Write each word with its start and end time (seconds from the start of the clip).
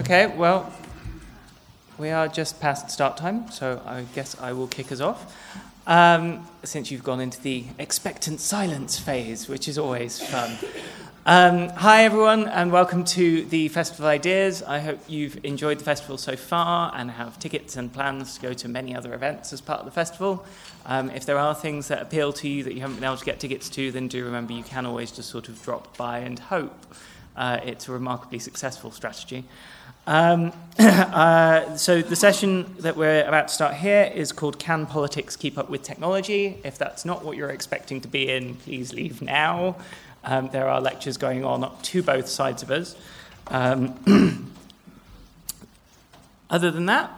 Okay, 0.00 0.28
well, 0.28 0.72
we 1.98 2.08
are 2.08 2.26
just 2.26 2.58
past 2.58 2.90
start 2.90 3.18
time, 3.18 3.50
so 3.50 3.82
I 3.84 4.06
guess 4.14 4.34
I 4.40 4.54
will 4.54 4.66
kick 4.66 4.92
us 4.92 5.00
off. 5.02 5.36
Um, 5.86 6.48
since 6.64 6.90
you've 6.90 7.04
gone 7.04 7.20
into 7.20 7.38
the 7.42 7.64
expectant 7.78 8.40
silence 8.40 8.98
phase, 8.98 9.46
which 9.46 9.68
is 9.68 9.76
always 9.76 10.18
fun. 10.18 10.56
Um, 11.26 11.68
hi, 11.68 12.04
everyone, 12.04 12.48
and 12.48 12.72
welcome 12.72 13.04
to 13.04 13.44
the 13.44 13.68
Festival 13.68 14.06
of 14.06 14.08
Ideas. 14.08 14.62
I 14.62 14.78
hope 14.78 15.00
you've 15.06 15.44
enjoyed 15.44 15.78
the 15.78 15.84
festival 15.84 16.16
so 16.16 16.34
far 16.34 16.94
and 16.96 17.10
have 17.10 17.38
tickets 17.38 17.76
and 17.76 17.92
plans 17.92 18.36
to 18.36 18.40
go 18.40 18.54
to 18.54 18.68
many 18.68 18.96
other 18.96 19.12
events 19.12 19.52
as 19.52 19.60
part 19.60 19.80
of 19.80 19.84
the 19.84 19.92
festival. 19.92 20.46
Um, 20.86 21.10
if 21.10 21.26
there 21.26 21.36
are 21.36 21.54
things 21.54 21.88
that 21.88 22.00
appeal 22.00 22.32
to 22.32 22.48
you 22.48 22.64
that 22.64 22.72
you 22.72 22.80
haven't 22.80 22.96
been 22.96 23.04
able 23.04 23.18
to 23.18 23.24
get 23.26 23.38
tickets 23.38 23.68
to, 23.68 23.92
then 23.92 24.08
do 24.08 24.24
remember 24.24 24.54
you 24.54 24.64
can 24.64 24.86
always 24.86 25.12
just 25.12 25.28
sort 25.28 25.50
of 25.50 25.62
drop 25.62 25.94
by 25.98 26.20
and 26.20 26.38
hope 26.38 26.86
uh, 27.36 27.58
it's 27.64 27.88
a 27.88 27.92
remarkably 27.92 28.38
successful 28.38 28.90
strategy. 28.90 29.44
Um, 30.10 30.52
uh, 30.80 31.76
so 31.76 32.02
the 32.02 32.16
session 32.16 32.74
that 32.80 32.96
we're 32.96 33.22
about 33.22 33.46
to 33.46 33.54
start 33.54 33.74
here 33.74 34.10
is 34.12 34.32
called 34.32 34.58
Can 34.58 34.84
Politics 34.84 35.36
Keep 35.36 35.56
Up 35.56 35.70
with 35.70 35.84
Technology? 35.84 36.58
If 36.64 36.78
that's 36.78 37.04
not 37.04 37.24
what 37.24 37.36
you're 37.36 37.50
expecting 37.50 38.00
to 38.00 38.08
be 38.08 38.28
in, 38.28 38.56
please 38.56 38.92
leave 38.92 39.22
now. 39.22 39.76
Um, 40.24 40.48
there 40.48 40.66
are 40.66 40.80
lectures 40.80 41.16
going 41.16 41.44
on 41.44 41.62
up 41.62 41.80
to 41.84 42.02
both 42.02 42.28
sides 42.28 42.64
of 42.64 42.72
us. 42.72 42.96
Um, 43.46 44.52
other 46.50 46.72
than 46.72 46.86
that, 46.86 47.12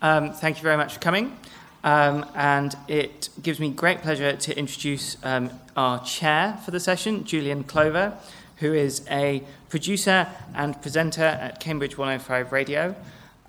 um, 0.00 0.32
thank 0.32 0.56
you 0.56 0.62
very 0.62 0.78
much 0.78 0.94
for 0.94 1.00
coming. 1.00 1.36
Um, 1.84 2.24
and 2.34 2.74
it 2.88 3.28
gives 3.42 3.60
me 3.60 3.68
great 3.68 4.00
pleasure 4.00 4.36
to 4.36 4.58
introduce 4.58 5.18
um, 5.22 5.50
our 5.76 6.02
chair 6.02 6.58
for 6.64 6.70
the 6.70 6.80
session, 6.80 7.24
Julian 7.24 7.62
Clover, 7.62 8.16
who 8.62 8.72
is 8.72 9.04
a 9.10 9.42
producer 9.70 10.28
and 10.54 10.80
presenter 10.80 11.24
at 11.24 11.58
Cambridge 11.58 11.98
105 11.98 12.52
Radio. 12.52 12.94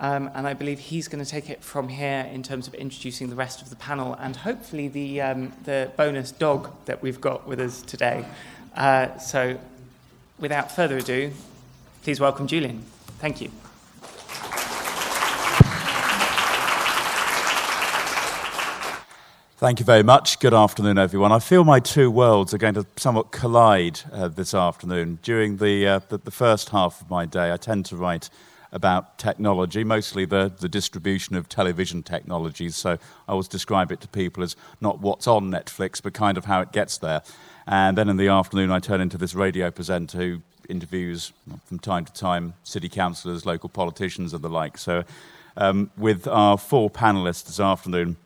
Um, 0.00 0.28
and 0.34 0.44
I 0.44 0.54
believe 0.54 0.80
he's 0.80 1.06
going 1.06 1.24
to 1.24 1.30
take 1.30 1.48
it 1.48 1.62
from 1.62 1.88
here 1.88 2.28
in 2.32 2.42
terms 2.42 2.66
of 2.66 2.74
introducing 2.74 3.30
the 3.30 3.36
rest 3.36 3.62
of 3.62 3.70
the 3.70 3.76
panel 3.76 4.14
and 4.14 4.34
hopefully 4.34 4.88
the, 4.88 5.20
um, 5.20 5.52
the 5.62 5.92
bonus 5.96 6.32
dog 6.32 6.72
that 6.86 7.00
we've 7.00 7.20
got 7.20 7.46
with 7.46 7.60
us 7.60 7.80
today. 7.82 8.26
Uh, 8.74 9.16
so, 9.18 9.56
without 10.40 10.72
further 10.72 10.98
ado, 10.98 11.30
please 12.02 12.18
welcome 12.18 12.48
Julian. 12.48 12.82
Thank 13.20 13.40
you. 13.40 13.52
Thank 19.56 19.78
you 19.78 19.86
very 19.86 20.02
much. 20.02 20.40
Good 20.40 20.52
afternoon, 20.52 20.98
everyone. 20.98 21.30
I 21.30 21.38
feel 21.38 21.62
my 21.62 21.78
two 21.78 22.10
worlds 22.10 22.52
are 22.52 22.58
going 22.58 22.74
to 22.74 22.84
somewhat 22.96 23.30
collide 23.30 24.00
uh, 24.12 24.26
this 24.26 24.52
afternoon. 24.52 25.20
During 25.22 25.58
the, 25.58 25.86
uh, 25.86 26.00
the, 26.08 26.18
the, 26.18 26.32
first 26.32 26.70
half 26.70 27.00
of 27.00 27.08
my 27.08 27.24
day, 27.24 27.52
I 27.52 27.56
tend 27.56 27.86
to 27.86 27.96
write 27.96 28.30
about 28.72 29.16
technology, 29.16 29.84
mostly 29.84 30.24
the, 30.24 30.52
the 30.58 30.68
distribution 30.68 31.36
of 31.36 31.48
television 31.48 32.02
technologies. 32.02 32.74
So 32.74 32.98
I 33.28 33.32
always 33.32 33.46
describe 33.46 33.92
it 33.92 34.00
to 34.00 34.08
people 34.08 34.42
as 34.42 34.56
not 34.80 34.98
what's 34.98 35.28
on 35.28 35.52
Netflix, 35.52 36.02
but 36.02 36.14
kind 36.14 36.36
of 36.36 36.46
how 36.46 36.60
it 36.60 36.72
gets 36.72 36.98
there. 36.98 37.22
And 37.68 37.96
then 37.96 38.08
in 38.08 38.16
the 38.16 38.26
afternoon, 38.26 38.72
I 38.72 38.80
turn 38.80 39.00
into 39.00 39.16
this 39.16 39.36
radio 39.36 39.70
presenter 39.70 40.18
who 40.18 40.42
interviews 40.68 41.32
from 41.64 41.78
time 41.78 42.04
to 42.06 42.12
time 42.12 42.54
city 42.64 42.88
councillors, 42.88 43.46
local 43.46 43.68
politicians, 43.68 44.34
and 44.34 44.42
the 44.42 44.48
like. 44.48 44.78
So, 44.78 45.04
um, 45.56 45.92
with 45.96 46.26
our 46.26 46.58
four 46.58 46.90
panelists 46.90 47.44
this 47.44 47.60
afternoon, 47.60 48.16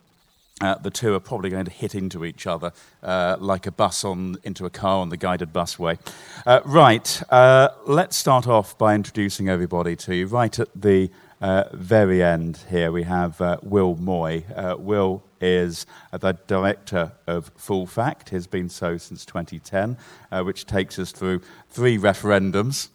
uh, 0.61 0.75
the 0.77 0.91
two 0.91 1.15
are 1.15 1.21
probably 1.21 1.51
going 1.51 1.65
to 1.65 1.71
hit 1.71 1.95
into 1.95 2.25
each 2.25 2.47
other 2.47 2.73
uh, 3.03 3.37
like 3.39 3.67
a 3.67 3.71
bus 3.71 4.05
on 4.05 4.37
into 4.43 4.67
a 4.67 4.71
car 4.71 4.99
on 4.99 5.09
the 5.09 5.17
guided 5.17 5.53
busway. 5.53 5.99
Uh, 6.47 6.61
right, 6.65 7.23
uh, 7.31 7.69
let's 7.87 8.17
start 8.17 8.47
off 8.47 8.77
by 8.77 8.95
introducing 8.95 9.49
everybody 9.49 9.95
to 9.95 10.15
you. 10.15 10.27
Right 10.27 10.59
at 10.59 10.69
the 10.75 11.11
uh, 11.41 11.65
very 11.73 12.23
end 12.23 12.59
here, 12.71 12.91
we 12.91 13.05
have 13.05 13.41
uh, 13.41 13.59
Will 13.63 13.95
Moy. 13.97 14.45
Will 14.79 15.23
is 15.41 15.87
the 16.13 16.37
director 16.49 17.13
of 17.29 17.53
Full 17.57 17.87
Fact, 17.87 18.31
He 18.31 18.37
has 18.37 18.49
been 18.49 18.69
so 18.69 18.97
since 18.97 19.25
2010, 19.25 19.97
which 20.45 20.67
takes 20.67 20.99
us 20.99 21.13
through 21.13 21.41
three 21.71 21.97
referendums, 21.97 22.89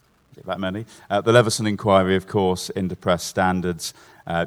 that 0.43 0.59
many. 0.59 0.85
the 1.09 1.31
Leveson 1.31 1.65
Inquiry, 1.65 2.17
of 2.17 2.27
course, 2.27 2.69
into 2.71 2.97
press 2.97 3.23
standards 3.23 3.93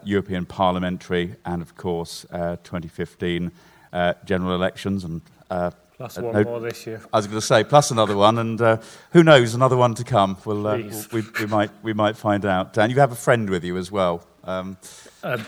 European 0.05 0.47
parliamentary, 0.47 1.37
and 1.45 1.63
of 1.63 1.77
course, 1.77 2.27
uh, 2.31 2.57
2015 2.65 3.51
uh, 3.93 4.15
general 4.25 4.55
elections. 4.55 5.05
And 5.05 5.21
uh, 5.51 5.71
plus 5.97 6.19
one 6.19 6.45
more 6.45 6.61
this 6.61 6.87
year. 6.87 7.01
I 7.13 7.17
was 7.17 7.27
going 7.27 7.41
to 7.41 7.47
say, 7.47 7.65
plus 7.65 7.91
another 7.91 8.17
one, 8.17 8.39
and 8.39 8.61
uh, 8.61 8.79
who 9.13 9.23
knows, 9.23 9.55
another 9.55 9.77
one 9.77 9.95
to 9.95 10.05
come. 10.05 10.37
We'll, 10.45 10.67
uh, 10.67 10.79
we, 11.13 11.23
we, 11.41 11.47
might, 11.47 11.71
we 11.83 11.93
might 11.93 12.17
find 12.17 12.45
out. 12.45 12.77
And 12.79 12.93
you 12.93 12.99
have 13.01 13.13
a 13.13 13.17
friend 13.17 13.49
with 13.49 13.65
you 13.65 13.77
as 13.77 13.91
well. 13.91 14.27
Um, 14.45 14.77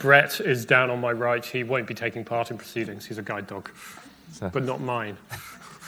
Brett 0.01 0.41
is 0.41 0.65
down 0.65 0.91
on 0.91 1.01
my 1.01 1.13
right. 1.13 1.45
He 1.45 1.63
won't 1.63 1.87
be 1.87 1.95
taking 1.95 2.25
part 2.25 2.51
in 2.51 2.59
proceedings. 2.59 3.07
He's 3.07 3.19
a 3.19 3.23
guide 3.23 3.47
dog, 3.47 3.71
so. 4.33 4.49
but 4.49 4.65
not 4.65 4.81
mine. 4.81 5.17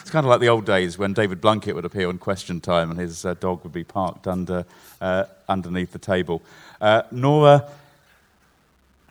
It's 0.00 0.10
kind 0.10 0.26
of 0.26 0.30
like 0.30 0.40
the 0.40 0.48
old 0.48 0.64
days 0.64 0.98
when 0.98 1.12
David 1.12 1.40
Blunkett 1.40 1.74
would 1.74 1.84
appear 1.84 2.08
on 2.08 2.18
Question 2.18 2.60
Time 2.60 2.90
and 2.90 2.98
his 2.98 3.24
uh, 3.24 3.34
dog 3.34 3.62
would 3.62 3.72
be 3.72 3.84
parked 3.84 4.26
under, 4.26 4.64
uh, 5.00 5.26
underneath 5.48 5.92
the 5.92 6.00
table. 6.00 6.42
Uh, 6.80 7.02
Nora 7.12 7.68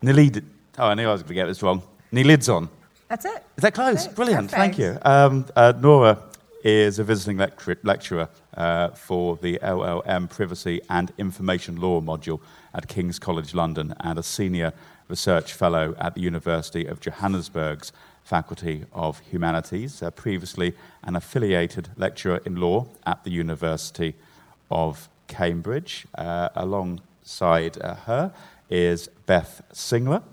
Nilid. 0.01 0.43
Oh, 0.77 0.87
I 0.87 0.93
knew 0.93 1.07
I 1.07 1.11
was 1.11 1.21
going 1.21 1.29
to 1.29 1.33
get 1.35 1.47
this 1.47 1.61
wrong. 1.61 1.81
Nilidzon. 2.13 2.69
That's 3.09 3.25
it. 3.25 3.43
Is 3.57 3.61
that 3.63 3.73
close? 3.73 4.07
Brilliant. 4.07 4.51
Perfect. 4.51 4.75
Thank 4.75 4.77
you. 4.77 4.97
Um, 5.03 5.45
uh, 5.55 5.73
Nora 5.79 6.19
is 6.63 6.99
a 6.99 7.03
visiting 7.03 7.37
lecturer 7.83 8.29
uh, 8.55 8.89
for 8.89 9.37
the 9.37 9.59
LLM 9.61 10.29
Privacy 10.29 10.81
and 10.89 11.11
Information 11.17 11.77
Law 11.77 12.01
module 12.01 12.39
at 12.73 12.87
King's 12.87 13.19
College 13.19 13.53
London 13.53 13.93
and 14.01 14.19
a 14.19 14.23
senior 14.23 14.73
research 15.07 15.53
fellow 15.53 15.95
at 15.99 16.15
the 16.15 16.21
University 16.21 16.85
of 16.85 16.99
Johannesburg's 16.99 17.91
Faculty 18.23 18.85
of 18.93 19.19
Humanities, 19.31 20.03
uh, 20.03 20.11
previously 20.11 20.75
an 21.03 21.15
affiliated 21.15 21.89
lecturer 21.97 22.39
in 22.45 22.57
law 22.57 22.85
at 23.05 23.23
the 23.23 23.31
University 23.31 24.13
of 24.69 25.09
Cambridge. 25.27 26.05
Uh, 26.15 26.49
alongside 26.55 27.81
uh, 27.81 27.95
her 27.95 28.31
is 28.69 29.09
Beth 29.25 29.61
Singler. 29.73 30.23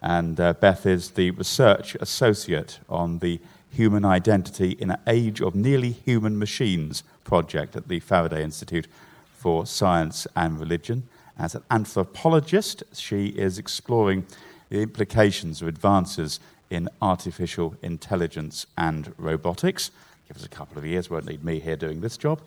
And 0.00 0.38
uh, 0.38 0.52
Beth 0.54 0.86
is 0.86 1.10
the 1.10 1.32
research 1.32 1.96
associate 1.96 2.78
on 2.88 3.18
the 3.18 3.40
Human 3.70 4.04
Identity 4.04 4.72
in 4.72 4.90
an 4.90 5.00
Age 5.06 5.40
of 5.40 5.54
Nearly 5.54 5.90
Human 5.90 6.38
Machines 6.38 7.02
project 7.24 7.76
at 7.76 7.88
the 7.88 8.00
Faraday 8.00 8.42
Institute 8.42 8.86
for 9.32 9.66
Science 9.66 10.26
and 10.34 10.58
Religion. 10.58 11.04
As 11.38 11.54
an 11.54 11.62
anthropologist, 11.70 12.82
she 12.92 13.28
is 13.28 13.58
exploring 13.58 14.26
the 14.70 14.82
implications 14.82 15.62
of 15.62 15.68
advances 15.68 16.40
in 16.70 16.88
artificial 17.00 17.76
intelligence 17.82 18.66
and 18.76 19.12
robotics. 19.18 19.90
Give 20.26 20.36
us 20.36 20.44
a 20.44 20.48
couple 20.48 20.78
of 20.78 20.84
years, 20.84 21.08
won't 21.08 21.26
need 21.26 21.44
me 21.44 21.60
here 21.60 21.76
doing 21.76 22.00
this 22.00 22.16
job. 22.16 22.40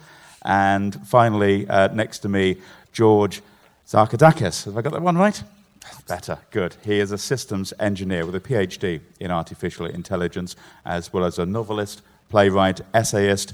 And 0.44 1.08
finally, 1.08 1.68
uh, 1.68 1.88
next 1.94 2.20
to 2.20 2.30
me, 2.30 2.58
George 2.92 3.42
Zarkadakis. 3.88 4.66
Have 4.66 4.78
I 4.78 4.81
got 4.81 4.94
that 4.94 5.02
one 5.02 5.18
right? 5.18 5.42
Better, 6.08 6.38
good. 6.52 6.75
He 6.84 7.00
is 7.00 7.12
a 7.12 7.18
systems 7.18 7.74
engineer 7.80 8.25
with 8.25 8.36
a 8.36 8.40
PhD 8.40 9.02
in 9.19 9.31
artificial 9.31 9.86
intelligence, 9.86 10.56
as 10.86 11.12
well 11.12 11.25
as 11.25 11.40
a 11.40 11.46
novelist, 11.46 12.02
playwright, 12.30 12.81
essayist, 12.94 13.53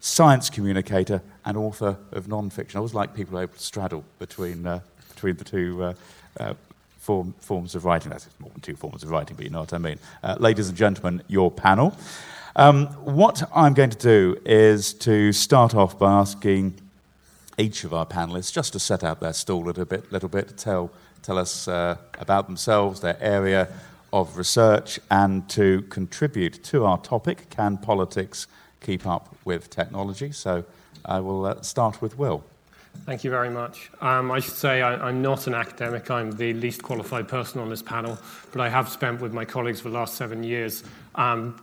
science 0.00 0.50
communicator, 0.50 1.20
and 1.44 1.56
author 1.56 1.96
of 2.12 2.28
non-fiction. 2.28 2.76
I 2.76 2.80
always 2.80 2.94
like 2.94 3.14
people 3.14 3.38
able 3.38 3.54
to 3.54 3.60
straddle 3.60 4.04
between, 4.18 4.66
uh, 4.66 4.80
between 5.14 5.36
the 5.36 5.44
two 5.44 5.82
uh, 5.82 5.94
uh, 6.38 6.54
form, 6.98 7.34
forms 7.40 7.74
of 7.74 7.84
writing. 7.84 8.10
That's 8.10 8.28
more 8.38 8.50
than 8.50 8.60
two 8.60 8.76
forms 8.76 9.02
of 9.02 9.10
writing, 9.10 9.36
but 9.36 9.44
you 9.44 9.50
know 9.50 9.60
what 9.60 9.74
I 9.74 9.78
mean. 9.78 9.98
Uh, 10.22 10.36
ladies 10.38 10.68
and 10.68 10.76
gentlemen, 10.76 11.22
your 11.26 11.50
panel. 11.50 11.96
Um, 12.54 12.86
what 13.04 13.48
I'm 13.54 13.74
going 13.74 13.90
to 13.90 13.98
do 13.98 14.40
is 14.44 14.92
to 14.94 15.32
start 15.32 15.74
off 15.74 15.98
by 15.98 16.12
asking 16.12 16.74
each 17.58 17.84
of 17.84 17.92
our 17.92 18.06
panelists 18.06 18.52
just 18.52 18.72
to 18.72 18.78
set 18.78 19.02
out 19.02 19.20
their 19.20 19.32
stall 19.32 19.64
a 19.64 19.66
little 19.66 19.84
bit, 19.84 20.10
little 20.12 20.28
bit 20.28 20.48
to 20.48 20.54
tell, 20.54 20.90
tell 21.22 21.36
us 21.36 21.68
uh, 21.68 21.96
about 22.18 22.46
themselves, 22.46 23.00
their 23.00 23.20
area 23.20 23.68
of 24.12 24.36
research, 24.36 25.00
and 25.10 25.48
to 25.50 25.82
contribute 25.90 26.62
to 26.64 26.84
our 26.84 26.98
topic 26.98 27.50
can 27.50 27.76
politics 27.76 28.46
keep 28.80 29.06
up 29.06 29.34
with 29.44 29.68
technology? 29.68 30.30
So 30.32 30.64
I 31.04 31.20
will 31.20 31.46
uh, 31.46 31.60
start 31.62 32.00
with 32.00 32.16
Will. 32.16 32.44
Thank 33.04 33.24
you 33.24 33.30
very 33.30 33.50
much. 33.50 33.90
Um, 34.00 34.30
I 34.30 34.40
should 34.40 34.54
say 34.54 34.82
I, 34.82 35.08
am 35.08 35.22
not 35.22 35.46
an 35.46 35.54
academic. 35.54 36.10
I'm 36.10 36.32
the 36.32 36.52
least 36.54 36.82
qualified 36.82 37.28
person 37.28 37.60
on 37.60 37.68
this 37.68 37.82
panel, 37.82 38.18
but 38.52 38.60
I 38.60 38.68
have 38.68 38.88
spent 38.88 39.20
with 39.20 39.32
my 39.32 39.44
colleagues 39.44 39.80
for 39.80 39.88
the 39.88 39.94
last 39.94 40.14
seven 40.14 40.42
years 40.42 40.84
um, 41.14 41.60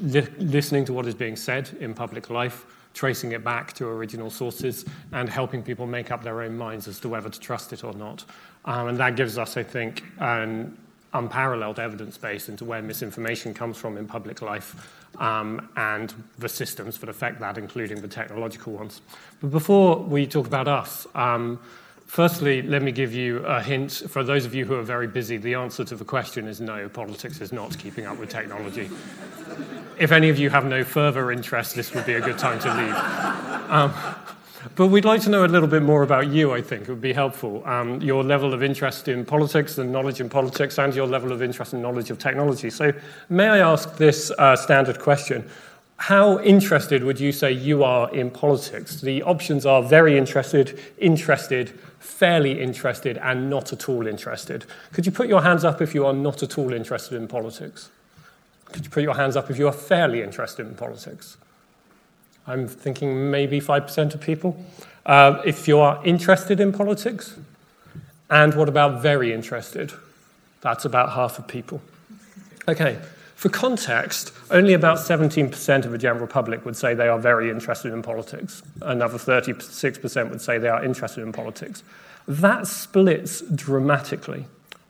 li- 0.00 0.26
listening 0.38 0.84
to 0.86 0.92
what 0.92 1.06
is 1.06 1.14
being 1.14 1.36
said 1.36 1.70
in 1.80 1.94
public 1.94 2.30
life 2.30 2.66
tracing 2.96 3.32
it 3.32 3.44
back 3.44 3.74
to 3.74 3.86
original 3.86 4.30
sources, 4.30 4.84
and 5.12 5.28
helping 5.28 5.62
people 5.62 5.86
make 5.86 6.10
up 6.10 6.22
their 6.22 6.40
own 6.40 6.56
minds 6.56 6.88
as 6.88 6.98
to 6.98 7.08
whether 7.08 7.28
to 7.28 7.38
trust 7.38 7.72
it 7.72 7.84
or 7.84 7.92
not. 7.92 8.24
Um, 8.64 8.88
and 8.88 8.98
that 8.98 9.14
gives 9.16 9.36
us, 9.38 9.56
I 9.56 9.62
think, 9.62 10.02
an 10.18 10.76
unparalleled 11.12 11.78
evidence 11.78 12.18
base 12.18 12.48
into 12.48 12.64
where 12.64 12.82
misinformation 12.82 13.54
comes 13.54 13.76
from 13.76 13.96
in 13.96 14.06
public 14.06 14.42
life 14.42 14.74
um, 15.18 15.68
and 15.76 16.12
the 16.38 16.48
systems 16.48 16.98
that 16.98 17.08
affect 17.08 17.38
that, 17.40 17.58
including 17.58 18.00
the 18.00 18.08
technological 18.08 18.72
ones. 18.72 19.02
But 19.40 19.50
before 19.50 19.98
we 19.98 20.26
talk 20.26 20.46
about 20.46 20.66
us, 20.66 21.06
um, 21.14 21.60
Firstly, 22.06 22.62
let 22.62 22.82
me 22.82 22.92
give 22.92 23.12
you 23.12 23.38
a 23.44 23.60
hint. 23.60 24.04
For 24.08 24.22
those 24.22 24.46
of 24.46 24.54
you 24.54 24.64
who 24.64 24.74
are 24.74 24.82
very 24.82 25.08
busy, 25.08 25.36
the 25.36 25.54
answer 25.54 25.84
to 25.84 25.96
the 25.96 26.04
question 26.04 26.46
is 26.46 26.60
no, 26.60 26.88
politics 26.88 27.40
is 27.40 27.52
not 27.52 27.76
keeping 27.78 28.06
up 28.06 28.16
with 28.18 28.30
technology. 28.30 28.88
if 29.98 30.12
any 30.12 30.28
of 30.28 30.38
you 30.38 30.48
have 30.48 30.64
no 30.64 30.84
further 30.84 31.32
interest, 31.32 31.74
this 31.74 31.92
would 31.94 32.06
be 32.06 32.14
a 32.14 32.20
good 32.20 32.38
time 32.38 32.58
to 32.60 32.68
leave. 32.74 33.70
Um, 33.70 33.92
but 34.74 34.88
we'd 34.88 35.04
like 35.04 35.20
to 35.22 35.30
know 35.30 35.44
a 35.44 35.46
little 35.46 35.68
bit 35.68 35.82
more 35.82 36.02
about 36.02 36.28
you, 36.28 36.52
I 36.52 36.62
think. 36.62 36.82
It 36.82 36.88
would 36.88 37.00
be 37.00 37.12
helpful. 37.12 37.62
Um, 37.66 38.00
your 38.00 38.24
level 38.24 38.54
of 38.54 38.62
interest 38.62 39.08
in 39.08 39.24
politics 39.24 39.78
and 39.78 39.92
knowledge 39.92 40.20
in 40.20 40.28
politics, 40.28 40.78
and 40.78 40.94
your 40.94 41.06
level 41.06 41.32
of 41.32 41.42
interest 41.42 41.72
and 41.72 41.82
knowledge 41.82 42.10
of 42.10 42.18
technology. 42.18 42.70
So, 42.70 42.92
may 43.28 43.48
I 43.48 43.58
ask 43.58 43.96
this 43.96 44.30
uh, 44.38 44.56
standard 44.56 45.00
question? 45.00 45.48
How 45.98 46.40
interested 46.40 47.04
would 47.04 47.18
you 47.18 47.32
say 47.32 47.52
you 47.52 47.82
are 47.82 48.12
in 48.14 48.30
politics? 48.30 49.00
The 49.00 49.22
options 49.22 49.64
are 49.64 49.82
very 49.82 50.18
interested, 50.18 50.78
interested, 50.98 51.78
fairly 52.16 52.60
interested, 52.60 53.18
and 53.18 53.50
not 53.50 53.72
at 53.72 53.88
all 53.88 54.06
interested. 54.06 54.64
Could 54.92 55.04
you 55.04 55.12
put 55.12 55.28
your 55.28 55.42
hands 55.42 55.64
up 55.64 55.82
if 55.82 55.94
you 55.94 56.06
are 56.06 56.14
not 56.14 56.42
at 56.42 56.56
all 56.56 56.72
interested 56.72 57.16
in 57.16 57.28
politics? 57.28 57.90
Could 58.72 58.84
you 58.84 58.90
put 58.90 59.02
your 59.02 59.14
hands 59.14 59.36
up 59.36 59.50
if 59.50 59.58
you 59.58 59.68
are 59.68 59.72
fairly 59.72 60.22
interested 60.22 60.66
in 60.66 60.74
politics? 60.74 61.36
I'm 62.46 62.68
thinking 62.68 63.30
maybe 63.30 63.60
5% 63.60 64.14
of 64.14 64.20
people. 64.20 64.56
Uh, 65.04 65.42
if 65.44 65.68
you 65.68 65.78
are 65.78 66.00
interested 66.04 66.58
in 66.58 66.72
politics, 66.72 67.36
and 68.30 68.54
what 68.54 68.68
about 68.68 69.02
very 69.02 69.32
interested? 69.32 69.92
That's 70.62 70.84
about 70.84 71.12
half 71.12 71.38
of 71.38 71.46
people. 71.46 71.82
Okay, 72.66 72.98
for 73.36 73.50
context, 73.50 74.32
only 74.50 74.72
about 74.72 74.96
17% 74.96 75.84
of 75.84 75.92
the 75.92 75.98
general 75.98 76.26
public 76.26 76.64
would 76.64 76.74
say 76.74 76.94
they 76.94 77.06
are 77.06 77.18
very 77.18 77.50
interested 77.50 77.92
in 77.92 78.02
politics. 78.02 78.62
Another 78.80 79.18
36% 79.18 80.30
would 80.30 80.40
say 80.40 80.56
they 80.56 80.70
are 80.70 80.82
interested 80.82 81.22
in 81.22 81.32
politics. 81.32 81.82
That 82.26 82.66
splits 82.66 83.42
dramatically. 83.42 84.46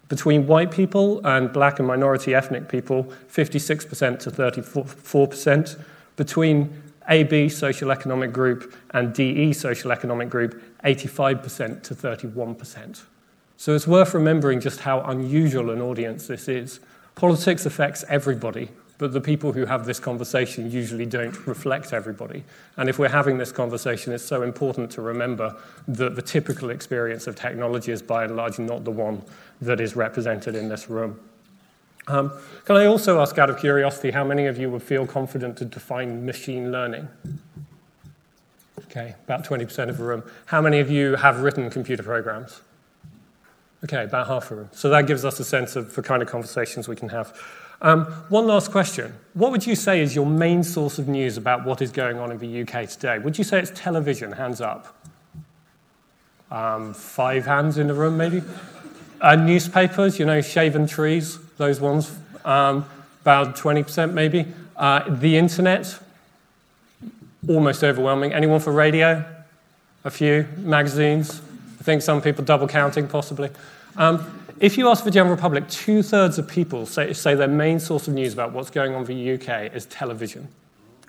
Between 0.08 0.46
white 0.46 0.70
people 0.70 1.20
and 1.26 1.52
black 1.52 1.80
and 1.80 1.88
minority 1.88 2.36
ethnic 2.36 2.68
people, 2.68 3.12
56% 3.32 4.20
to 4.20 4.30
34%. 4.30 5.84
Between 6.14 6.82
AB 7.08 7.48
social 7.48 7.90
economic 7.90 8.32
group 8.32 8.72
and 8.90 9.12
DE 9.12 9.52
social 9.54 9.90
economic 9.90 10.30
group, 10.30 10.62
85% 10.84 11.82
to 11.82 11.96
31%. 11.96 13.02
So 13.56 13.74
it's 13.74 13.88
worth 13.88 14.14
remembering 14.14 14.60
just 14.60 14.80
how 14.80 15.00
unusual 15.00 15.70
an 15.70 15.82
audience 15.82 16.28
this 16.28 16.46
is. 16.46 16.78
Politics 17.16 17.64
affects 17.64 18.04
everybody, 18.10 18.68
but 18.98 19.14
the 19.14 19.22
people 19.22 19.50
who 19.50 19.64
have 19.64 19.86
this 19.86 19.98
conversation 19.98 20.70
usually 20.70 21.06
don't 21.06 21.46
reflect 21.46 21.94
everybody. 21.94 22.44
And 22.76 22.90
if 22.90 22.98
we're 22.98 23.08
having 23.08 23.38
this 23.38 23.50
conversation, 23.50 24.12
it's 24.12 24.22
so 24.22 24.42
important 24.42 24.90
to 24.92 25.00
remember 25.00 25.56
that 25.88 26.14
the 26.14 26.20
typical 26.20 26.68
experience 26.68 27.26
of 27.26 27.34
technology 27.34 27.90
is 27.90 28.02
by 28.02 28.24
and 28.24 28.36
large 28.36 28.58
not 28.58 28.84
the 28.84 28.90
one 28.90 29.22
that 29.62 29.80
is 29.80 29.96
represented 29.96 30.54
in 30.54 30.68
this 30.68 30.90
room. 30.90 31.18
Um, 32.06 32.32
can 32.66 32.76
I 32.76 32.84
also 32.84 33.18
ask 33.20 33.38
out 33.38 33.48
of 33.48 33.58
curiosity 33.58 34.10
how 34.10 34.22
many 34.22 34.44
of 34.44 34.58
you 34.58 34.70
would 34.70 34.82
feel 34.82 35.06
confident 35.06 35.56
to 35.56 35.64
define 35.64 36.26
machine 36.26 36.70
learning? 36.70 37.08
Okay, 38.90 39.14
about 39.24 39.42
20% 39.42 39.88
of 39.88 39.96
the 39.96 40.04
room. 40.04 40.22
How 40.44 40.60
many 40.60 40.80
of 40.80 40.90
you 40.90 41.16
have 41.16 41.40
written 41.40 41.70
computer 41.70 42.02
programs? 42.02 42.60
Okay, 43.86 44.02
about 44.02 44.26
half 44.26 44.48
the 44.48 44.56
room. 44.56 44.68
So 44.72 44.90
that 44.90 45.06
gives 45.06 45.24
us 45.24 45.38
a 45.38 45.44
sense 45.44 45.76
of 45.76 45.94
the 45.94 46.02
kind 46.02 46.20
of 46.20 46.28
conversations 46.28 46.88
we 46.88 46.96
can 46.96 47.08
have. 47.10 47.40
Um, 47.80 48.06
one 48.30 48.48
last 48.48 48.72
question. 48.72 49.14
What 49.34 49.52
would 49.52 49.64
you 49.64 49.76
say 49.76 50.00
is 50.00 50.12
your 50.12 50.26
main 50.26 50.64
source 50.64 50.98
of 50.98 51.06
news 51.06 51.36
about 51.36 51.64
what 51.64 51.80
is 51.80 51.92
going 51.92 52.18
on 52.18 52.32
in 52.32 52.38
the 52.38 52.62
UK 52.62 52.88
today? 52.88 53.20
Would 53.20 53.38
you 53.38 53.44
say 53.44 53.60
it's 53.60 53.70
television? 53.76 54.32
Hands 54.32 54.60
up. 54.60 54.96
Um, 56.50 56.94
five 56.94 57.46
hands 57.46 57.78
in 57.78 57.86
the 57.86 57.94
room, 57.94 58.16
maybe? 58.16 58.42
Uh, 59.20 59.36
newspapers, 59.36 60.18
you 60.18 60.24
know, 60.24 60.40
shaven 60.40 60.88
trees 60.88 61.38
those 61.58 61.80
ones, 61.80 62.14
um, 62.44 62.84
about 63.22 63.56
20% 63.56 64.12
maybe. 64.12 64.46
Uh, 64.76 65.08
the 65.08 65.36
internet, 65.36 65.98
almost 67.48 67.84
overwhelming. 67.84 68.32
Anyone 68.32 68.58
for 68.58 68.72
radio? 68.72 69.24
A 70.04 70.10
few. 70.10 70.48
Magazines? 70.56 71.40
I 71.80 71.84
think 71.84 72.02
some 72.02 72.20
people 72.20 72.44
double 72.44 72.66
counting, 72.66 73.06
possibly. 73.06 73.50
Um, 73.96 74.36
if 74.58 74.78
you 74.78 74.88
ask 74.88 75.04
the 75.04 75.10
general 75.10 75.36
public, 75.36 75.68
two 75.68 76.02
thirds 76.02 76.38
of 76.38 76.48
people 76.48 76.86
say, 76.86 77.12
say 77.12 77.34
their 77.34 77.48
main 77.48 77.78
source 77.78 78.08
of 78.08 78.14
news 78.14 78.32
about 78.32 78.52
what's 78.52 78.70
going 78.70 78.94
on 78.94 79.02
in 79.02 79.06
the 79.06 79.34
UK 79.34 79.74
is 79.74 79.86
television. 79.86 80.48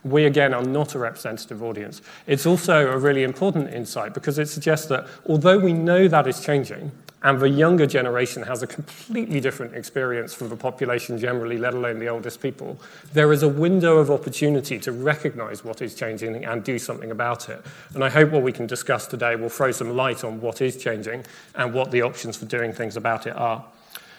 We, 0.03 0.25
again, 0.25 0.53
are 0.53 0.63
not 0.63 0.95
a 0.95 0.99
representative 0.99 1.63
audience. 1.63 2.01
It's 2.27 2.45
also 2.45 2.91
a 2.91 2.97
really 2.97 3.23
important 3.23 3.73
insight 3.73 4.13
because 4.13 4.37
it 4.37 4.47
suggests 4.47 4.87
that 4.87 5.07
although 5.27 5.57
we 5.57 5.73
know 5.73 6.07
that 6.07 6.27
is 6.27 6.41
changing, 6.41 6.91
and 7.23 7.39
the 7.39 7.49
younger 7.49 7.87
generation 7.87 8.43
has 8.43 8.61
a 8.61 8.67
completely 8.67 9.39
different 9.39 9.73
experience 9.73 10.33
from 10.33 10.49
the 10.49 10.55
population 10.55 11.17
generally, 11.17 11.57
let 11.57 11.73
alone 11.73 11.97
the 11.97 12.07
oldest 12.07 12.41
people. 12.41 12.79
There 13.13 13.33
is 13.33 13.41
a 13.41 13.47
window 13.47 13.97
of 13.97 14.11
opportunity 14.11 14.77
to 14.79 14.91
recognize 14.91 15.63
what 15.63 15.81
is 15.81 15.95
changing 15.95 16.45
and 16.45 16.63
do 16.63 16.77
something 16.77 17.09
about 17.09 17.49
it. 17.49 17.63
And 17.95 18.03
I 18.03 18.09
hope 18.09 18.29
what 18.29 18.43
we 18.43 18.51
can 18.51 18.67
discuss 18.67 19.07
today 19.07 19.35
will 19.35 19.49
throw 19.49 19.71
some 19.71 19.95
light 19.95 20.23
on 20.23 20.39
what 20.41 20.61
is 20.61 20.77
changing 20.77 21.25
and 21.55 21.73
what 21.73 21.89
the 21.89 22.03
options 22.03 22.37
for 22.37 22.45
doing 22.45 22.71
things 22.71 22.95
about 22.95 23.25
it 23.25 23.35
are. 23.35 23.65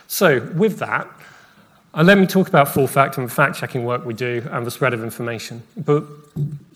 So, 0.08 0.40
with 0.56 0.78
that, 0.80 1.06
uh, 1.94 2.02
let 2.02 2.18
me 2.18 2.26
talk 2.26 2.48
about 2.48 2.68
full 2.68 2.86
fact 2.86 3.16
and 3.16 3.28
the 3.28 3.32
fact 3.32 3.56
checking 3.56 3.84
work 3.84 4.04
we 4.04 4.14
do 4.14 4.46
and 4.50 4.66
the 4.66 4.70
spread 4.70 4.92
of 4.92 5.04
information. 5.04 5.62
But 5.76 6.04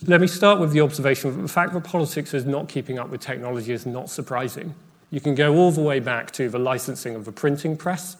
let 0.06 0.20
me 0.20 0.26
start 0.26 0.60
with 0.60 0.72
the 0.72 0.80
observation 0.80 1.34
that 1.34 1.42
the 1.42 1.48
fact 1.48 1.72
that 1.72 1.84
politics 1.84 2.32
is 2.32 2.44
not 2.44 2.68
keeping 2.68 2.98
up 2.98 3.08
with 3.08 3.20
technology 3.20 3.72
is 3.72 3.86
not 3.86 4.08
surprising. 4.08 4.74
You 5.12 5.20
can 5.20 5.36
go 5.36 5.54
all 5.54 5.70
the 5.70 5.82
way 5.82 6.00
back 6.00 6.32
to 6.32 6.48
the 6.48 6.58
licensing 6.58 7.14
of 7.14 7.24
the 7.24 7.32
printing 7.32 7.76
press 7.76 8.16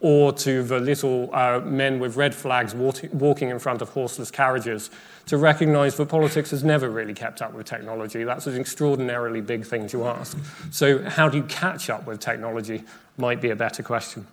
or 0.00 0.32
to 0.34 0.62
the 0.62 0.78
little 0.78 1.30
uh, 1.34 1.60
men 1.60 1.98
with 1.98 2.16
red 2.16 2.34
flags 2.34 2.74
walking 2.74 3.48
in 3.48 3.58
front 3.58 3.80
of 3.80 3.88
horseless 3.88 4.30
carriages 4.30 4.90
to 5.26 5.38
recognize 5.38 5.96
that 5.96 6.06
politics 6.06 6.50
has 6.50 6.62
never 6.62 6.90
really 6.90 7.14
kept 7.14 7.40
up 7.40 7.54
with 7.54 7.64
technology. 7.66 8.22
That's 8.22 8.46
an 8.46 8.60
extraordinarily 8.60 9.40
big 9.40 9.64
thing 9.64 9.88
to 9.88 10.06
ask. 10.06 10.36
So, 10.70 11.02
how 11.08 11.30
do 11.30 11.38
you 11.38 11.44
catch 11.44 11.88
up 11.88 12.06
with 12.06 12.20
technology 12.20 12.84
might 13.16 13.40
be 13.40 13.50
a 13.50 13.56
better 13.56 13.82
question. 13.82 14.26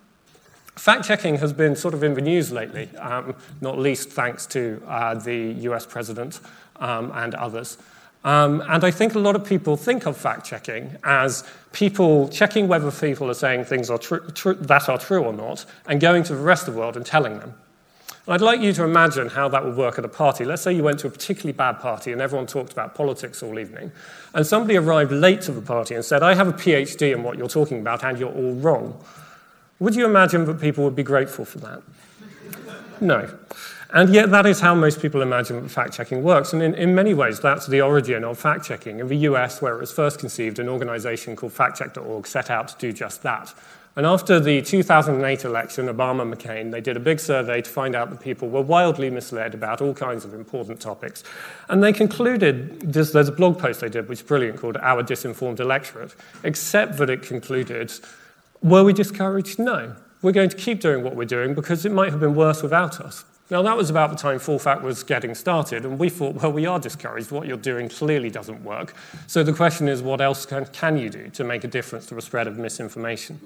Fact 0.75 1.05
checking 1.05 1.37
has 1.37 1.53
been 1.53 1.75
sort 1.75 1.93
of 1.93 2.03
in 2.03 2.13
the 2.13 2.21
news 2.21 2.51
lately, 2.51 2.89
um, 2.97 3.35
not 3.59 3.77
least 3.77 4.09
thanks 4.09 4.45
to 4.47 4.81
uh, 4.87 5.13
the 5.15 5.53
US 5.69 5.85
president 5.85 6.39
um, 6.77 7.11
and 7.13 7.35
others. 7.35 7.77
Um, 8.23 8.61
and 8.67 8.83
I 8.83 8.91
think 8.91 9.15
a 9.15 9.19
lot 9.19 9.35
of 9.35 9.43
people 9.43 9.75
think 9.77 10.05
of 10.05 10.15
fact 10.15 10.45
checking 10.45 10.95
as 11.03 11.43
people 11.71 12.29
checking 12.29 12.67
whether 12.67 12.91
people 12.91 13.29
are 13.31 13.35
saying 13.35 13.65
things 13.65 13.89
are 13.89 13.97
tr- 13.97 14.17
tr- 14.33 14.51
that 14.53 14.87
are 14.89 14.97
true 14.99 15.23
or 15.23 15.33
not, 15.33 15.65
and 15.87 15.99
going 15.99 16.23
to 16.23 16.35
the 16.35 16.41
rest 16.41 16.67
of 16.67 16.75
the 16.75 16.79
world 16.79 16.95
and 16.95 17.05
telling 17.05 17.39
them. 17.39 17.55
I'd 18.27 18.41
like 18.41 18.61
you 18.61 18.71
to 18.73 18.83
imagine 18.83 19.29
how 19.29 19.49
that 19.49 19.65
would 19.65 19.75
work 19.75 19.97
at 19.97 20.05
a 20.05 20.07
party. 20.07 20.45
Let's 20.45 20.61
say 20.61 20.71
you 20.71 20.83
went 20.83 20.99
to 20.99 21.07
a 21.07 21.09
particularly 21.09 21.53
bad 21.53 21.79
party 21.79 22.11
and 22.11 22.21
everyone 22.21 22.45
talked 22.45 22.71
about 22.71 22.93
politics 22.93 23.41
all 23.41 23.57
evening, 23.57 23.91
and 24.35 24.45
somebody 24.45 24.77
arrived 24.77 25.11
late 25.11 25.41
to 25.41 25.51
the 25.51 25.61
party 25.61 25.95
and 25.95 26.05
said, 26.05 26.21
I 26.21 26.35
have 26.35 26.47
a 26.47 26.53
PhD 26.53 27.13
in 27.13 27.23
what 27.23 27.39
you're 27.39 27.49
talking 27.49 27.79
about, 27.79 28.03
and 28.03 28.19
you're 28.19 28.31
all 28.31 28.53
wrong. 28.53 29.03
Would 29.79 29.95
you 29.95 30.05
imagine 30.05 30.45
that 30.45 30.61
people 30.61 30.83
would 30.83 30.95
be 30.95 31.03
grateful 31.03 31.43
for 31.43 31.57
that? 31.59 31.81
No. 33.01 33.35
And 33.93 34.13
yet, 34.13 34.31
that 34.31 34.45
is 34.45 34.61
how 34.61 34.73
most 34.73 35.01
people 35.01 35.21
imagine 35.21 35.67
fact 35.67 35.93
checking 35.93 36.23
works. 36.23 36.53
And 36.53 36.63
in, 36.63 36.73
in 36.75 36.95
many 36.95 37.13
ways, 37.13 37.41
that's 37.41 37.67
the 37.67 37.81
origin 37.81 38.23
of 38.23 38.39
fact 38.39 38.65
checking. 38.65 38.99
In 38.99 39.07
the 39.07 39.17
US, 39.17 39.61
where 39.61 39.75
it 39.75 39.79
was 39.79 39.91
first 39.91 40.19
conceived, 40.19 40.59
an 40.59 40.69
organization 40.69 41.35
called 41.35 41.53
factcheck.org 41.53 42.25
set 42.25 42.49
out 42.49 42.69
to 42.69 42.75
do 42.77 42.93
just 42.93 43.21
that. 43.23 43.53
And 43.97 44.05
after 44.05 44.39
the 44.39 44.61
2008 44.61 45.43
election, 45.43 45.87
Obama 45.87 46.33
McCain, 46.33 46.71
they 46.71 46.79
did 46.79 46.95
a 46.95 46.99
big 47.01 47.19
survey 47.19 47.61
to 47.61 47.69
find 47.69 47.93
out 47.93 48.09
that 48.09 48.21
people 48.21 48.47
were 48.47 48.61
wildly 48.61 49.09
misled 49.09 49.53
about 49.53 49.81
all 49.81 49.93
kinds 49.93 50.23
of 50.23 50.33
important 50.33 50.79
topics. 50.79 51.25
And 51.67 51.83
they 51.83 51.91
concluded 51.91 52.79
there's, 52.93 53.11
there's 53.11 53.27
a 53.27 53.33
blog 53.33 53.59
post 53.59 53.81
they 53.81 53.89
did, 53.89 54.07
which 54.07 54.19
is 54.19 54.25
brilliant, 54.25 54.59
called 54.59 54.77
Our 54.77 55.03
Disinformed 55.03 55.59
Electorate, 55.59 56.15
except 56.45 56.97
that 56.97 57.09
it 57.09 57.23
concluded 57.23 57.91
were 58.61 58.83
we 58.83 58.93
discouraged? 58.93 59.59
No. 59.59 59.95
We're 60.21 60.31
going 60.31 60.49
to 60.49 60.57
keep 60.57 60.79
doing 60.79 61.03
what 61.03 61.15
we're 61.15 61.25
doing 61.25 61.53
because 61.53 61.83
it 61.83 61.91
might 61.91 62.11
have 62.11 62.19
been 62.19 62.35
worse 62.35 62.61
without 62.61 63.01
us. 63.01 63.25
Now, 63.51 63.61
that 63.63 63.75
was 63.75 63.89
about 63.89 64.11
the 64.11 64.15
time 64.15 64.39
Full 64.39 64.59
Fact 64.59 64.81
was 64.81 65.03
getting 65.03 65.35
started, 65.35 65.83
and 65.83 65.99
we 65.99 66.07
thought, 66.07 66.35
well, 66.35 66.53
we 66.53 66.65
are 66.65 66.79
discouraged. 66.79 67.31
What 67.31 67.47
you're 67.47 67.57
doing 67.57 67.89
clearly 67.89 68.29
doesn't 68.29 68.63
work. 68.63 68.93
So 69.27 69.43
the 69.43 69.51
question 69.51 69.89
is, 69.89 70.01
what 70.01 70.21
else 70.21 70.45
can, 70.45 70.65
can 70.67 70.97
you 70.97 71.09
do 71.09 71.29
to 71.31 71.43
make 71.43 71.65
a 71.65 71.67
difference 71.67 72.05
to 72.07 72.15
the 72.15 72.21
spread 72.21 72.47
of 72.47 72.57
misinformation? 72.57 73.41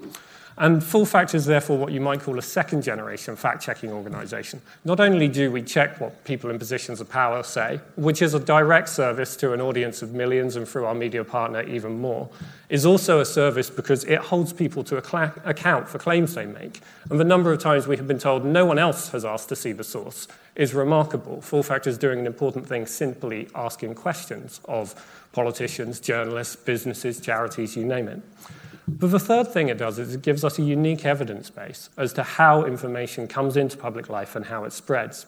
And 0.58 0.82
Full 0.82 1.04
Fact 1.04 1.34
is 1.34 1.44
therefore 1.44 1.76
what 1.76 1.92
you 1.92 2.00
might 2.00 2.20
call 2.20 2.38
a 2.38 2.42
second 2.42 2.82
generation 2.82 3.36
fact 3.36 3.62
checking 3.62 3.90
organization. 3.92 4.62
Not 4.86 5.00
only 5.00 5.28
do 5.28 5.52
we 5.52 5.60
check 5.60 6.00
what 6.00 6.24
people 6.24 6.48
in 6.48 6.58
positions 6.58 6.98
of 7.00 7.10
power 7.10 7.42
say, 7.42 7.78
which 7.96 8.22
is 8.22 8.32
a 8.32 8.40
direct 8.40 8.88
service 8.88 9.36
to 9.36 9.52
an 9.52 9.60
audience 9.60 10.00
of 10.00 10.14
millions 10.14 10.56
and 10.56 10.66
through 10.66 10.86
our 10.86 10.94
media 10.94 11.24
partner 11.24 11.60
even 11.62 12.00
more, 12.00 12.30
is 12.70 12.86
also 12.86 13.20
a 13.20 13.24
service 13.26 13.68
because 13.68 14.04
it 14.04 14.18
holds 14.18 14.54
people 14.54 14.82
to 14.84 14.96
account 14.96 15.88
for 15.88 15.98
claims 15.98 16.34
they 16.34 16.46
make. 16.46 16.80
And 17.10 17.20
the 17.20 17.24
number 17.24 17.52
of 17.52 17.60
times 17.60 17.86
we 17.86 17.98
have 17.98 18.08
been 18.08 18.18
told 18.18 18.44
no 18.44 18.64
one 18.64 18.78
else 18.78 19.10
has 19.10 19.26
asked 19.26 19.50
to 19.50 19.56
see 19.56 19.72
the 19.72 19.84
source 19.84 20.26
is 20.54 20.72
remarkable. 20.72 21.42
Full 21.42 21.62
Fact 21.62 21.86
is 21.86 21.98
doing 21.98 22.18
an 22.18 22.26
important 22.26 22.66
thing 22.66 22.86
simply 22.86 23.48
asking 23.54 23.94
questions 23.94 24.62
of 24.64 24.94
politicians, 25.32 26.00
journalists, 26.00 26.56
businesses, 26.56 27.20
charities, 27.20 27.76
you 27.76 27.84
name 27.84 28.08
it. 28.08 28.22
But 28.88 29.10
the 29.10 29.18
third 29.18 29.48
thing 29.48 29.68
it 29.68 29.78
does 29.78 29.98
is 29.98 30.14
it 30.14 30.22
gives 30.22 30.44
us 30.44 30.58
a 30.58 30.62
unique 30.62 31.04
evidence 31.04 31.50
base 31.50 31.90
as 31.96 32.12
to 32.14 32.22
how 32.22 32.64
information 32.64 33.26
comes 33.26 33.56
into 33.56 33.76
public 33.76 34.08
life 34.08 34.36
and 34.36 34.44
how 34.44 34.64
it 34.64 34.72
spreads. 34.72 35.26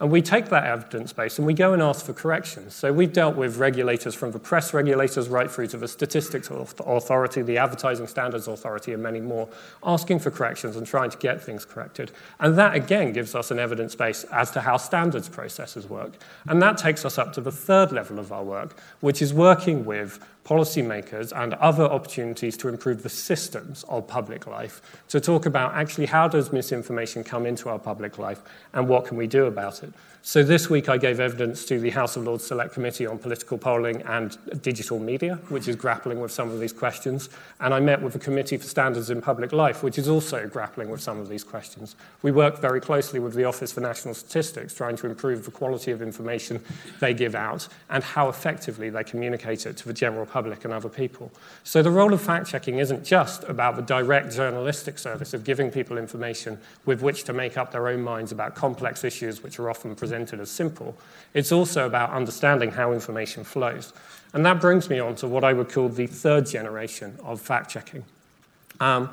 And 0.00 0.10
we 0.10 0.22
take 0.22 0.46
that 0.46 0.64
evidence 0.64 1.12
base 1.12 1.36
and 1.36 1.46
we 1.46 1.52
go 1.52 1.74
and 1.74 1.82
ask 1.82 2.06
for 2.06 2.14
corrections. 2.14 2.74
So 2.74 2.90
we've 2.90 3.12
dealt 3.12 3.36
with 3.36 3.58
regulators 3.58 4.14
from 4.14 4.30
the 4.30 4.38
press 4.38 4.72
regulators 4.72 5.28
right 5.28 5.50
through 5.50 5.66
to 5.68 5.76
the 5.76 5.88
statistics 5.88 6.48
authority, 6.50 7.42
the 7.42 7.58
advertising 7.58 8.06
standards 8.06 8.48
authority, 8.48 8.94
and 8.94 9.02
many 9.02 9.20
more, 9.20 9.46
asking 9.84 10.20
for 10.20 10.30
corrections 10.30 10.76
and 10.76 10.86
trying 10.86 11.10
to 11.10 11.18
get 11.18 11.42
things 11.42 11.66
corrected. 11.66 12.12
And 12.38 12.56
that 12.56 12.74
again 12.74 13.12
gives 13.12 13.34
us 13.34 13.50
an 13.50 13.58
evidence 13.58 13.94
base 13.94 14.24
as 14.32 14.50
to 14.52 14.62
how 14.62 14.78
standards 14.78 15.28
processes 15.28 15.86
work. 15.86 16.14
And 16.48 16.62
that 16.62 16.78
takes 16.78 17.04
us 17.04 17.18
up 17.18 17.34
to 17.34 17.42
the 17.42 17.52
third 17.52 17.92
level 17.92 18.18
of 18.18 18.32
our 18.32 18.42
work, 18.42 18.80
which 19.00 19.20
is 19.20 19.34
working 19.34 19.84
with 19.84 20.18
policymakers 20.50 21.32
and 21.34 21.54
other 21.54 21.84
opportunities 21.84 22.56
to 22.56 22.68
improve 22.68 23.04
the 23.04 23.08
systems 23.08 23.84
of 23.84 24.08
public 24.08 24.48
life 24.48 24.82
to 25.08 25.20
talk 25.20 25.46
about 25.46 25.72
actually 25.74 26.06
how 26.06 26.26
does 26.26 26.52
misinformation 26.52 27.22
come 27.22 27.46
into 27.46 27.68
our 27.68 27.78
public 27.78 28.18
life 28.18 28.42
and 28.72 28.88
what 28.88 29.04
can 29.04 29.16
we 29.16 29.28
do 29.28 29.46
about 29.46 29.84
it. 29.84 29.92
So 30.22 30.42
this 30.42 30.68
week 30.68 30.90
I 30.90 30.98
gave 30.98 31.18
evidence 31.18 31.64
to 31.66 31.80
the 31.80 31.88
House 31.88 32.14
of 32.14 32.24
Lords 32.24 32.46
Select 32.46 32.74
Committee 32.74 33.06
on 33.06 33.18
Political 33.18 33.56
Polling 33.56 34.02
and 34.02 34.36
Digital 34.60 34.98
Media, 34.98 35.36
which 35.48 35.66
is 35.66 35.76
grappling 35.76 36.20
with 36.20 36.30
some 36.30 36.50
of 36.50 36.60
these 36.60 36.74
questions. 36.74 37.30
And 37.58 37.72
I 37.72 37.80
met 37.80 38.02
with 38.02 38.12
the 38.12 38.18
Committee 38.18 38.58
for 38.58 38.66
Standards 38.66 39.08
in 39.08 39.22
Public 39.22 39.50
Life, 39.54 39.82
which 39.82 39.96
is 39.96 40.10
also 40.10 40.46
grappling 40.46 40.90
with 40.90 41.00
some 41.00 41.18
of 41.18 41.30
these 41.30 41.42
questions. 41.42 41.96
We 42.20 42.32
work 42.32 42.58
very 42.58 42.82
closely 42.82 43.18
with 43.18 43.32
the 43.32 43.44
Office 43.44 43.72
for 43.72 43.80
National 43.80 44.12
Statistics, 44.12 44.74
trying 44.74 44.96
to 44.96 45.06
improve 45.06 45.46
the 45.46 45.50
quality 45.50 45.90
of 45.90 46.02
information 46.02 46.62
they 47.00 47.14
give 47.14 47.34
out 47.34 47.66
and 47.88 48.04
how 48.04 48.28
effectively 48.28 48.90
they 48.90 49.04
communicate 49.04 49.64
it 49.64 49.78
to 49.78 49.86
the 49.86 49.94
general 49.94 50.26
public 50.26 50.39
and 50.46 50.72
other 50.72 50.88
people. 50.88 51.30
So 51.64 51.82
the 51.82 51.90
role 51.90 52.12
of 52.12 52.20
fact-checking 52.20 52.78
isn't 52.78 53.04
just 53.04 53.44
about 53.44 53.76
the 53.76 53.82
direct 53.82 54.34
journalistic 54.34 54.98
service 54.98 55.34
of 55.34 55.44
giving 55.44 55.70
people 55.70 55.98
information 55.98 56.58
with 56.86 57.02
which 57.02 57.24
to 57.24 57.32
make 57.32 57.56
up 57.56 57.72
their 57.72 57.88
own 57.88 58.02
minds 58.02 58.32
about 58.32 58.54
complex 58.54 59.04
issues 59.04 59.42
which 59.42 59.58
are 59.58 59.68
often 59.68 59.94
presented 59.94 60.40
as 60.40 60.50
simple. 60.50 60.96
It's 61.34 61.52
also 61.52 61.86
about 61.86 62.10
understanding 62.10 62.70
how 62.70 62.92
information 62.92 63.44
flows. 63.44 63.92
And 64.32 64.46
that 64.46 64.60
brings 64.60 64.88
me 64.88 64.98
on 65.00 65.16
to 65.16 65.28
what 65.28 65.44
I 65.44 65.52
would 65.52 65.68
call 65.68 65.88
the 65.88 66.06
third 66.06 66.46
generation 66.46 67.18
of 67.24 67.40
fact 67.40 67.70
checking. 67.70 68.04
Um, 68.78 69.10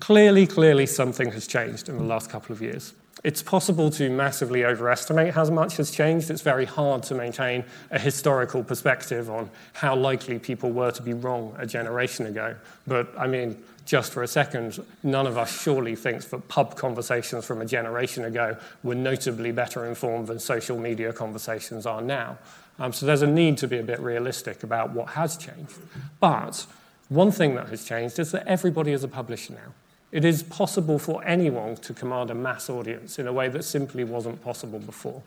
clearly, 0.00 0.46
clearly, 0.46 0.86
something 0.86 1.32
has 1.32 1.46
changed 1.46 1.88
in 1.88 1.96
the 1.98 2.04
last 2.04 2.30
couple 2.30 2.52
of 2.52 2.60
years. 2.60 2.94
It's 3.24 3.42
possible 3.42 3.88
to 3.92 4.10
massively 4.10 4.66
overestimate 4.66 5.32
how 5.32 5.48
much 5.48 5.78
has 5.78 5.90
changed. 5.90 6.30
It's 6.30 6.42
very 6.42 6.66
hard 6.66 7.02
to 7.04 7.14
maintain 7.14 7.64
a 7.90 7.98
historical 7.98 8.62
perspective 8.62 9.30
on 9.30 9.48
how 9.72 9.96
likely 9.96 10.38
people 10.38 10.70
were 10.72 10.90
to 10.90 11.02
be 11.02 11.14
wrong 11.14 11.56
a 11.58 11.66
generation 11.66 12.26
ago. 12.26 12.54
But 12.86 13.08
I 13.18 13.26
mean, 13.26 13.56
just 13.86 14.12
for 14.12 14.22
a 14.22 14.28
second, 14.28 14.84
none 15.02 15.26
of 15.26 15.38
us 15.38 15.62
surely 15.62 15.96
thinks 15.96 16.26
that 16.26 16.48
pub 16.48 16.76
conversations 16.76 17.46
from 17.46 17.62
a 17.62 17.66
generation 17.66 18.24
ago 18.24 18.58
were 18.82 18.94
notably 18.94 19.52
better 19.52 19.86
informed 19.86 20.26
than 20.26 20.38
social 20.38 20.78
media 20.78 21.10
conversations 21.10 21.86
are 21.86 22.02
now. 22.02 22.36
Um, 22.78 22.92
so 22.92 23.06
there's 23.06 23.22
a 23.22 23.26
need 23.26 23.56
to 23.58 23.68
be 23.68 23.78
a 23.78 23.82
bit 23.82 24.00
realistic 24.00 24.62
about 24.62 24.90
what 24.90 25.10
has 25.10 25.38
changed. 25.38 25.78
But 26.20 26.66
one 27.08 27.30
thing 27.30 27.54
that 27.54 27.68
has 27.68 27.84
changed 27.84 28.18
is 28.18 28.32
that 28.32 28.46
everybody 28.46 28.92
is 28.92 29.02
a 29.02 29.08
publisher 29.08 29.54
now. 29.54 29.72
It 30.14 30.24
is 30.24 30.44
possible 30.44 31.00
for 31.00 31.24
anyone 31.24 31.74
to 31.78 31.92
command 31.92 32.30
a 32.30 32.36
mass 32.36 32.70
audience 32.70 33.18
in 33.18 33.26
a 33.26 33.32
way 33.32 33.48
that 33.48 33.64
simply 33.64 34.04
wasn't 34.04 34.40
possible 34.44 34.78
before. 34.78 35.20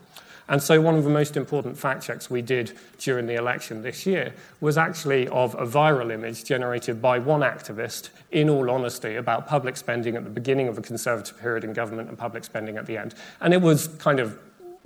And 0.48 0.62
so, 0.62 0.80
one 0.80 0.94
of 0.94 1.04
the 1.04 1.10
most 1.10 1.36
important 1.36 1.76
fact 1.76 2.02
checks 2.02 2.30
we 2.30 2.40
did 2.40 2.72
during 2.98 3.26
the 3.26 3.34
election 3.34 3.82
this 3.82 4.06
year 4.06 4.32
was 4.62 4.78
actually 4.78 5.28
of 5.28 5.54
a 5.56 5.66
viral 5.66 6.10
image 6.10 6.42
generated 6.42 7.02
by 7.02 7.18
one 7.18 7.42
activist, 7.42 8.08
in 8.30 8.48
all 8.48 8.70
honesty, 8.70 9.16
about 9.16 9.46
public 9.46 9.76
spending 9.76 10.16
at 10.16 10.24
the 10.24 10.30
beginning 10.30 10.68
of 10.68 10.78
a 10.78 10.80
Conservative 10.80 11.38
period 11.38 11.64
in 11.64 11.74
government 11.74 12.08
and 12.08 12.16
public 12.16 12.42
spending 12.42 12.78
at 12.78 12.86
the 12.86 12.96
end. 12.96 13.14
And 13.42 13.52
it 13.52 13.60
was 13.60 13.88
kind 13.98 14.20
of 14.20 14.38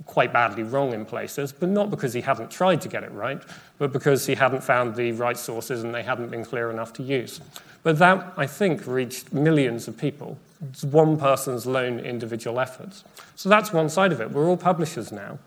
quite 0.05 0.33
badly 0.33 0.63
wrong 0.63 0.93
in 0.93 1.05
places, 1.05 1.51
but 1.51 1.69
not 1.69 1.89
because 1.89 2.13
he 2.13 2.21
hadn't 2.21 2.51
tried 2.51 2.81
to 2.81 2.89
get 2.89 3.03
it 3.03 3.11
right, 3.11 3.41
but 3.77 3.93
because 3.93 4.25
he 4.25 4.35
hadn't 4.35 4.63
found 4.63 4.95
the 4.95 5.11
right 5.13 5.37
sources 5.37 5.83
and 5.83 5.93
they 5.93 6.03
hadn't 6.03 6.29
been 6.29 6.43
clear 6.43 6.69
enough 6.69 6.93
to 6.93 7.03
use. 7.03 7.39
But 7.83 7.99
that, 7.99 8.33
I 8.37 8.47
think, 8.47 8.87
reached 8.87 9.33
millions 9.33 9.87
of 9.87 9.97
people. 9.97 10.37
It's 10.69 10.83
one 10.83 11.17
person's 11.17 11.65
lone 11.65 11.99
individual 11.99 12.59
efforts. 12.59 13.03
So 13.35 13.49
that's 13.49 13.73
one 13.73 13.89
side 13.89 14.11
of 14.11 14.21
it. 14.21 14.31
We're 14.31 14.47
all 14.47 14.57
publishers 14.57 15.11
now. 15.11 15.37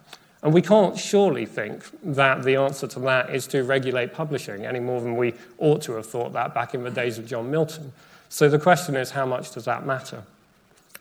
And 0.42 0.52
we 0.52 0.62
can't 0.62 0.96
surely 0.98 1.46
think 1.46 1.84
that 2.02 2.44
the 2.44 2.56
answer 2.56 2.86
to 2.88 3.00
that 3.00 3.34
is 3.34 3.46
to 3.48 3.64
regulate 3.64 4.12
publishing 4.12 4.66
any 4.66 4.80
more 4.80 5.00
than 5.00 5.16
we 5.16 5.34
ought 5.58 5.82
to 5.82 5.92
have 5.92 6.06
thought 6.06 6.34
that 6.34 6.54
back 6.54 6.74
in 6.74 6.84
the 6.84 6.90
days 6.90 7.18
of 7.18 7.26
John 7.26 7.50
Milton. 7.50 7.92
So 8.28 8.48
the 8.48 8.58
question 8.58 8.96
is, 8.96 9.10
how 9.10 9.26
much 9.26 9.52
does 9.52 9.64
that 9.64 9.86
matter? 9.86 10.22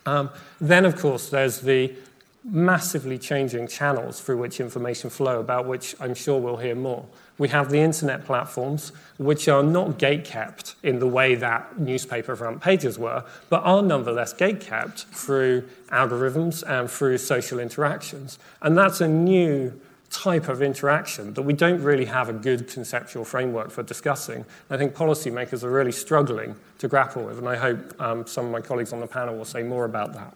Um, 0.06 0.30
then, 0.62 0.86
of 0.86 0.96
course, 0.96 1.30
there's 1.30 1.62
the 1.62 1.94
massively 2.46 3.18
changing 3.18 3.68
channels 3.68 4.22
through 4.22 4.38
which 4.38 4.60
information 4.60 5.10
flow, 5.10 5.40
about 5.40 5.66
which 5.66 5.96
I'm 6.00 6.14
sure 6.14 6.40
we'll 6.40 6.58
hear 6.58 6.76
more. 6.76 7.06
We 7.40 7.50
have 7.50 7.70
the 7.72 7.80
internet 7.80 8.24
platforms, 8.24 8.92
which 9.18 9.48
are 9.48 9.64
not 9.64 9.98
gatekept 9.98 10.76
in 10.84 11.00
the 11.00 11.08
way 11.08 11.36
that 11.36 11.80
newspaper 11.80 12.36
front 12.36 12.62
pages 12.62 13.00
were, 13.00 13.26
but 13.50 13.64
are 13.64 13.82
nonetheless 13.82 14.34
gatekept 14.34 15.06
through 15.06 15.68
algorithms 15.88 16.64
and 16.68 16.90
through 16.90 17.18
social 17.18 17.60
interactions. 17.60 18.38
And 18.62 18.78
that's 18.78 19.02
a 19.02 19.08
new 19.08 19.74
type 20.12 20.48
of 20.48 20.62
interaction 20.62 21.34
that 21.34 21.42
we 21.42 21.52
don't 21.52 21.82
really 21.82 22.06
have 22.06 22.30
a 22.30 22.34
good 22.34 22.70
conceptual 22.70 23.26
framework 23.26 23.72
for 23.72 23.84
discussing. 23.84 24.46
I 24.70 24.78
think 24.78 24.94
policymakers 24.94 25.64
are 25.64 25.72
really 25.72 25.92
struggling 25.92 26.56
to 26.78 26.88
grapple 26.88 27.24
with, 27.24 27.40
and 27.40 27.50
I 27.50 27.56
hope 27.56 28.00
um, 28.00 28.28
some 28.28 28.46
of 28.46 28.52
my 28.52 28.62
colleagues 28.62 28.94
on 28.94 29.00
the 29.00 29.08
panel 29.08 29.36
will 29.36 29.46
say 29.46 29.64
more 29.64 29.84
about 29.84 30.14
that. 30.14 30.34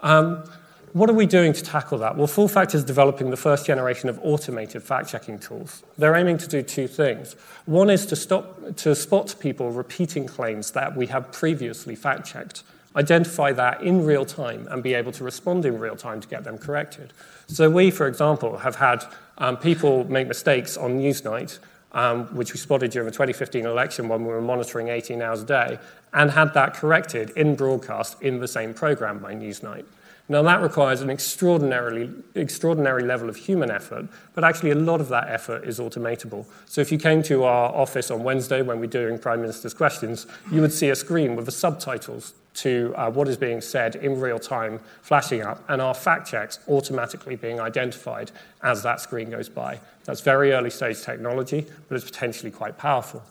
Um, 0.00 0.44
what 0.92 1.08
are 1.08 1.14
we 1.14 1.26
doing 1.26 1.52
to 1.54 1.62
tackle 1.62 1.98
that? 1.98 2.16
Well, 2.16 2.26
Full 2.26 2.48
Fact 2.48 2.74
is 2.74 2.84
developing 2.84 3.30
the 3.30 3.36
first 3.36 3.64
generation 3.66 4.08
of 4.08 4.18
automated 4.22 4.82
fact 4.82 5.08
checking 5.08 5.38
tools. 5.38 5.82
They're 5.96 6.14
aiming 6.14 6.38
to 6.38 6.48
do 6.48 6.62
two 6.62 6.86
things. 6.86 7.34
One 7.64 7.88
is 7.88 8.04
to, 8.06 8.16
stop, 8.16 8.76
to 8.76 8.94
spot 8.94 9.34
people 9.40 9.70
repeating 9.70 10.26
claims 10.26 10.72
that 10.72 10.94
we 10.94 11.06
have 11.06 11.32
previously 11.32 11.94
fact 11.94 12.26
checked, 12.26 12.62
identify 12.94 13.52
that 13.52 13.82
in 13.82 14.04
real 14.04 14.26
time, 14.26 14.68
and 14.70 14.82
be 14.82 14.92
able 14.92 15.12
to 15.12 15.24
respond 15.24 15.64
in 15.64 15.78
real 15.78 15.96
time 15.96 16.20
to 16.20 16.28
get 16.28 16.44
them 16.44 16.58
corrected. 16.58 17.14
So, 17.46 17.70
we, 17.70 17.90
for 17.90 18.06
example, 18.06 18.58
have 18.58 18.76
had 18.76 19.04
um, 19.38 19.56
people 19.56 20.04
make 20.04 20.28
mistakes 20.28 20.76
on 20.76 21.00
Newsnight. 21.00 21.58
Um, 21.94 22.34
which 22.34 22.54
we 22.54 22.58
spotted 22.58 22.90
during 22.90 23.04
the 23.04 23.12
2015 23.12 23.66
election 23.66 24.08
when 24.08 24.22
we 24.24 24.28
were 24.28 24.40
monitoring 24.40 24.88
18 24.88 25.20
hours 25.20 25.42
a 25.42 25.44
day, 25.44 25.78
and 26.14 26.30
had 26.30 26.54
that 26.54 26.72
corrected 26.72 27.28
in 27.36 27.54
broadcast 27.54 28.16
in 28.22 28.40
the 28.40 28.48
same 28.48 28.72
program 28.72 29.18
by 29.18 29.34
Newsnight. 29.34 29.84
Now, 30.32 30.40
that 30.40 30.62
requires 30.62 31.02
an 31.02 31.10
extraordinarily, 31.10 32.08
extraordinary 32.34 33.02
level 33.02 33.28
of 33.28 33.36
human 33.36 33.70
effort, 33.70 34.08
but 34.32 34.44
actually, 34.44 34.70
a 34.70 34.74
lot 34.74 34.98
of 35.02 35.10
that 35.10 35.28
effort 35.28 35.64
is 35.64 35.78
automatable. 35.78 36.46
So, 36.64 36.80
if 36.80 36.90
you 36.90 36.96
came 36.96 37.22
to 37.24 37.44
our 37.44 37.70
office 37.74 38.10
on 38.10 38.24
Wednesday 38.24 38.62
when 38.62 38.80
we're 38.80 38.86
doing 38.86 39.18
Prime 39.18 39.42
Minister's 39.42 39.74
questions, 39.74 40.26
you 40.50 40.62
would 40.62 40.72
see 40.72 40.88
a 40.88 40.96
screen 40.96 41.36
with 41.36 41.44
the 41.44 41.52
subtitles 41.52 42.32
to 42.54 42.94
uh, 42.96 43.10
what 43.10 43.28
is 43.28 43.36
being 43.36 43.60
said 43.60 43.96
in 43.96 44.18
real 44.18 44.38
time 44.38 44.80
flashing 45.02 45.42
up, 45.42 45.62
and 45.68 45.82
our 45.82 45.92
fact 45.92 46.30
checks 46.30 46.60
automatically 46.66 47.36
being 47.36 47.60
identified 47.60 48.30
as 48.62 48.82
that 48.82 49.02
screen 49.02 49.28
goes 49.28 49.50
by. 49.50 49.78
That's 50.04 50.22
very 50.22 50.52
early 50.52 50.70
stage 50.70 51.02
technology, 51.02 51.66
but 51.90 51.96
it's 51.96 52.06
potentially 52.06 52.50
quite 52.50 52.78
powerful. 52.78 53.22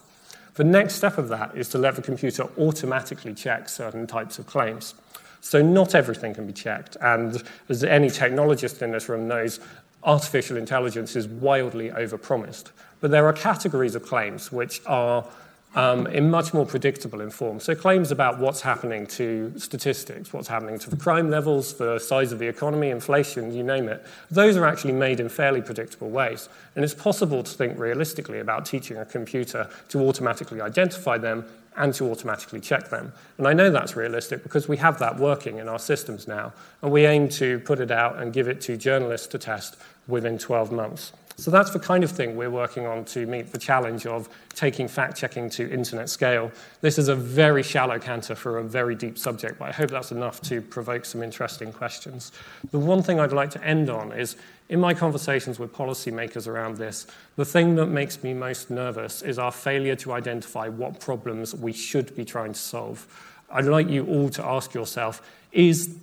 The 0.53 0.65
next 0.65 0.97
step 0.97 1.17
of 1.17 1.29
that 1.29 1.57
is 1.57 1.67
to 1.69 1.79
let 1.79 1.95
the 1.95 2.03
computer 2.03 2.43
automatically 2.59 3.33
check 3.33 3.69
certain 3.69 4.05
types 4.05 4.37
of 4.37 4.45
claims. 4.45 4.93
So 5.41 5.61
not 5.61 5.95
everything 5.95 6.33
can 6.33 6.47
be 6.47 6.53
checked. 6.53 6.97
And 7.01 7.43
as 7.67 7.83
any 7.83 8.07
technologist 8.07 8.81
in 8.81 8.91
this 8.91 9.09
room 9.09 9.27
knows, 9.27 9.59
artificial 10.03 10.57
intelligence 10.57 11.15
is 11.15 11.27
wildly 11.27 11.89
overpromised. 11.89 12.71
But 12.99 13.11
there 13.11 13.25
are 13.27 13.33
categories 13.33 13.95
of 13.95 14.03
claims 14.03 14.51
which 14.51 14.81
are 14.85 15.25
um, 15.73 16.05
in 16.07 16.29
much 16.29 16.53
more 16.53 16.65
predictable 16.65 17.21
in 17.21 17.29
form. 17.29 17.59
So 17.59 17.73
claims 17.75 18.11
about 18.11 18.39
what's 18.39 18.61
happening 18.61 19.07
to 19.07 19.53
statistics, 19.57 20.33
what's 20.33 20.47
happening 20.47 20.77
to 20.79 20.89
the 20.89 20.97
crime 20.97 21.29
levels, 21.29 21.75
the 21.75 21.97
size 21.97 22.31
of 22.31 22.39
the 22.39 22.47
economy, 22.47 22.89
inflation, 22.89 23.53
you 23.53 23.63
name 23.63 23.87
it, 23.87 24.05
those 24.29 24.57
are 24.57 24.65
actually 24.65 24.93
made 24.93 25.19
in 25.19 25.29
fairly 25.29 25.61
predictable 25.61 26.09
ways. 26.09 26.49
And 26.75 26.83
it's 26.83 26.93
possible 26.93 27.41
to 27.41 27.51
think 27.51 27.79
realistically 27.79 28.39
about 28.39 28.65
teaching 28.65 28.97
a 28.97 29.05
computer 29.05 29.69
to 29.89 30.01
automatically 30.01 30.59
identify 30.59 31.17
them 31.17 31.45
and 31.77 31.93
to 31.93 32.11
automatically 32.11 32.59
check 32.59 32.89
them. 32.89 33.13
And 33.37 33.47
I 33.47 33.53
know 33.53 33.69
that's 33.69 33.95
realistic 33.95 34.43
because 34.43 34.67
we 34.67 34.77
have 34.77 34.99
that 34.99 35.17
working 35.17 35.57
in 35.57 35.67
our 35.67 35.79
systems 35.79 36.27
now, 36.27 36.53
and 36.81 36.91
we 36.91 37.05
aim 37.05 37.29
to 37.29 37.59
put 37.59 37.79
it 37.79 37.91
out 37.91 38.19
and 38.19 38.33
give 38.33 38.47
it 38.47 38.61
to 38.61 38.77
journalists 38.77 39.27
to 39.27 39.37
test 39.37 39.77
within 40.07 40.37
12 40.37 40.71
months. 40.71 41.13
So 41.41 41.49
that's 41.49 41.71
the 41.71 41.79
kind 41.79 42.03
of 42.03 42.11
thing 42.11 42.35
we're 42.35 42.51
working 42.51 42.85
on 42.85 43.03
to 43.05 43.25
meet 43.25 43.51
the 43.51 43.57
challenge 43.57 44.05
of 44.05 44.29
taking 44.49 44.87
fact 44.87 45.17
checking 45.17 45.49
to 45.49 45.67
internet 45.71 46.07
scale. 46.07 46.51
This 46.81 46.99
is 46.99 47.07
a 47.07 47.15
very 47.15 47.63
shallow 47.63 47.97
canter 47.97 48.35
for 48.35 48.59
a 48.59 48.63
very 48.63 48.93
deep 48.93 49.17
subject, 49.17 49.57
but 49.57 49.69
I 49.69 49.71
hope 49.71 49.89
that's 49.89 50.11
enough 50.11 50.39
to 50.43 50.61
provoke 50.61 51.03
some 51.03 51.23
interesting 51.23 51.73
questions. 51.73 52.31
The 52.69 52.77
one 52.77 53.01
thing 53.01 53.19
I'd 53.19 53.33
like 53.33 53.49
to 53.51 53.63
end 53.63 53.89
on 53.89 54.11
is 54.11 54.35
in 54.69 54.79
my 54.79 54.93
conversations 54.93 55.57
with 55.57 55.73
policymakers 55.73 56.47
around 56.47 56.77
this, 56.77 57.07
the 57.37 57.45
thing 57.45 57.73
that 57.77 57.87
makes 57.87 58.21
me 58.21 58.35
most 58.35 58.69
nervous 58.69 59.23
is 59.23 59.39
our 59.39 59.51
failure 59.51 59.95
to 59.95 60.11
identify 60.11 60.67
what 60.67 60.99
problems 60.99 61.55
we 61.55 61.73
should 61.73 62.15
be 62.15 62.23
trying 62.23 62.53
to 62.53 62.59
solve. 62.59 63.07
I'd 63.49 63.65
like 63.65 63.89
you 63.89 64.05
all 64.05 64.29
to 64.29 64.45
ask 64.45 64.75
yourself 64.75 65.27
is 65.51 65.97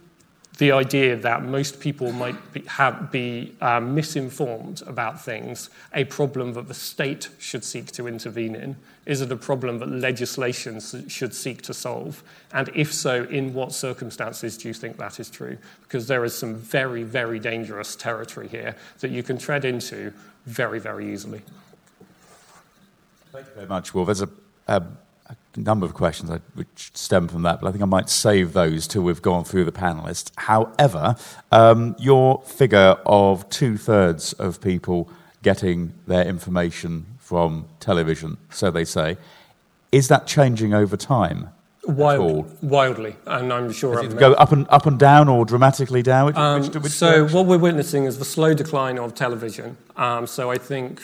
the 0.59 0.73
idea 0.73 1.17
that 1.17 1.45
most 1.45 1.79
people 1.79 2.13
might 2.13 2.53
be, 2.53 2.61
have, 2.63 3.11
be 3.13 3.55
uh, 3.61 3.79
misinformed 3.81 4.83
about 4.87 5.25
things 5.25 5.71
a 5.95 6.05
problem 6.05 6.53
that 6.53 6.67
the 6.67 6.75
state 6.75 7.29
should 7.39 7.63
seek 7.65 7.87
to 7.93 8.09
intervene 8.09 8.57
in? 8.57 8.77
Is 9.07 9.21
it 9.21 9.31
a 9.31 9.37
problem 9.37 9.79
that 9.79 9.89
legislation 9.89 10.81
should 11.09 11.33
seek 11.33 11.63
to 11.63 11.73
solve? 11.73 12.23
And 12.53 12.69
if 12.75 12.93
so, 12.93 13.25
in 13.25 13.55
what 13.55 13.73
circumstances 13.73 14.59
do 14.59 14.69
you 14.69 14.75
think 14.75 14.99
that 14.99 15.21
is 15.21 15.31
true? 15.31 15.57
Because 15.83 16.09
there 16.09 16.25
is 16.25 16.37
some 16.37 16.57
very, 16.57 17.05
very 17.05 17.39
dangerous 17.39 17.95
territory 17.95 18.49
here 18.49 18.77
that 18.99 19.11
you 19.11 19.23
can 19.23 19.39
tread 19.39 19.65
into 19.65 20.13
very, 20.45 20.81
very 20.81 21.13
easily. 21.13 21.43
Thank 23.33 23.47
you 23.47 23.53
very 23.55 23.67
much, 23.67 23.95
Will. 23.95 24.05
There's 24.05 24.23
a, 24.23 24.29
a 24.67 24.83
a 25.29 25.61
number 25.61 25.85
of 25.85 25.95
questions 25.95 26.31
which 26.55 26.91
stem 26.95 27.29
from 27.29 27.43
that, 27.43 27.61
but 27.61 27.69
I 27.69 27.73
think 27.73 27.83
I 27.83 27.87
might 27.87 28.09
save 28.09 28.53
those 28.53 28.87
till 28.87 29.03
we've 29.03 29.23
gone 29.23 29.45
through 29.45 29.65
the 29.65 29.73
panelists. 29.73 30.31
However, 30.37 31.17
um, 31.53 31.97
your 31.99 32.43
figure 32.43 32.97
of 33.07 33.49
two 33.51 33.77
thirds 33.77 34.33
of 34.35 34.61
people 34.61 35.09
getting 35.43 35.93
their 36.07 36.27
information 36.27 37.07
from 37.19 37.67
television, 37.81 38.39
so 38.51 38.71
they 38.71 38.85
say, 38.85 39.17
is 39.93 40.09
that 40.09 40.27
changing 40.27 40.75
over 40.75 40.97
time? 40.97 41.51
Wild, 41.87 42.63
wildly, 42.63 43.17
and 43.27 43.51
I'm 43.51 43.73
sure. 43.73 44.05
It 44.05 44.19
go 44.19 44.33
up 44.35 44.53
and 44.53 44.67
up 44.69 44.85
and 44.85 44.99
down, 44.99 45.27
or 45.27 45.47
dramatically 45.47 46.03
down? 46.03 46.27
Which, 46.27 46.37
um, 46.37 46.63
which, 46.63 46.75
which 46.75 46.93
so, 46.93 47.11
direction? 47.11 47.37
what 47.37 47.47
we're 47.47 47.57
witnessing 47.57 48.05
is 48.05 48.19
the 48.19 48.27
slow 48.27 48.53
decline 48.53 48.99
of 48.99 49.15
television. 49.15 49.79
Um, 49.97 50.27
so, 50.27 50.51
I 50.51 50.59
think 50.59 51.01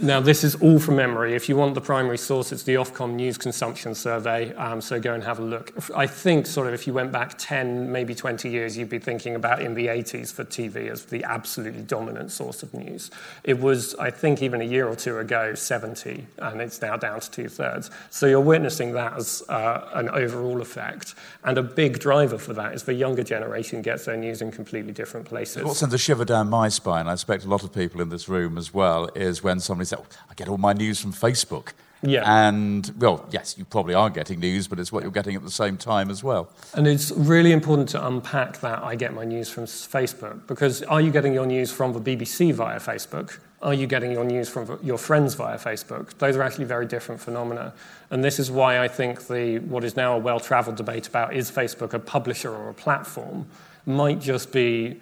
now, 0.00 0.18
this 0.18 0.42
is 0.42 0.56
all 0.56 0.80
from 0.80 0.96
memory. 0.96 1.34
If 1.34 1.48
you 1.48 1.56
want 1.56 1.74
the 1.74 1.80
primary 1.80 2.18
source, 2.18 2.50
it's 2.50 2.64
the 2.64 2.74
Ofcom 2.74 3.14
News 3.14 3.38
Consumption 3.38 3.94
Survey, 3.94 4.52
um, 4.54 4.80
so 4.80 4.98
go 4.98 5.14
and 5.14 5.22
have 5.22 5.38
a 5.38 5.42
look. 5.42 5.72
I 5.94 6.08
think, 6.08 6.46
sort 6.46 6.66
of, 6.66 6.74
if 6.74 6.86
you 6.86 6.92
went 6.92 7.12
back 7.12 7.34
10, 7.38 7.92
maybe 7.92 8.12
20 8.12 8.50
years, 8.50 8.76
you'd 8.76 8.88
be 8.88 8.98
thinking 8.98 9.36
about 9.36 9.62
in 9.62 9.74
the 9.74 9.86
80s 9.86 10.32
for 10.32 10.44
TV 10.44 10.90
as 10.90 11.04
the 11.04 11.22
absolutely 11.22 11.82
dominant 11.82 12.32
source 12.32 12.64
of 12.64 12.74
news. 12.74 13.12
It 13.44 13.60
was, 13.60 13.94
I 13.94 14.10
think, 14.10 14.42
even 14.42 14.60
a 14.60 14.64
year 14.64 14.88
or 14.88 14.96
two 14.96 15.18
ago, 15.18 15.54
70, 15.54 16.26
and 16.38 16.60
it's 16.60 16.82
now 16.82 16.96
down 16.96 17.20
to 17.20 17.30
two 17.30 17.48
thirds. 17.48 17.90
So 18.10 18.26
you're 18.26 18.40
witnessing 18.40 18.94
that 18.94 19.12
as 19.14 19.44
uh, 19.48 19.88
an 19.94 20.08
overall 20.08 20.60
effect. 20.60 21.14
And 21.44 21.56
a 21.56 21.62
big 21.62 22.00
driver 22.00 22.38
for 22.38 22.52
that 22.54 22.74
is 22.74 22.82
the 22.82 22.94
younger 22.94 23.22
generation 23.22 23.80
gets 23.80 24.06
their 24.06 24.16
news 24.16 24.42
in 24.42 24.50
completely 24.50 24.92
different 24.92 25.26
places. 25.26 25.62
What 25.62 25.76
sends 25.76 25.94
a 25.94 25.98
shiver 25.98 26.24
down 26.24 26.50
my 26.50 26.68
spine, 26.68 27.06
I 27.06 27.12
expect 27.12 27.44
a 27.44 27.48
lot 27.48 27.62
of 27.62 27.72
people 27.72 28.00
in 28.00 28.08
this 28.08 28.28
room 28.28 28.58
as 28.58 28.74
well, 28.74 29.08
is 29.14 29.44
when 29.44 29.60
somebody 29.60 29.83
says, 29.84 29.98
oh, 30.00 30.06
I 30.30 30.34
get 30.34 30.48
all 30.48 30.58
my 30.58 30.72
news 30.72 31.00
from 31.00 31.12
Facebook. 31.12 31.72
Yeah. 32.06 32.22
And, 32.26 32.92
well, 32.98 33.26
yes, 33.30 33.56
you 33.56 33.64
probably 33.64 33.94
are 33.94 34.10
getting 34.10 34.40
news, 34.40 34.68
but 34.68 34.78
it's 34.78 34.92
what 34.92 35.02
you're 35.02 35.12
getting 35.12 35.36
at 35.36 35.42
the 35.42 35.50
same 35.50 35.76
time 35.76 36.10
as 36.10 36.22
well. 36.22 36.50
And 36.74 36.86
it's 36.86 37.10
really 37.12 37.52
important 37.52 37.88
to 37.90 38.06
unpack 38.06 38.60
that 38.60 38.82
I 38.82 38.94
get 38.94 39.14
my 39.14 39.24
news 39.24 39.48
from 39.48 39.64
Facebook 39.64 40.46
because 40.46 40.82
are 40.82 41.00
you 41.00 41.10
getting 41.10 41.32
your 41.32 41.46
news 41.46 41.72
from 41.72 41.92
the 41.92 42.00
BBC 42.00 42.52
via 42.52 42.78
Facebook? 42.78 43.38
Are 43.62 43.72
you 43.72 43.86
getting 43.86 44.12
your 44.12 44.24
news 44.24 44.50
from 44.50 44.78
your 44.82 44.98
friends 44.98 45.34
via 45.34 45.56
Facebook? 45.56 46.18
Those 46.18 46.36
are 46.36 46.42
actually 46.42 46.66
very 46.66 46.84
different 46.84 47.20
phenomena. 47.20 47.72
And 48.10 48.22
this 48.22 48.38
is 48.38 48.50
why 48.50 48.80
I 48.80 48.88
think 48.88 49.26
the, 49.26 49.60
what 49.60 49.84
is 49.84 49.96
now 49.96 50.16
a 50.16 50.18
well 50.18 50.38
traveled 50.38 50.76
debate 50.76 51.08
about 51.08 51.32
is 51.32 51.50
Facebook 51.50 51.94
a 51.94 51.98
publisher 51.98 52.54
or 52.54 52.68
a 52.68 52.74
platform 52.74 53.46
might 53.86 54.20
just 54.20 54.52
be 54.52 55.00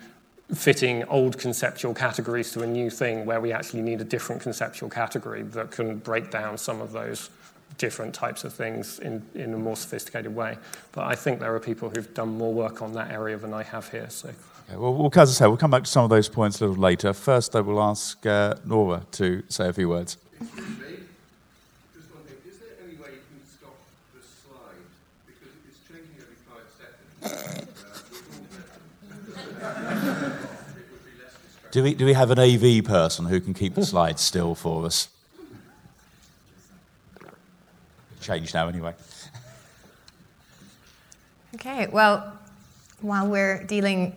fitting 0.55 1.05
old 1.05 1.39
conceptual 1.39 1.95
categories 1.95 2.53
to 2.53 2.63
a 2.63 2.67
new 2.67 2.91
thing 2.91 3.25
where 3.25 3.41
we 3.41 3.53
actually 3.53 3.83
need 3.83 4.01
a 4.01 4.05
different 4.05 4.43
conceptual 4.43 4.91
category 4.91 5.43
that 5.43 5.71
can 5.71 5.97
break 5.99 6.31
down 6.31 6.59
some 6.59 6.81
of 6.81 6.93
those 6.93 7.31
different 7.79 8.15
types 8.15 8.45
of 8.45 8.53
things 8.53 8.99
in, 8.99 9.23
in 9.35 9.55
a 9.55 9.57
more 9.57 9.77
sophisticated 9.77 10.35
way. 10.35 10.59
But 10.93 11.07
I 11.07 11.15
think 11.15 11.41
there 11.41 11.55
are 11.55 11.61
people 11.61 11.89
who've 11.89 12.13
done 12.15 12.37
more 12.37 12.53
work 12.53 12.83
on 12.83 12.93
that 12.95 13.11
area 13.11 13.37
than 13.39 13.55
I 13.55 13.63
have 13.63 13.91
here. 13.91 14.11
So. 14.11 14.29
Okay, 14.29 14.77
well, 14.77 14.95
well, 14.95 15.11
as 15.17 15.31
I 15.31 15.33
say, 15.33 15.47
we'll 15.47 15.57
come 15.57 15.71
back 15.71 15.85
to 15.85 15.91
some 15.91 16.05
of 16.05 16.11
those 16.11 16.29
points 16.29 16.61
a 16.61 16.67
little 16.67 16.81
later. 16.81 17.13
First, 17.13 17.57
I 17.57 17.61
will 17.61 17.83
ask 17.83 18.25
uh, 18.27 18.55
Nora 18.65 19.03
to 19.13 19.43
say 19.49 19.69
a 19.69 19.73
few 19.73 19.89
words. 19.89 20.19
Do 31.73 31.83
we, 31.83 31.95
do 31.95 32.05
we 32.05 32.13
have 32.13 32.31
an 32.31 32.39
AV 32.39 32.85
person 32.85 33.25
who 33.25 33.41
can 33.41 33.55
keep 33.55 33.75
the 33.75 33.85
slides 33.85 34.21
still 34.31 34.55
for 34.55 34.85
us? 34.85 35.09
Change 38.21 38.53
now, 38.53 38.69
anyway. 38.69 38.95
Okay, 41.55 41.87
well, 41.87 42.39
while 43.01 43.27
we're 43.27 43.65
dealing, 43.65 44.15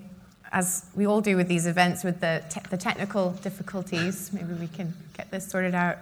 as 0.51 0.85
we 0.95 1.07
all 1.07 1.21
do 1.21 1.37
with 1.37 1.47
these 1.47 1.65
events, 1.65 2.03
with 2.03 2.19
the, 2.19 2.43
te- 2.49 2.59
the 2.69 2.77
technical 2.77 3.31
difficulties, 3.41 4.33
maybe 4.33 4.53
we 4.53 4.67
can 4.67 4.93
get 5.15 5.31
this 5.31 5.47
sorted 5.47 5.73
out 5.73 5.97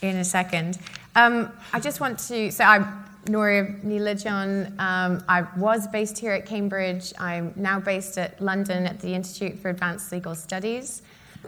in 0.00 0.16
a 0.16 0.24
second. 0.24 0.78
Um, 1.16 1.52
I 1.72 1.80
just 1.80 1.98
want 1.98 2.20
to, 2.20 2.52
so 2.52 2.62
I'm 2.62 3.03
Nora 3.28 3.74
Ni 3.82 3.98
Loideain. 3.98 4.78
Um, 4.78 5.24
I 5.28 5.42
was 5.56 5.86
based 5.88 6.18
here 6.18 6.32
at 6.32 6.46
Cambridge. 6.46 7.12
I'm 7.18 7.52
now 7.56 7.80
based 7.80 8.18
at 8.18 8.40
London 8.40 8.86
at 8.86 9.00
the 9.00 9.14
Institute 9.14 9.58
for 9.58 9.70
Advanced 9.70 10.12
Legal 10.12 10.34
Studies. 10.34 11.02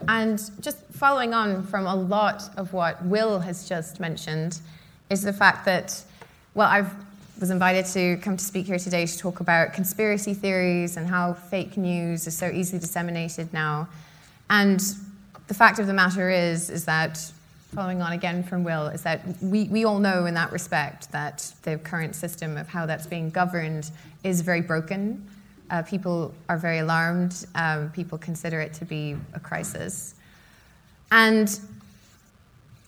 And 0.07 0.39
just 0.61 0.77
following 0.91 1.33
on 1.33 1.63
from 1.63 1.87
a 1.87 1.95
lot 1.95 2.49
of 2.57 2.73
what 2.73 3.03
Will 3.05 3.39
has 3.39 3.67
just 3.67 3.99
mentioned 3.99 4.59
is 5.09 5.23
the 5.23 5.33
fact 5.33 5.65
that, 5.65 6.03
well, 6.53 6.67
I 6.67 6.85
was 7.39 7.49
invited 7.49 7.85
to 7.87 8.17
come 8.17 8.37
to 8.37 8.43
speak 8.43 8.65
here 8.65 8.79
today 8.79 9.05
to 9.05 9.17
talk 9.17 9.39
about 9.39 9.73
conspiracy 9.73 10.33
theories 10.33 10.97
and 10.97 11.07
how 11.07 11.33
fake 11.33 11.77
news 11.77 12.27
is 12.27 12.37
so 12.37 12.49
easily 12.49 12.79
disseminated 12.79 13.51
now. 13.53 13.87
And 14.49 14.81
the 15.47 15.53
fact 15.53 15.79
of 15.79 15.87
the 15.87 15.93
matter 15.93 16.29
is, 16.29 16.69
is 16.69 16.85
that 16.85 17.31
following 17.73 18.01
on 18.01 18.13
again 18.13 18.43
from 18.43 18.63
Will, 18.63 18.87
is 18.87 19.01
that 19.03 19.21
we, 19.41 19.65
we 19.65 19.85
all 19.85 19.99
know 19.99 20.25
in 20.25 20.33
that 20.33 20.51
respect 20.51 21.11
that 21.11 21.51
the 21.63 21.77
current 21.77 22.15
system 22.15 22.57
of 22.57 22.67
how 22.67 22.85
that's 22.85 23.05
being 23.05 23.29
governed 23.29 23.91
is 24.23 24.41
very 24.41 24.61
broken. 24.61 25.25
Uh, 25.69 25.81
people 25.81 26.33
are 26.47 26.57
very 26.57 26.79
alarmed. 26.79 27.45
Um, 27.55 27.91
people 27.91 28.17
consider 28.17 28.61
it 28.61 28.73
to 28.75 28.85
be 28.85 29.17
a 29.33 29.39
crisis. 29.39 30.15
And 31.11 31.59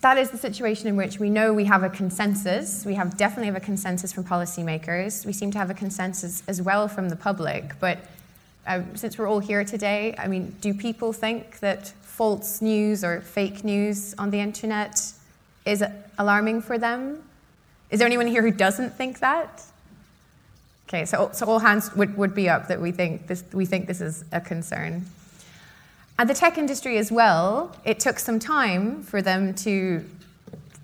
that 0.00 0.16
is 0.16 0.30
the 0.30 0.38
situation 0.38 0.88
in 0.88 0.96
which 0.96 1.18
we 1.18 1.28
know 1.28 1.52
we 1.52 1.66
have 1.66 1.82
a 1.82 1.90
consensus. 1.90 2.86
We 2.86 2.94
have 2.94 3.18
definitely 3.18 3.46
have 3.46 3.56
a 3.56 3.60
consensus 3.60 4.12
from 4.12 4.24
policymakers. 4.24 5.26
We 5.26 5.34
seem 5.34 5.50
to 5.50 5.58
have 5.58 5.68
a 5.68 5.74
consensus 5.74 6.42
as 6.48 6.62
well 6.62 6.88
from 6.88 7.10
the 7.10 7.16
public. 7.16 7.78
But 7.80 7.98
uh, 8.66 8.82
since 8.94 9.18
we're 9.18 9.28
all 9.28 9.40
here 9.40 9.62
today, 9.62 10.14
I 10.18 10.26
mean, 10.26 10.56
do 10.62 10.72
people 10.72 11.12
think 11.12 11.60
that 11.60 11.92
false 12.20 12.60
news 12.60 13.02
or 13.02 13.22
fake 13.22 13.64
news 13.64 14.14
on 14.18 14.28
the 14.28 14.38
internet 14.38 15.10
is 15.64 15.82
alarming 16.18 16.60
for 16.60 16.76
them? 16.76 17.22
Is 17.88 17.98
there 17.98 18.04
anyone 18.04 18.26
here 18.26 18.42
who 18.42 18.50
doesn't 18.50 18.90
think 18.90 19.20
that? 19.20 19.64
Okay, 20.86 21.06
so, 21.06 21.30
so 21.32 21.46
all 21.46 21.60
hands 21.60 21.96
would, 21.96 22.14
would 22.18 22.34
be 22.34 22.46
up 22.46 22.68
that 22.68 22.78
we 22.78 22.90
think, 22.92 23.26
this, 23.26 23.42
we 23.54 23.64
think 23.64 23.86
this 23.86 24.02
is 24.02 24.22
a 24.32 24.40
concern. 24.42 25.06
And 26.18 26.28
the 26.28 26.34
tech 26.34 26.58
industry 26.58 26.98
as 26.98 27.10
well, 27.10 27.74
it 27.86 28.00
took 28.00 28.18
some 28.18 28.38
time 28.38 29.02
for 29.02 29.22
them 29.22 29.54
to 29.54 30.04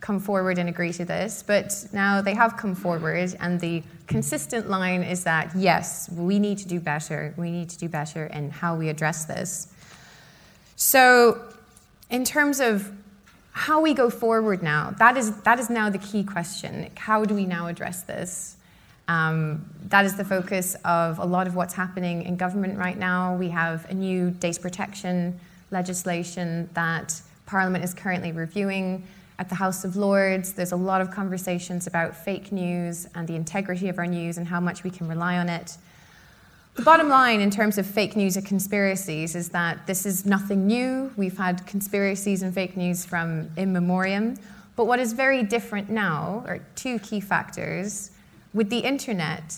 come 0.01 0.19
forward 0.19 0.57
and 0.57 0.71
agree 0.71 0.95
to 0.95 1.05
this, 1.05 1.43
but 1.47 1.87
now 1.93 2.23
they 2.23 2.33
have 2.33 2.57
come 2.57 2.75
forward, 2.75 3.37
and 3.41 3.61
the 3.61 3.83
consistent 4.07 4.71
line 4.71 5.03
is 5.03 5.25
that 5.25 5.55
yes, 5.55 6.09
we 6.13 6.39
need 6.39 6.57
to 6.57 6.67
do 6.67 6.81
better. 6.81 7.35
We 7.37 7.51
need 7.51 7.69
to 7.69 7.77
do 7.77 7.91
better 7.91 8.25
in 8.25 8.49
how 8.49 8.75
we 8.75 8.89
address 8.89 9.27
this. 9.27 9.75
So, 10.77 11.43
in 12.11 12.25
terms 12.25 12.61
of 12.61 12.93
how 13.53 13.81
we 13.81 13.95
go 13.95 14.11
forward 14.11 14.63
now, 14.63 14.91
that 14.99 15.17
is, 15.17 15.35
that 15.41 15.59
is 15.59 15.71
now 15.71 15.89
the 15.89 15.99
key 15.99 16.23
question. 16.23 16.91
How 16.97 17.25
do 17.25 17.35
we 17.35 17.47
now 17.47 17.67
address 17.67 18.03
this? 18.03 18.57
Um, 19.09 19.65
that 19.89 20.05
is 20.05 20.17
the 20.17 20.25
focus 20.25 20.77
of 20.85 21.19
a 21.19 21.25
lot 21.25 21.47
of 21.47 21.55
what's 21.55 21.73
happening 21.73 22.23
in 22.25 22.37
government 22.37 22.77
right 22.77 22.99
now. 22.99 23.35
We 23.37 23.49
have 23.51 23.89
a 23.91 23.95
new 23.95 24.31
data 24.33 24.61
protection 24.61 25.41
legislation 25.71 26.69
that 26.75 27.21
Parliament 27.47 27.83
is 27.83 27.95
currently 27.95 28.33
reviewing 28.33 29.03
at 29.39 29.49
the 29.49 29.55
House 29.55 29.85
of 29.85 29.97
Lords. 29.97 30.53
There's 30.53 30.73
a 30.73 30.77
lot 30.77 31.01
of 31.01 31.11
conversations 31.11 31.87
about 31.87 32.15
fake 32.15 32.53
news 32.53 33.07
and 33.15 33.27
the 33.27 33.35
integrity 33.35 33.89
of 33.89 33.99
our 33.99 34.07
news 34.07 34.37
and 34.37 34.47
how 34.47 34.61
much 34.61 34.85
we 34.85 34.91
can 34.91 35.09
rely 35.09 35.39
on 35.39 35.49
it. 35.49 35.79
The 36.77 36.83
bottom 36.83 37.09
line 37.09 37.41
in 37.41 37.51
terms 37.51 37.79
of 37.79 37.87
fake 37.87 38.17
news 38.17 38.37
and 38.37 38.45
conspiracies 38.45 39.35
is 39.35 39.49
that 39.49 39.87
this 39.87 40.05
is 40.05 40.27
nothing 40.27 40.67
new. 40.67 41.11
We've 41.17 41.37
had 41.37 41.67
conspiracies 41.67 42.43
and 42.43 42.53
fake 42.53 42.77
news 42.77 43.03
from 43.03 43.51
in 43.57 43.73
memoriam. 43.73 44.37
But 44.77 44.87
what 44.87 44.99
is 44.99 45.15
very 45.15 45.43
different 45.43 45.89
now 45.89 46.45
are 46.47 46.59
two 46.75 46.99
key 46.99 47.21
factors. 47.21 48.11
With 48.53 48.69
the 48.69 48.81
internet, 48.81 49.57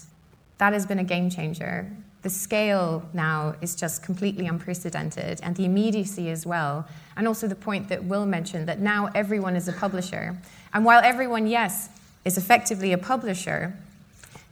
that 0.59 0.73
has 0.73 0.87
been 0.87 1.01
a 1.01 1.05
game 1.05 1.29
changer. 1.29 1.91
The 2.23 2.31
scale 2.31 3.09
now 3.13 3.57
is 3.61 3.75
just 3.75 4.05
completely 4.05 4.47
unprecedented, 4.47 5.41
and 5.43 5.57
the 5.57 5.65
immediacy 5.65 6.31
as 6.31 6.47
well. 6.47 6.87
And 7.17 7.27
also 7.27 7.49
the 7.49 7.57
point 7.57 7.89
that 7.89 8.05
Will 8.05 8.27
mentioned 8.27 8.69
that 8.69 8.79
now 8.79 9.11
everyone 9.17 9.57
is 9.57 9.67
a 9.67 9.73
publisher. 9.73 10.39
And 10.73 10.85
while 10.85 11.01
everyone, 11.03 11.49
yes, 11.49 11.89
is 12.25 12.39
effectively 12.39 12.93
a 12.93 12.99
publisher, 12.99 13.77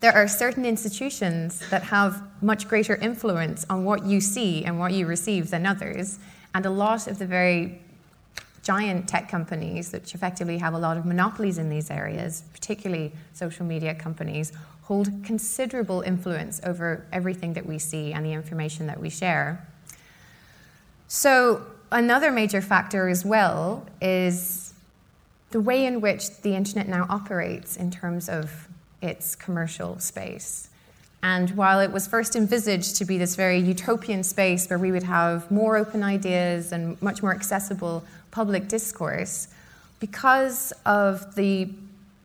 there 0.00 0.12
are 0.12 0.28
certain 0.28 0.64
institutions 0.64 1.68
that 1.70 1.84
have 1.84 2.22
much 2.42 2.68
greater 2.68 2.96
influence 2.96 3.64
on 3.70 3.84
what 3.84 4.04
you 4.04 4.20
see 4.20 4.64
and 4.64 4.78
what 4.78 4.92
you 4.92 5.06
receive 5.06 5.50
than 5.50 5.64
others. 5.64 6.18
And 6.54 6.66
a 6.66 6.70
lot 6.70 7.06
of 7.06 7.18
the 7.18 7.26
very 7.26 7.80
giant 8.62 9.08
tech 9.08 9.28
companies, 9.28 9.92
which 9.92 10.14
effectively 10.14 10.58
have 10.58 10.74
a 10.74 10.78
lot 10.78 10.96
of 10.96 11.06
monopolies 11.06 11.56
in 11.56 11.70
these 11.70 11.90
areas, 11.90 12.42
particularly 12.52 13.12
social 13.32 13.64
media 13.64 13.94
companies, 13.94 14.52
hold 14.82 15.08
considerable 15.24 16.02
influence 16.02 16.60
over 16.64 17.06
everything 17.12 17.54
that 17.54 17.64
we 17.64 17.78
see 17.78 18.12
and 18.12 18.24
the 18.26 18.32
information 18.32 18.86
that 18.86 19.00
we 19.00 19.08
share. 19.08 19.66
So, 21.08 21.64
another 21.92 22.32
major 22.32 22.60
factor 22.60 23.08
as 23.08 23.24
well 23.24 23.86
is 24.00 24.74
the 25.50 25.60
way 25.60 25.86
in 25.86 26.00
which 26.00 26.42
the 26.42 26.54
internet 26.54 26.88
now 26.88 27.06
operates 27.08 27.76
in 27.76 27.90
terms 27.90 28.28
of 28.28 28.68
its 29.02 29.34
commercial 29.34 29.98
space. 29.98 30.70
And 31.22 31.50
while 31.56 31.80
it 31.80 31.90
was 31.90 32.06
first 32.06 32.36
envisaged 32.36 32.96
to 32.96 33.04
be 33.04 33.18
this 33.18 33.34
very 33.34 33.58
utopian 33.58 34.22
space 34.22 34.68
where 34.68 34.78
we 34.78 34.92
would 34.92 35.02
have 35.02 35.50
more 35.50 35.76
open 35.76 36.02
ideas 36.02 36.72
and 36.72 37.00
much 37.02 37.22
more 37.22 37.34
accessible 37.34 38.04
public 38.30 38.68
discourse, 38.68 39.48
because 39.98 40.72
of 40.84 41.34
the 41.34 41.68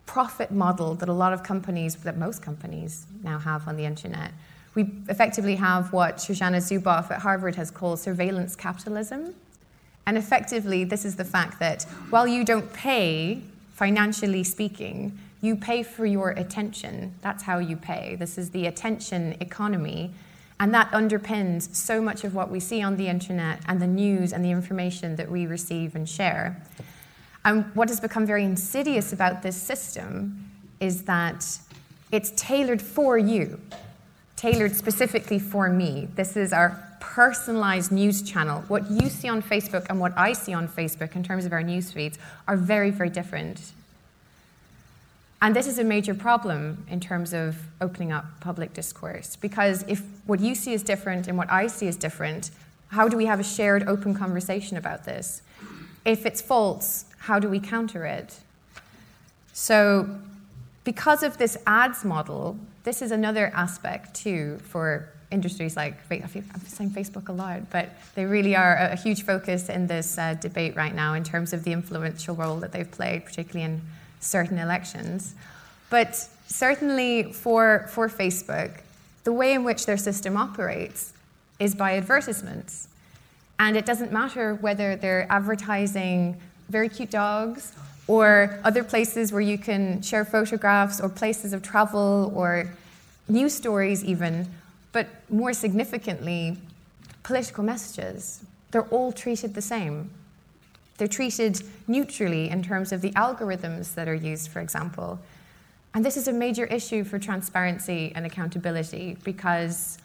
profit 0.06 0.52
model 0.52 0.94
that 0.96 1.08
a 1.10 1.14
lot 1.14 1.32
of 1.32 1.42
companies, 1.42 1.96
that 1.96 2.18
most 2.18 2.42
companies 2.42 3.06
now 3.24 3.40
have 3.40 3.68
on 3.68 3.78
the 3.78 3.86
internet, 3.86 4.34
we 4.76 4.90
effectively 5.10 5.56
have 5.56 5.92
what 5.94 6.18
Shoshana 6.18 6.58
Zuboff 6.58 7.12
at 7.12 7.22
Harvard 7.22 7.56
has 7.56 7.72
called 7.72 8.00
surveillance 8.00 8.56
capitalism. 8.56 9.34
And 10.06 10.18
effectively, 10.18 10.84
this 10.84 11.06
is 11.06 11.16
the 11.16 11.26
fact 11.26 11.60
that 11.60 11.84
while 12.10 12.28
you 12.28 12.44
don't 12.44 12.72
pay, 12.74 13.42
financially 13.74 14.44
speaking, 14.44 15.18
you 15.42 15.56
pay 15.56 15.84
for 15.84 16.06
your 16.06 16.30
attention. 16.30 17.16
That's 17.22 17.44
how 17.44 17.58
you 17.58 17.76
pay. 17.76 18.16
This 18.16 18.38
is 18.38 18.52
the 18.52 18.68
attention 18.68 19.36
economy. 19.40 20.14
And 20.60 20.72
that 20.76 20.92
underpins 20.92 21.74
so 21.76 22.00
much 22.00 22.24
of 22.24 22.36
what 22.36 22.52
we 22.52 22.60
see 22.60 22.84
on 22.84 22.96
the 22.96 23.08
internet 23.08 23.62
and 23.66 23.82
the 23.82 23.88
news 23.88 24.32
and 24.32 24.46
the 24.46 24.52
information 24.52 25.16
that 25.16 25.30
we 25.30 25.48
receive 25.48 25.96
and 25.96 26.08
share. 26.08 26.62
And 27.44 27.66
what 27.76 27.90
has 27.90 28.00
become 28.00 28.28
very 28.28 28.44
insidious 28.44 29.12
about 29.12 29.42
this 29.42 29.60
system 29.60 30.52
is 30.80 31.04
that 31.04 31.58
it's 32.12 32.32
tailored 32.36 32.82
for 32.82 33.18
you, 33.18 33.60
tailored 34.36 34.76
specifically 34.76 35.40
for 35.40 35.70
me. 35.70 36.08
This 36.16 36.38
is 36.38 36.54
our 36.54 36.88
personalized 37.00 37.92
news 37.92 38.22
channel. 38.22 38.64
What 38.68 38.90
you 38.92 39.10
see 39.10 39.28
on 39.28 39.42
Facebook 39.42 39.88
and 39.90 40.00
what 40.00 40.16
I 40.16 40.34
see 40.34 40.54
on 40.54 40.68
Facebook 40.68 41.16
in 41.16 41.24
terms 41.24 41.46
of 41.46 41.54
our 41.54 41.64
news 41.64 41.92
feeds 41.92 42.20
are 42.48 42.56
very, 42.56 42.92
very 42.92 43.10
different. 43.10 43.72
And 45.42 45.56
this 45.56 45.66
is 45.66 45.80
a 45.80 45.84
major 45.84 46.14
problem 46.14 46.86
in 46.88 47.00
terms 47.00 47.34
of 47.34 47.58
opening 47.82 48.12
up 48.12 48.26
public 48.42 48.74
discourse, 48.74 49.36
because 49.36 49.84
if 49.88 50.04
what 50.28 50.40
you 50.40 50.54
see 50.54 50.74
is 50.74 50.84
different 50.84 51.28
and 51.28 51.38
what 51.38 51.52
I 51.52 51.66
see 51.68 51.88
is 51.88 51.96
different, 51.96 52.52
how 52.90 53.08
do 53.08 53.18
we 53.18 53.26
have 53.26 53.40
a 53.40 53.44
shared 53.44 53.88
open 53.88 54.14
conversation 54.14 54.78
about 54.78 55.06
this? 55.06 55.42
If 56.06 56.26
it's 56.26 56.42
false, 56.42 57.06
how 57.18 57.40
do 57.40 57.50
we 57.50 57.60
counter 57.60 58.06
it? 58.06 58.40
So, 59.54 60.20
because 60.84 61.24
of 61.24 61.38
this 61.38 61.58
ads 61.66 62.04
model, 62.04 62.58
this 62.84 63.02
is 63.02 63.12
another 63.12 63.52
aspect 63.56 64.16
too 64.16 64.60
for 64.64 65.10
industries 65.32 65.76
like 65.76 65.96
I'm 66.12 66.28
saying 66.68 66.90
Facebook 66.92 67.30
a 67.30 67.32
lot, 67.32 67.70
but 67.70 67.90
they 68.16 68.26
really 68.26 68.56
are 68.56 68.76
a 68.76 68.96
huge 68.96 69.24
focus 69.24 69.70
in 69.70 69.88
this 69.88 70.18
uh, 70.18 70.34
debate 70.36 70.76
right 70.76 70.94
now 70.94 71.14
in 71.14 71.24
terms 71.24 71.54
of 71.54 71.64
the 71.64 71.72
influential 71.72 72.36
role 72.36 72.58
that 72.58 72.72
they've 72.72 72.90
played, 72.90 73.26
particularly 73.26 73.64
in 73.64 73.82
certain 74.22 74.58
elections. 74.58 75.36
But 75.90 76.16
certainly 76.48 77.34
for, 77.34 77.88
for 77.90 78.08
Facebook, 78.08 78.80
the 79.26 79.34
way 79.34 79.54
in 79.54 79.64
which 79.64 79.86
their 79.86 79.98
system 79.98 80.38
operates 80.38 81.14
is 81.60 81.76
by 81.76 81.98
advertisements. 81.98 82.88
And 83.60 83.78
it 83.78 83.86
doesn't 83.86 84.12
matter 84.12 84.56
whether 84.56 84.96
they're 84.96 85.28
advertising 85.30 86.40
very 86.70 86.90
cute 86.90 87.12
dogs 87.12 87.74
or 88.08 88.60
other 88.64 88.84
places 88.84 89.32
where 89.32 89.42
you 89.42 89.58
can 89.58 90.02
share 90.02 90.26
photographs 90.26 91.00
or 91.00 91.10
places 91.10 91.54
of 91.54 91.62
travel 91.62 92.32
or 92.36 92.72
news 93.28 93.54
stories, 93.54 94.04
even, 94.04 94.48
but 94.92 95.08
more 95.30 95.54
significantly, 95.54 96.58
political 97.24 97.64
messages. 97.64 98.44
They're 98.72 98.88
all 98.88 99.12
treated 99.12 99.54
the 99.54 99.62
same. 99.62 100.10
They're 101.02 101.08
treated 101.08 101.64
neutrally 101.88 102.52
in 102.52 102.62
terms 102.62 102.92
of 102.92 103.02
the 103.02 103.10
algorithms 103.14 103.96
that 103.96 104.08
are 104.08 104.14
used, 104.14 104.52
for 104.52 104.60
example. 104.60 105.20
And 105.96 106.06
this 106.06 106.16
is 106.16 106.28
a 106.28 106.32
major 106.32 106.66
issue 106.66 107.04
for 107.04 107.18
transparency 107.18 108.12
and 108.14 108.24
accountability 108.24 109.18
because 109.24 109.98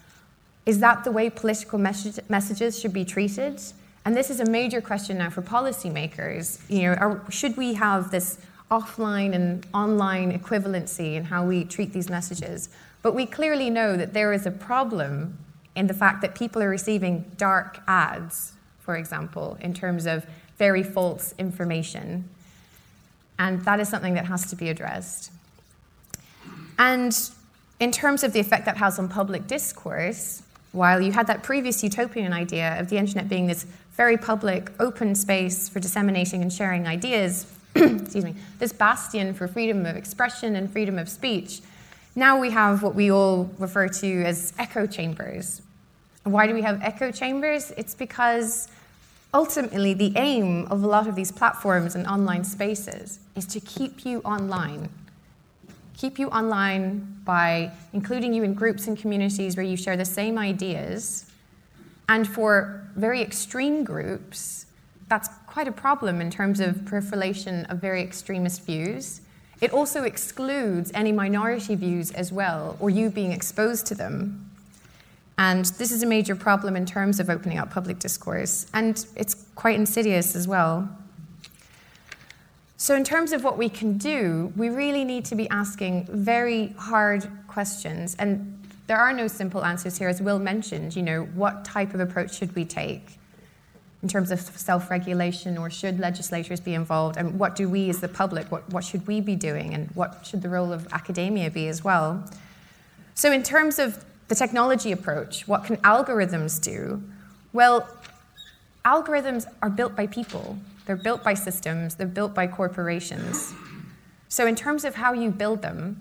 is 0.65 0.79
that 0.79 1.05
the 1.05 1.13
way 1.13 1.29
political 1.29 1.79
messages 1.79 2.81
should 2.81 2.95
be 2.95 3.05
treated? 3.05 3.61
And 4.07 4.17
this 4.17 4.31
is 4.31 4.41
a 4.41 4.47
major 4.47 4.81
question 4.81 5.19
now 5.19 5.29
for 5.29 5.43
policymakers. 5.43 6.63
You 6.71 6.85
know, 6.85 6.95
are, 6.95 7.31
should 7.31 7.59
we 7.59 7.75
have 7.75 8.11
this 8.11 8.39
offline 8.71 9.35
and 9.35 9.67
online 9.75 10.33
equivalency 10.33 11.17
in 11.17 11.25
how 11.25 11.45
we 11.45 11.65
treat 11.65 11.93
these 11.93 12.09
messages? 12.09 12.71
But 13.03 13.15
we 13.15 13.27
clearly 13.27 13.69
know 13.69 13.99
that 13.99 14.15
there 14.15 14.33
is 14.33 14.47
a 14.47 14.51
problem 14.51 15.37
in 15.75 15.89
the 15.89 15.95
fact 15.95 16.23
that 16.23 16.35
people 16.35 16.63
are 16.63 16.71
receiving 16.71 17.31
dark 17.37 17.81
ads, 17.87 18.55
for 18.79 18.97
example, 18.97 19.59
in 19.61 19.75
terms 19.75 20.07
of 20.07 20.25
very 20.59 20.83
false 20.83 21.35
information. 21.39 22.29
And 23.39 23.65
that 23.65 23.81
is 23.81 23.89
something 23.89 24.15
that 24.15 24.27
has 24.27 24.49
to 24.51 24.57
be 24.57 24.69
addressed. 24.69 25.31
And 26.79 27.17
in 27.81 27.93
terms 27.93 28.25
of 28.25 28.33
the 28.33 28.41
effect 28.41 28.65
that 28.65 28.77
has 28.79 28.99
on 28.99 29.09
public 29.09 29.47
discourse, 29.47 30.43
while 30.73 31.01
you 31.01 31.13
had 31.13 31.27
that 31.27 31.43
previous 31.43 31.83
utopian 31.83 32.33
idea 32.33 32.79
of 32.81 32.89
the 32.89 32.97
internet 32.97 33.29
being 33.29 33.47
this 33.47 33.67
very 33.93 34.17
public, 34.17 34.71
open 34.79 35.15
space 35.15 35.69
for 35.69 35.81
disseminating 35.81 36.43
and 36.43 36.53
sharing 36.53 36.87
ideas, 36.87 37.47
excuse 37.75 38.25
me, 38.25 38.35
this 38.59 38.73
bastion 38.73 39.33
for 39.35 39.49
freedom 39.49 39.87
of 39.87 39.97
expression 39.97 40.57
and 40.57 40.71
freedom 40.71 40.99
of 40.99 41.09
speech, 41.09 41.61
now 42.15 42.39
we 42.39 42.51
have 42.51 42.83
what 42.83 42.95
we 42.95 43.11
all 43.11 43.51
refer 43.59 43.89
to 43.89 44.23
as 44.25 44.53
echo 44.59 44.87
chambers. 44.87 45.61
why 46.25 46.47
do 46.47 46.55
we 46.55 46.63
have 46.63 46.83
echo 46.83 47.11
chambers? 47.11 47.73
It's 47.77 47.95
because 47.95 48.69
ultimately, 49.37 49.93
the 49.93 50.13
aim 50.17 50.67
of 50.71 50.83
a 50.83 50.87
lot 50.87 51.07
of 51.07 51.15
these 51.15 51.31
platforms 51.31 51.95
and 51.95 52.07
online 52.07 52.43
spaces 52.43 53.21
is 53.35 53.45
to 53.45 53.61
keep 53.61 54.07
you 54.07 54.21
online. 54.21 54.89
Keep 55.97 56.19
you 56.19 56.29
online 56.29 57.21
by 57.25 57.71
including 57.93 58.33
you 58.33 58.43
in 58.43 58.55
groups 58.55 58.87
and 58.87 58.99
communities 58.99 59.55
where 59.55 59.67
you 59.67 59.77
share 59.77 59.97
the 59.97 60.07
same 60.07 60.39
ideas. 60.39 61.27
And 62.09 62.27
for 62.27 62.83
very 62.97 63.21
extreme 63.21 63.85
groups, 63.85 64.67
that's 65.09 65.29
quite 65.47 65.69
a 65.69 65.73
problem 65.73 66.23
in 66.23 66.31
terms 66.31 66.59
of 66.59 66.87
proliferation 66.87 67.67
of 67.67 67.79
very 67.79 68.03
extremist 68.03 68.65
views. 68.65 69.21
It 69.61 69.71
also 69.71 70.05
excludes 70.05 70.91
any 70.95 71.13
minority 71.13 71.75
views 71.75 72.11
as 72.13 72.33
well, 72.33 72.77
or 72.81 72.89
you 72.89 73.11
being 73.11 73.33
exposed 73.33 73.87
to 73.87 73.95
them. 73.95 74.46
And 75.39 75.67
this 75.67 75.93
is 75.93 76.03
a 76.03 76.07
major 76.07 76.35
problem 76.35 76.77
in 76.77 76.87
terms 76.87 77.21
of 77.21 77.29
opening 77.29 77.59
up 77.59 77.71
public 77.71 77.99
discourse, 77.99 78.67
and 78.73 79.05
it's 79.17 79.35
quite 79.55 79.77
insidious 79.77 80.35
as 80.35 80.49
well. 80.49 80.89
So, 82.79 82.95
in 82.95 83.05
terms 83.05 83.33
of 83.33 83.45
what 83.45 83.59
we 83.59 83.69
can 83.69 83.99
do, 83.99 84.53
we 84.57 84.69
really 84.69 85.05
need 85.05 85.25
to 85.27 85.35
be 85.35 85.49
asking 85.51 86.07
very 86.11 86.69
hard 86.79 87.27
questions. 87.49 88.17
And 88.19 88.63
there 88.87 88.99
are 88.99 89.13
no 89.13 89.29
simple 89.29 89.65
answers 89.65 89.99
here, 89.99 90.09
as 90.09 90.23
Will 90.23 90.39
mentioned. 90.39 90.97
You 90.97 91.03
know, 91.03 91.23
what 91.35 91.65
type 91.65 91.95
of 91.95 92.01
approach 92.01 92.35
should 92.35 92.55
we 92.55 92.65
take 92.65 93.19
in 94.03 94.09
terms 94.09 94.31
of 94.31 94.41
self 94.41 94.91
regulation, 94.91 95.59
or 95.59 95.69
should 95.69 95.99
legislators 95.99 96.61
be 96.61 96.75
involved? 96.75 97.17
And 97.17 97.39
what 97.39 97.57
do 97.57 97.69
we 97.69 97.91
as 97.91 98.01
the 98.01 98.09
public, 98.09 98.51
what, 98.51 98.69
what 98.71 98.85
should 98.85 99.07
we 99.07 99.21
be 99.21 99.37
doing? 99.37 99.75
And 99.75 99.91
what 99.91 100.27
should 100.27 100.41
the 100.43 100.49
role 100.49 100.73
of 100.73 100.87
academia 100.93 101.51
be 101.51 101.69
as 101.69 101.85
well? 101.85 102.25
So, 103.15 103.33
in 103.33 103.43
terms 103.43 103.79
of 103.79 104.05
the 104.29 104.35
technology 104.35 104.93
approach, 104.93 105.47
what 105.47 105.65
can 105.65 105.77
algorithms 105.79 106.61
do? 106.61 107.03
Well, 107.53 107.89
algorithms 108.85 109.47
are 109.63 109.71
built 109.71 109.97
by 109.97 110.07
people, 110.07 110.59
they're 110.87 110.97
built 110.97 111.23
by 111.25 111.35
systems, 111.35 111.95
they're 111.95 112.07
built 112.07 112.35
by 112.35 112.47
corporations. 112.47 113.53
So, 114.29 114.47
in 114.47 114.55
terms 114.55 114.85
of 114.85 114.95
how 114.95 115.13
you 115.13 115.31
build 115.31 115.63
them, 115.63 116.01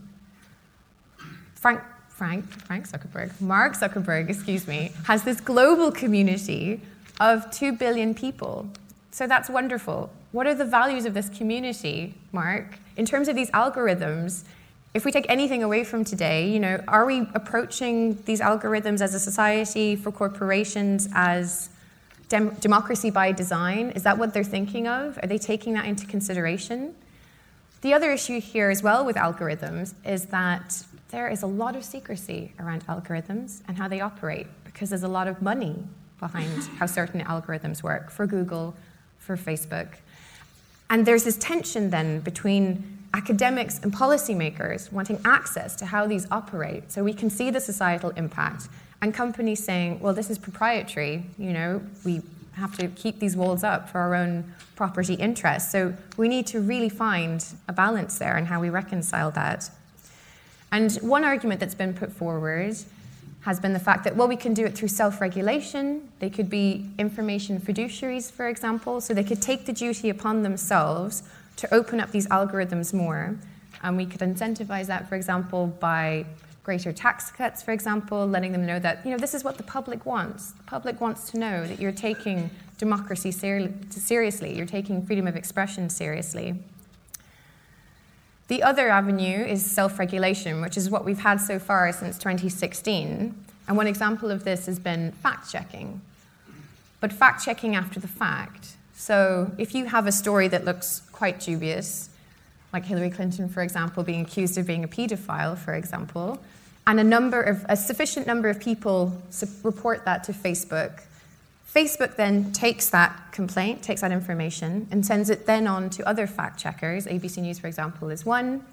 frank, 1.56 1.82
Frank, 2.16 2.46
Frank 2.66 2.88
Zuckerberg, 2.88 3.40
Mark 3.42 3.74
Zuckerberg, 3.74 4.30
excuse 4.30 4.68
me, 4.68 4.94
has 5.04 5.24
this 5.24 5.42
global 5.42 5.92
community 5.92 6.80
of 7.20 7.52
2 7.52 7.74
billion 7.74 8.14
people. 8.14 8.70
So 9.12 9.28
that's 9.28 9.50
wonderful. 9.50 10.10
What 10.32 10.48
are 10.48 10.56
the 10.56 10.66
values 10.66 11.06
of 11.06 11.14
this 11.14 11.28
community, 11.28 12.14
Mark? 12.32 12.78
In 12.96 13.06
terms 13.06 13.28
of 13.28 13.36
these 13.36 13.52
algorithms, 13.52 14.44
if 14.96 15.04
we 15.04 15.12
take 15.12 15.26
anything 15.28 15.62
away 15.62 15.84
from 15.84 16.06
today, 16.06 16.50
you 16.50 16.58
know, 16.58 16.82
are 16.88 17.06
we 17.06 17.28
approaching 17.34 18.18
these 18.24 18.40
algorithms 18.40 19.02
as 19.02 19.14
a 19.14 19.20
society 19.20 19.98
for 19.98 20.10
corporations 20.10 21.10
as 21.14 21.70
dem- 22.30 22.56
democracy 22.62 23.10
by 23.10 23.34
design? 23.34 23.90
Is 23.90 24.04
that 24.04 24.18
what 24.18 24.34
they're 24.34 24.42
thinking 24.42 24.88
of? 24.88 25.20
Are 25.22 25.28
they 25.28 25.38
taking 25.38 25.74
that 25.74 25.84
into 25.84 26.08
consideration? 26.08 26.96
The 27.82 27.94
other 27.94 28.10
issue 28.10 28.40
here 28.40 28.70
as 28.70 28.82
well 28.82 29.06
with 29.06 29.18
algorithms 29.18 29.96
is 30.06 30.28
that 30.28 30.86
there 31.10 31.28
is 31.28 31.44
a 31.44 31.48
lot 31.48 31.76
of 31.76 31.84
secrecy 31.84 32.54
around 32.58 32.88
algorithms 32.88 33.64
and 33.68 33.78
how 33.78 33.90
they 33.90 34.00
operate 34.00 34.48
because 34.64 34.90
there's 34.90 35.04
a 35.04 35.10
lot 35.10 35.28
of 35.28 35.42
money 35.42 35.76
behind 36.22 36.64
how 36.80 36.86
certain 36.86 37.20
algorithms 37.20 37.84
work 37.84 38.10
for 38.10 38.26
Google, 38.26 38.74
for 39.20 39.36
Facebook. 39.36 39.90
And 40.90 41.06
there's 41.06 41.26
this 41.26 41.36
tension 41.36 41.90
then 41.90 42.22
between 42.22 42.95
academics 43.16 43.80
and 43.80 43.94
policymakers 43.94 44.92
wanting 44.92 45.20
access 45.24 45.76
to 45.78 45.86
how 45.86 46.06
these 46.06 46.28
operate 46.32 46.92
so 46.92 47.04
we 47.04 47.14
can 47.14 47.30
see 47.30 47.50
the 47.50 47.62
societal 47.62 48.10
impact, 48.12 48.68
and 49.02 49.14
companies 49.14 49.64
saying, 49.64 50.00
well, 50.02 50.14
this 50.14 50.30
is 50.30 50.38
proprietary, 50.38 51.24
you 51.38 51.54
know, 51.54 51.82
we 52.04 52.22
have 52.54 52.78
to 52.78 52.88
keep 52.90 53.20
these 53.20 53.36
walls 53.36 53.64
up 53.64 53.90
for 53.90 54.00
our 54.00 54.16
own 54.16 54.44
property 54.76 55.14
interests. 55.14 55.72
So 55.72 55.94
we 56.18 56.28
need 56.28 56.48
to 56.48 56.60
really 56.60 56.90
find 56.90 57.46
a 57.68 57.74
balance 57.74 58.18
there 58.18 58.36
and 58.38 58.48
how 58.48 58.60
we 58.60 58.70
reconcile 58.70 59.32
that. 59.32 59.70
And 60.72 60.94
one 60.96 61.24
argument 61.24 61.60
that's 61.60 61.76
been 61.76 61.94
put 61.94 62.12
forward 62.12 62.76
has 63.42 63.60
been 63.60 63.74
the 63.74 63.80
fact 63.80 64.04
that, 64.06 64.16
well, 64.16 64.28
we 64.28 64.36
can 64.36 64.54
do 64.54 64.66
it 64.66 64.76
through 64.76 64.88
self 64.88 65.22
regulation. 65.22 66.10
They 66.20 66.30
could 66.30 66.50
be 66.50 66.90
information 66.98 67.60
fiduciaries, 67.60 68.32
for 68.32 68.48
example, 68.48 69.00
so 69.02 69.14
they 69.14 69.24
could 69.24 69.42
take 69.42 69.66
the 69.66 69.74
duty 69.74 70.10
upon 70.10 70.44
themselves 70.44 71.24
to 71.58 71.74
open 71.74 72.00
up 72.00 72.12
these 72.12 72.28
algorithms 72.28 72.94
more. 72.94 73.38
And 73.84 73.98
we 73.98 74.06
could 74.06 74.22
incentivize 74.22 74.88
that, 74.88 75.08
for 75.08 75.16
example, 75.16 75.68
by 75.68 76.26
greater 76.64 76.92
tax 76.92 77.32
cuts, 77.32 77.62
for 77.62 77.72
example, 77.72 78.28
letting 78.28 78.52
them 78.52 78.66
know 78.66 78.80
that, 78.80 79.06
you 79.06 79.12
know, 79.12 79.18
this 79.18 79.36
is 79.36 79.44
what 79.44 79.58
the 79.58 79.64
public 79.64 80.06
wants. 80.06 80.52
The 80.52 80.64
public 80.64 81.00
wants 81.00 81.30
to 81.32 81.38
know 81.38 81.68
that 81.68 81.80
you're 81.80 81.92
taking 81.92 82.50
democracy 82.78 83.32
ser- 83.32 83.72
seriously, 83.90 84.56
you're 84.58 84.66
taking 84.66 85.06
freedom 85.06 85.28
of 85.28 85.36
expression 85.36 85.90
seriously. 85.90 86.56
The 88.48 88.62
other 88.62 88.90
avenue 88.90 89.44
is 89.44 89.66
self 89.66 89.98
regulation, 89.98 90.62
which 90.62 90.78
is 90.78 90.90
what 90.90 91.06
we've 91.06 91.20
had 91.20 91.42
so 91.42 91.58
far 91.58 91.92
since 91.92 92.18
2016. 92.18 93.46
And 93.68 93.78
one 93.78 93.88
example 93.88 94.30
of 94.30 94.44
this 94.44 94.68
has 94.68 94.78
been 94.78 95.12
fact 95.12 95.52
checking. 95.52 96.02
But 97.00 97.12
fact 97.12 97.44
checking 97.44 97.76
after 97.76 98.00
the 98.00 98.08
fact. 98.08 98.76
So 98.94 99.52
if 99.58 99.74
you 99.74 99.86
have 99.86 100.08
a 100.08 100.12
story 100.12 100.48
that 100.48 100.64
looks 100.64 101.02
quite 101.16 101.40
dubious, 101.40 102.10
like 102.74 102.84
Hillary 102.84 103.10
Clinton, 103.10 103.48
for 103.48 103.64
example, 103.64 104.04
being 104.04 104.22
accused 104.22 104.58
of 104.58 104.68
being 104.68 104.84
a 104.84 104.88
paedophile, 104.88 105.58
for 105.58 105.74
example, 105.74 106.40
and 106.86 107.00
a 107.00 107.04
number 107.04 107.42
of 107.42 107.66
a 107.70 107.78
sufficient 107.78 108.28
number 108.28 108.50
of 108.50 108.60
people 108.60 109.14
report 109.64 110.04
that 110.06 110.26
to 110.26 110.34
Facebook, 110.34 111.02
Facebook 111.74 112.16
then 112.16 112.54
takes 112.54 112.90
that 112.90 113.34
complaint, 113.34 113.82
takes 113.82 114.00
that 114.00 114.14
information, 114.14 114.88
and 114.92 115.06
sends 115.06 115.30
it 115.30 115.46
then 115.46 115.68
on 115.68 115.90
to 115.90 116.08
other 116.08 116.26
fact 116.26 116.58
checkers. 116.58 117.06
ABC 117.06 117.42
News, 117.42 117.60
for 117.60 117.68
example, 117.68 118.10
is 118.10 118.26
one. 118.26 118.66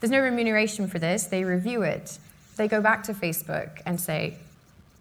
There's 0.00 0.10
no 0.10 0.20
remuneration 0.20 0.88
for 0.88 0.98
this. 0.98 1.24
They 1.24 1.44
review 1.44 1.82
it. 1.82 2.18
They 2.56 2.66
go 2.66 2.80
back 2.80 3.02
to 3.04 3.12
Facebook 3.12 3.82
and 3.84 4.00
say, 4.00 4.38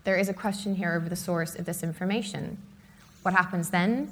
there 0.04 0.18
is 0.18 0.28
a 0.28 0.34
question 0.34 0.76
here 0.76 0.94
over 0.94 1.08
the 1.08 1.16
source 1.16 1.56
of 1.56 1.64
this 1.66 1.82
information. 1.82 2.58
What 3.22 3.34
happens 3.34 3.70
then? 3.70 4.12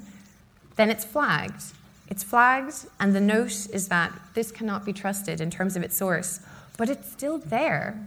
Then 0.76 0.90
it's 0.90 1.04
flagged. 1.04 1.62
It's 2.08 2.22
flagged, 2.22 2.86
and 2.98 3.14
the 3.14 3.20
note 3.20 3.68
is 3.72 3.88
that 3.88 4.12
this 4.34 4.50
cannot 4.50 4.84
be 4.84 4.92
trusted 4.92 5.40
in 5.40 5.50
terms 5.50 5.76
of 5.76 5.82
its 5.82 5.96
source, 5.96 6.40
but 6.76 6.88
it's 6.88 7.10
still 7.10 7.38
there 7.38 7.98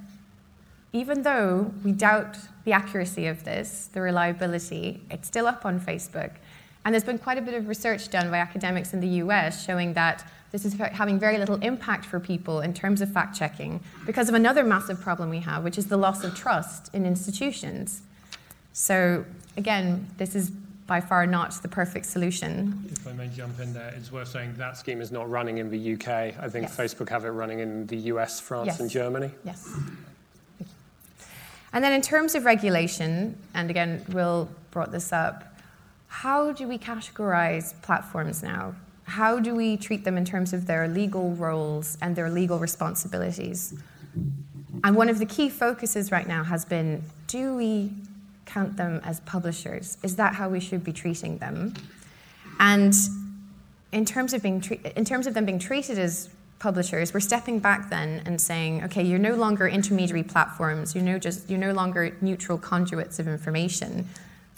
even 0.94 1.22
though 1.22 1.74
we 1.84 1.92
doubt 1.92 2.38
the 2.66 2.74
accuracy 2.74 3.28
of 3.28 3.44
this, 3.44 3.90
the 3.94 4.02
reliability, 4.02 5.02
it's 5.10 5.28
still 5.28 5.48
up 5.48 5.66
on 5.66 5.80
Facebook. 5.80 6.32
And 6.84 6.94
there's 6.94 7.04
been 7.04 7.20
quite 7.20 7.38
a 7.38 7.42
bit 7.42 7.54
of 7.54 7.68
research 7.68 8.10
done 8.10 8.30
by 8.30 8.38
academics 8.38 8.94
in 8.94 9.00
the 9.00 9.08
US 9.08 9.64
showing 9.64 9.94
that 9.94 10.28
this 10.52 10.66
is 10.66 10.74
having 10.74 11.18
very 11.18 11.38
little 11.38 11.56
impact 11.58 12.04
for 12.04 12.20
people 12.20 12.60
in 12.60 12.74
terms 12.74 13.00
of 13.00 13.12
fact 13.12 13.38
checking 13.38 13.80
because 14.06 14.28
of 14.28 14.36
another 14.36 14.66
massive 14.66 15.00
problem 15.00 15.30
we 15.30 15.40
have, 15.40 15.64
which 15.64 15.78
is 15.78 15.88
the 15.88 15.96
loss 15.96 16.26
of 16.26 16.36
trust 16.36 16.94
in 16.94 17.06
institutions. 17.06 18.02
So, 18.74 19.26
again, 19.56 20.08
this 20.18 20.36
is 20.36 20.52
by 20.92 21.00
far 21.00 21.26
not 21.26 21.54
the 21.62 21.70
perfect 21.70 22.06
solution. 22.06 22.84
If 22.92 23.08
I 23.08 23.14
may 23.14 23.30
jump 23.30 23.62
in 23.62 23.72
there, 23.72 23.94
it's 23.96 24.12
worth 24.12 24.28
saying 24.28 24.56
that 24.58 24.76
scheme 24.76 25.00
is 25.00 25.10
not 25.10 25.30
running 25.30 25.58
in 25.58 25.72
the 25.72 25.94
UK. 25.94 26.10
I 26.10 26.50
think 26.50 26.64
yes. 26.64 26.76
Facebook 26.76 27.08
have 27.08 27.24
it 27.24 27.30
running 27.30 27.60
in 27.60 27.88
the 27.88 27.96
US, 28.12 28.42
France, 28.42 28.68
yes. 28.68 28.80
and 28.82 28.90
Germany. 28.90 29.32
Yes. 29.46 29.74
And 31.72 31.82
then 31.82 31.94
in 31.94 32.02
terms 32.02 32.36
of 32.36 32.44
regulation, 32.44 33.38
and 33.54 33.70
again, 33.70 34.04
Will 34.10 34.50
brought 34.72 34.92
this 34.92 35.14
up, 35.14 35.46
how 36.08 36.52
do 36.52 36.68
we 36.68 36.78
categorize 36.78 37.74
platforms 37.82 38.44
now? 38.44 38.76
How 39.06 39.40
do 39.40 39.56
we 39.56 39.78
treat 39.78 40.04
them 40.04 40.18
in 40.18 40.26
terms 40.26 40.52
of 40.52 40.66
their 40.66 40.90
legal 40.90 41.32
roles 41.36 41.98
and 42.02 42.18
their 42.18 42.30
legal 42.30 42.60
responsibilities? 42.60 43.74
And 44.84 44.98
one 44.98 45.08
of 45.08 45.20
the 45.20 45.26
key 45.26 45.48
focuses 45.48 46.12
right 46.12 46.28
now 46.28 46.44
has 46.44 46.66
been 46.66 47.02
do 47.28 47.56
we 47.56 47.92
count 48.54 48.78
them 48.78 49.02
as 49.04 49.20
publishers? 49.22 49.98
Is 50.04 50.16
that 50.18 50.36
how 50.36 50.50
we 50.50 50.60
should 50.60 50.84
be 50.84 50.92
treating 50.92 51.38
them? 51.38 51.74
And 52.60 52.94
in 53.92 54.06
terms 54.06 54.34
of, 54.34 54.42
being 54.42 54.62
tre- 54.62 54.80
in 54.96 55.06
terms 55.06 55.28
of 55.28 55.34
them 55.34 55.46
being 55.46 55.60
treated 55.60 55.98
as 55.98 56.30
publishers, 56.60 57.14
we're 57.14 57.20
stepping 57.20 57.60
back 57.60 57.90
then 57.90 58.22
and 58.26 58.40
saying, 58.40 58.84
okay, 58.84 59.04
you're 59.04 59.20
no 59.20 59.36
longer 59.36 59.68
intermediary 59.68 60.24
platforms, 60.24 60.94
you're 60.94 61.04
no, 61.04 61.18
just, 61.18 61.50
you're 61.50 61.60
no 61.60 61.74
longer 61.74 62.16
neutral 62.22 62.58
conduits 62.58 63.20
of 63.20 63.28
information. 63.28 64.08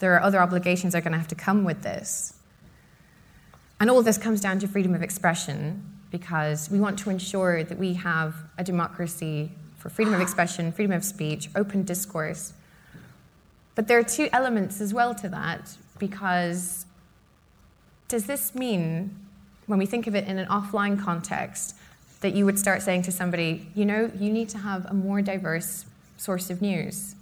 There 0.00 0.14
are 0.14 0.22
other 0.22 0.40
obligations 0.40 0.92
that 0.92 0.98
are 0.98 1.02
going 1.02 1.12
to 1.12 1.18
have 1.18 1.28
to 1.28 1.34
come 1.34 1.64
with 1.64 1.82
this. 1.82 2.34
And 3.80 3.90
all 3.90 4.02
this 4.02 4.18
comes 4.18 4.40
down 4.40 4.58
to 4.60 4.68
freedom 4.68 4.94
of 4.94 5.02
expression 5.02 5.82
because 6.10 6.70
we 6.70 6.78
want 6.78 6.98
to 7.00 7.10
ensure 7.10 7.64
that 7.64 7.78
we 7.78 7.94
have 7.94 8.34
a 8.58 8.64
democracy 8.64 9.50
for 9.78 9.88
freedom 9.88 10.14
of 10.14 10.20
expression, 10.20 10.72
freedom 10.72 10.94
of 10.94 11.04
speech, 11.04 11.48
open 11.56 11.84
discourse. 11.84 12.52
But 13.74 13.88
there 13.88 13.98
are 13.98 14.04
two 14.04 14.28
elements 14.32 14.80
as 14.80 14.94
well 14.94 15.14
to 15.16 15.28
that 15.30 15.76
because 15.98 16.86
does 18.08 18.26
this 18.26 18.54
mean, 18.54 19.16
when 19.66 19.78
we 19.78 19.86
think 19.86 20.06
of 20.06 20.14
it 20.14 20.26
in 20.28 20.38
an 20.38 20.46
offline 20.48 21.02
context, 21.02 21.74
that 22.20 22.34
you 22.34 22.44
would 22.44 22.58
start 22.58 22.82
saying 22.82 23.02
to 23.02 23.12
somebody, 23.12 23.68
you 23.74 23.84
know, 23.84 24.10
you 24.18 24.32
need 24.32 24.48
to 24.50 24.58
have 24.58 24.86
a 24.86 24.94
more 24.94 25.20
diverse 25.20 25.84
source 26.16 26.50
of 26.50 26.62
news. 26.62 27.14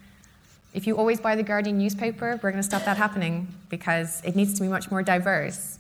If 0.75 0.87
you 0.87 0.97
always 0.97 1.21
buy 1.21 1.35
the 1.35 1.43
Guardian 1.43 1.79
newspaper, 1.79 2.39
we're 2.43 2.51
going 2.51 2.63
to 2.63 2.69
stop 2.69 2.85
that 2.85 2.97
happening 2.97 3.49
because 3.69 4.23
it 4.25 4.37
needs 4.37 4.55
to 4.55 4.63
be 4.63 4.69
much 4.69 4.91
more 4.91 5.03
diverse. 5.03 5.79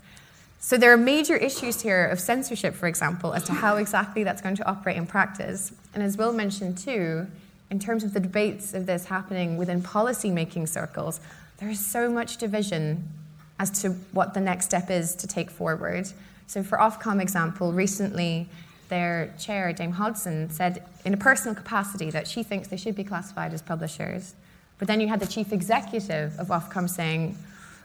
So 0.58 0.76
there 0.76 0.92
are 0.92 0.96
major 0.96 1.36
issues 1.36 1.80
here 1.80 2.06
of 2.06 2.20
censorship, 2.20 2.74
for 2.74 2.86
example, 2.86 3.32
as 3.32 3.44
to 3.44 3.52
how 3.52 3.76
exactly 3.76 4.22
that's 4.22 4.40
going 4.40 4.54
to 4.56 4.68
operate 4.68 4.96
in 4.96 5.06
practice. 5.06 5.72
And 5.94 6.02
as 6.02 6.16
Will 6.16 6.32
mentioned 6.32 6.78
too, 6.78 7.26
in 7.72 7.78
terms 7.78 8.04
of 8.04 8.12
the 8.12 8.20
debates 8.20 8.74
of 8.74 8.84
this 8.84 9.06
happening 9.06 9.56
within 9.56 9.82
policy-making 9.82 10.66
circles, 10.66 11.22
there 11.56 11.70
is 11.70 11.84
so 11.84 12.10
much 12.10 12.36
division 12.36 13.08
as 13.58 13.70
to 13.80 13.88
what 14.12 14.34
the 14.34 14.40
next 14.40 14.66
step 14.66 14.90
is 14.90 15.14
to 15.14 15.26
take 15.26 15.50
forward. 15.50 16.06
So 16.46 16.62
for 16.62 16.76
Ofcom 16.76 17.18
example, 17.22 17.72
recently 17.72 18.46
their 18.90 19.32
chair, 19.38 19.72
Dame 19.72 19.92
Hodgson, 19.92 20.50
said 20.50 20.84
in 21.06 21.14
a 21.14 21.16
personal 21.16 21.54
capacity 21.54 22.10
that 22.10 22.28
she 22.28 22.42
thinks 22.42 22.68
they 22.68 22.76
should 22.76 22.94
be 22.94 23.04
classified 23.04 23.54
as 23.54 23.62
publishers. 23.62 24.34
But 24.78 24.86
then 24.86 25.00
you 25.00 25.08
had 25.08 25.20
the 25.20 25.26
chief 25.26 25.50
executive 25.50 26.38
of 26.38 26.48
Ofcom 26.48 26.90
saying, 26.90 27.38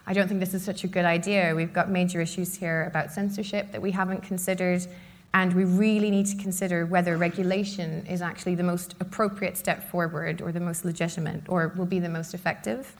I 0.06 0.12
don't 0.12 0.28
think 0.28 0.41
this 0.41 0.54
is 0.54 0.65
such 0.65 0.84
a 0.84 0.88
good 0.88 1.06
idea. 1.06 1.56
We've 1.56 1.71
got 1.71 1.89
major 1.89 2.19
issues 2.19 2.56
here 2.56 2.84
about 2.88 3.13
censorship 3.13 3.71
that 3.71 3.82
we 3.82 3.91
haven't 3.91 4.21
considered, 4.21 4.86
and 5.33 5.53
we 5.53 5.65
really 5.65 6.09
need 6.09 6.25
to 6.27 6.37
consider 6.37 6.85
whether 6.85 7.17
regulation 7.17 8.05
is 8.07 8.21
actually 8.21 8.55
the 8.55 8.63
most 8.63 8.95
appropriate 8.99 9.57
step 9.57 9.89
forward 9.89 10.41
or 10.41 10.51
the 10.51 10.59
most 10.59 10.85
legitimate 10.85 11.41
or 11.47 11.73
will 11.75 11.85
be 11.85 11.99
the 11.99 12.09
most 12.09 12.33
effective. 12.33 12.95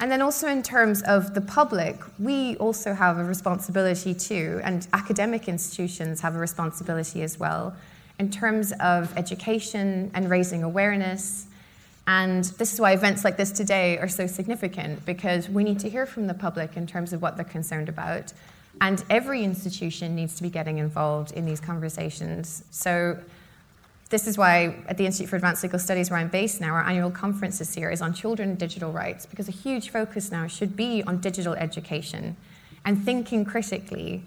And 0.00 0.10
then 0.10 0.22
also 0.22 0.48
in 0.48 0.62
terms 0.62 1.02
of 1.02 1.34
the 1.34 1.42
public, 1.42 1.96
we 2.18 2.56
also 2.56 2.94
have 2.94 3.18
a 3.18 3.24
responsibility 3.24 4.14
too, 4.14 4.60
and 4.64 4.86
academic 4.94 5.46
institutions 5.46 6.22
have 6.22 6.34
a 6.34 6.38
responsibility 6.38 7.22
as 7.22 7.38
well, 7.38 7.74
in 8.18 8.30
terms 8.30 8.72
of 8.80 9.16
education 9.16 10.10
and 10.14 10.30
raising 10.30 10.62
awareness. 10.62 11.46
And 12.06 12.44
this 12.44 12.72
is 12.72 12.80
why 12.80 12.92
events 12.92 13.24
like 13.24 13.36
this 13.36 13.52
today 13.52 13.98
are 13.98 14.08
so 14.08 14.26
significant, 14.26 15.04
because 15.04 15.50
we 15.50 15.64
need 15.64 15.78
to 15.80 15.90
hear 15.90 16.06
from 16.06 16.26
the 16.26 16.34
public 16.34 16.78
in 16.78 16.86
terms 16.86 17.12
of 17.12 17.20
what 17.20 17.36
they're 17.36 17.44
concerned 17.44 17.90
about. 17.90 18.32
And 18.80 19.04
every 19.10 19.44
institution 19.44 20.14
needs 20.14 20.34
to 20.36 20.42
be 20.42 20.50
getting 20.50 20.78
involved 20.78 21.32
in 21.32 21.44
these 21.44 21.60
conversations. 21.60 22.64
So 22.70 23.18
this 24.08 24.26
is 24.26 24.36
why 24.38 24.76
at 24.88 24.96
the 24.96 25.06
Institute 25.06 25.30
for 25.30 25.36
Advanced 25.36 25.62
Legal 25.62 25.78
Studies, 25.78 26.10
where 26.10 26.18
I'm 26.18 26.28
based 26.28 26.60
now, 26.60 26.74
our 26.74 26.82
annual 26.82 27.10
conference 27.10 27.58
this 27.58 27.76
year 27.76 27.90
is 27.90 28.02
on 28.02 28.12
children 28.12 28.50
and 28.50 28.58
digital 28.58 28.90
rights 28.90 29.26
because 29.26 29.48
a 29.48 29.52
huge 29.52 29.90
focus 29.90 30.32
now 30.32 30.46
should 30.46 30.76
be 30.76 31.02
on 31.04 31.20
digital 31.20 31.54
education 31.54 32.36
and 32.84 33.04
thinking 33.04 33.44
critically 33.44 34.22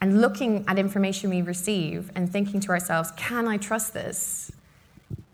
and 0.00 0.20
looking 0.20 0.64
at 0.68 0.78
information 0.78 1.30
we 1.30 1.40
receive 1.40 2.10
and 2.14 2.30
thinking 2.30 2.60
to 2.60 2.68
ourselves, 2.68 3.10
can 3.16 3.48
I 3.48 3.56
trust 3.56 3.94
this? 3.94 4.52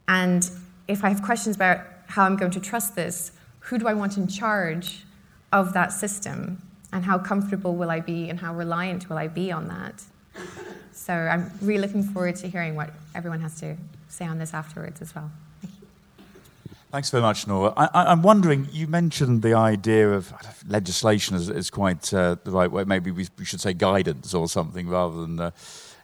And 0.07 0.49
if 0.87 1.03
I 1.03 1.09
have 1.09 1.23
questions 1.23 1.57
about 1.57 1.81
how 2.07 2.25
I'm 2.25 2.37
going 2.37 2.53
to 2.53 2.61
trust 2.61 2.95
this, 2.95 3.33
who 3.61 3.79
do 3.79 3.89
I 3.89 3.95
want 3.95 4.17
in 4.17 4.29
charge 4.29 5.05
of 5.53 5.73
that 5.73 5.93
system? 5.93 6.63
And 6.93 7.05
how 7.05 7.19
comfortable 7.19 7.75
will 7.75 7.91
I 7.91 8.01
be 8.01 8.29
and 8.29 8.39
how 8.39 8.55
reliant 8.55 9.09
will 9.09 9.19
I 9.19 9.29
be 9.29 9.51
on 9.51 9.69
that? 9.69 10.03
So 10.93 11.13
I'm 11.13 11.51
really 11.61 11.81
looking 11.81 12.03
forward 12.03 12.37
to 12.37 12.49
hearing 12.49 12.77
what 12.77 12.91
everyone 13.15 13.41
has 13.41 13.59
to 13.61 13.77
say 14.09 14.27
on 14.27 14.39
this 14.39 14.55
afterwards 14.55 15.01
as 15.01 15.15
well. 15.15 15.31
Thanks 16.93 17.09
very 17.09 17.23
much, 17.23 17.47
Nora. 17.47 17.73
I, 17.75 18.13
am 18.13 18.23
wondering, 18.23 18.69
you 18.71 18.87
mentioned 18.87 19.41
the 19.41 19.55
idea 19.55 20.13
of 20.13 20.31
legislation 20.69 21.37
is, 21.37 21.49
is 21.49 21.71
quite 21.71 22.13
uh, 22.13 22.37
the 22.45 22.51
right 22.51 22.71
way. 22.71 22.85
Maybe 22.85 23.11
we, 23.11 23.27
we, 23.39 23.47
should 23.47 23.63
say 23.63 23.73
guidance 23.73 24.35
or 24.35 24.47
something 24.47 24.89
rather 24.89 25.23
than 25.23 25.41
uh, 25.41 25.51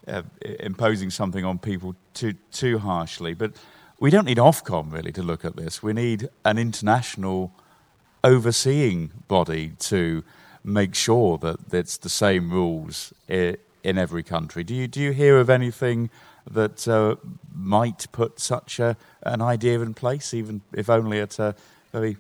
uh, 0.06 0.22
imposing 0.60 1.10
something 1.10 1.44
on 1.44 1.58
people 1.58 1.94
too, 2.14 2.32
too 2.50 2.78
harshly. 2.78 3.34
But 3.34 3.52
we 4.00 4.08
don't 4.08 4.24
need 4.24 4.38
Ofcom 4.38 4.90
really 4.90 5.12
to 5.12 5.22
look 5.22 5.44
at 5.44 5.56
this. 5.56 5.82
We 5.82 5.92
need 5.92 6.30
an 6.46 6.56
international 6.56 7.52
overseeing 8.24 9.10
body 9.28 9.72
to 9.80 10.24
make 10.68 10.94
sure 10.94 11.38
that 11.38 11.58
it's 11.72 11.96
the 11.96 12.08
same 12.08 12.50
rules 12.50 13.12
in 13.28 13.56
every 13.84 14.22
country. 14.22 14.62
Do 14.64 14.74
you, 14.74 14.86
do 14.86 15.00
you 15.00 15.12
hear 15.12 15.38
of 15.38 15.48
anything 15.48 16.10
that 16.50 16.86
uh, 16.86 17.16
might 17.54 18.06
put 18.12 18.38
such 18.40 18.78
a, 18.78 18.96
an 19.22 19.42
idea 19.42 19.80
in 19.80 19.94
place, 19.94 20.34
even 20.34 20.60
if 20.72 20.88
only 20.90 21.20
at 21.20 21.38
a 21.38 21.54
very 21.92 22.16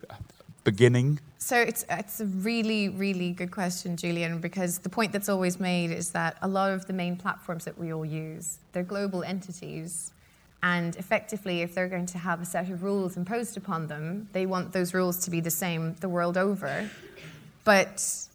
beginning? 0.64 1.20
So 1.38 1.56
it's, 1.56 1.84
it's 1.88 2.20
a 2.20 2.26
really, 2.26 2.88
really 2.88 3.32
good 3.32 3.50
question, 3.50 3.96
Julian, 3.96 4.40
because 4.40 4.78
the 4.78 4.88
point 4.88 5.12
that's 5.12 5.28
always 5.28 5.60
made 5.60 5.90
is 5.90 6.10
that 6.10 6.36
a 6.42 6.48
lot 6.48 6.72
of 6.72 6.86
the 6.86 6.92
main 6.92 7.16
platforms 7.16 7.64
that 7.64 7.78
we 7.78 7.92
all 7.92 8.04
use, 8.04 8.58
they're 8.72 8.82
global 8.82 9.22
entities. 9.22 10.12
And 10.62 10.96
effectively, 10.96 11.62
if 11.62 11.74
they're 11.74 11.88
going 11.88 12.06
to 12.06 12.18
have 12.18 12.42
a 12.42 12.44
set 12.44 12.68
of 12.68 12.82
rules 12.82 13.16
imposed 13.16 13.56
upon 13.56 13.86
them, 13.86 14.28
they 14.32 14.44
want 14.44 14.72
those 14.72 14.92
rules 14.92 15.18
to 15.24 15.30
be 15.30 15.40
the 15.40 15.50
same 15.50 15.94
the 16.00 16.08
world 16.08 16.36
over. 16.36 16.90
But 17.64 18.27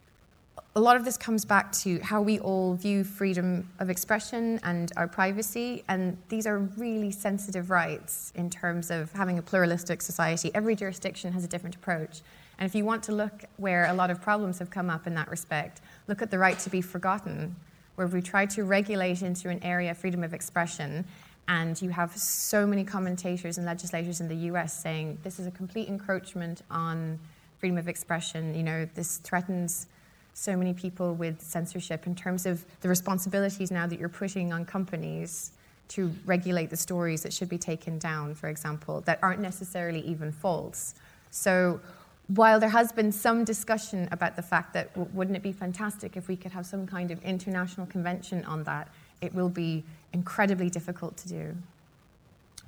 a 0.76 0.80
lot 0.80 0.96
of 0.96 1.06
this 1.06 1.18
comes 1.18 1.46
back 1.46 1.72
to 1.72 2.00
how 2.00 2.20
we 2.20 2.40
all 2.40 2.74
view 2.74 3.04
freedom 3.04 3.70
of 3.78 3.92
expression 3.92 4.60
and 4.64 4.92
our 4.98 5.08
privacy. 5.08 5.84
And 5.88 6.18
these 6.30 6.48
are 6.48 6.58
really 6.58 7.12
sensitive 7.12 7.70
rights 7.70 8.34
in 8.36 8.50
terms 8.50 8.90
of 8.90 9.12
having 9.12 9.38
a 9.38 9.42
pluralistic 9.44 10.02
society. 10.02 10.50
Every 10.56 10.76
jurisdiction 10.76 11.32
has 11.34 11.44
a 11.44 11.48
different 11.48 11.76
approach. 11.76 12.22
And 12.58 12.68
if 12.68 12.74
you 12.74 12.86
want 12.86 13.04
to 13.04 13.12
look 13.12 13.44
where 13.58 13.86
a 13.86 13.94
lot 13.94 14.10
of 14.10 14.20
problems 14.20 14.58
have 14.60 14.72
come 14.72 14.90
up 14.90 15.06
in 15.06 15.14
that 15.14 15.30
respect, 15.30 15.82
look 16.08 16.24
at 16.24 16.32
the 16.32 16.40
right 16.40 16.58
to 16.60 16.72
be 16.72 16.82
forgotten, 16.82 17.56
where 17.96 18.08
we 18.08 18.22
try 18.24 18.48
to 18.48 18.64
regulate 18.64 19.22
into 19.22 19.50
an 19.50 19.62
area 19.62 19.94
freedom 19.94 20.24
of 20.24 20.34
expression. 20.34 21.06
And 21.48 21.80
you 21.84 21.92
have 21.92 22.18
so 22.18 22.66
many 22.66 22.84
commentators 22.84 23.60
and 23.60 23.68
legislators 23.68 24.22
in 24.22 24.28
the 24.28 24.50
US 24.52 24.82
saying 24.82 25.20
this 25.22 25.40
is 25.40 25.46
a 25.46 25.52
complete 25.52 25.88
encroachment 25.88 26.64
on 26.72 27.20
freedom 27.60 27.78
of 27.78 27.88
expression. 27.88 28.56
You 28.56 28.64
know, 28.64 28.88
this 28.96 29.18
threatens 29.18 29.86
so 30.34 30.58
many 30.58 30.74
people 30.74 31.14
with 31.14 31.42
censorship 31.42 32.08
in 32.08 32.16
terms 32.16 32.46
of 32.46 32.66
the 32.82 32.90
responsibilities 32.90 33.72
now 33.72 33.88
that 33.88 34.00
you're 34.00 34.10
putting 34.10 34.52
on 34.52 34.66
companies 34.66 35.52
to 35.90 36.12
regulate 36.26 36.70
the 36.70 36.78
stories 36.78 37.22
that 37.24 37.32
should 37.32 37.50
be 37.50 37.58
taken 37.58 38.00
down, 38.00 38.34
for 38.34 38.50
example, 38.50 39.02
that 39.02 39.20
aren't 39.22 39.40
necessarily 39.40 40.00
even 40.02 40.32
false. 40.32 40.96
So 41.30 41.80
while 42.28 42.60
there 42.60 42.70
has 42.70 42.92
been 42.92 43.12
some 43.12 43.44
discussion 43.44 44.08
about 44.12 44.36
the 44.36 44.42
fact 44.42 44.74
that 44.74 44.94
w- 44.94 45.10
wouldn't 45.14 45.36
it 45.36 45.44
be 45.44 45.52
fantastic 45.52 46.18
if 46.18 46.28
we 46.28 46.36
could 46.36 46.52
have 46.52 46.66
some 46.66 46.88
kind 46.88 47.12
of 47.12 47.22
international 47.24 47.86
convention 47.86 48.44
on 48.46 48.64
that, 48.64 48.88
it 49.22 49.34
will 49.36 49.50
be 49.50 49.84
incredibly 50.14 50.70
difficult 50.70 51.18
to 51.18 51.30
do. 51.30 51.56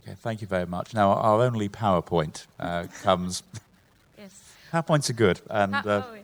Okay, 0.04 0.16
thank 0.22 0.42
you 0.42 0.48
very 0.48 0.66
much. 0.66 0.94
Now, 0.94 1.14
our 1.14 1.42
only 1.42 1.70
PowerPoint 1.70 2.46
uh, 2.60 2.88
comes. 3.02 3.42
yes. 4.18 4.54
PowerPoints 4.72 5.10
are 5.10 5.14
good, 5.14 5.42
and 5.50 5.74
uh, 5.74 6.04
oh, 6.06 6.14
yeah. 6.14 6.22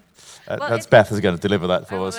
Uh, 0.48 0.58
well, 0.60 0.70
that's 0.70 0.88
Beth 0.88 1.12
is 1.12 1.20
going 1.20 1.36
to 1.36 1.42
deliver 1.42 1.68
that 1.68 1.88
for 1.88 1.96
us. 2.08 2.18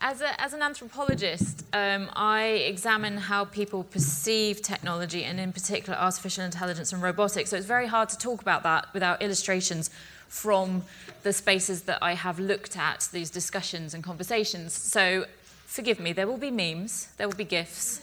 As, 0.00 0.20
a, 0.20 0.40
as 0.40 0.52
an 0.52 0.62
anthropologist, 0.62 1.64
um, 1.72 2.10
I 2.14 2.44
examine 2.44 3.16
how 3.16 3.44
people 3.44 3.84
perceive 3.84 4.62
technology 4.62 5.24
and, 5.24 5.38
in 5.38 5.52
particular, 5.52 5.98
artificial 5.98 6.44
intelligence 6.44 6.92
and 6.92 7.02
robotics. 7.02 7.50
So 7.50 7.56
it's 7.56 7.66
very 7.66 7.86
hard 7.86 8.08
to 8.10 8.18
talk 8.18 8.42
about 8.42 8.62
that 8.64 8.92
without 8.92 9.22
illustrations 9.22 9.90
from 10.28 10.82
the 11.22 11.32
spaces 11.32 11.82
that 11.82 11.98
I 12.02 12.14
have 12.14 12.38
looked 12.38 12.76
at, 12.76 13.08
these 13.12 13.30
discussions 13.30 13.94
and 13.94 14.02
conversations. 14.02 14.72
So 14.72 15.26
forgive 15.66 16.00
me, 16.00 16.12
there 16.12 16.26
will 16.26 16.36
be 16.36 16.50
memes, 16.50 17.08
there 17.16 17.28
will 17.28 17.36
be 17.36 17.44
GIFs. 17.44 18.00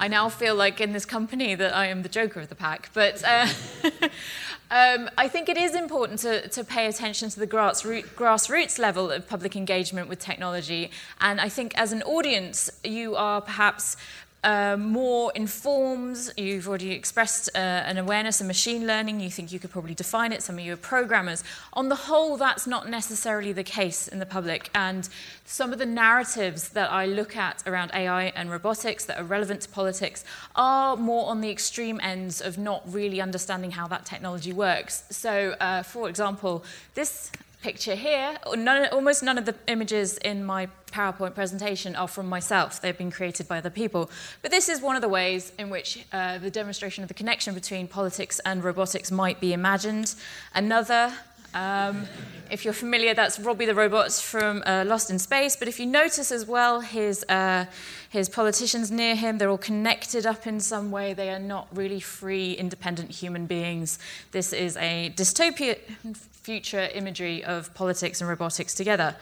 I 0.00 0.08
now 0.08 0.30
feel 0.30 0.54
like 0.54 0.80
in 0.80 0.92
this 0.94 1.04
company 1.04 1.54
that 1.54 1.76
I 1.76 1.88
am 1.88 2.00
the 2.00 2.08
joker 2.08 2.40
of 2.40 2.48
the 2.48 2.54
pack. 2.54 2.88
But 2.94 3.22
uh, 3.22 3.46
um, 4.70 5.10
I 5.18 5.28
think 5.28 5.50
it 5.50 5.58
is 5.58 5.74
important 5.74 6.20
to, 6.20 6.48
to 6.48 6.64
pay 6.64 6.86
attention 6.86 7.28
to 7.28 7.38
the 7.38 7.46
grassroot, 7.46 8.06
grassroots 8.14 8.78
level 8.78 9.10
of 9.10 9.28
public 9.28 9.56
engagement 9.56 10.08
with 10.08 10.18
technology. 10.18 10.90
And 11.20 11.38
I 11.38 11.50
think 11.50 11.78
as 11.78 11.92
an 11.92 12.02
audience, 12.04 12.70
you 12.82 13.14
are 13.14 13.42
perhaps 13.42 13.98
uh, 14.42 14.76
more 14.78 15.32
informed. 15.34 16.32
You've 16.36 16.68
already 16.68 16.92
expressed 16.92 17.50
uh, 17.54 17.58
an 17.58 17.98
awareness 17.98 18.40
of 18.40 18.46
machine 18.46 18.86
learning. 18.86 19.20
You 19.20 19.30
think 19.30 19.52
you 19.52 19.58
could 19.58 19.70
probably 19.70 19.94
define 19.94 20.32
it. 20.32 20.42
Some 20.42 20.58
of 20.58 20.64
you 20.64 20.72
are 20.72 20.76
programmers. 20.76 21.44
On 21.74 21.88
the 21.88 21.94
whole, 21.94 22.36
that's 22.36 22.66
not 22.66 22.88
necessarily 22.88 23.52
the 23.52 23.64
case 23.64 24.08
in 24.08 24.18
the 24.18 24.26
public. 24.26 24.70
And 24.74 25.08
some 25.44 25.72
of 25.72 25.78
the 25.78 25.86
narratives 25.86 26.70
that 26.70 26.90
I 26.90 27.06
look 27.06 27.36
at 27.36 27.62
around 27.66 27.90
AI 27.92 28.24
and 28.36 28.50
robotics 28.50 29.04
that 29.06 29.18
are 29.18 29.24
relevant 29.24 29.62
to 29.62 29.68
politics 29.68 30.24
are 30.56 30.96
more 30.96 31.28
on 31.28 31.40
the 31.40 31.50
extreme 31.50 32.00
ends 32.02 32.40
of 32.40 32.56
not 32.56 32.82
really 32.90 33.20
understanding 33.20 33.72
how 33.72 33.86
that 33.88 34.06
technology 34.06 34.52
works. 34.52 35.04
So, 35.10 35.56
uh, 35.60 35.82
for 35.82 36.08
example, 36.08 36.64
this 36.94 37.30
picture 37.62 37.94
here, 37.94 38.38
none, 38.56 38.88
almost 38.88 39.22
none 39.22 39.36
of 39.36 39.44
the 39.44 39.54
images 39.66 40.16
in 40.18 40.44
my 40.44 40.68
PowerPoint 40.92 41.34
presentation 41.34 41.94
are 41.94 42.08
from 42.08 42.28
myself. 42.28 42.80
They've 42.80 42.96
been 42.96 43.10
created 43.10 43.46
by 43.46 43.58
other 43.58 43.70
people. 43.70 44.10
But 44.42 44.50
this 44.50 44.68
is 44.68 44.80
one 44.80 44.96
of 44.96 45.02
the 45.02 45.08
ways 45.08 45.52
in 45.58 45.70
which 45.70 46.04
uh, 46.12 46.38
the 46.38 46.50
demonstration 46.50 47.02
of 47.04 47.08
the 47.08 47.14
connection 47.14 47.54
between 47.54 47.86
politics 47.86 48.40
and 48.44 48.64
robotics 48.64 49.10
might 49.10 49.40
be 49.40 49.52
imagined. 49.52 50.14
Another, 50.54 51.12
um, 51.54 52.06
if 52.50 52.64
you're 52.64 52.74
familiar, 52.74 53.14
that's 53.14 53.38
Robbie 53.38 53.66
the 53.66 53.74
Robot 53.74 54.12
from 54.12 54.62
uh, 54.66 54.84
Lost 54.86 55.10
in 55.10 55.18
Space. 55.18 55.56
But 55.56 55.68
if 55.68 55.78
you 55.78 55.86
notice 55.86 56.32
as 56.32 56.46
well, 56.46 56.80
his, 56.80 57.24
uh, 57.28 57.66
his 58.08 58.28
politicians 58.28 58.90
near 58.90 59.14
him, 59.14 59.38
they're 59.38 59.50
all 59.50 59.58
connected 59.58 60.26
up 60.26 60.46
in 60.46 60.60
some 60.60 60.90
way. 60.90 61.14
They 61.14 61.30
are 61.30 61.38
not 61.38 61.68
really 61.72 62.00
free, 62.00 62.52
independent 62.52 63.10
human 63.10 63.46
beings. 63.46 63.98
This 64.32 64.52
is 64.52 64.76
a 64.76 65.12
dystopian 65.16 65.78
future 66.16 66.88
imagery 66.94 67.44
of 67.44 67.72
politics 67.74 68.20
and 68.20 68.28
robotics 68.28 68.74
together. 68.74 69.16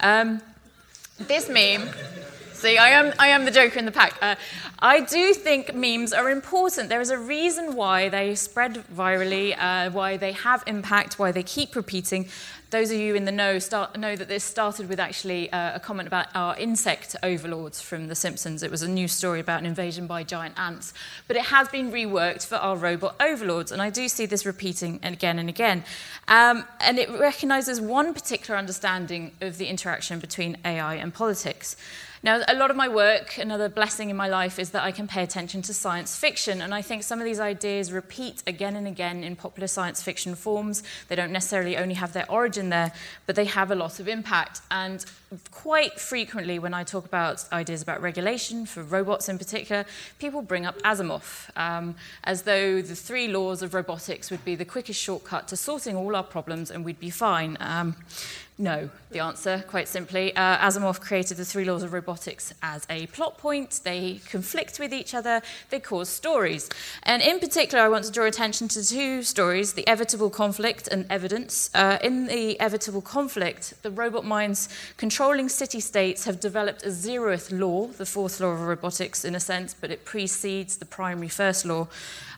Um, 0.00 0.40
this 1.18 1.48
meme, 1.48 1.88
see, 2.60 2.78
I 2.78 2.90
am, 2.90 3.12
I 3.18 3.28
am 3.28 3.44
the 3.44 3.50
joker 3.50 3.78
in 3.78 3.86
the 3.86 3.92
pack. 3.92 4.16
Uh, 4.20 4.34
I 4.78 5.00
do 5.00 5.32
think 5.34 5.74
memes 5.74 6.12
are 6.12 6.30
important. 6.30 6.88
There 6.88 7.00
is 7.00 7.10
a 7.10 7.18
reason 7.18 7.74
why 7.74 8.08
they 8.08 8.34
spread 8.34 8.84
virally, 8.94 9.56
uh, 9.58 9.90
why 9.90 10.16
they 10.16 10.32
have 10.32 10.62
impact, 10.66 11.18
why 11.18 11.32
they 11.32 11.42
keep 11.42 11.74
repeating. 11.74 12.28
Those 12.70 12.92
of 12.92 12.98
you 12.98 13.16
in 13.16 13.24
the 13.24 13.32
know 13.32 13.58
start, 13.58 13.98
know 13.98 14.14
that 14.14 14.28
this 14.28 14.44
started 14.44 14.88
with 14.88 15.00
actually 15.00 15.50
uh, 15.52 15.74
a 15.74 15.80
comment 15.80 16.06
about 16.06 16.28
our 16.36 16.56
insect 16.56 17.16
overlords 17.22 17.80
from 17.80 18.06
The 18.06 18.14
Simpsons. 18.14 18.62
It 18.62 18.70
was 18.70 18.82
a 18.82 18.88
news 18.88 19.12
story 19.12 19.40
about 19.40 19.58
an 19.60 19.66
invasion 19.66 20.06
by 20.06 20.22
giant 20.22 20.56
ants. 20.56 20.94
But 21.26 21.36
it 21.36 21.46
has 21.46 21.68
been 21.68 21.90
reworked 21.90 22.46
for 22.46 22.56
our 22.56 22.76
robot 22.76 23.16
overlords, 23.20 23.72
and 23.72 23.82
I 23.82 23.90
do 23.90 24.06
see 24.06 24.24
this 24.24 24.46
repeating 24.46 25.00
again 25.02 25.40
and 25.40 25.48
again. 25.48 25.82
Um, 26.28 26.64
and 26.78 26.98
it 26.98 27.10
recognizes 27.10 27.80
one 27.80 28.14
particular 28.14 28.56
understanding 28.56 29.32
of 29.40 29.58
the 29.58 29.66
interaction 29.66 30.20
between 30.20 30.56
AI 30.64 30.94
and 30.94 31.12
politics. 31.12 31.76
Now, 32.22 32.42
a 32.46 32.54
lot 32.54 32.70
of 32.70 32.76
my 32.76 32.86
work, 32.86 33.38
another 33.38 33.70
blessing 33.70 34.10
in 34.10 34.16
my 34.16 34.28
life, 34.28 34.58
is 34.58 34.70
that 34.70 34.84
I 34.84 34.92
can 34.92 35.08
pay 35.08 35.22
attention 35.22 35.62
to 35.62 35.72
science 35.72 36.18
fiction. 36.18 36.60
And 36.60 36.74
I 36.74 36.82
think 36.82 37.02
some 37.02 37.18
of 37.18 37.24
these 37.24 37.40
ideas 37.40 37.92
repeat 37.92 38.42
again 38.46 38.76
and 38.76 38.86
again 38.86 39.24
in 39.24 39.36
popular 39.36 39.66
science 39.66 40.02
fiction 40.02 40.34
forms. 40.34 40.82
They 41.08 41.16
don't 41.16 41.32
necessarily 41.32 41.78
only 41.78 41.94
have 41.94 42.12
their 42.12 42.30
origin 42.30 42.68
there, 42.68 42.92
but 43.24 43.36
they 43.36 43.46
have 43.46 43.70
a 43.70 43.74
lot 43.74 44.00
of 44.00 44.06
impact. 44.06 44.60
And 44.70 45.02
quite 45.50 45.98
frequently 45.98 46.58
when 46.58 46.74
I 46.74 46.84
talk 46.84 47.06
about 47.06 47.42
ideas 47.52 47.80
about 47.80 48.02
regulation, 48.02 48.66
for 48.66 48.82
robots 48.82 49.30
in 49.30 49.38
particular, 49.38 49.86
people 50.18 50.42
bring 50.42 50.66
up 50.66 50.76
Asimov, 50.82 51.48
um, 51.56 51.94
as 52.24 52.42
though 52.42 52.82
the 52.82 52.96
three 52.96 53.28
laws 53.28 53.62
of 53.62 53.72
robotics 53.72 54.30
would 54.30 54.44
be 54.44 54.56
the 54.56 54.66
quickest 54.66 55.00
shortcut 55.00 55.48
to 55.48 55.56
sorting 55.56 55.96
all 55.96 56.14
our 56.14 56.24
problems 56.24 56.70
and 56.70 56.84
we'd 56.84 57.00
be 57.00 57.08
fine. 57.08 57.56
Um, 57.60 57.96
no, 58.60 58.90
the 59.10 59.20
answer, 59.20 59.64
quite 59.66 59.88
simply. 59.88 60.36
Uh, 60.36 60.58
Asimov 60.58 61.00
created 61.00 61.38
the 61.38 61.46
three 61.46 61.64
laws 61.64 61.82
of 61.82 61.94
robotics 61.94 62.52
as 62.62 62.86
a 62.90 63.06
plot 63.06 63.38
point. 63.38 63.80
They 63.84 64.20
conflict 64.30 64.78
with 64.78 64.92
each 64.92 65.14
other, 65.14 65.40
they 65.70 65.80
cause 65.80 66.10
stories. 66.10 66.68
And 67.04 67.22
in 67.22 67.40
particular, 67.40 67.82
I 67.82 67.88
want 67.88 68.04
to 68.04 68.12
draw 68.12 68.26
attention 68.26 68.68
to 68.68 68.86
two 68.86 69.22
stories 69.22 69.72
the 69.72 69.84
evitable 69.84 70.30
conflict 70.30 70.88
and 70.88 71.06
evidence. 71.08 71.70
Uh, 71.74 71.98
in 72.02 72.26
the 72.26 72.58
evitable 72.60 73.02
conflict, 73.02 73.82
the 73.82 73.90
robot 73.90 74.26
minds 74.26 74.68
controlling 74.98 75.48
city 75.48 75.80
states 75.80 76.26
have 76.26 76.38
developed 76.38 76.84
a 76.84 76.90
zeroth 76.90 77.58
law, 77.58 77.86
the 77.86 78.04
fourth 78.04 78.40
law 78.40 78.50
of 78.50 78.60
robotics 78.60 79.24
in 79.24 79.34
a 79.34 79.40
sense, 79.40 79.72
but 79.72 79.90
it 79.90 80.04
precedes 80.04 80.76
the 80.76 80.84
primary 80.84 81.28
first 81.28 81.64
law 81.64 81.88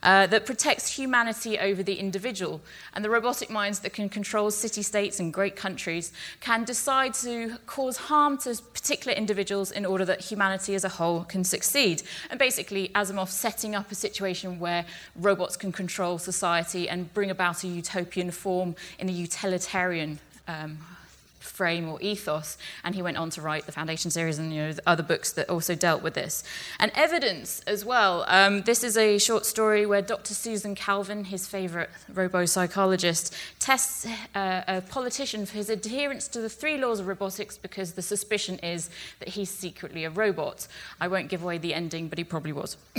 uh, 0.03 0.27
that 0.27 0.47
protects 0.47 0.97
humanity 0.97 1.59
over 1.59 1.83
the 1.83 1.95
individual. 1.95 2.61
And 2.95 3.05
the 3.05 3.11
robotic 3.11 3.51
minds 3.51 3.81
that 3.81 3.93
can 3.93 4.09
control 4.09 4.51
city 4.51 4.83
states 4.83 5.21
and 5.21 5.33
great 5.33 5.57
countries 5.57 6.13
can 6.41 6.65
decide 6.65 7.15
to 7.15 7.59
cause 7.67 7.97
harm 7.97 8.39
to 8.39 8.57
particular 8.75 9.17
individuals 9.17 9.71
in 9.71 9.85
order 9.85 10.05
that 10.05 10.21
humanity 10.21 10.75
as 10.75 10.85
a 10.85 10.89
whole 10.89 11.25
can 11.25 11.45
succeed. 11.45 12.03
And 12.31 12.39
basically, 12.39 12.89
Asimov 12.95 13.29
setting 13.29 13.75
up 13.75 13.91
a 13.91 13.95
situation 13.95 14.59
where 14.59 14.85
robots 15.17 15.57
can 15.57 15.73
control 15.73 16.19
society 16.19 16.89
and 16.89 17.13
bring 17.15 17.31
about 17.31 17.65
a 17.65 17.69
utopian 17.69 18.31
form 18.31 18.75
in 18.99 19.09
a 19.09 19.13
utilitarian 19.13 20.19
um, 20.49 20.79
frame 21.63 21.89
or 21.89 21.97
ethos. 22.03 22.59
And 22.83 22.93
he 22.93 23.03
went 23.03 23.17
on 23.17 23.31
to 23.31 23.41
write 23.41 23.67
the 23.67 23.73
Foundation 23.73 24.11
series 24.11 24.37
and 24.41 24.53
you 24.53 24.63
know, 24.63 24.75
other 24.85 25.05
books 25.05 25.31
that 25.35 25.49
also 25.49 25.77
dealt 25.77 26.03
with 26.03 26.15
this. 26.15 26.43
And 26.81 26.91
evidence 26.97 27.63
as 27.69 27.85
well. 27.85 28.25
Um, 28.27 28.63
this 28.63 28.83
is 28.83 28.97
a 28.97 29.17
short 29.19 29.47
story 29.47 29.87
where 29.87 30.03
Dr. 30.03 30.35
Susan 30.35 30.75
Calvin, 30.75 31.23
his 31.23 31.47
favorite 31.47 31.89
robo-psychologist, 32.13 33.33
tests 33.61 34.09
uh, 34.35 34.63
a 34.67 34.81
politician 34.81 35.47
for 35.47 35.55
his 35.55 35.71
adherence 35.71 36.27
to 36.27 36.41
the 36.41 36.49
three 36.49 36.79
laws 36.79 36.99
of 36.99 37.07
robotics 37.07 37.57
because 37.57 37.93
the 37.93 38.03
suspicion 38.03 38.59
is 38.59 38.91
that 39.21 39.29
he's 39.29 39.49
secretly 39.49 40.03
a 40.03 40.11
robot. 40.11 40.67
I 41.01 41.07
won't 41.07 41.29
give 41.29 41.45
away 41.45 41.59
the 41.59 41.75
ending, 41.75 42.09
but 42.09 42.19
he 42.19 42.25
probably 42.25 42.53
was. 42.53 42.77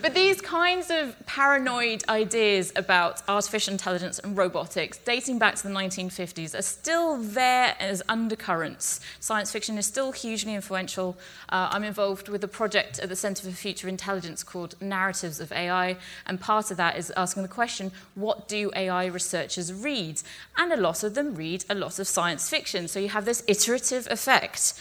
but 0.00 0.14
these 0.14 0.40
kinds 0.40 0.88
of 0.90 1.14
paranoid 1.26 2.02
ideas 2.08 2.72
about 2.76 3.20
artificial 3.28 3.72
intelligence 3.72 4.18
and 4.20 4.38
robotics, 4.38 4.96
dating 4.96 5.38
back 5.38 5.56
to 5.56 5.64
the 5.64 5.74
1950s, 5.74 6.58
are 6.58 6.62
still 6.62 7.09
still 7.10 7.32
there 7.32 7.74
as 7.80 8.02
undercurrents. 8.08 9.00
Science 9.18 9.50
fiction 9.50 9.76
is 9.78 9.86
still 9.86 10.12
hugely 10.12 10.54
influential. 10.54 11.16
Uh, 11.48 11.68
I'm 11.72 11.82
involved 11.82 12.28
with 12.28 12.44
a 12.44 12.48
project 12.48 13.00
at 13.00 13.08
the 13.08 13.16
Centre 13.16 13.42
for 13.42 13.50
Future 13.50 13.88
Intelligence 13.88 14.44
called 14.44 14.80
Narratives 14.80 15.40
of 15.40 15.50
AI, 15.50 15.96
and 16.26 16.40
part 16.40 16.70
of 16.70 16.76
that 16.76 16.96
is 16.96 17.10
asking 17.16 17.42
the 17.42 17.48
question, 17.48 17.90
what 18.14 18.46
do 18.46 18.70
AI 18.76 19.06
researchers 19.06 19.72
read? 19.72 20.22
And 20.56 20.72
a 20.72 20.76
lot 20.76 21.02
of 21.02 21.14
them 21.14 21.34
read 21.34 21.64
a 21.68 21.74
lot 21.74 21.98
of 21.98 22.06
science 22.06 22.48
fiction, 22.48 22.86
so 22.86 23.00
you 23.00 23.08
have 23.08 23.24
this 23.24 23.42
iterative 23.48 24.06
effect. 24.08 24.74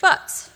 But 0.00 0.50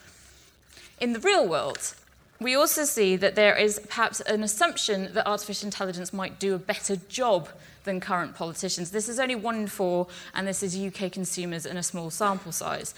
in 1.00 1.12
the 1.12 1.20
real 1.20 1.46
world, 1.48 1.94
we 2.40 2.54
also 2.54 2.84
see 2.84 3.16
that 3.16 3.34
there 3.34 3.56
is 3.56 3.80
perhaps 3.88 4.20
an 4.20 4.44
assumption 4.44 5.12
that 5.14 5.26
artificial 5.26 5.66
intelligence 5.66 6.12
might 6.12 6.38
do 6.38 6.54
a 6.54 6.58
better 6.58 6.96
job 7.08 7.48
than 7.84 8.00
current 8.00 8.34
politicians. 8.34 8.90
This 8.90 9.08
is 9.08 9.20
only 9.20 9.34
one 9.34 9.56
in 9.56 9.66
four, 9.66 10.08
and 10.34 10.46
this 10.46 10.62
is 10.62 10.76
UK 10.76 11.12
consumers 11.12 11.64
in 11.64 11.76
a 11.76 11.82
small 11.82 12.10
sample 12.10 12.52
size. 12.52 12.94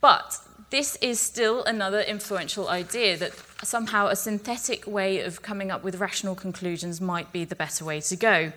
But 0.00 0.38
this 0.70 0.96
is 0.96 1.20
still 1.20 1.64
another 1.64 2.00
influential 2.00 2.68
idea 2.68 3.16
that 3.16 3.32
somehow 3.62 4.08
a 4.08 4.16
synthetic 4.16 4.86
way 4.86 5.20
of 5.20 5.40
coming 5.40 5.70
up 5.70 5.82
with 5.82 6.00
rational 6.00 6.34
conclusions 6.34 7.00
might 7.00 7.32
be 7.32 7.44
the 7.44 7.54
better 7.54 7.84
way 7.84 8.00
to 8.00 8.16
go. 8.16 8.52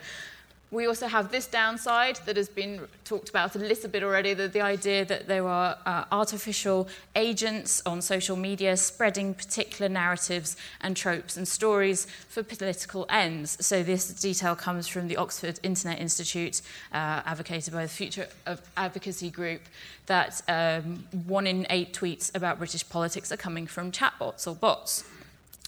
We 0.69 0.85
also 0.85 1.07
have 1.07 1.31
this 1.31 1.47
downside 1.47 2.19
that 2.25 2.35
has 2.35 2.49
been 2.49 2.81
talked 3.05 3.29
about 3.29 3.55
a 3.55 3.59
little 3.59 3.89
bit 3.89 4.03
already, 4.03 4.33
that 4.33 4.51
the 4.51 4.59
idea 4.59 5.05
that 5.05 5.25
there 5.25 5.47
are 5.47 5.77
uh, 5.85 6.03
artificial 6.11 6.89
agents 7.15 7.81
on 7.85 8.01
social 8.01 8.35
media 8.35 8.75
spreading 8.75 9.33
particular 9.33 9.87
narratives 9.87 10.57
and 10.81 10.97
tropes 10.97 11.37
and 11.37 11.47
stories 11.47 12.05
for 12.27 12.43
political 12.43 13.05
ends. 13.09 13.65
So 13.65 13.81
this 13.81 14.09
detail 14.09 14.57
comes 14.57 14.87
from 14.87 15.07
the 15.07 15.15
Oxford 15.15 15.57
Internet 15.63 15.99
Institute, 15.99 16.61
uh, 16.91 17.21
advocated 17.25 17.73
by 17.73 17.83
the 17.83 17.89
Future 17.89 18.27
of 18.45 18.61
Advocacy 18.75 19.29
Group, 19.29 19.61
that 20.07 20.41
um, 20.49 21.05
one 21.27 21.47
in 21.47 21.65
eight 21.69 21.93
tweets 21.93 22.35
about 22.35 22.57
British 22.57 22.87
politics 22.89 23.31
are 23.31 23.37
coming 23.37 23.67
from 23.67 23.89
chatbots 23.89 24.45
or 24.45 24.53
bots. 24.53 25.05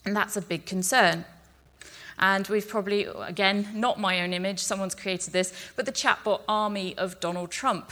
And 0.03 0.13
that's 0.13 0.35
a 0.35 0.41
big 0.41 0.65
concern. 0.65 1.23
And 2.19 2.47
we've 2.47 2.67
probably, 2.67 3.05
again, 3.05 3.67
not 3.73 3.99
my 3.99 4.21
own 4.21 4.33
image, 4.33 4.59
someone's 4.59 4.95
created 4.95 5.33
this, 5.33 5.53
but 5.75 5.85
the 5.85 5.91
chatbot 5.91 6.41
army 6.47 6.97
of 6.97 7.19
Donald 7.19 7.51
Trump. 7.51 7.91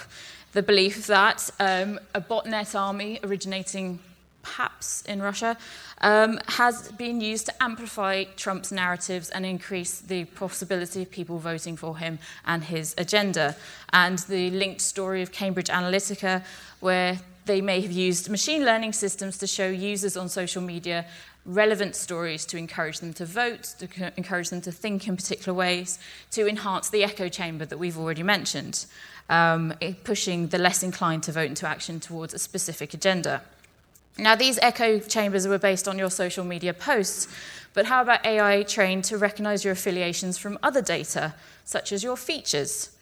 The 0.54 0.64
belief 0.64 1.08
that 1.08 1.50
um, 1.60 2.00
a 2.14 2.22
botnet 2.22 2.78
army 2.78 3.20
originating 3.24 4.00
perhaps 4.48 5.02
in 5.04 5.22
Russia, 5.22 5.58
um, 6.00 6.40
has 6.48 6.92
been 6.94 7.20
used 7.22 7.46
to 7.48 7.64
amplify 7.64 8.24
Trump's 8.36 8.72
narratives 8.72 9.30
and 9.30 9.46
increase 9.46 10.00
the 10.00 10.26
possibility 10.26 11.02
of 11.02 11.12
people 11.12 11.38
voting 11.38 11.76
for 11.76 11.98
him 11.98 12.20
and 12.46 12.64
his 12.64 12.96
agenda. 12.98 13.56
And 13.92 14.20
the 14.20 14.50
linked 14.52 14.82
story 14.82 15.22
of 15.22 15.32
Cambridge 15.32 15.68
Analytica, 15.68 16.44
where 16.80 17.20
they 17.46 17.62
may 17.62 17.82
have 17.82 17.92
used 17.92 18.30
machine 18.30 18.64
learning 18.66 18.94
systems 18.94 19.38
to 19.40 19.48
show 19.48 19.68
users 19.70 20.18
on 20.18 20.30
social 20.30 20.62
media 20.62 21.06
relevant 21.48 21.96
stories 21.96 22.46
to 22.46 22.58
encourage 22.58 23.00
them 23.00 23.14
to 23.14 23.26
vote, 23.26 23.64
to 23.80 24.12
encourage 24.18 24.50
them 24.50 24.62
to 24.62 24.72
think 24.72 25.08
in 25.08 25.16
particular 25.16 25.58
ways, 25.58 25.98
to 26.32 26.48
enhance 26.48 26.90
the 26.90 27.04
echo 27.04 27.30
chamber 27.30 27.66
that 27.66 27.78
we've 27.80 27.98
already 27.98 28.22
mentioned, 28.22 28.86
um, 29.30 29.74
pushing 30.04 30.48
the 30.48 30.58
less 30.58 30.84
inclined 30.84 31.24
to 31.24 31.32
vote 31.32 31.48
into 31.48 31.66
action 31.66 32.00
towards 32.00 32.34
a 32.34 32.40
specific 32.40 32.94
agenda. 32.94 33.42
Now, 34.20 34.36
these 34.36 34.60
echo 34.62 35.00
chambers 35.00 35.48
were 35.48 35.60
based 35.60 35.88
on 35.88 35.98
your 35.98 36.10
social 36.10 36.44
media 36.44 36.74
posts, 36.74 37.28
but 37.74 37.86
how 37.86 38.02
about 38.02 38.26
AI 38.26 38.64
trained 38.64 39.04
to 39.06 39.18
recognize 39.18 39.64
your 39.64 39.74
affiliations 39.74 40.38
from 40.38 40.58
other 40.62 40.82
data, 40.82 41.36
such 41.64 41.92
as 41.92 42.04
your 42.04 42.18
features? 42.18 42.97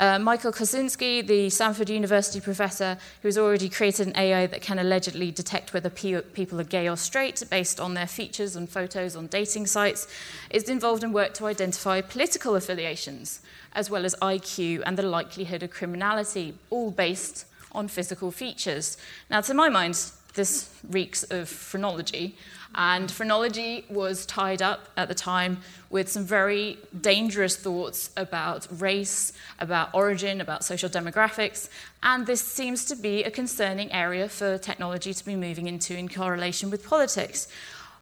Uh, 0.00 0.18
Michael 0.18 0.50
Kosinski, 0.50 1.26
the 1.26 1.50
Stanford 1.50 1.90
University 1.90 2.40
professor, 2.40 2.96
who 3.20 3.28
has 3.28 3.36
already 3.36 3.68
created 3.68 4.06
an 4.06 4.16
AI 4.16 4.46
that 4.46 4.62
can 4.62 4.78
allegedly 4.78 5.30
detect 5.30 5.74
whether 5.74 5.90
pe 5.90 6.22
people 6.22 6.58
are 6.58 6.64
gay 6.64 6.88
or 6.88 6.96
straight 6.96 7.42
based 7.50 7.78
on 7.78 7.92
their 7.92 8.06
features 8.06 8.56
and 8.56 8.66
photos 8.66 9.14
on 9.14 9.26
dating 9.26 9.66
sites, 9.66 10.08
is 10.48 10.70
involved 10.70 11.04
in 11.04 11.12
work 11.12 11.34
to 11.34 11.44
identify 11.44 12.00
political 12.00 12.56
affiliations, 12.56 13.42
as 13.74 13.90
well 13.90 14.06
as 14.06 14.14
IQ 14.22 14.82
and 14.86 14.96
the 14.96 15.02
likelihood 15.02 15.62
of 15.62 15.70
criminality, 15.70 16.54
all 16.70 16.90
based 16.90 17.44
on 17.72 17.86
physical 17.86 18.30
features. 18.30 18.96
Now, 19.28 19.42
to 19.42 19.52
my 19.52 19.68
mind, 19.68 20.00
this 20.32 20.70
reeks 20.88 21.24
of 21.24 21.46
phrenology. 21.46 22.36
And 22.74 23.10
phrenology 23.10 23.84
was 23.90 24.24
tied 24.26 24.62
up 24.62 24.88
at 24.96 25.08
the 25.08 25.14
time 25.14 25.58
with 25.90 26.08
some 26.08 26.24
very 26.24 26.78
dangerous 27.00 27.56
thoughts 27.56 28.10
about 28.16 28.68
race, 28.70 29.32
about 29.58 29.92
origin, 29.92 30.40
about 30.40 30.64
social 30.64 30.88
demographics. 30.88 31.68
And 32.02 32.26
this 32.26 32.40
seems 32.40 32.84
to 32.86 32.96
be 32.96 33.24
a 33.24 33.30
concerning 33.30 33.90
area 33.92 34.28
for 34.28 34.56
technology 34.56 35.12
to 35.12 35.24
be 35.24 35.34
moving 35.34 35.66
into 35.66 35.96
in 35.96 36.08
correlation 36.08 36.70
with 36.70 36.88
politics. 36.88 37.48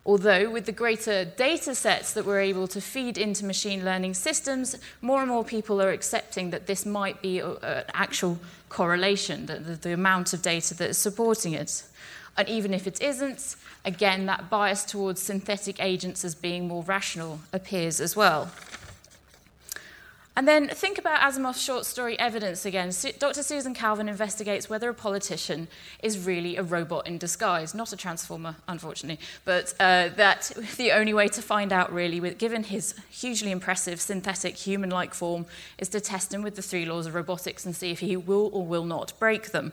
Although, 0.04 0.50
with 0.50 0.64
the 0.64 0.72
greater 0.72 1.24
data 1.24 1.74
sets 1.74 2.12
that 2.14 2.24
we're 2.24 2.40
able 2.40 2.66
to 2.68 2.80
feed 2.80 3.18
into 3.18 3.44
machine 3.44 3.84
learning 3.84 4.14
systems, 4.14 4.76
more 5.02 5.20
and 5.20 5.28
more 5.28 5.44
people 5.44 5.82
are 5.82 5.90
accepting 5.90 6.50
that 6.50 6.66
this 6.66 6.86
might 6.86 7.20
be 7.20 7.42
uh, 7.42 7.56
an 7.62 7.84
actual 7.92 8.38
correlation, 8.68 9.46
the, 9.46 9.56
the, 9.58 9.74
the 9.74 9.92
amount 9.92 10.32
of 10.32 10.40
data 10.40 10.74
that 10.74 10.90
is 10.90 10.98
supporting 10.98 11.52
it. 11.52 11.82
And 12.38 12.48
even 12.48 12.72
if 12.72 12.86
it 12.86 13.02
isn't, 13.02 13.56
again, 13.84 14.26
that 14.26 14.48
bias 14.48 14.84
towards 14.84 15.20
synthetic 15.20 15.82
agents 15.82 16.24
as 16.24 16.34
being 16.34 16.68
more 16.68 16.84
rational 16.84 17.40
appears 17.52 18.00
as 18.00 18.14
well. 18.14 18.50
And 20.38 20.46
then 20.46 20.68
think 20.68 20.98
about 20.98 21.18
Asimov's 21.20 21.60
short 21.60 21.84
story 21.84 22.16
Evidence 22.16 22.64
again. 22.64 22.92
Dr. 23.18 23.42
Susan 23.42 23.74
Calvin 23.74 24.08
investigates 24.08 24.70
whether 24.70 24.88
a 24.88 24.94
politician 24.94 25.66
is 26.00 26.24
really 26.24 26.56
a 26.56 26.62
robot 26.62 27.08
in 27.08 27.18
disguise, 27.18 27.74
not 27.74 27.92
a 27.92 27.96
transformer, 27.96 28.54
unfortunately, 28.68 29.18
but 29.44 29.74
uh, 29.80 30.10
that 30.10 30.52
the 30.76 30.92
only 30.92 31.12
way 31.12 31.26
to 31.26 31.42
find 31.42 31.72
out, 31.72 31.92
really, 31.92 32.20
with, 32.20 32.38
given 32.38 32.62
his 32.62 32.94
hugely 33.10 33.50
impressive 33.50 34.00
synthetic 34.00 34.54
human 34.54 34.90
like 34.90 35.12
form, 35.12 35.44
is 35.76 35.88
to 35.88 36.00
test 36.00 36.32
him 36.32 36.42
with 36.42 36.54
the 36.54 36.62
three 36.62 36.84
laws 36.84 37.06
of 37.06 37.16
robotics 37.16 37.66
and 37.66 37.74
see 37.74 37.90
if 37.90 37.98
he 37.98 38.16
will 38.16 38.48
or 38.52 38.64
will 38.64 38.84
not 38.84 39.12
break 39.18 39.50
them. 39.50 39.72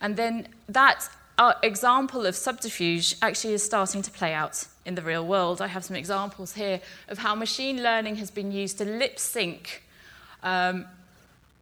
And 0.00 0.16
then 0.16 0.48
that 0.68 1.08
uh, 1.38 1.54
example 1.62 2.26
of 2.26 2.34
subterfuge 2.34 3.16
actually 3.22 3.54
is 3.54 3.62
starting 3.62 4.02
to 4.02 4.10
play 4.10 4.32
out 4.32 4.66
in 4.84 4.94
the 4.94 5.02
real 5.02 5.26
world. 5.26 5.60
I 5.60 5.66
have 5.66 5.84
some 5.84 5.96
examples 5.96 6.54
here 6.54 6.80
of 7.08 7.18
how 7.18 7.34
machine 7.34 7.82
learning 7.82 8.16
has 8.16 8.30
been 8.30 8.52
used 8.52 8.78
to 8.78 8.84
lip 8.84 9.18
sync 9.18 9.82
um, 10.42 10.86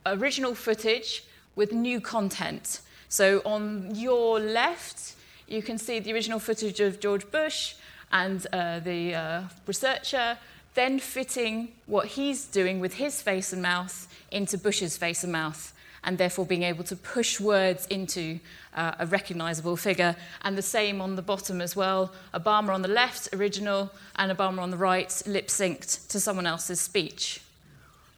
original 0.07 0.55
footage 0.55 1.25
with 1.57 1.73
new 1.73 2.01
content. 2.01 2.81
So 3.09 3.41
on 3.45 3.95
your 3.95 4.41
left, 4.41 5.15
you 5.49 5.63
can 5.63 5.79
see 5.79 6.01
the 6.01 6.13
original 6.13 6.39
footage 6.39 6.81
of 6.81 7.01
George 7.01 7.31
Bush 7.31 7.75
and 8.13 8.47
uh, 8.53 8.81
the 8.81 9.15
uh, 9.15 9.43
researcher 9.67 10.39
then 10.75 10.99
fitting 10.99 11.69
what 11.87 12.07
he's 12.07 12.45
doing 12.45 12.81
with 12.81 12.95
his 12.95 13.23
face 13.23 13.53
and 13.53 13.63
mouth 13.63 14.09
into 14.31 14.59
Bush's 14.59 14.97
face 14.97 15.23
and 15.23 15.33
mouth, 15.33 15.73
and 16.05 16.19
therefore 16.19 16.47
being 16.47 16.63
able 16.63 16.85
to 16.85 16.97
push 16.97 17.41
words 17.41 17.87
into 17.87 18.39
uh, 18.75 18.93
a 18.99 19.07
recognizable 19.07 19.77
figure. 19.77 20.15
And 20.43 20.57
the 20.57 20.63
same 20.63 21.01
on 21.01 21.17
the 21.17 21.23
bottom 21.23 21.61
as 21.61 21.75
well. 21.75 22.13
Obama 22.33 22.71
on 22.71 22.83
the 22.83 22.89
left, 22.89 23.35
original, 23.35 23.91
and 24.17 24.37
Obama 24.37 24.61
on 24.61 24.71
the 24.71 24.77
right, 24.77 25.23
lip 25.27 25.49
synced 25.49 26.09
to 26.09 26.21
someone 26.21 26.47
else's 26.47 26.81
speech. 26.81 27.41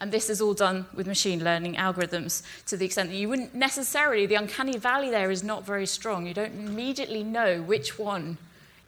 And 0.01 0.13
this 0.13 0.29
is 0.29 0.41
all 0.41 0.53
done 0.53 0.87
with 0.95 1.07
machine 1.07 1.43
learning 1.43 1.77
algorithms 1.77 2.43
to 2.67 2.77
the 2.77 2.85
extent 2.85 3.11
that 3.11 3.17
you 3.17 3.29
wouldn't 3.29 3.55
necessarily, 3.55 4.27
the 4.27 4.35
uncanny 4.35 4.77
valley 4.77 5.11
there 5.11 5.31
is 5.31 5.43
not 5.43 5.65
very 5.65 5.87
strong. 5.87 6.27
You 6.27 6.35
don't 6.35 6.55
immediately 6.55 7.23
know 7.23 7.63
which 7.63 7.99
one 7.99 8.37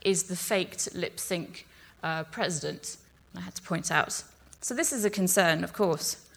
is 0.03 0.25
the 0.25 0.37
faked 0.37 0.95
lip 0.95 1.19
sync 1.19 1.67
uh, 2.03 2.25
president. 2.25 2.99
I 3.35 3.41
had 3.41 3.55
to 3.55 3.63
point 3.63 3.91
out. 3.91 4.23
So, 4.61 4.75
this 4.75 4.93
is 4.93 5.05
a 5.05 5.11
concern, 5.11 5.65
of 5.65 5.73
course. 5.73 6.28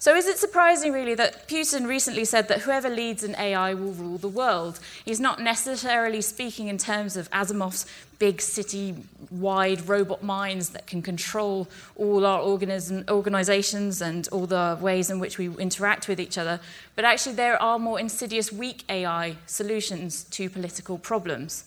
So, 0.00 0.14
is 0.14 0.28
it 0.28 0.38
surprising, 0.38 0.92
really, 0.92 1.16
that 1.16 1.48
Putin 1.48 1.88
recently 1.88 2.24
said 2.24 2.46
that 2.46 2.60
whoever 2.60 2.88
leads 2.88 3.24
in 3.24 3.34
AI 3.34 3.74
will 3.74 3.90
rule 3.90 4.16
the 4.16 4.28
world? 4.28 4.78
He's 5.04 5.18
not 5.18 5.42
necessarily 5.42 6.20
speaking 6.20 6.68
in 6.68 6.78
terms 6.78 7.16
of 7.16 7.28
Asimov's 7.32 7.84
big 8.20 8.40
city 8.40 8.94
wide 9.28 9.88
robot 9.88 10.22
minds 10.22 10.68
that 10.70 10.86
can 10.86 11.02
control 11.02 11.66
all 11.96 12.24
our 12.24 12.40
organism, 12.40 13.04
organizations 13.08 14.00
and 14.00 14.28
all 14.28 14.46
the 14.46 14.78
ways 14.80 15.10
in 15.10 15.18
which 15.18 15.36
we 15.36 15.48
interact 15.56 16.06
with 16.06 16.20
each 16.20 16.38
other, 16.38 16.60
but 16.94 17.04
actually, 17.04 17.34
there 17.34 17.60
are 17.60 17.80
more 17.80 17.98
insidious, 17.98 18.52
weak 18.52 18.84
AI 18.88 19.34
solutions 19.46 20.22
to 20.30 20.48
political 20.48 20.96
problems. 20.96 21.64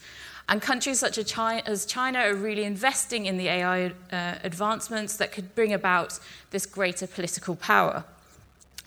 And 0.47 0.61
countries 0.61 0.99
such 0.99 1.17
as 1.17 1.85
China 1.85 2.19
are 2.19 2.33
really 2.33 2.63
investing 2.63 3.25
in 3.25 3.37
the 3.37 3.49
AI 3.49 3.87
uh, 4.11 4.35
advancements 4.41 5.17
that 5.17 5.33
could 5.33 5.53
bring 5.53 5.73
about 5.73 6.17
this 6.51 6.65
greater 6.65 7.07
political 7.07 7.57
power. 7.57 8.05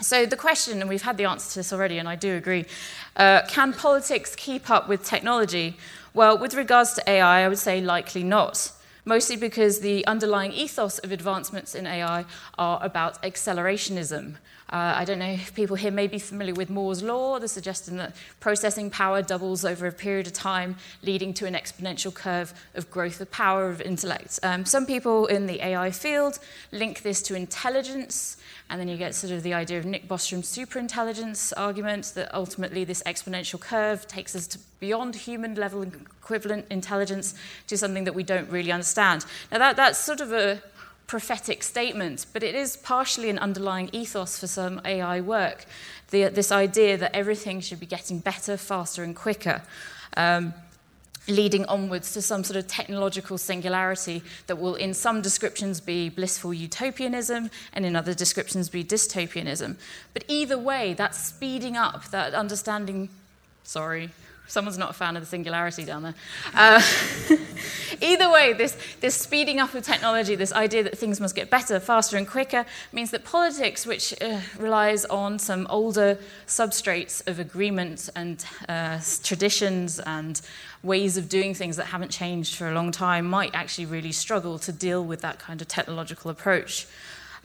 So, 0.00 0.26
the 0.26 0.36
question, 0.36 0.80
and 0.80 0.88
we've 0.88 1.02
had 1.02 1.16
the 1.16 1.24
answer 1.24 1.52
to 1.52 1.58
this 1.60 1.72
already, 1.72 1.98
and 1.98 2.08
I 2.08 2.16
do 2.16 2.34
agree 2.36 2.64
uh, 3.16 3.42
can 3.46 3.72
politics 3.72 4.34
keep 4.34 4.68
up 4.68 4.88
with 4.88 5.04
technology? 5.04 5.76
Well, 6.12 6.36
with 6.36 6.54
regards 6.54 6.94
to 6.94 7.10
AI, 7.10 7.44
I 7.44 7.48
would 7.48 7.58
say 7.58 7.80
likely 7.80 8.24
not. 8.24 8.72
Mostly 9.04 9.36
because 9.36 9.80
the 9.80 10.06
underlying 10.06 10.52
ethos 10.52 10.98
of 10.98 11.12
advancements 11.12 11.74
in 11.74 11.86
AI 11.86 12.24
are 12.58 12.78
about 12.82 13.22
accelerationism. 13.22 14.36
Uh, 14.74 14.92
I 14.96 15.04
don't 15.04 15.20
know 15.20 15.26
if 15.30 15.54
people 15.54 15.76
here 15.76 15.92
may 15.92 16.08
be 16.08 16.18
familiar 16.18 16.52
with 16.52 16.68
Moore's 16.68 17.00
law, 17.00 17.38
the 17.38 17.46
suggestion 17.46 17.96
that 17.98 18.16
processing 18.40 18.90
power 18.90 19.22
doubles 19.22 19.64
over 19.64 19.86
a 19.86 19.92
period 19.92 20.26
of 20.26 20.32
time, 20.32 20.74
leading 21.04 21.32
to 21.34 21.46
an 21.46 21.54
exponential 21.54 22.12
curve 22.12 22.52
of 22.74 22.90
growth 22.90 23.20
of 23.20 23.30
power 23.30 23.68
of 23.68 23.80
intellect. 23.80 24.40
Um, 24.42 24.64
some 24.64 24.84
people 24.84 25.26
in 25.26 25.46
the 25.46 25.64
AI 25.64 25.92
field 25.92 26.40
link 26.72 27.02
this 27.02 27.22
to 27.22 27.36
intelligence, 27.36 28.36
and 28.68 28.80
then 28.80 28.88
you 28.88 28.96
get 28.96 29.14
sort 29.14 29.32
of 29.32 29.44
the 29.44 29.54
idea 29.54 29.78
of 29.78 29.84
Nick 29.84 30.08
Bostrom's 30.08 30.48
superintelligence 30.48 31.52
argument 31.56 32.10
that 32.16 32.34
ultimately 32.34 32.82
this 32.82 33.00
exponential 33.04 33.60
curve 33.60 34.08
takes 34.08 34.34
us 34.34 34.48
to 34.48 34.58
beyond 34.80 35.14
human 35.14 35.54
level 35.54 35.82
equivalent 35.82 36.66
intelligence 36.68 37.36
to 37.68 37.78
something 37.78 38.02
that 38.02 38.14
we 38.14 38.24
don't 38.24 38.50
really 38.50 38.72
understand. 38.72 39.24
Now, 39.52 39.58
that, 39.58 39.76
that's 39.76 39.98
sort 40.00 40.20
of 40.20 40.32
a 40.32 40.60
prophetic 41.06 41.62
statement, 41.62 42.26
but 42.32 42.42
it 42.42 42.54
is 42.54 42.76
partially 42.76 43.30
an 43.30 43.38
underlying 43.38 43.90
ethos 43.92 44.38
for 44.38 44.46
some 44.46 44.80
AI 44.84 45.20
work. 45.20 45.66
The, 46.10 46.28
this 46.28 46.50
idea 46.50 46.96
that 46.96 47.14
everything 47.14 47.60
should 47.60 47.80
be 47.80 47.86
getting 47.86 48.18
better, 48.18 48.56
faster, 48.56 49.02
and 49.02 49.14
quicker. 49.14 49.62
Um, 50.16 50.54
leading 51.26 51.64
onwards 51.66 52.12
to 52.12 52.22
some 52.22 52.44
sort 52.44 52.56
of 52.56 52.66
technological 52.66 53.38
singularity 53.38 54.22
that 54.46 54.56
will, 54.56 54.74
in 54.74 54.92
some 54.92 55.22
descriptions, 55.22 55.80
be 55.80 56.08
blissful 56.08 56.52
utopianism 56.52 57.50
and 57.72 57.86
in 57.86 57.96
other 57.96 58.14
descriptions 58.14 58.68
be 58.68 58.84
dystopianism. 58.84 59.76
But 60.12 60.24
either 60.28 60.58
way, 60.58 60.94
that 60.94 61.14
speeding 61.14 61.76
up, 61.76 62.10
that 62.10 62.34
understanding, 62.34 63.08
sorry, 63.62 64.10
Someone's 64.46 64.76
not 64.76 64.90
a 64.90 64.92
fan 64.92 65.16
of 65.16 65.22
the 65.22 65.26
singularity 65.26 65.84
down 65.84 66.02
there. 66.02 66.14
Uh, 66.54 66.82
either 68.00 68.30
way, 68.30 68.52
this, 68.52 68.76
this 69.00 69.14
speeding 69.14 69.58
up 69.58 69.74
of 69.74 69.82
technology, 69.82 70.34
this 70.34 70.52
idea 70.52 70.82
that 70.82 70.98
things 70.98 71.18
must 71.18 71.34
get 71.34 71.48
better, 71.48 71.80
faster, 71.80 72.18
and 72.18 72.28
quicker, 72.28 72.66
means 72.92 73.10
that 73.10 73.24
politics, 73.24 73.86
which 73.86 74.14
uh, 74.20 74.40
relies 74.58 75.06
on 75.06 75.38
some 75.38 75.66
older 75.70 76.18
substrates 76.46 77.26
of 77.26 77.38
agreement 77.38 78.10
and 78.14 78.44
uh, 78.68 79.00
traditions 79.22 79.98
and 80.00 80.42
ways 80.82 81.16
of 81.16 81.28
doing 81.30 81.54
things 81.54 81.76
that 81.76 81.86
haven't 81.86 82.10
changed 82.10 82.56
for 82.56 82.68
a 82.68 82.74
long 82.74 82.92
time, 82.92 83.24
might 83.24 83.54
actually 83.54 83.86
really 83.86 84.12
struggle 84.12 84.58
to 84.58 84.72
deal 84.72 85.02
with 85.02 85.22
that 85.22 85.38
kind 85.38 85.62
of 85.62 85.68
technological 85.68 86.30
approach. 86.30 86.86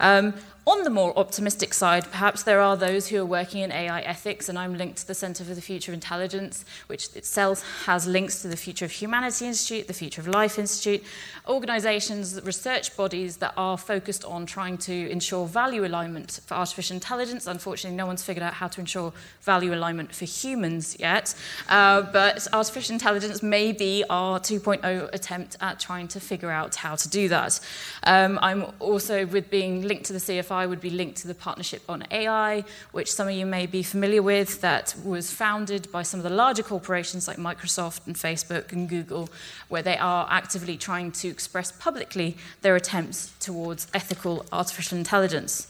Um, 0.00 0.34
on 0.66 0.84
the 0.84 0.90
more 0.90 1.18
optimistic 1.18 1.72
side, 1.72 2.04
perhaps 2.10 2.42
there 2.42 2.60
are 2.60 2.76
those 2.76 3.08
who 3.08 3.18
are 3.18 3.24
working 3.24 3.62
in 3.62 3.72
AI 3.72 4.00
ethics, 4.02 4.48
and 4.48 4.58
I'm 4.58 4.76
linked 4.76 4.98
to 4.98 5.06
the 5.06 5.14
Center 5.14 5.42
for 5.42 5.54
the 5.54 5.60
Future 5.62 5.90
of 5.90 5.94
Intelligence, 5.94 6.66
which 6.86 7.16
itself 7.16 7.64
has 7.86 8.06
links 8.06 8.42
to 8.42 8.48
the 8.48 8.58
Future 8.58 8.84
of 8.84 8.90
Humanity 8.90 9.46
Institute, 9.46 9.86
the 9.86 9.94
Future 9.94 10.20
of 10.20 10.28
Life 10.28 10.58
Institute, 10.58 11.02
organizations, 11.48 12.40
research 12.44 12.94
bodies 12.94 13.38
that 13.38 13.54
are 13.56 13.78
focused 13.78 14.22
on 14.26 14.44
trying 14.44 14.76
to 14.78 15.10
ensure 15.10 15.46
value 15.46 15.86
alignment 15.86 16.40
for 16.44 16.54
artificial 16.54 16.94
intelligence. 16.94 17.46
Unfortunately, 17.46 17.96
no 17.96 18.06
one's 18.06 18.22
figured 18.22 18.42
out 18.42 18.52
how 18.52 18.68
to 18.68 18.80
ensure 18.80 19.14
value 19.40 19.72
alignment 19.72 20.14
for 20.14 20.26
humans 20.26 20.94
yet, 21.00 21.34
uh, 21.70 22.02
but 22.02 22.46
artificial 22.52 22.92
intelligence 22.92 23.42
may 23.42 23.72
be 23.72 24.04
our 24.10 24.38
2.0 24.38 25.08
attempt 25.14 25.56
at 25.62 25.80
trying 25.80 26.06
to 26.08 26.20
figure 26.20 26.50
out 26.50 26.74
how 26.74 26.94
to 26.94 27.08
do 27.08 27.28
that. 27.28 27.58
Um, 28.02 28.38
I'm 28.42 28.66
also, 28.78 29.24
with 29.24 29.48
being 29.48 29.82
linked 29.82 30.04
to 30.06 30.12
the 30.12 30.18
CFI, 30.18 30.49
I 30.50 30.66
would 30.66 30.80
be 30.80 30.90
linked 30.90 31.18
to 31.18 31.28
the 31.28 31.34
Partnership 31.34 31.82
on 31.88 32.04
AI, 32.10 32.64
which 32.92 33.12
some 33.12 33.28
of 33.28 33.34
you 33.34 33.46
may 33.46 33.66
be 33.66 33.82
familiar 33.82 34.22
with, 34.22 34.60
that 34.60 34.94
was 35.04 35.32
founded 35.32 35.90
by 35.92 36.02
some 36.02 36.20
of 36.20 36.24
the 36.24 36.30
larger 36.30 36.62
corporations 36.62 37.28
like 37.28 37.36
Microsoft 37.36 38.06
and 38.06 38.16
Facebook 38.16 38.72
and 38.72 38.88
Google, 38.88 39.28
where 39.68 39.82
they 39.82 39.96
are 39.96 40.26
actively 40.30 40.76
trying 40.76 41.12
to 41.12 41.28
express 41.28 41.72
publicly 41.72 42.36
their 42.62 42.76
attempts 42.76 43.32
towards 43.40 43.86
ethical 43.94 44.46
artificial 44.52 44.98
intelligence. 44.98 45.68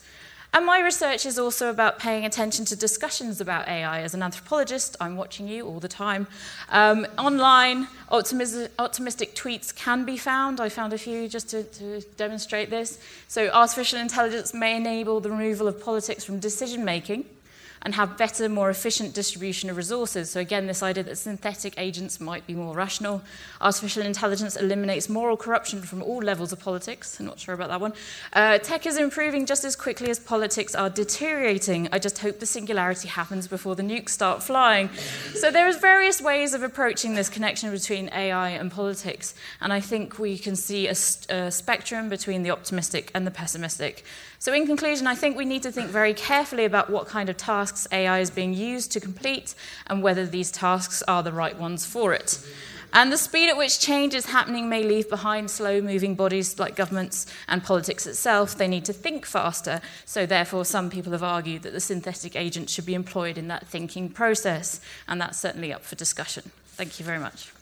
And 0.52 0.66
my 0.66 0.80
research 0.80 1.26
is 1.26 1.38
also 1.38 1.70
about 1.70 2.00
paying 2.00 2.24
attention 2.24 2.64
to 2.66 2.76
discussions 2.76 3.40
about 3.40 3.68
AI. 3.68 4.00
As 4.00 4.14
an 4.14 4.22
anthropologist, 4.22 4.96
I'm 5.00 5.16
watching 5.16 5.46
you 5.46 5.64
all 5.64 5.78
the 5.78 5.88
time. 5.88 6.26
Um, 6.70 7.06
online, 7.18 7.86
optimis- 8.10 8.68
optimistic 8.76 9.36
tweets 9.36 9.72
can 9.74 10.04
be 10.04 10.16
found. 10.16 10.60
I 10.60 10.68
found 10.68 10.92
a 10.92 10.98
few 10.98 11.28
just 11.28 11.50
to, 11.50 11.62
to 11.62 12.00
demonstrate 12.16 12.68
this. 12.68 12.98
So, 13.28 13.48
artificial 13.50 14.00
intelligence 14.00 14.52
may 14.52 14.76
enable 14.76 15.20
the 15.20 15.30
removal 15.30 15.68
of 15.68 15.80
politics 15.80 16.24
from 16.24 16.40
decision 16.40 16.84
making 16.84 17.26
and 17.82 17.94
have 17.94 18.18
better, 18.18 18.48
more 18.48 18.68
efficient 18.68 19.14
distribution 19.14 19.70
of 19.70 19.76
resources. 19.76 20.30
So, 20.30 20.40
again, 20.40 20.66
this 20.66 20.82
idea 20.82 21.02
that 21.04 21.16
synthetic 21.16 21.74
agents 21.78 22.20
might 22.20 22.46
be 22.46 22.54
more 22.54 22.74
rational. 22.74 23.22
Artificial 23.60 24.02
intelligence 24.02 24.56
eliminates 24.56 25.08
moral 25.08 25.36
corruption 25.36 25.80
from 25.80 26.02
all 26.02 26.18
levels 26.18 26.52
of 26.52 26.60
politics. 26.60 27.18
I'm 27.18 27.26
not 27.26 27.38
sure 27.38 27.54
about 27.54 27.68
that 27.68 27.80
one. 27.80 27.94
Uh, 28.32 28.58
tech 28.58 28.86
is 28.86 28.98
improving 28.98 29.46
just 29.46 29.64
as 29.64 29.76
quickly 29.76 30.10
as 30.10 30.18
politics 30.18 30.74
are 30.74 30.90
deteriorating. 30.90 31.88
I 31.90 31.98
just 31.98 32.18
hope 32.18 32.38
the 32.38 32.46
singularity 32.46 33.08
happens 33.08 33.48
before 33.48 33.74
the 33.74 33.82
nukes 33.82 34.10
start 34.10 34.42
flying. 34.42 34.90
So, 35.34 35.50
there 35.50 35.66
are 35.66 35.72
various 35.72 36.20
ways 36.20 36.52
of 36.52 36.62
approaching 36.62 37.14
this 37.14 37.30
connection 37.30 37.70
between 37.70 38.10
AI 38.12 38.50
and 38.50 38.70
politics, 38.70 39.34
and 39.60 39.72
I 39.72 39.80
think 39.80 40.18
we 40.18 40.36
can 40.36 40.54
see 40.54 40.86
a, 40.86 40.94
a 41.34 41.50
spectrum 41.50 42.10
between 42.10 42.42
the 42.42 42.50
optimistic 42.50 43.10
and 43.14 43.26
the 43.26 43.30
pessimistic. 43.30 44.04
So, 44.40 44.54
in 44.54 44.66
conclusion, 44.66 45.06
I 45.06 45.14
think 45.14 45.36
we 45.36 45.44
need 45.44 45.62
to 45.64 45.70
think 45.70 45.90
very 45.90 46.14
carefully 46.14 46.64
about 46.64 46.88
what 46.88 47.06
kind 47.06 47.28
of 47.28 47.36
tasks 47.36 47.86
AI 47.92 48.20
is 48.20 48.30
being 48.30 48.54
used 48.54 48.90
to 48.92 48.98
complete 48.98 49.54
and 49.86 50.02
whether 50.02 50.24
these 50.24 50.50
tasks 50.50 51.02
are 51.02 51.22
the 51.22 51.30
right 51.30 51.58
ones 51.58 51.84
for 51.84 52.14
it. 52.14 52.42
And 52.94 53.12
the 53.12 53.18
speed 53.18 53.50
at 53.50 53.58
which 53.58 53.80
change 53.80 54.14
is 54.14 54.24
happening 54.24 54.70
may 54.70 54.82
leave 54.82 55.10
behind 55.10 55.50
slow 55.50 55.82
moving 55.82 56.14
bodies 56.14 56.58
like 56.58 56.74
governments 56.74 57.26
and 57.48 57.62
politics 57.62 58.06
itself. 58.06 58.56
They 58.56 58.66
need 58.66 58.86
to 58.86 58.94
think 58.94 59.26
faster. 59.26 59.82
So, 60.06 60.24
therefore, 60.24 60.64
some 60.64 60.88
people 60.88 61.12
have 61.12 61.22
argued 61.22 61.60
that 61.64 61.74
the 61.74 61.78
synthetic 61.80 62.34
agent 62.34 62.70
should 62.70 62.86
be 62.86 62.94
employed 62.94 63.36
in 63.36 63.48
that 63.48 63.66
thinking 63.66 64.08
process. 64.08 64.80
And 65.06 65.20
that's 65.20 65.38
certainly 65.38 65.70
up 65.70 65.84
for 65.84 65.96
discussion. 65.96 66.50
Thank 66.68 66.98
you 66.98 67.04
very 67.04 67.18
much. 67.18 67.52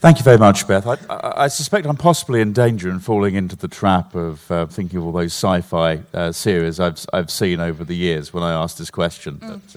Thank 0.00 0.18
you 0.18 0.24
very 0.24 0.38
much, 0.38 0.68
Beth. 0.68 0.86
I, 0.86 0.96
I, 1.10 1.44
I, 1.44 1.48
suspect 1.48 1.84
I'm 1.84 1.96
possibly 1.96 2.40
in 2.40 2.52
danger 2.52 2.88
in 2.88 3.00
falling 3.00 3.34
into 3.34 3.56
the 3.56 3.66
trap 3.66 4.14
of 4.14 4.48
uh, 4.48 4.66
thinking 4.66 5.00
of 5.00 5.06
all 5.06 5.10
those 5.10 5.32
sci-fi 5.32 6.00
uh, 6.14 6.30
series 6.30 6.78
I've, 6.78 7.04
I've 7.12 7.32
seen 7.32 7.58
over 7.58 7.82
the 7.82 7.96
years 7.96 8.32
when 8.32 8.44
I 8.44 8.52
asked 8.52 8.78
this 8.78 8.92
question. 8.92 9.38
Mm. 9.38 9.60
But 9.66 9.76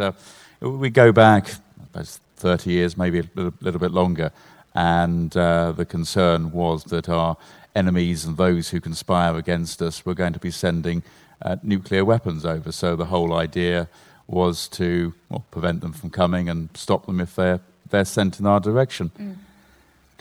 uh, 0.64 0.70
we 0.70 0.92
go 0.92 1.12
back 1.12 1.50
30 2.36 2.72
years, 2.72 2.98
maybe 2.98 3.22
a 3.22 3.24
little, 3.34 3.54
little 3.62 3.80
bit 3.80 3.94
longer, 3.94 4.32
and 4.76 5.36
uh, 5.36 5.72
the 5.72 5.86
concern 5.86 6.52
was 6.52 6.84
that 6.86 7.10
our 7.10 7.36
enemies 7.76 8.24
and 8.24 8.38
those 8.38 8.70
who 8.70 8.80
conspire 8.80 9.36
against 9.38 9.82
us 9.82 10.06
were 10.06 10.14
going 10.14 10.34
to 10.34 10.40
be 10.40 10.52
sending 10.52 11.02
uh, 11.42 11.56
nuclear 11.64 12.06
weapons 12.06 12.46
over. 12.46 12.72
So 12.72 12.96
the 12.96 13.06
whole 13.06 13.34
idea 13.34 13.90
was 14.28 14.68
to 14.68 15.16
well, 15.30 15.44
prevent 15.50 15.82
them 15.82 15.94
from 15.94 16.12
coming 16.12 16.48
and 16.48 16.70
stop 16.76 17.08
them 17.08 17.20
if 17.20 17.36
they're, 17.36 17.60
they're 17.90 18.06
sent 18.06 18.40
in 18.40 18.46
our 18.46 18.60
direction. 18.60 19.10
Mm. 19.18 19.36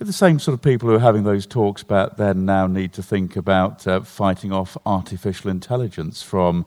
Do 0.00 0.06
the 0.06 0.14
same 0.14 0.38
sort 0.38 0.54
of 0.54 0.62
people 0.62 0.88
who 0.88 0.94
are 0.94 1.00
having 1.00 1.24
those 1.24 1.44
talks 1.44 1.82
back 1.82 2.16
then 2.16 2.46
now 2.46 2.66
need 2.66 2.94
to 2.94 3.02
think 3.02 3.36
about 3.36 3.86
uh, 3.86 4.00
fighting 4.00 4.50
off 4.50 4.74
artificial 4.86 5.50
intelligence 5.50 6.22
from, 6.22 6.64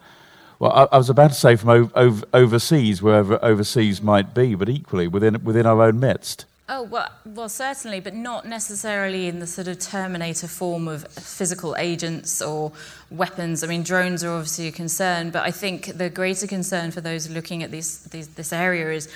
well, 0.59 0.71
I, 0.71 0.83
I 0.91 0.97
was 0.99 1.09
about 1.09 1.29
to 1.29 1.33
say 1.33 1.55
from 1.55 1.91
overseas, 2.31 3.01
wherever 3.01 3.43
overseas 3.43 4.03
might 4.03 4.35
be, 4.35 4.53
but 4.53 4.69
equally 4.69 5.07
within, 5.07 5.43
within 5.43 5.65
our 5.65 5.81
own 5.81 5.99
midst? 5.99 6.45
Oh, 6.69 6.83
well, 6.83 7.09
well, 7.25 7.49
certainly, 7.49 7.99
but 7.99 8.13
not 8.13 8.47
necessarily 8.47 9.27
in 9.27 9.39
the 9.39 9.47
sort 9.47 9.67
of 9.67 9.79
Terminator 9.79 10.47
form 10.47 10.87
of 10.87 11.05
physical 11.07 11.75
agents 11.77 12.41
or 12.41 12.71
weapons. 13.11 13.63
I 13.63 13.67
mean, 13.67 13.83
drones 13.83 14.23
are 14.23 14.31
obviously 14.31 14.67
a 14.67 14.71
concern, 14.71 15.29
but 15.29 15.43
I 15.43 15.51
think 15.51 15.97
the 15.97 16.09
greater 16.09 16.47
concern 16.47 16.91
for 16.91 17.01
those 17.01 17.29
looking 17.29 17.63
at 17.63 17.71
these, 17.71 18.03
these, 18.05 18.29
this 18.29 18.53
area 18.53 18.91
is 18.91 19.09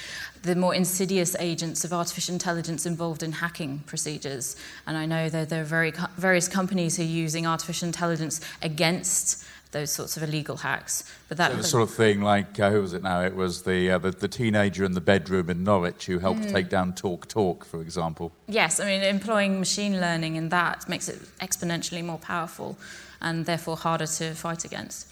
the 0.44 0.56
more 0.56 0.74
insidious 0.74 1.36
agents 1.40 1.84
of 1.84 1.94
artificial 1.94 2.34
intelligence 2.34 2.86
involved 2.86 3.24
in 3.24 3.32
hacking 3.34 3.80
procedures. 3.86 4.56
And 4.86 4.98
I 4.98 5.06
know 5.06 5.30
that 5.30 5.50
there 5.50 5.62
are 5.62 5.66
very, 5.66 5.94
various 6.18 6.48
companies 6.48 6.98
who 6.98 7.04
are 7.04 7.06
using 7.06 7.46
artificial 7.46 7.88
intelligence 7.88 8.42
against 8.62 9.46
those 9.72 9.92
sorts 9.92 10.18
of 10.18 10.24
illegal 10.24 10.58
hacks. 10.58 11.04
But 11.28 11.38
that 11.38 11.52
so 11.52 11.58
the 11.58 11.64
sort 11.64 11.84
of 11.84 11.94
thing 11.94 12.22
like 12.22 12.60
uh, 12.60 12.72
who 12.72 12.82
was 12.82 12.94
it 12.94 13.04
now? 13.04 13.22
It 13.22 13.36
was 13.36 13.64
the, 13.64 13.92
uh, 13.92 13.98
the, 13.98 14.12
the 14.12 14.28
teenager 14.28 14.86
in 14.86 14.94
the 14.94 15.02
bedroom 15.02 15.50
in 15.50 15.64
Norwich 15.64 16.06
who 16.06 16.20
helped 16.20 16.42
mm. 16.42 16.52
take 16.52 16.70
down 16.70 16.94
TalkTalk, 16.94 17.66
for 17.66 17.82
example. 17.82 18.32
Yes, 18.48 18.80
I 18.80 18.86
mean 18.86 19.02
employing 19.04 19.60
machine 19.60 20.00
learning 20.00 20.36
in 20.36 20.50
that 20.50 20.88
makes 20.88 21.10
it 21.10 21.20
exponentially 21.40 22.04
more 22.04 22.18
powerful, 22.18 22.78
and 23.22 23.46
therefore 23.46 23.78
harder 23.78 24.08
to 24.08 24.34
fight 24.34 24.64
against. 24.64 25.12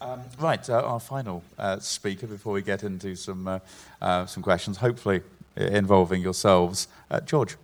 Um, 0.00 0.20
right, 0.38 0.68
uh, 0.68 0.82
our 0.82 1.00
final 1.00 1.42
uh, 1.58 1.78
speaker 1.78 2.26
before 2.26 2.52
we 2.52 2.62
get 2.62 2.82
into 2.82 3.16
some 3.16 3.48
uh, 3.48 3.58
uh, 4.02 4.26
some 4.26 4.42
questions, 4.42 4.76
hopefully 4.76 5.22
involving 5.56 6.20
yourselves, 6.20 6.86
George. 7.24 7.56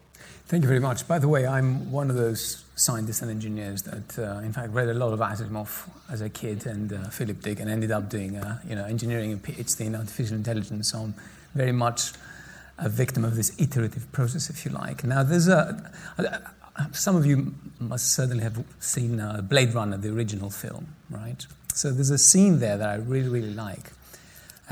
Thank 0.46 0.62
you 0.62 0.68
very 0.68 0.80
much. 0.80 1.06
By 1.06 1.18
the 1.18 1.28
way, 1.28 1.46
I'm 1.46 1.90
one 1.90 2.10
of 2.10 2.16
those 2.16 2.64
scientists 2.74 3.22
and 3.22 3.30
engineers 3.30 3.82
that, 3.82 4.18
uh, 4.18 4.40
in 4.40 4.52
fact, 4.52 4.72
read 4.72 4.88
a 4.88 4.94
lot 4.94 5.12
of 5.12 5.20
Asimov 5.20 5.88
as 6.10 6.20
a 6.20 6.28
kid 6.28 6.66
and 6.66 6.92
uh, 6.92 7.08
Philip 7.10 7.40
Dick, 7.42 7.60
and 7.60 7.70
ended 7.70 7.90
up 7.90 8.08
doing, 8.08 8.36
uh, 8.36 8.58
you 8.66 8.74
know, 8.74 8.84
engineering 8.84 9.32
and 9.32 9.42
PhD 9.42 9.80
in 9.86 9.94
artificial 9.94 10.36
intelligence. 10.36 10.90
So 10.92 10.98
I'm 10.98 11.14
very 11.54 11.72
much 11.72 12.12
a 12.78 12.88
victim 12.88 13.24
of 13.24 13.36
this 13.36 13.52
iterative 13.58 14.10
process, 14.12 14.50
if 14.50 14.64
you 14.64 14.72
like. 14.72 15.04
Now, 15.04 15.22
there's 15.22 15.48
a, 15.48 15.90
some 16.92 17.16
of 17.16 17.26
you 17.26 17.54
must 17.78 18.14
certainly 18.14 18.42
have 18.42 18.64
seen 18.80 19.20
uh, 19.20 19.42
Blade 19.42 19.74
Runner, 19.74 19.96
the 19.96 20.10
original 20.10 20.50
film, 20.50 20.88
right? 21.10 21.46
So 21.74 21.90
there's 21.90 22.10
a 22.10 22.18
scene 22.18 22.60
there 22.60 22.76
that 22.76 22.88
I 22.88 22.96
really, 22.96 23.28
really 23.28 23.54
like 23.54 23.92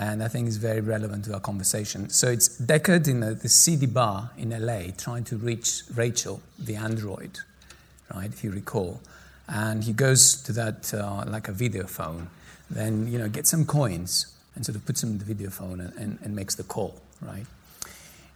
and 0.01 0.23
I 0.23 0.29
think 0.29 0.47
it's 0.49 0.57
very 0.57 0.81
relevant 0.81 1.27
to 1.27 1.35
our 1.35 1.41
conversation. 1.41 2.09
So 2.09 2.29
it's 2.29 2.49
Deckard 2.61 3.07
in 3.07 3.23
a, 3.23 3.35
the 3.35 3.51
seedy 3.51 3.85
bar 3.85 4.31
in 4.39 4.51
LA 4.51 4.93
trying 4.97 5.25
to 5.25 5.37
reach 5.37 5.83
Rachael, 5.95 6.41
the 6.59 6.77
android, 6.77 7.41
right, 8.15 8.33
if 8.33 8.43
you 8.43 8.51
recall. 8.51 9.01
And 9.47 9.85
he 9.85 9.93
goes 9.93 10.43
to 10.45 10.53
that, 10.55 10.95
uh, 10.95 11.25
like 11.27 11.49
a 11.49 11.53
video 11.53 11.85
phone, 11.85 12.29
then, 12.71 13.13
you 13.13 13.19
know, 13.19 13.29
gets 13.29 13.51
some 13.51 13.67
coins 13.67 14.35
and 14.55 14.65
sort 14.65 14.77
of 14.77 14.87
puts 14.87 15.03
them 15.03 15.11
in 15.11 15.19
the 15.19 15.25
video 15.25 15.51
phone 15.51 15.81
and, 15.81 15.93
and, 15.99 16.19
and 16.23 16.35
makes 16.35 16.55
the 16.55 16.63
call, 16.63 16.99
right? 17.21 17.45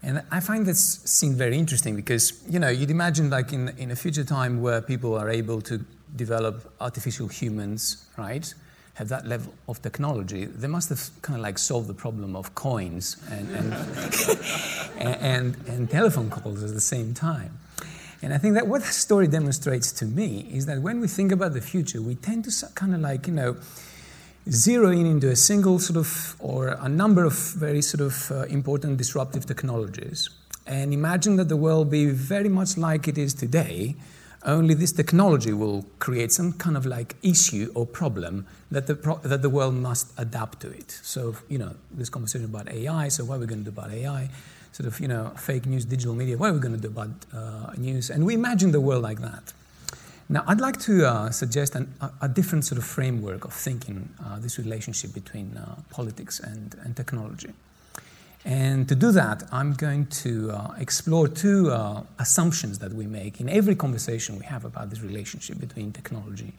And 0.03 0.23
I 0.31 0.41
find 0.41 0.67
this 0.67 1.01
scene 1.07 1.35
very 1.35 1.57
interesting 1.57 1.97
because, 1.97 2.43
you 2.47 2.59
know, 2.59 2.69
you'd 2.69 2.91
imagine 2.91 3.31
like 3.31 3.55
in, 3.55 3.71
in 3.79 3.91
a 3.91 3.97
future 3.97 4.25
time 4.25 4.61
where 4.61 4.83
people 4.83 5.15
are 5.17 5.31
able 5.31 5.63
to 5.63 5.83
develop 6.17 6.73
artificial 6.81 7.29
humans, 7.29 8.07
right? 8.17 8.53
Have 8.95 9.09
that 9.09 9.27
level 9.27 9.53
of 9.69 9.83
technology, 9.83 10.45
they 10.45 10.69
must 10.69 10.89
have 10.89 11.11
kind 11.23 11.37
of 11.37 11.43
like 11.43 11.59
solved 11.59 11.89
the 11.89 11.95
problem 11.95 12.37
of 12.37 12.55
coins 12.55 13.17
and, 13.31 13.49
and, 14.99 15.17
and, 15.21 15.57
and, 15.67 15.91
telephone 15.91 16.31
calls 16.31 16.63
at 16.63 16.73
the 16.73 16.81
same 16.81 17.13
time. 17.13 17.59
And 18.23 18.33
I 18.33 18.39
think 18.39 18.55
that 18.55 18.69
what 18.69 18.83
the 18.83 18.93
story 18.93 19.27
demonstrates 19.27 19.91
to 19.93 20.07
me 20.07 20.49
is 20.53 20.67
that 20.67 20.81
when 20.81 21.01
we 21.01 21.09
think 21.09 21.33
about 21.33 21.53
the 21.53 21.61
future, 21.61 22.01
we 22.01 22.15
tend 22.15 22.45
to 22.45 22.67
kind 22.75 22.95
of 22.95 23.01
like, 23.01 23.27
you 23.27 23.33
know, 23.33 23.57
zero 24.49 24.91
in 24.91 25.07
into 25.07 25.29
a 25.29 25.37
single 25.37 25.79
sort 25.79 25.97
of, 25.97 26.37
or 26.39 26.69
a 26.69 26.89
number 26.89 27.25
of 27.25 27.35
very 27.35 27.83
sort 27.83 28.01
of 28.01 28.31
uh, 28.31 28.45
important 28.45 28.97
disruptive 28.97 29.45
technologies 29.47 30.31
and 30.67 30.95
imagine 30.95 31.37
that 31.37 31.49
the 31.49 31.57
world 31.57 31.91
be 31.91 32.07
very 32.07 32.49
much 32.49 32.77
like 32.77 33.07
it 33.07 33.19
is 33.19 33.35
today, 33.35 33.97
only 34.45 34.75
this 34.75 34.93
technology 34.93 35.53
will 35.53 35.85
create 35.99 36.33
some 36.33 36.53
kind 36.53 36.77
of 36.77 36.87
like 36.87 37.17
issue 37.23 37.71
or 37.75 37.87
problem 37.87 38.47
that 38.71 38.87
the, 38.87 38.95
pro- 38.95 39.19
that 39.19 39.43
the 39.43 39.51
world 39.51 39.75
must 39.75 40.13
adapt 40.19 40.61
to 40.61 40.71
it. 40.71 40.91
So, 41.03 41.37
you 41.49 41.59
know, 41.59 41.75
this 41.91 42.09
conversation 42.09 42.45
about 42.45 42.69
AI, 42.69 43.09
so 43.09 43.25
what 43.25 43.37
are 43.37 43.41
we 43.41 43.47
going 43.47 43.65
to 43.65 43.71
do 43.71 43.77
about 43.81 43.93
AI? 43.93 44.29
sort 44.75 44.89
of, 44.89 44.99
you 44.99 45.07
know, 45.07 45.31
fake 45.37 45.67
news, 45.67 45.85
digital 45.85 46.15
media. 46.15 46.37
What 46.37 46.51
are 46.51 46.55
we 46.55 46.59
going 46.59 46.75
to 46.75 46.81
do 46.81 46.89
about 46.89 47.11
uh, 47.33 47.73
news? 47.77 48.11
And 48.11 48.27
we 48.27 48.35
imagine 48.35 48.73
the 48.73 48.81
world 48.81 49.05
like 49.05 49.21
that. 49.21 49.53
Now, 50.29 50.43
I'd 50.49 50.61
like 50.61 50.81
to 50.81 51.07
uh, 51.07 51.31
suggest 51.31 51.77
an, 51.77 51.95
a, 52.01 52.11
a, 52.23 52.29
different 52.29 52.65
sort 52.65 52.79
of 52.79 52.85
framework 52.85 53.45
of 53.45 53.53
thinking 53.53 54.09
uh, 54.25 54.39
this 54.41 54.59
relationship 54.59 55.15
between 55.15 55.57
uh, 55.57 55.77
politics 55.91 56.41
and, 56.41 56.75
and 56.83 56.97
technology. 56.97 57.53
And 58.45 58.87
to 58.89 58.95
do 58.95 59.11
that, 59.13 59.43
I'm 59.51 59.73
going 59.73 60.07
to 60.07 60.51
uh, 60.51 60.75
explore 60.79 61.29
two 61.29 61.71
uh, 61.71 62.03
assumptions 62.19 62.79
that 62.81 62.93
we 62.93 63.07
make 63.07 63.41
in 63.41 63.49
every 63.49 63.75
conversation 63.75 64.39
we 64.39 64.45
have 64.45 64.65
about 64.65 64.91
this 64.91 65.01
relationship 65.01 65.59
between 65.59 65.93
technology 65.93 66.53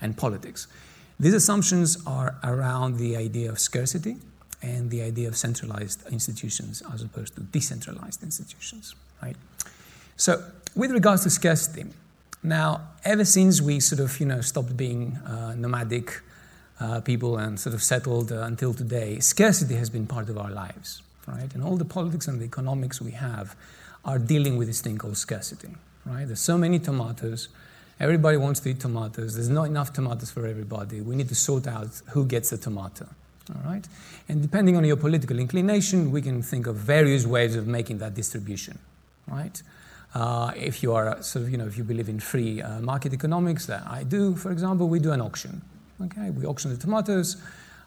and 0.00 0.16
politics. 0.16 0.68
These 1.18 1.34
assumptions 1.34 1.98
are 2.06 2.36
around 2.44 2.98
the 2.98 3.16
idea 3.16 3.50
of 3.50 3.58
scarcity 3.58 4.16
and 4.62 4.90
the 4.90 5.02
idea 5.02 5.28
of 5.28 5.36
centralized 5.36 6.06
institutions 6.10 6.82
as 6.92 7.02
opposed 7.02 7.34
to 7.34 7.40
decentralized 7.40 8.22
institutions, 8.22 8.94
right? 9.20 9.36
So, 10.16 10.44
with 10.76 10.92
regards 10.92 11.24
to 11.24 11.30
scarcity, 11.30 11.86
now, 12.42 12.88
ever 13.04 13.24
since 13.24 13.60
we 13.60 13.78
sort 13.80 14.00
of, 14.00 14.18
you 14.18 14.26
know, 14.26 14.40
stopped 14.40 14.76
being 14.76 15.16
uh, 15.18 15.54
nomadic 15.56 16.20
uh, 16.80 17.00
people 17.00 17.36
and 17.38 17.58
sort 17.58 17.74
of 17.74 17.82
settled 17.82 18.32
uh, 18.32 18.40
until 18.42 18.74
today, 18.74 19.20
scarcity 19.20 19.74
has 19.74 19.90
been 19.90 20.06
part 20.06 20.28
of 20.28 20.36
our 20.36 20.50
lives, 20.50 21.02
right? 21.26 21.52
And 21.54 21.62
all 21.62 21.76
the 21.76 21.84
politics 21.84 22.28
and 22.28 22.40
the 22.40 22.44
economics 22.44 23.00
we 23.00 23.12
have 23.12 23.56
are 24.04 24.18
dealing 24.18 24.56
with 24.56 24.68
this 24.68 24.80
thing 24.80 24.98
called 24.98 25.16
scarcity, 25.16 25.68
right? 26.04 26.26
There's 26.26 26.40
so 26.40 26.58
many 26.58 26.78
tomatoes. 26.78 27.48
Everybody 28.00 28.36
wants 28.36 28.60
to 28.60 28.70
eat 28.70 28.80
tomatoes. 28.80 29.34
There's 29.34 29.48
not 29.48 29.64
enough 29.64 29.92
tomatoes 29.92 30.30
for 30.30 30.46
everybody. 30.46 31.00
We 31.00 31.14
need 31.14 31.28
to 31.28 31.34
sort 31.34 31.66
out 31.66 32.00
who 32.10 32.24
gets 32.26 32.50
the 32.50 32.56
tomato, 32.56 33.06
all 33.54 33.62
right? 33.64 33.86
And 34.28 34.42
depending 34.42 34.76
on 34.76 34.84
your 34.84 34.96
political 34.96 35.38
inclination, 35.38 36.10
we 36.10 36.22
can 36.22 36.42
think 36.42 36.66
of 36.66 36.76
various 36.76 37.26
ways 37.26 37.54
of 37.54 37.66
making 37.66 37.98
that 37.98 38.14
distribution, 38.14 38.78
right? 39.28 39.62
Uh, 40.14 40.52
if 40.56 40.82
you 40.82 40.92
are 40.92 41.22
sort 41.22 41.44
of, 41.44 41.50
you 41.50 41.56
know, 41.56 41.66
if 41.66 41.78
you 41.78 41.84
believe 41.84 42.08
in 42.08 42.20
free 42.20 42.60
uh, 42.60 42.80
market 42.80 43.14
economics, 43.14 43.66
that 43.66 43.82
I 43.86 44.02
do, 44.02 44.34
for 44.36 44.50
example, 44.50 44.88
we 44.88 44.98
do 44.98 45.12
an 45.12 45.20
auction. 45.20 45.62
Okay, 46.02 46.30
we 46.30 46.44
auction 46.44 46.70
the 46.70 46.76
tomatoes, 46.76 47.36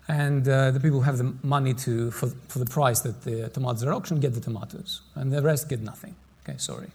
and 0.07 0.47
uh, 0.47 0.71
the 0.71 0.79
people 0.79 0.99
who 0.99 1.05
have 1.05 1.17
the 1.17 1.33
money 1.43 1.73
to 1.73 2.11
for, 2.11 2.27
for 2.47 2.59
the 2.59 2.65
price 2.65 3.01
that 3.01 3.23
the 3.23 3.49
tomatoes 3.49 3.83
are 3.83 3.93
auctioned 3.93 4.21
get 4.21 4.33
the 4.33 4.41
tomatoes, 4.41 5.01
and 5.15 5.31
the 5.31 5.41
rest 5.41 5.69
get 5.69 5.81
nothing. 5.81 6.15
Okay, 6.43 6.57
sorry, 6.57 6.89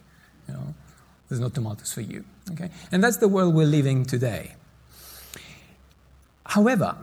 you 0.47 0.53
know, 0.53 0.73
there's 1.29 1.41
no 1.41 1.49
tomatoes 1.49 1.93
for 1.93 2.01
you. 2.01 2.23
Okay, 2.51 2.69
and 2.91 3.03
that's 3.03 3.17
the 3.17 3.27
world 3.27 3.53
we're 3.53 3.65
living 3.65 4.05
today. 4.05 4.55
However, 6.45 6.95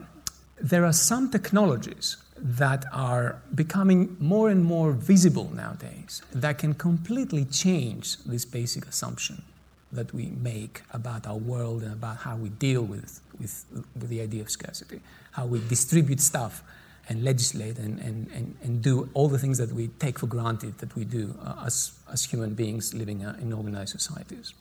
there 0.61 0.85
are 0.85 0.93
some 0.93 1.31
technologies 1.31 2.17
that 2.37 2.85
are 2.93 3.41
becoming 3.53 4.15
more 4.19 4.49
and 4.49 4.63
more 4.63 4.91
visible 4.91 5.51
nowadays 5.53 6.21
that 6.31 6.57
can 6.57 6.73
completely 6.73 7.45
change 7.45 8.17
this 8.25 8.45
basic 8.45 8.87
assumption 8.87 9.43
that 9.91 10.13
we 10.13 10.27
make 10.27 10.81
about 10.91 11.27
our 11.27 11.37
world 11.37 11.83
and 11.83 11.91
about 11.91 12.17
how 12.17 12.35
we 12.35 12.49
deal 12.49 12.81
with, 12.81 13.21
with, 13.39 13.65
with 13.95 14.09
the 14.09 14.21
idea 14.21 14.41
of 14.41 14.49
scarcity, 14.49 15.01
how 15.31 15.45
we 15.45 15.59
distribute 15.67 16.19
stuff 16.19 16.63
and 17.09 17.23
legislate 17.23 17.79
and, 17.79 17.99
and, 17.99 18.29
and, 18.31 18.55
and 18.63 18.81
do 18.81 19.09
all 19.13 19.27
the 19.27 19.39
things 19.39 19.57
that 19.57 19.71
we 19.71 19.87
take 19.99 20.19
for 20.19 20.27
granted 20.27 20.77
that 20.77 20.95
we 20.95 21.03
do 21.03 21.35
uh, 21.43 21.63
as, 21.65 21.91
as 22.13 22.25
human 22.25 22.53
beings 22.53 22.93
living 22.93 23.25
uh, 23.25 23.35
in 23.41 23.51
organized 23.51 23.99
societies. 23.99 24.53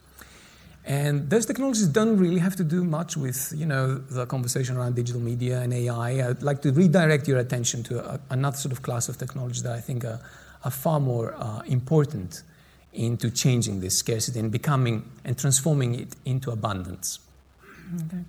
And 0.84 1.28
those 1.28 1.44
technologies 1.44 1.86
don't 1.86 2.16
really 2.16 2.38
have 2.38 2.56
to 2.56 2.64
do 2.64 2.82
much 2.82 3.14
with, 3.14 3.52
you 3.54 3.66
know, 3.66 3.96
the 3.96 4.24
conversation 4.24 4.78
around 4.78 4.96
digital 4.96 5.20
media 5.20 5.60
and 5.60 5.74
AI. 5.74 6.26
I'd 6.26 6.42
like 6.42 6.62
to 6.62 6.72
redirect 6.72 7.28
your 7.28 7.38
attention 7.38 7.82
to 7.84 8.14
a, 8.14 8.20
another 8.30 8.56
sort 8.56 8.72
of 8.72 8.80
class 8.80 9.10
of 9.10 9.18
technologies 9.18 9.62
that 9.64 9.74
I 9.74 9.80
think 9.80 10.06
are, 10.06 10.18
are 10.64 10.70
far 10.70 10.98
more 10.98 11.34
uh, 11.36 11.60
important 11.66 12.42
into 12.94 13.30
changing 13.30 13.80
this 13.80 13.98
scarcity 13.98 14.40
and 14.40 14.50
becoming 14.50 15.04
and 15.26 15.38
transforming 15.38 15.94
it 15.94 16.16
into 16.24 16.50
abundance. 16.50 17.18
Okay. 18.06 18.24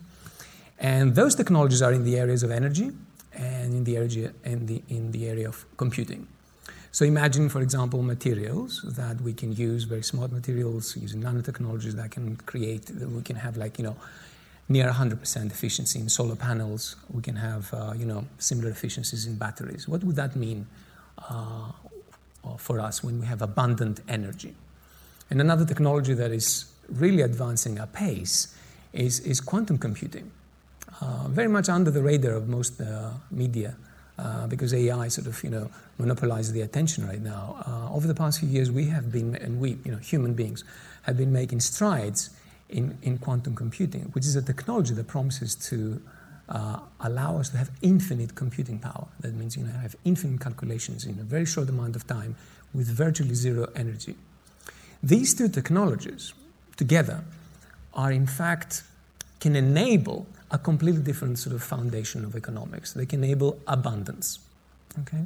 And 0.80 1.13
those 1.15 1.36
technologies 1.36 1.82
are 1.82 1.91
in 1.91 2.05
the 2.05 2.17
areas 2.17 2.41
of 2.41 2.51
energy 2.51 2.91
and 3.34 3.73
in 3.73 3.84
the 3.84 3.97
area, 3.97 4.32
in 4.45 4.65
the, 4.65 4.82
in 4.88 5.11
the 5.11 5.27
area 5.27 5.47
of 5.47 5.65
computing. 5.77 6.27
So 6.91 7.05
imagine, 7.05 7.49
for 7.49 7.61
example, 7.61 8.01
materials 8.01 8.82
that 8.95 9.21
we 9.21 9.34
can 9.34 9.53
use, 9.53 9.84
very 9.84 10.01
smart 10.01 10.32
materials, 10.32 10.97
using 10.97 11.21
nanotechnologies 11.21 11.93
that 11.93 12.11
can 12.11 12.38
create, 12.38 12.88
that 12.88 13.09
we 13.09 13.21
can 13.21 13.36
have 13.36 13.57
like, 13.57 13.77
you 13.77 13.84
know, 13.84 13.95
near 14.69 14.89
100% 14.89 15.51
efficiency 15.51 15.99
in 15.99 16.09
solar 16.09 16.36
panels. 16.36 16.95
We 17.11 17.21
can 17.21 17.36
have, 17.36 17.71
uh, 17.73 17.93
you 17.95 18.05
know, 18.05 18.25
similar 18.39 18.69
efficiencies 18.71 19.25
in 19.25 19.36
batteries. 19.36 19.88
What 19.88 20.03
would 20.03 20.15
that 20.15 20.36
mean 20.36 20.65
uh, 21.17 21.71
for 22.57 22.80
us 22.80 23.03
when 23.03 23.19
we 23.19 23.27
have 23.27 23.41
abundant 23.41 23.99
energy? 24.07 24.55
And 25.30 25.41
another 25.41 25.65
technology 25.65 26.15
that 26.15 26.32
is 26.32 26.71
really 26.88 27.21
advancing 27.21 27.77
at 27.77 27.93
pace 27.93 28.55
is, 28.93 29.19
is 29.19 29.41
quantum 29.41 29.77
computing. 29.77 30.32
Uh, 31.02 31.28
very 31.30 31.47
much 31.47 31.70
under 31.70 31.91
the 31.91 32.02
radar 32.02 32.34
of 32.34 32.47
most 32.47 32.82
uh, 32.82 33.12
media 33.32 33.76
uh, 34.18 34.47
because 34.47 34.74
AI 34.74 35.08
sort 35.08 35.28
of, 35.28 35.41
you 35.43 35.50
know, 35.50 35.70
monopolizes 35.97 36.52
the 36.52 36.62
attention 36.62 37.08
right 37.08 37.22
now. 37.22 37.56
Uh, 37.66 37.93
over 37.95 38.06
the 38.06 38.16
past 38.16 38.39
few 38.41 38.50
years, 38.50 38.70
we 38.70 38.86
have 38.88 39.12
been, 39.12 39.36
and 39.36 39.62
we, 39.62 39.78
you 39.86 39.91
know, 39.91 39.97
human 39.97 40.34
beings, 40.34 40.64
have 41.04 41.16
been 41.16 41.32
making 41.32 41.60
strides 41.62 42.30
in, 42.70 42.97
in 43.02 43.18
quantum 43.18 43.56
computing, 43.56 44.04
which 44.14 44.26
is 44.26 44.36
a 44.36 44.41
technology 44.41 44.93
that 44.93 45.08
promises 45.08 45.56
to 45.56 46.02
uh, 46.50 46.80
allow 47.00 47.38
us 47.38 47.50
to 47.50 47.58
have 47.58 47.72
infinite 47.82 48.36
computing 48.36 48.80
power. 48.80 49.08
That 49.22 49.34
means, 49.36 49.56
you 49.56 49.64
know, 49.64 49.72
have 49.72 49.95
infinite 50.04 50.41
calculations 50.41 51.06
in 51.06 51.18
a 51.20 51.24
very 51.24 51.45
short 51.45 51.70
amount 51.70 51.95
of 51.95 52.06
time 52.06 52.36
with 52.74 52.88
virtually 52.88 53.36
zero 53.36 53.70
energy. 53.76 54.16
These 55.02 55.34
two 55.36 55.47
technologies 55.47 56.34
together 56.76 57.24
are, 57.93 58.12
in 58.12 58.28
fact, 58.28 58.84
can 59.39 59.56
enable 59.56 60.28
a 60.52 60.58
completely 60.58 61.02
different 61.02 61.38
sort 61.39 61.56
of 61.56 61.64
foundation 61.64 62.26
of 62.26 62.36
economics. 62.36 62.93
They 62.93 63.06
can 63.06 63.24
enable 63.24 63.60
abundance. 63.68 64.39
Okay? 65.02 65.24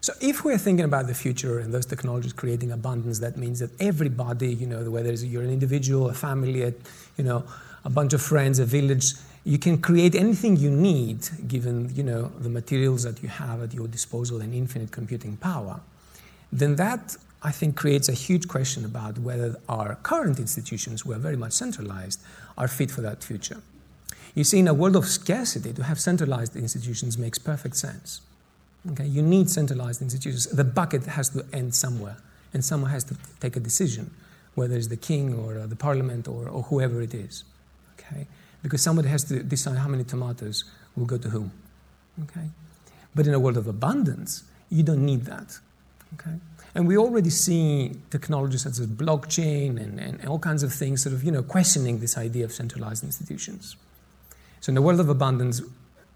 So 0.00 0.12
if 0.20 0.44
we're 0.44 0.58
thinking 0.58 0.84
about 0.84 1.06
the 1.06 1.14
future 1.14 1.60
and 1.60 1.72
those 1.72 1.86
technologies 1.86 2.32
creating 2.32 2.72
abundance, 2.72 3.20
that 3.20 3.36
means 3.36 3.60
that 3.60 3.70
everybody, 3.80 4.52
you 4.52 4.66
know, 4.66 4.90
whether 4.90 5.12
you're 5.12 5.42
an 5.42 5.50
individual, 5.50 6.08
a 6.08 6.14
family, 6.14 6.62
a, 6.62 6.74
you 7.16 7.24
know, 7.24 7.44
a 7.84 7.90
bunch 7.90 8.12
of 8.12 8.20
friends, 8.20 8.58
a 8.58 8.64
village, 8.64 9.12
you 9.44 9.58
can 9.58 9.78
create 9.78 10.14
anything 10.14 10.56
you 10.56 10.70
need 10.70 11.18
given, 11.46 11.94
you 11.94 12.02
know, 12.02 12.32
the 12.40 12.48
materials 12.48 13.02
that 13.04 13.22
you 13.22 13.28
have 13.28 13.62
at 13.62 13.74
your 13.74 13.86
disposal 13.86 14.40
and 14.40 14.54
infinite 14.54 14.90
computing 14.90 15.36
power. 15.36 15.80
Then 16.52 16.76
that 16.76 17.16
I 17.44 17.50
think 17.50 17.76
creates 17.76 18.08
a 18.08 18.12
huge 18.12 18.46
question 18.46 18.84
about 18.84 19.18
whether 19.18 19.56
our 19.68 19.96
current 19.96 20.38
institutions, 20.38 21.02
who 21.02 21.12
are 21.12 21.18
very 21.18 21.36
much 21.36 21.52
centralized, 21.52 22.20
are 22.56 22.68
fit 22.68 22.90
for 22.90 23.00
that 23.00 23.24
future. 23.24 23.60
You 24.34 24.44
see, 24.44 24.58
in 24.58 24.68
a 24.68 24.74
world 24.74 24.96
of 24.96 25.06
scarcity, 25.06 25.72
to 25.74 25.82
have 25.84 26.00
centralized 26.00 26.56
institutions 26.56 27.18
makes 27.18 27.38
perfect 27.38 27.76
sense. 27.76 28.22
Okay? 28.92 29.06
You 29.06 29.22
need 29.22 29.50
centralized 29.50 30.00
institutions. 30.00 30.46
The 30.46 30.64
bucket 30.64 31.04
has 31.04 31.28
to 31.30 31.44
end 31.52 31.74
somewhere, 31.74 32.16
and 32.54 32.64
someone 32.64 32.90
has 32.90 33.04
to 33.04 33.16
take 33.40 33.56
a 33.56 33.60
decision, 33.60 34.10
whether 34.54 34.74
it's 34.74 34.88
the 34.88 34.96
king 34.96 35.34
or 35.34 35.58
uh, 35.58 35.66
the 35.66 35.76
parliament 35.76 36.28
or, 36.28 36.48
or 36.48 36.62
whoever 36.64 37.02
it 37.02 37.14
is. 37.14 37.44
Okay? 37.98 38.26
Because 38.62 38.80
somebody 38.80 39.08
has 39.08 39.24
to 39.24 39.42
decide 39.42 39.76
how 39.76 39.88
many 39.88 40.04
tomatoes 40.04 40.64
will 40.96 41.06
go 41.06 41.18
to 41.18 41.28
whom. 41.28 41.52
Okay? 42.22 42.48
But 43.14 43.26
in 43.26 43.34
a 43.34 43.40
world 43.40 43.58
of 43.58 43.66
abundance, 43.66 44.44
you 44.70 44.82
don't 44.82 45.04
need 45.04 45.26
that. 45.26 45.58
Okay? 46.14 46.36
And 46.74 46.88
we 46.88 46.96
already 46.96 47.28
see 47.28 47.92
technologies 48.10 48.62
such 48.62 48.78
as 48.78 48.86
blockchain 48.86 49.78
and, 49.78 50.00
and 50.00 50.26
all 50.26 50.38
kinds 50.38 50.62
of 50.62 50.72
things 50.72 51.02
sort 51.02 51.14
of, 51.14 51.22
you 51.22 51.30
know, 51.30 51.42
questioning 51.42 51.98
this 51.98 52.16
idea 52.16 52.46
of 52.46 52.52
centralized 52.52 53.04
institutions. 53.04 53.76
So 54.62 54.70
in 54.70 54.76
the 54.76 54.82
world 54.82 55.00
of 55.00 55.08
abundance, 55.08 55.60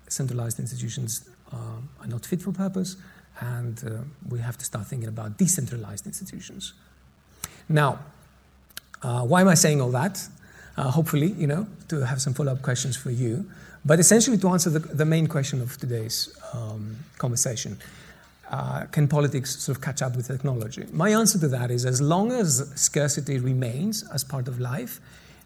centralized 0.06 0.60
institutions 0.60 1.28
uh, 1.52 1.56
are 2.00 2.06
not 2.06 2.24
fit 2.24 2.40
for 2.40 2.52
purpose, 2.52 2.96
and 3.40 3.82
uh, 3.84 3.90
we 4.30 4.38
have 4.38 4.56
to 4.56 4.64
start 4.64 4.86
thinking 4.86 5.08
about 5.08 5.36
decentralized 5.36 6.06
institutions. 6.06 6.72
Now, 7.68 7.98
uh, 9.02 9.22
why 9.22 9.40
am 9.40 9.48
I 9.48 9.54
saying 9.54 9.80
all 9.80 9.90
that? 9.90 10.28
Uh, 10.76 10.92
hopefully, 10.92 11.32
you 11.32 11.48
know, 11.48 11.66
to 11.88 12.06
have 12.06 12.22
some 12.22 12.34
follow-up 12.34 12.62
questions 12.62 12.96
for 12.96 13.10
you, 13.10 13.50
but 13.84 13.98
essentially 13.98 14.38
to 14.38 14.48
answer 14.48 14.70
the, 14.70 14.78
the 14.78 15.04
main 15.04 15.26
question 15.26 15.60
of 15.60 15.76
today's 15.76 16.32
um, 16.54 16.98
conversation. 17.18 17.76
Uh, 18.48 18.84
can 18.92 19.08
politics 19.08 19.58
sort 19.58 19.76
of 19.76 19.82
catch 19.82 20.02
up 20.02 20.14
with 20.14 20.28
technology? 20.28 20.84
My 20.92 21.08
answer 21.10 21.36
to 21.40 21.48
that 21.48 21.72
is 21.72 21.84
as 21.84 22.00
long 22.00 22.30
as 22.30 22.70
scarcity 22.76 23.40
remains 23.40 24.08
as 24.14 24.22
part 24.22 24.46
of 24.46 24.60
life, 24.60 25.00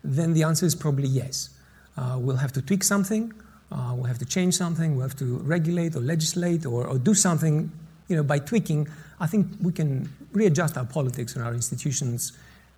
then 0.05 0.35
the 0.35 0.43
answer 0.43 0.67
is 0.67 0.75
probably 0.75 1.09
yes. 1.09 1.49
Uh, 1.97 2.17
we'll 2.19 2.37
have 2.37 2.53
to 2.53 2.63
tweak 2.63 2.85
something, 2.85 3.33
uh, 3.73 3.93
we'll 3.95 4.05
have 4.05 4.19
to 4.19 4.25
change 4.25 4.55
something, 4.55 4.97
we'll 4.97 5.07
have 5.07 5.17
to 5.17 5.39
regulate 5.39 5.95
or 5.97 6.01
legislate 6.01 6.67
or, 6.67 6.87
or 6.87 6.99
do 6.99 7.15
something 7.15 7.71
you 8.09 8.17
know, 8.17 8.23
by 8.23 8.39
tweaking. 8.39 8.89
I 9.21 9.27
think 9.27 9.47
we 9.61 9.73
can 9.73 10.09
readjust 10.33 10.77
our 10.77 10.85
politics 10.85 11.37
and 11.37 11.45
our 11.45 11.55
institutions 11.55 12.33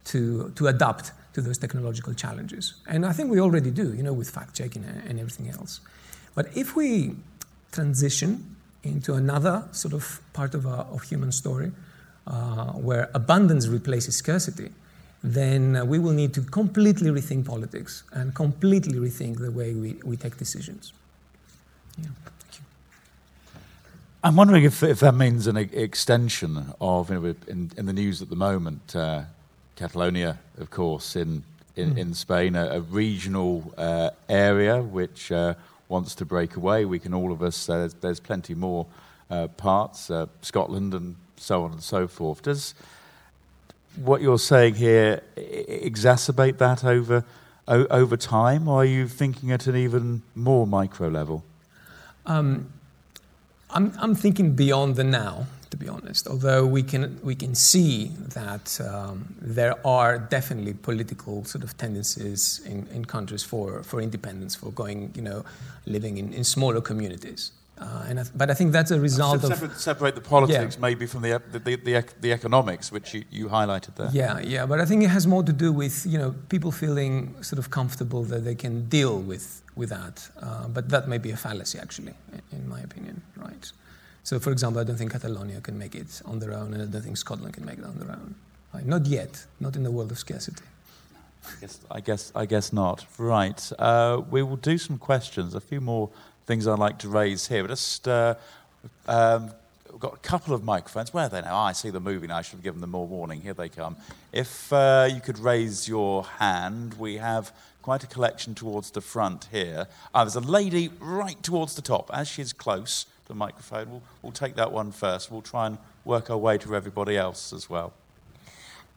to, 0.04 0.50
to 0.56 0.66
adapt 0.68 1.12
to 1.34 1.40
those 1.40 1.58
technological 1.58 2.12
challenges. 2.14 2.74
And 2.86 3.06
I 3.06 3.12
think 3.12 3.30
we 3.30 3.40
already 3.40 3.70
do, 3.70 3.94
you 3.94 4.02
know, 4.02 4.12
with 4.12 4.30
fact 4.30 4.54
checking 4.54 4.84
and 4.84 5.18
everything 5.18 5.48
else. 5.48 5.80
But 6.34 6.54
if 6.56 6.76
we 6.76 7.16
transition 7.70 8.56
into 8.82 9.14
another 9.14 9.64
sort 9.72 9.94
of 9.94 10.20
part 10.32 10.54
of, 10.54 10.66
our, 10.66 10.84
of 10.86 11.02
human 11.02 11.32
story 11.32 11.72
uh, 12.26 12.72
where 12.72 13.10
abundance 13.14 13.68
replaces 13.68 14.16
scarcity, 14.16 14.70
then 15.22 15.76
uh, 15.76 15.84
we 15.84 15.98
will 15.98 16.12
need 16.12 16.34
to 16.34 16.42
completely 16.42 17.10
rethink 17.10 17.46
politics 17.46 18.02
and 18.12 18.34
completely 18.34 18.98
rethink 18.98 19.38
the 19.38 19.50
way 19.50 19.72
we, 19.74 19.94
we 20.04 20.16
take 20.16 20.36
decisions. 20.36 20.92
Yeah. 21.98 22.08
I'm 24.24 24.36
wondering 24.36 24.62
if, 24.62 24.84
if 24.84 25.00
that 25.00 25.16
means 25.16 25.48
an 25.48 25.56
extension 25.56 26.72
of, 26.80 27.10
you 27.10 27.20
know, 27.20 27.34
in, 27.48 27.72
in 27.76 27.86
the 27.86 27.92
news 27.92 28.22
at 28.22 28.30
the 28.30 28.36
moment, 28.36 28.94
uh, 28.94 29.22
Catalonia, 29.74 30.38
of 30.58 30.70
course, 30.70 31.16
in, 31.16 31.42
in, 31.74 31.94
mm. 31.94 31.98
in 31.98 32.14
Spain, 32.14 32.54
a, 32.54 32.66
a 32.66 32.80
regional 32.80 33.74
uh, 33.76 34.10
area 34.28 34.80
which 34.80 35.32
uh, 35.32 35.54
wants 35.88 36.14
to 36.16 36.24
break 36.24 36.54
away. 36.54 36.84
We 36.84 37.00
can 37.00 37.14
all 37.14 37.32
of 37.32 37.42
us, 37.42 37.68
uh, 37.68 37.78
there's, 37.78 37.94
there's, 37.94 38.20
plenty 38.20 38.54
more 38.54 38.86
uh, 39.28 39.48
parts, 39.48 40.08
Scotland 40.40 40.94
and 40.94 41.16
so 41.36 41.64
on 41.64 41.72
and 41.72 41.82
so 41.82 42.06
forth. 42.06 42.42
Does, 42.42 42.74
what 43.96 44.20
you're 44.22 44.38
saying 44.38 44.74
here 44.74 45.22
exacerbate 45.36 46.58
that 46.58 46.84
over 46.84 47.24
over 47.68 48.16
time, 48.16 48.68
or 48.68 48.82
are 48.82 48.84
you 48.84 49.06
thinking 49.08 49.52
at 49.52 49.66
an 49.66 49.76
even 49.76 50.22
more 50.34 50.66
micro 50.66 51.08
level? 51.08 51.44
Um, 52.26 52.66
I'm, 53.70 53.92
I'm 53.98 54.14
thinking 54.14 54.54
beyond 54.54 54.96
the 54.96 55.04
now, 55.04 55.46
to 55.70 55.76
be 55.76 55.88
honest. 55.88 56.28
Although 56.28 56.66
we 56.66 56.82
can 56.82 57.18
we 57.22 57.34
can 57.34 57.54
see 57.54 58.10
that 58.34 58.80
um, 58.80 59.34
there 59.40 59.74
are 59.86 60.18
definitely 60.18 60.74
political 60.74 61.44
sort 61.44 61.64
of 61.64 61.76
tendencies 61.76 62.60
in, 62.66 62.86
in 62.92 63.04
countries 63.04 63.42
for, 63.42 63.82
for 63.82 64.00
independence, 64.00 64.54
for 64.54 64.70
going, 64.72 65.12
you 65.14 65.22
know, 65.22 65.44
living 65.86 66.18
in, 66.18 66.32
in 66.32 66.44
smaller 66.44 66.80
communities. 66.80 67.52
Uh, 67.82 68.06
and 68.08 68.20
I 68.20 68.22
th- 68.22 68.34
but 68.36 68.48
I 68.50 68.54
think 68.54 68.72
that's 68.72 68.92
a 68.92 69.00
result 69.00 69.40
separate, 69.40 69.72
of 69.72 69.78
separate 69.78 70.14
the 70.14 70.20
politics 70.20 70.74
yeah. 70.74 70.80
maybe 70.80 71.06
from 71.06 71.22
the, 71.22 71.42
the, 71.50 71.58
the, 71.58 72.04
the, 72.20 72.32
economics, 72.32 72.92
which 72.92 73.12
you, 73.14 73.24
you 73.30 73.48
highlighted 73.48 73.96
there. 73.96 74.10
Yeah, 74.12 74.38
yeah, 74.38 74.66
but 74.66 74.78
I 74.80 74.84
think 74.84 75.02
it 75.02 75.08
has 75.08 75.26
more 75.26 75.42
to 75.42 75.52
do 75.52 75.72
with 75.72 76.06
you 76.06 76.18
know 76.18 76.34
people 76.48 76.70
feeling 76.70 77.12
sort 77.42 77.58
of 77.58 77.70
comfortable 77.70 78.22
that 78.24 78.44
they 78.44 78.54
can 78.54 78.88
deal 78.88 79.18
with 79.18 79.62
with 79.74 79.88
that. 79.88 80.28
Uh, 80.40 80.68
but 80.68 80.88
that 80.90 81.08
may 81.08 81.18
be 81.18 81.30
a 81.32 81.36
fallacy, 81.36 81.78
actually, 81.78 82.14
in 82.52 82.68
my 82.68 82.80
opinion, 82.80 83.22
right? 83.36 83.72
So, 84.22 84.38
for 84.38 84.52
example, 84.52 84.80
I 84.80 84.84
don't 84.84 84.96
think 84.96 85.12
Catalonia 85.12 85.60
can 85.60 85.76
make 85.76 85.94
it 85.94 86.22
on 86.24 86.38
their 86.38 86.52
own, 86.52 86.74
and 86.74 86.82
I 86.82 86.86
don't 86.86 87.02
think 87.02 87.16
Scotland 87.16 87.54
can 87.54 87.64
make 87.64 87.78
it 87.78 87.84
on 87.84 87.98
their 87.98 88.10
own. 88.10 88.36
Right? 88.72 88.86
Not 88.86 89.06
yet, 89.06 89.44
not 89.58 89.76
in 89.76 89.82
the 89.82 89.90
world 89.90 90.12
of 90.12 90.18
scarcity. 90.18 90.64
I 91.44 91.60
guess, 91.60 91.80
I 91.90 92.00
guess, 92.00 92.32
I 92.36 92.46
guess 92.46 92.72
not. 92.72 93.04
Right. 93.18 93.72
Uh, 93.78 94.22
we 94.30 94.42
will 94.42 94.56
do 94.56 94.78
some 94.78 94.98
questions. 94.98 95.54
A 95.54 95.60
few 95.60 95.80
more 95.80 96.10
things 96.46 96.66
I'd 96.66 96.78
like 96.78 96.98
to 97.00 97.08
raise 97.08 97.48
here. 97.48 97.66
Just 97.66 98.08
uh, 98.08 98.34
um, 99.06 99.50
we've 99.90 100.00
got 100.00 100.14
a 100.14 100.18
couple 100.18 100.54
of 100.54 100.64
microphones. 100.64 101.12
Where 101.12 101.26
are 101.26 101.28
they 101.28 101.40
now? 101.40 101.54
Oh, 101.54 101.64
I 101.64 101.72
see 101.72 101.90
them 101.90 102.04
moving. 102.04 102.30
I 102.30 102.42
should 102.42 102.56
have 102.56 102.62
given 102.62 102.80
them 102.80 102.90
more 102.90 103.06
warning. 103.06 103.40
Here 103.40 103.54
they 103.54 103.68
come. 103.68 103.96
If 104.32 104.72
uh, 104.72 105.08
you 105.12 105.20
could 105.20 105.38
raise 105.38 105.88
your 105.88 106.24
hand, 106.24 106.94
we 106.94 107.16
have 107.16 107.52
quite 107.82 108.04
a 108.04 108.06
collection 108.06 108.54
towards 108.54 108.90
the 108.90 109.00
front 109.00 109.48
here. 109.50 109.86
Ah, 110.14 110.24
there's 110.24 110.36
a 110.36 110.40
lady 110.40 110.90
right 111.00 111.40
towards 111.42 111.74
the 111.74 111.82
top. 111.82 112.10
As 112.12 112.28
she's 112.28 112.52
close 112.52 113.04
to 113.04 113.28
the 113.28 113.34
microphone, 113.34 113.90
we'll, 113.90 114.02
we'll 114.22 114.32
take 114.32 114.54
that 114.56 114.72
one 114.72 114.92
first. 114.92 115.30
We'll 115.30 115.42
try 115.42 115.66
and 115.66 115.78
work 116.04 116.30
our 116.30 116.38
way 116.38 116.58
to 116.58 116.74
everybody 116.74 117.16
else 117.16 117.52
as 117.52 117.68
well. 117.68 117.92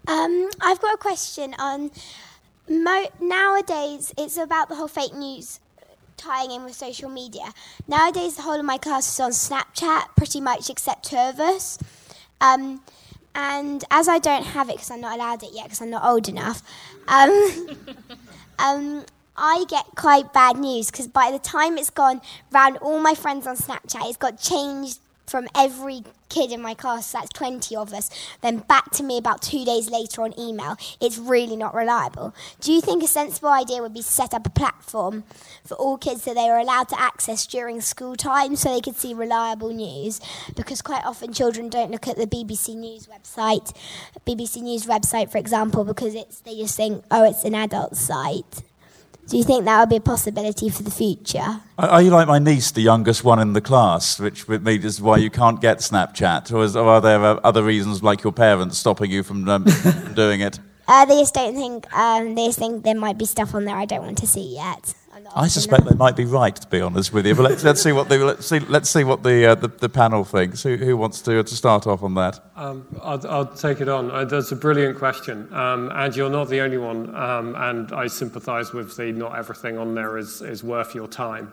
Um, 0.08 0.50
I've 0.62 0.80
got 0.82 0.94
a 0.94 0.98
question 0.98 1.56
on. 1.58 1.92
Mo- 2.68 3.12
nowadays, 3.22 4.12
it's 4.18 4.38
about 4.38 4.70
the 4.70 4.76
whole 4.76 4.88
fake 4.88 5.14
news 5.14 5.60
tying 6.18 6.52
in 6.52 6.64
with 6.64 6.76
social 6.76 7.10
media. 7.10 7.54
Nowadays, 7.88 8.36
the 8.36 8.42
whole 8.42 8.60
of 8.60 8.66
my 8.66 8.78
class 8.78 9.12
is 9.12 9.20
on 9.20 9.32
Snapchat, 9.32 10.16
pretty 10.16 10.42
much 10.42 10.70
except 10.70 11.06
two 11.06 11.18
of 11.18 11.40
us. 11.40 11.78
Um, 12.42 12.82
and 13.34 13.84
as 13.92 14.08
I 14.08 14.20
don't 14.20 14.46
have 14.46 14.70
it 14.70 14.74
because 14.74 14.92
I'm 14.92 15.02
not 15.02 15.16
allowed 15.16 15.44
it 15.44 15.50
yet 15.54 15.66
because 15.66 15.82
I'm 15.82 15.90
not 15.90 16.06
old 16.06 16.30
enough, 16.30 16.62
um, 17.08 17.30
um, 18.60 19.06
I 19.38 19.66
get 19.68 19.86
quite 19.96 20.32
bad 20.32 20.58
news 20.58 20.90
because 20.90 21.08
by 21.08 21.32
the 21.32 21.40
time 21.40 21.78
it's 21.78 21.90
gone 21.90 22.22
round 22.52 22.78
all 22.78 23.00
my 23.00 23.14
friends 23.14 23.46
on 23.46 23.58
Snapchat, 23.58 24.08
it's 24.08 24.18
got 24.18 24.40
changed 24.40 25.00
from 25.28 25.48
every 25.56 26.04
kid 26.30 26.52
in 26.52 26.62
my 26.62 26.74
class, 26.74 27.12
that's 27.12 27.30
20 27.30 27.76
of 27.76 27.94
us, 27.94 28.10
then 28.42 28.58
back 28.58 28.92
to 28.92 29.04
me 29.04 29.18
about 29.18 29.42
two 29.42 29.64
days 29.64 29.90
later 29.90 30.22
on 30.22 30.38
email, 30.40 30.76
it's 31.00 31.18
really 31.18 31.56
not 31.56 31.74
reliable. 31.74 32.34
Do 32.60 32.74
you 32.74 32.82
think 32.82 33.04
a 33.04 33.08
sensible 33.08 33.50
idea 33.50 33.82
would 33.82 33.94
be 33.94 34.02
to 34.02 34.06
set 34.06 34.34
up 34.34 34.46
a 34.46 34.50
platform 34.50 35.24
for 35.64 35.76
all 35.76 35.98
kids 35.98 36.26
that 36.26 36.36
they 36.36 36.50
were 36.50 36.58
allowed 36.58 36.90
to 36.90 37.00
access 37.00 37.46
during 37.48 37.82
school 37.82 38.16
time 38.16 38.56
so 38.56 38.74
they 38.74 38.82
could 38.82 38.96
see 38.98 39.14
reliable 39.14 39.74
news? 39.74 40.20
Because 40.56 40.82
quite 40.82 41.06
often 41.06 41.34
children 41.34 41.70
don't 41.70 41.92
look 41.92 42.08
at 42.08 42.18
the 42.18 42.28
BBC 42.28 42.76
News 42.76 43.08
website, 43.08 43.74
BBC 44.26 44.62
News 44.62 44.86
website, 44.86 45.32
for 45.32 45.38
example, 45.38 45.84
because 45.84 46.16
it's, 46.16 46.40
they 46.42 46.58
just 46.58 46.76
think, 46.76 47.04
oh, 47.12 47.24
it's 47.24 47.46
an 47.46 47.56
adult 47.56 47.96
site. 47.96 48.64
Do 49.28 49.38
you 49.38 49.44
think 49.44 49.66
that 49.66 49.80
would 49.80 49.90
be 49.90 49.96
a 49.96 50.02
possibility 50.02 50.70
for 50.70 50.84
the 50.84 50.92
future? 50.92 51.62
Are 51.80 52.02
you 52.02 52.12
like 52.12 52.28
my 52.28 52.38
niece, 52.38 52.70
the 52.70 52.82
youngest 52.82 53.24
one 53.24 53.40
in 53.40 53.54
the 53.54 53.62
class, 53.62 54.20
which 54.20 54.48
with 54.48 54.64
me 54.64 54.76
is 54.76 55.02
why 55.02 55.18
you 55.18 55.32
can't 55.32 55.60
get 55.60 55.80
Snapchat? 55.80 56.54
Or, 56.54 56.64
is, 56.64 56.76
or 56.76 56.88
are 56.88 57.02
there 57.02 57.24
uh, 57.24 57.40
other 57.44 57.64
reasons, 57.64 58.04
like 58.04 58.24
your 58.24 58.34
parents, 58.34 58.78
stopping 58.78 59.10
you 59.10 59.24
from 59.24 59.50
um, 59.50 59.66
doing 60.14 60.42
it? 60.42 60.60
Uh, 60.88 61.06
they 61.06 61.20
just 61.20 61.34
don't 61.34 61.56
think. 61.56 61.92
Um, 61.92 62.36
they 62.36 62.46
just 62.46 62.60
think 62.60 62.84
there 62.84 62.94
might 62.94 63.18
be 63.18 63.26
stuff 63.26 63.56
on 63.56 63.66
there 63.66 63.76
I 63.76 63.86
don't 63.86 64.04
want 64.04 64.20
to 64.20 64.28
see 64.28 64.56
yet. 64.56 64.94
I'm 65.34 65.46
I 65.46 65.48
suspect 65.48 65.86
them. 65.86 65.94
they 65.94 65.98
might 65.98 66.16
be 66.16 66.26
right, 66.26 66.56
to 66.56 66.68
be 66.68 66.82
honest 66.82 67.14
with 67.14 67.26
you. 67.26 67.36
But 67.36 67.44
let's, 67.44 67.64
let's 67.64 67.82
see 67.82 67.92
what 67.92 68.10
the 68.10 68.18
let's 68.20 68.46
see 68.46 68.60
let's 68.60 68.90
see 68.90 69.04
what 69.04 69.24
the 69.24 69.46
uh, 69.46 69.56
the, 69.56 69.68
the 69.68 69.90
panel 69.90 70.24
thinks. 70.24 70.64
Who, 70.64 70.76
who 70.76 70.98
wants 70.98 71.22
to 71.22 71.44
to 71.44 71.56
start 71.56 71.88
off 71.88 72.04
on 72.04 72.14
that? 72.16 72.40
Um, 72.56 72.86
I'll, 73.02 73.28
I'll 73.28 73.46
take 73.46 73.82
it 73.82 73.90
on. 73.90 74.12
Uh, 74.12 74.26
that's 74.26 74.52
a 74.52 74.56
brilliant 74.56 74.98
question, 74.98 75.52
um, 75.54 75.92
and 75.94 76.16
you're 76.16 76.30
not 76.30 76.50
the 76.50 76.62
only 76.62 76.78
one. 76.78 77.16
Um, 77.16 77.56
and 77.56 77.92
I 77.92 78.08
sympathise 78.08 78.74
with 78.74 78.96
the 78.98 79.12
not 79.12 79.38
everything 79.38 79.78
on 79.78 79.96
there 79.96 80.18
is, 80.18 80.42
is 80.42 80.64
worth 80.64 80.94
your 80.96 81.08
time. 81.08 81.52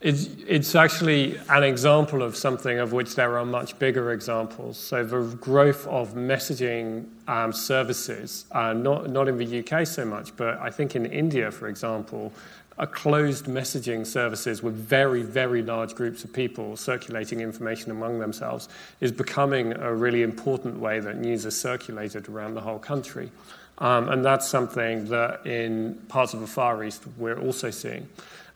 It's, 0.00 0.28
it's 0.46 0.76
actually 0.76 1.40
an 1.48 1.64
example 1.64 2.22
of 2.22 2.36
something 2.36 2.78
of 2.78 2.92
which 2.92 3.16
there 3.16 3.36
are 3.36 3.44
much 3.44 3.76
bigger 3.80 4.12
examples. 4.12 4.78
So 4.78 5.02
the 5.02 5.22
growth 5.36 5.88
of 5.88 6.14
messaging 6.14 7.06
um, 7.26 7.52
services, 7.52 8.44
uh, 8.52 8.74
not, 8.74 9.10
not 9.10 9.26
in 9.26 9.36
the 9.38 9.58
UK 9.58 9.84
so 9.88 10.04
much, 10.04 10.36
but 10.36 10.56
I 10.60 10.70
think 10.70 10.94
in 10.94 11.04
India, 11.06 11.50
for 11.50 11.66
example, 11.66 12.32
a 12.78 12.86
closed 12.86 13.46
messaging 13.46 14.06
services 14.06 14.62
with 14.62 14.74
very, 14.74 15.22
very 15.22 15.62
large 15.62 15.96
groups 15.96 16.22
of 16.22 16.32
people 16.32 16.76
circulating 16.76 17.40
information 17.40 17.90
among 17.90 18.20
themselves 18.20 18.68
is 19.00 19.10
becoming 19.10 19.72
a 19.72 19.92
really 19.92 20.22
important 20.22 20.78
way 20.78 21.00
that 21.00 21.16
news 21.16 21.44
is 21.44 21.60
circulated 21.60 22.28
around 22.28 22.54
the 22.54 22.60
whole 22.60 22.78
country. 22.78 23.32
Um, 23.78 24.08
and 24.08 24.24
that's 24.24 24.48
something 24.48 25.06
that 25.06 25.44
in 25.44 25.94
parts 26.08 26.34
of 26.34 26.40
the 26.40 26.46
Far 26.46 26.84
East 26.84 27.02
we're 27.16 27.40
also 27.40 27.70
seeing. 27.70 28.08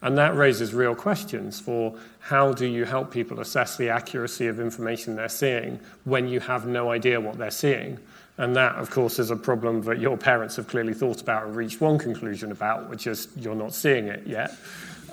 And 0.03 0.19
that 0.19 0.35
raises 0.37 0.75
real 0.75 0.95
questions 0.95 1.61
for 1.61 1.95
how 2.19 2.53
do 2.53 2.67
you 2.67 2.85
help 2.85 3.13
people 3.13 3.41
assess 3.41 3.77
the 3.77 3.89
accuracy 3.89 4.49
of 4.49 4.59
information 4.59 5.15
they're 5.15 5.29
seeing 5.29 5.79
when 6.05 6.29
you 6.29 6.41
have 6.41 6.67
no 6.67 6.91
idea 6.91 7.21
what 7.21 7.39
they're 7.39 7.51
seeing? 7.51 7.99
And 8.37 8.57
that, 8.57 8.75
of 8.75 8.91
course, 8.91 9.19
is 9.19 9.31
a 9.31 9.37
problem 9.37 9.83
that 9.83 10.01
your 10.01 10.17
parents 10.17 10.57
have 10.57 10.67
clearly 10.67 10.95
thought 10.95 11.21
about 11.21 11.47
and 11.47 11.55
reached 11.55 11.81
one 11.81 11.99
conclusion 11.99 12.51
about, 12.51 12.91
which 12.91 13.07
is 13.07 13.29
you're 13.37 13.55
not 13.55 13.75
seeing 13.75 14.09
it 14.09 14.27
yet. 14.27 14.55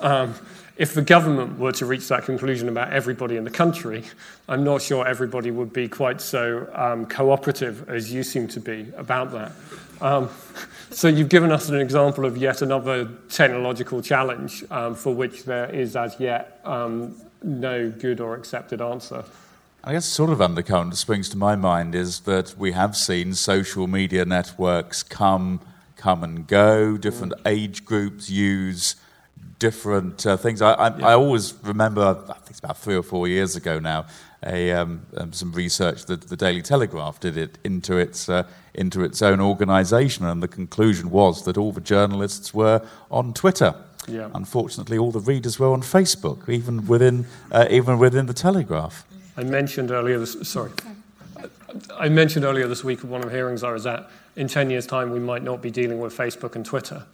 Um, 0.00 0.34
if 0.80 0.94
the 0.94 1.02
government 1.02 1.58
were 1.58 1.72
to 1.72 1.84
reach 1.84 2.08
that 2.08 2.24
conclusion 2.24 2.66
about 2.66 2.90
everybody 2.90 3.36
in 3.36 3.44
the 3.44 3.50
country, 3.50 4.02
I'm 4.48 4.64
not 4.64 4.80
sure 4.80 5.06
everybody 5.06 5.50
would 5.50 5.74
be 5.74 5.88
quite 5.88 6.22
so 6.22 6.66
um, 6.72 7.04
cooperative 7.04 7.86
as 7.90 8.10
you 8.10 8.22
seem 8.22 8.48
to 8.48 8.60
be 8.60 8.90
about 8.96 9.30
that. 9.32 9.52
Um, 10.00 10.30
so 10.90 11.06
you've 11.06 11.28
given 11.28 11.52
us 11.52 11.68
an 11.68 11.78
example 11.78 12.24
of 12.24 12.38
yet 12.38 12.62
another 12.62 13.10
technological 13.28 14.00
challenge 14.00 14.64
um, 14.70 14.94
for 14.94 15.14
which 15.14 15.44
there 15.44 15.68
is 15.68 15.96
as 15.96 16.18
yet 16.18 16.58
um, 16.64 17.14
no 17.42 17.90
good 17.90 18.18
or 18.18 18.34
accepted 18.34 18.80
answer. 18.80 19.22
I 19.84 19.92
guess 19.92 20.06
sort 20.06 20.30
of 20.30 20.40
undercurrent 20.40 20.92
that 20.92 20.96
springs 20.96 21.28
to 21.28 21.36
my 21.36 21.56
mind 21.56 21.94
is 21.94 22.20
that 22.20 22.56
we 22.56 22.72
have 22.72 22.96
seen 22.96 23.34
social 23.34 23.86
media 23.86 24.24
networks 24.24 25.02
come, 25.02 25.60
come 25.96 26.24
and 26.24 26.46
go. 26.46 26.96
Different 26.96 27.34
age 27.44 27.84
groups 27.84 28.30
use 28.30 28.96
different 29.60 30.26
uh, 30.26 30.36
things. 30.36 30.60
I, 30.60 30.72
I, 30.72 30.88
I 30.88 31.12
always 31.14 31.54
remember, 31.62 32.02
I 32.02 32.32
think 32.32 32.50
it's 32.50 32.58
about 32.58 32.78
three 32.78 32.96
or 32.96 33.04
four 33.04 33.28
years 33.28 33.54
ago 33.54 33.78
now, 33.78 34.06
a, 34.44 34.72
um, 34.72 35.02
um, 35.16 35.32
some 35.32 35.52
research 35.52 36.06
that 36.06 36.22
the 36.22 36.36
Daily 36.36 36.62
Telegraph 36.62 37.20
did 37.20 37.36
it 37.36 37.58
into 37.62 37.96
its 37.98 38.28
uh, 38.28 38.44
into 38.74 39.04
its 39.04 39.20
own 39.22 39.40
organisation, 39.40 40.24
and 40.24 40.42
the 40.42 40.48
conclusion 40.48 41.10
was 41.10 41.44
that 41.44 41.56
all 41.58 41.72
the 41.72 41.80
journalists 41.80 42.52
were 42.54 42.82
on 43.10 43.34
Twitter. 43.34 43.74
Yeah. 44.08 44.30
Unfortunately, 44.34 44.96
all 44.96 45.12
the 45.12 45.20
readers 45.20 45.58
were 45.58 45.72
on 45.72 45.82
Facebook, 45.82 46.48
even 46.48 46.86
within 46.86 47.26
uh, 47.52 47.66
even 47.70 47.98
within 47.98 48.26
the 48.26 48.34
Telegraph. 48.34 49.04
I 49.36 49.44
mentioned 49.44 49.90
earlier 49.90 50.18
this, 50.18 50.36
sorry. 50.48 50.72
I 51.96 52.08
mentioned 52.08 52.44
earlier 52.44 52.66
this 52.66 52.82
week 52.82 53.00
at 53.00 53.04
one 53.04 53.22
of 53.22 53.30
the 53.30 53.36
hearings 53.36 53.62
I 53.62 53.72
was 53.72 53.86
at, 53.86 54.10
in 54.36 54.48
10 54.48 54.70
years' 54.70 54.86
time, 54.86 55.10
we 55.10 55.20
might 55.20 55.42
not 55.42 55.62
be 55.62 55.70
dealing 55.70 56.00
with 56.00 56.16
Facebook 56.16 56.56
and 56.56 56.64
Twitter. 56.64 57.04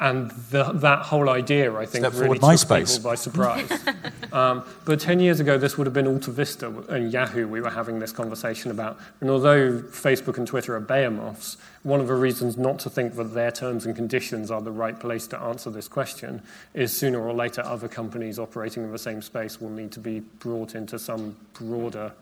And 0.00 0.30
the, 0.50 0.64
that 0.74 1.00
whole 1.00 1.28
idea, 1.28 1.74
I 1.74 1.84
think, 1.84 2.04
Step 2.04 2.20
really 2.20 2.38
took 2.38 2.48
MySpace. 2.48 2.96
people 2.96 3.10
by 3.10 3.14
surprise. 3.16 3.70
um, 4.32 4.64
but 4.84 5.00
10 5.00 5.18
years 5.18 5.40
ago, 5.40 5.58
this 5.58 5.76
would 5.76 5.88
have 5.88 5.94
been 5.94 6.06
AltaVista 6.06 6.88
and 6.88 7.12
Yahoo 7.12 7.48
we 7.48 7.60
were 7.60 7.70
having 7.70 7.98
this 7.98 8.12
conversation 8.12 8.70
about. 8.70 8.98
And 9.20 9.28
although 9.28 9.80
Facebook 9.80 10.38
and 10.38 10.46
Twitter 10.46 10.76
are 10.76 10.80
behemoths, 10.80 11.56
one 11.82 12.00
of 12.00 12.06
the 12.06 12.14
reasons 12.14 12.56
not 12.56 12.78
to 12.80 12.90
think 12.90 13.16
that 13.16 13.34
their 13.34 13.50
terms 13.50 13.86
and 13.86 13.96
conditions 13.96 14.52
are 14.52 14.60
the 14.60 14.70
right 14.70 14.98
place 14.98 15.26
to 15.28 15.40
answer 15.40 15.68
this 15.68 15.88
question 15.88 16.42
is 16.74 16.96
sooner 16.96 17.20
or 17.20 17.32
later 17.32 17.62
other 17.64 17.88
companies 17.88 18.38
operating 18.38 18.84
in 18.84 18.92
the 18.92 18.98
same 18.98 19.20
space 19.20 19.60
will 19.60 19.70
need 19.70 19.90
to 19.92 20.00
be 20.00 20.20
brought 20.20 20.76
into 20.76 20.98
some 20.98 21.36
broader 21.54 22.12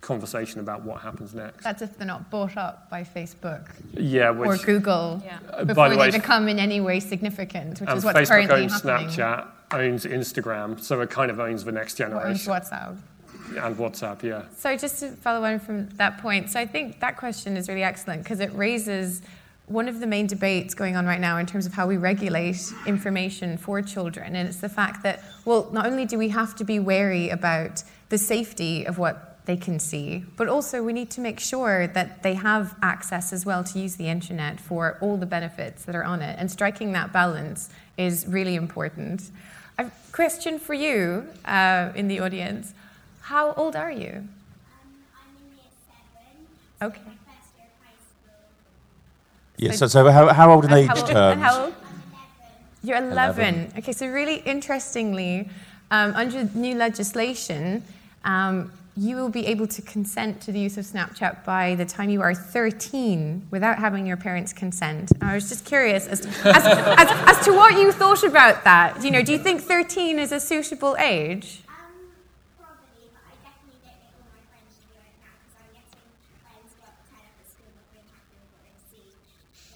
conversation 0.00 0.60
about 0.60 0.82
what 0.82 1.00
happens 1.00 1.34
next. 1.34 1.64
That's 1.64 1.82
if 1.82 1.96
they're 1.98 2.06
not 2.06 2.30
bought 2.30 2.56
up 2.56 2.88
by 2.90 3.02
Facebook 3.02 3.70
Yeah, 3.94 4.30
or 4.30 4.56
Google 4.56 5.22
Yeah. 5.24 5.38
Uh, 5.50 5.58
by 5.58 5.64
before 5.64 5.88
the 5.90 5.96
they 5.96 6.10
become 6.18 6.48
in 6.48 6.58
any 6.58 6.80
way 6.80 7.00
significant, 7.00 7.80
which 7.80 7.90
is 7.90 8.04
what's 8.04 8.18
Facebook 8.18 8.28
currently 8.28 8.62
owns 8.62 8.82
happening. 8.82 9.08
Snapchat, 9.08 9.46
owns 9.72 10.04
Instagram, 10.04 10.80
so 10.80 11.00
it 11.00 11.10
kind 11.10 11.30
of 11.30 11.40
owns 11.40 11.64
the 11.64 11.72
next 11.72 11.98
What 11.98 12.12
owns 12.12 12.44
generation. 12.44 12.52
WhatsApp. 12.52 12.96
And 13.64 13.76
WhatsApp, 13.76 14.22
yeah. 14.22 14.42
So 14.56 14.76
just 14.76 15.00
to 15.00 15.10
follow 15.12 15.44
on 15.44 15.60
from 15.60 15.88
that 15.90 16.18
point, 16.18 16.50
so 16.50 16.60
I 16.60 16.66
think 16.66 17.00
that 17.00 17.16
question 17.16 17.56
is 17.56 17.68
really 17.68 17.82
excellent 17.82 18.22
because 18.22 18.40
it 18.40 18.52
raises 18.54 19.22
one 19.66 19.88
of 19.88 19.98
the 19.98 20.06
main 20.06 20.26
debates 20.26 20.74
going 20.74 20.96
on 20.96 21.06
right 21.06 21.20
now 21.20 21.38
in 21.38 21.46
terms 21.46 21.66
of 21.66 21.72
how 21.72 21.86
we 21.86 21.96
regulate 21.96 22.72
information 22.86 23.56
for 23.56 23.82
children. 23.82 24.36
And 24.36 24.48
it's 24.48 24.58
the 24.58 24.68
fact 24.68 25.02
that, 25.02 25.22
well, 25.44 25.68
not 25.72 25.86
only 25.86 26.04
do 26.04 26.18
we 26.18 26.28
have 26.28 26.54
to 26.56 26.64
be 26.64 26.78
wary 26.78 27.30
about 27.30 27.82
the 28.08 28.18
safety 28.18 28.84
of 28.86 28.98
what 28.98 29.35
they 29.46 29.56
can 29.56 29.78
see, 29.78 30.24
but 30.36 30.48
also 30.48 30.82
we 30.82 30.92
need 30.92 31.08
to 31.10 31.20
make 31.20 31.38
sure 31.40 31.86
that 31.88 32.22
they 32.22 32.34
have 32.34 32.74
access 32.82 33.32
as 33.32 33.46
well 33.46 33.62
to 33.64 33.78
use 33.78 33.94
the 33.96 34.08
internet 34.08 34.60
for 34.60 34.98
all 35.00 35.16
the 35.16 35.26
benefits 35.26 35.84
that 35.84 35.94
are 35.94 36.04
on 36.04 36.20
it. 36.20 36.36
And 36.38 36.50
striking 36.50 36.92
that 36.92 37.12
balance 37.12 37.70
is 37.96 38.26
really 38.26 38.56
important. 38.56 39.30
A 39.78 39.90
question 40.12 40.58
for 40.58 40.74
you 40.74 41.26
uh, 41.44 41.90
in 41.94 42.08
the 42.08 42.18
audience. 42.20 42.74
How 43.22 43.52
old 43.54 43.76
are 43.76 43.90
you? 43.90 44.10
Um, 44.10 44.28
I'm 45.14 45.30
in 45.40 45.56
year 45.56 45.70
seven. 45.86 46.88
Okay. 46.88 47.00
My 47.06 47.32
first 47.32 47.52
year 47.56 47.66
of 47.66 47.86
high 47.86 47.98
school. 48.02 48.34
Yeah. 49.58 49.72
So, 49.72 49.86
so 49.86 50.10
how, 50.10 50.32
how 50.32 50.52
old 50.52 50.64
in 50.64 50.72
And 50.72 50.80
age 50.80 50.88
how 50.88 50.96
old- 50.96 51.06
terms? 51.08 51.42
how 51.42 51.64
old? 51.66 51.74
You're 52.82 52.98
11. 52.98 53.54
11. 53.54 53.72
Okay, 53.78 53.92
so 53.92 54.06
really 54.06 54.36
interestingly, 54.36 55.48
um, 55.90 56.12
under 56.14 56.44
new 56.54 56.74
legislation, 56.76 57.82
um, 58.24 58.72
you 58.96 59.16
will 59.16 59.28
be 59.28 59.46
able 59.46 59.66
to 59.66 59.82
consent 59.82 60.40
to 60.42 60.52
the 60.52 60.58
use 60.58 60.78
of 60.78 60.84
Snapchat 60.86 61.44
by 61.44 61.74
the 61.74 61.84
time 61.84 62.08
you 62.08 62.22
are 62.22 62.34
13 62.34 63.48
without 63.50 63.78
having 63.78 64.06
your 64.06 64.16
parents' 64.16 64.52
consent. 64.54 65.12
I 65.20 65.34
was 65.34 65.48
just 65.50 65.64
curious 65.66 66.06
as 66.06 66.20
to, 66.20 66.28
as, 66.28 66.64
as, 66.64 67.36
as 67.38 67.44
to 67.44 67.52
what 67.52 67.74
you 67.74 67.92
thought 67.92 68.22
about 68.24 68.64
that. 68.64 69.04
You 69.04 69.10
know, 69.10 69.22
do 69.22 69.32
you 69.32 69.38
think 69.38 69.60
13 69.60 70.18
is 70.18 70.32
a 70.32 70.40
suitable 70.40 70.96
age? 70.98 71.60
Um, 71.68 72.08
probably, 72.58 73.10
but 73.12 73.20
I 73.28 73.34
definitely 73.44 73.84
don't 73.84 74.00
get 74.00 74.16
all 74.16 74.24
my 74.32 74.40
friends 74.48 74.72
to 74.80 74.84
be 74.88 74.96
like 74.96 75.12
that 75.20 75.36
because 75.44 75.60
I'm 75.60 75.70
getting 75.76 76.00
friends 76.40 76.72
got 76.80 76.96
tied 77.12 77.28
up 77.28 77.36
at 77.36 77.46
school 77.52 77.68
not 77.76 77.84
being 77.92 78.08
happy 78.08 78.32
with 78.40 78.48
what 78.48 78.64
they 78.64 78.76
see 78.88 79.12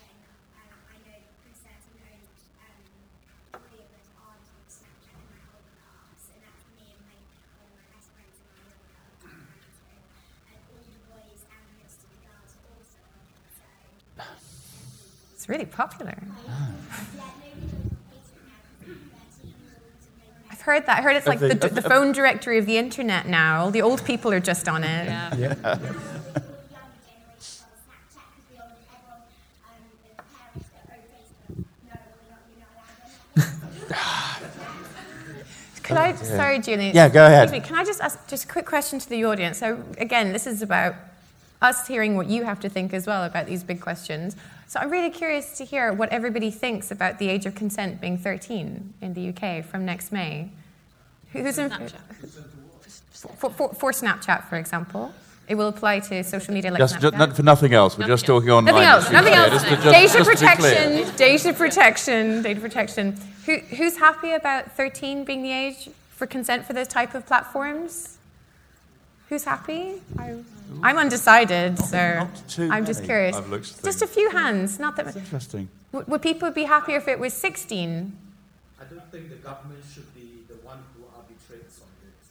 going 0.00 0.16
up. 0.24 0.32
Um, 0.64 0.72
I 0.88 0.96
know 1.04 1.20
for 1.44 1.52
certain 1.60 1.92
owned 2.08 2.24
um, 2.56 2.80
three 3.68 3.84
of 3.84 3.90
us 3.92 4.08
aren't 4.16 4.48
on 4.48 4.64
Snapchat 4.64 5.12
in 5.12 5.28
my 5.28 5.40
whole 5.52 5.60
class, 5.76 6.24
and 6.32 6.40
that's 6.40 6.64
me 6.72 6.88
and 6.88 7.04
my 7.04 7.20
one 7.60 7.68
of 7.68 7.76
my 7.76 7.84
best 7.92 8.08
friends 8.16 8.32
and 8.40 8.48
my 8.48 8.64
younger 8.64 8.80
friends. 9.20 9.76
And 10.48 10.60
all 10.72 10.80
the 10.88 11.02
boys 11.10 11.42
and 11.52 11.62
most 11.84 12.00
of 12.00 12.08
the 12.10 12.20
girls 12.24 12.50
are 12.56 12.64
also 12.72 13.00
on 13.04 13.20
it, 13.28 13.44
so 13.52 13.68
It's 13.70 13.78
really 13.78 14.08
popular. 14.16 14.26
yeah, 14.26 14.26
nobody 14.30 14.88
on 14.90 14.98
Facebook 14.98 14.98
now 14.98 14.98
because 14.98 14.98
they're 14.98 14.98
13 15.00 15.20
years 15.20 15.29
old 15.40 15.48
really 15.48 15.64
popular. 15.64 16.14
don't 16.20 16.76
I've 20.50 20.60
heard 20.60 20.84
that. 20.86 20.98
I 20.98 21.02
heard 21.02 21.16
it's 21.16 21.26
like 21.26 21.38
the, 21.38 21.54
the- 21.54 21.68
the 21.70 21.82
phone 21.82 22.12
directory 22.12 22.58
of 22.58 22.66
the 22.66 22.76
internet 22.76 23.26
now. 23.26 23.62
All 23.64 23.70
the 23.70 23.80
old 23.80 24.04
people 24.04 24.30
are 24.32 24.40
just 24.40 24.68
on 24.68 24.84
it. 24.84 25.06
Yeah. 25.08 25.30
the 25.30 25.36
younger 25.38 25.54
generation 25.54 25.96
on 27.64 27.72
Snapchat 27.80 28.28
because 28.36 28.44
we 28.50 28.58
all 28.58 28.68
everyone 28.92 29.24
the 30.04 30.22
parents 30.36 30.68
that 30.74 30.84
own 30.92 31.04
Facebook 31.08 31.64
no 31.88 31.96
we're 32.20 32.28
not 32.28 32.42
you're 32.52 32.60
not 32.60 32.72
allowed 32.76 34.68
on 34.68 35.40
it. 35.40 35.82
Can 35.82 35.96
I, 35.96 36.12
oh, 36.12 36.16
sorry, 36.24 36.58
Julian. 36.58 36.94
Yeah, 36.94 37.08
go 37.08 37.24
ahead. 37.24 37.44
Excuse 37.44 37.62
me, 37.62 37.66
can 37.66 37.76
I 37.78 37.84
just 37.84 38.00
ask 38.02 38.28
just 38.28 38.44
a 38.44 38.48
quick 38.48 38.66
question 38.66 38.98
to 38.98 39.08
the 39.08 39.24
audience? 39.24 39.56
So 39.58 39.82
again, 39.96 40.32
this 40.34 40.46
is 40.46 40.60
about 40.60 40.94
us 41.62 41.86
hearing 41.88 42.16
what 42.16 42.26
you 42.26 42.44
have 42.44 42.60
to 42.60 42.68
think 42.68 42.92
as 42.92 43.06
well 43.06 43.24
about 43.24 43.46
these 43.46 43.62
big 43.64 43.80
questions. 43.80 44.36
So 44.70 44.78
I'm 44.78 44.88
really 44.88 45.10
curious 45.10 45.58
to 45.58 45.64
hear 45.64 45.92
what 45.92 46.10
everybody 46.10 46.52
thinks 46.52 46.92
about 46.92 47.18
the 47.18 47.28
age 47.28 47.44
of 47.44 47.56
consent 47.56 48.00
being 48.00 48.16
13 48.16 48.94
in 49.00 49.14
the 49.14 49.30
UK 49.30 49.64
from 49.64 49.84
next 49.84 50.12
May. 50.12 50.48
Who's 51.32 51.58
in, 51.58 51.70
for, 53.10 53.50
for, 53.50 53.74
for 53.74 53.90
Snapchat, 53.90 54.44
for 54.44 54.58
example? 54.58 55.12
It 55.48 55.56
will 55.56 55.66
apply 55.66 55.98
to 55.98 56.22
social 56.22 56.54
media 56.54 56.70
like 56.70 56.78
Just, 56.78 56.94
Snapchat. 56.94 57.00
just 57.00 57.16
not 57.16 57.34
for 57.34 57.42
nothing 57.42 57.74
else. 57.74 57.98
We're 57.98 58.06
just 58.06 58.24
talking 58.24 58.48
online. 58.48 58.76
Nothing 58.76 58.84
else. 58.84 59.06
just 59.06 59.08
to 59.08 59.10
be 59.10 59.16
Nothing 59.16 59.34
else. 59.34 59.50
just 59.50 59.66
just- 59.66 59.82
data 59.82 60.18
just 60.18 60.30
to 60.30 60.36
be 60.36 60.56
clear. 60.56 60.76
protection. 60.76 61.16
Data 61.16 61.54
protection. 61.56 62.42
Data 62.42 62.60
protection. 62.60 63.16
Who, 63.46 63.56
who's 63.74 63.96
happy 63.96 64.34
about 64.34 64.70
13 64.76 65.24
being 65.24 65.42
the 65.42 65.50
age 65.50 65.90
for 66.10 66.28
consent 66.28 66.64
for 66.64 66.74
those 66.74 66.86
type 66.86 67.16
of 67.16 67.26
platforms? 67.26 68.18
Who's 69.30 69.42
happy? 69.42 69.94
I, 70.16 70.36
I'm 70.82 70.98
undecided, 70.98 71.78
so 71.78 71.96
not 72.20 72.48
too 72.48 72.68
I'm 72.70 72.84
just 72.86 73.04
curious. 73.04 73.36
I've 73.36 73.48
looked 73.48 73.70
at 73.78 73.84
Just 73.84 74.02
a 74.02 74.06
few 74.06 74.30
hands. 74.30 74.78
Not 74.78 74.96
that. 74.96 75.06
much. 75.06 75.16
Interesting. 75.16 75.68
Would, 75.92 76.06
would 76.08 76.22
people 76.22 76.50
be 76.50 76.64
happier 76.64 76.96
if 76.96 77.08
it 77.08 77.18
was 77.18 77.32
16? 77.34 78.16
I 78.80 78.84
don't 78.84 79.10
think 79.10 79.28
the 79.28 79.36
government 79.36 79.82
should 79.92 80.12
be 80.14 80.44
the 80.48 80.54
one 80.66 80.78
who 80.96 81.04
arbitrates 81.16 81.80
on 81.80 81.88
this. 82.04 82.28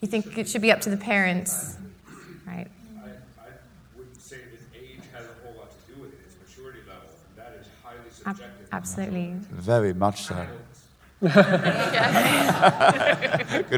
You 0.00 0.08
think 0.08 0.38
it 0.38 0.48
should 0.48 0.62
be 0.62 0.72
up 0.72 0.80
to 0.82 0.90
the 0.90 0.96
parents, 0.96 1.76
right? 2.46 2.66
I, 3.04 3.08
I 3.08 3.48
wouldn't 3.96 4.20
say 4.20 4.36
that 4.38 4.78
age 4.80 5.00
has 5.12 5.24
a 5.26 5.46
whole 5.46 5.56
lot 5.60 5.70
to 5.70 5.92
do 5.94 6.00
with 6.00 6.12
it, 6.14 6.20
it's 6.26 6.36
maturity 6.48 6.80
level, 6.88 7.08
and 7.28 7.36
that 7.44 7.58
is 7.60 7.66
highly 7.82 7.98
Ab- 8.26 8.36
subjective. 8.36 8.68
absolutely. 8.72 9.34
Very 9.50 9.92
much 9.94 10.22
so. 10.22 10.46
Good 11.24 11.32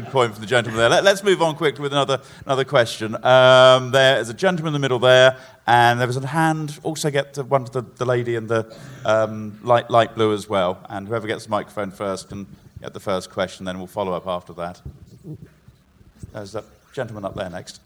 point 0.07 0.33
from 0.33 0.41
the 0.41 0.47
gentleman 0.47 0.79
there. 0.79 0.89
Let, 0.89 1.05
us 1.05 1.23
move 1.23 1.41
on 1.41 1.55
quickly 1.55 1.81
with 1.81 1.93
another, 1.93 2.19
another 2.45 2.65
question. 2.65 3.15
Um, 3.23 3.91
there 3.91 4.19
is 4.19 4.27
a 4.27 4.33
gentleman 4.33 4.71
in 4.71 4.73
the 4.73 4.79
middle 4.79 4.99
there, 4.99 5.37
and 5.65 5.97
there 5.97 6.07
was 6.07 6.17
a 6.17 6.27
hand. 6.27 6.77
Also, 6.83 7.09
get 7.09 7.35
to 7.35 7.43
one 7.43 7.63
to 7.63 7.71
the, 7.71 7.83
the 7.83 8.05
lady 8.05 8.35
in 8.35 8.47
the 8.47 8.75
um, 9.05 9.57
light, 9.63 9.89
light 9.89 10.13
blue 10.13 10.33
as 10.33 10.49
well. 10.49 10.85
And 10.89 11.07
whoever 11.07 11.25
gets 11.25 11.45
the 11.45 11.51
microphone 11.51 11.91
first 11.91 12.27
can 12.27 12.47
get 12.81 12.93
the 12.93 12.99
first 12.99 13.29
question, 13.29 13.65
then 13.65 13.77
we'll 13.77 13.87
follow 13.87 14.11
up 14.11 14.27
after 14.27 14.51
that. 14.53 14.81
There's 16.33 16.51
that 16.51 16.65
gentleman 16.91 17.23
up 17.23 17.35
there 17.35 17.49
next. 17.49 17.79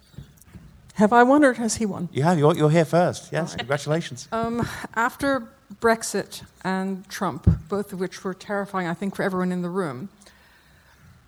Have 0.96 1.14
I 1.14 1.22
won 1.22 1.46
or 1.46 1.54
has 1.54 1.76
he 1.76 1.86
won? 1.86 2.10
You 2.12 2.24
have, 2.24 2.40
you're, 2.40 2.56
you're 2.56 2.72
here 2.72 2.86
first. 2.86 3.32
Yes, 3.32 3.56
congratulations. 3.56 4.28
Um, 4.32 4.68
after 4.96 5.48
Brexit 5.80 6.44
and 6.64 7.08
Trump, 7.10 7.48
both 7.70 7.94
of 7.94 8.00
which 8.00 8.24
were 8.24 8.34
terrifying, 8.34 8.88
I 8.88 8.94
think, 8.94 9.16
for 9.16 9.24
everyone 9.24 9.52
in 9.52 9.62
the 9.62 9.70
room, 9.70 10.10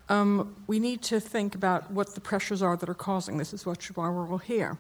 um, 0.10 0.56
we 0.68 0.80
need 0.80 1.02
to 1.04 1.20
think 1.20 1.56
about 1.56 1.90
what 1.92 2.16
the 2.16 2.22
pressures 2.22 2.62
are 2.62 2.76
that 2.76 2.90
are 2.90 2.94
causing 2.94 3.38
this, 3.38 3.54
is 3.54 3.66
what, 3.66 3.84
why 3.96 4.10
we're 4.10 4.30
all 4.30 4.38
here. 4.38 4.78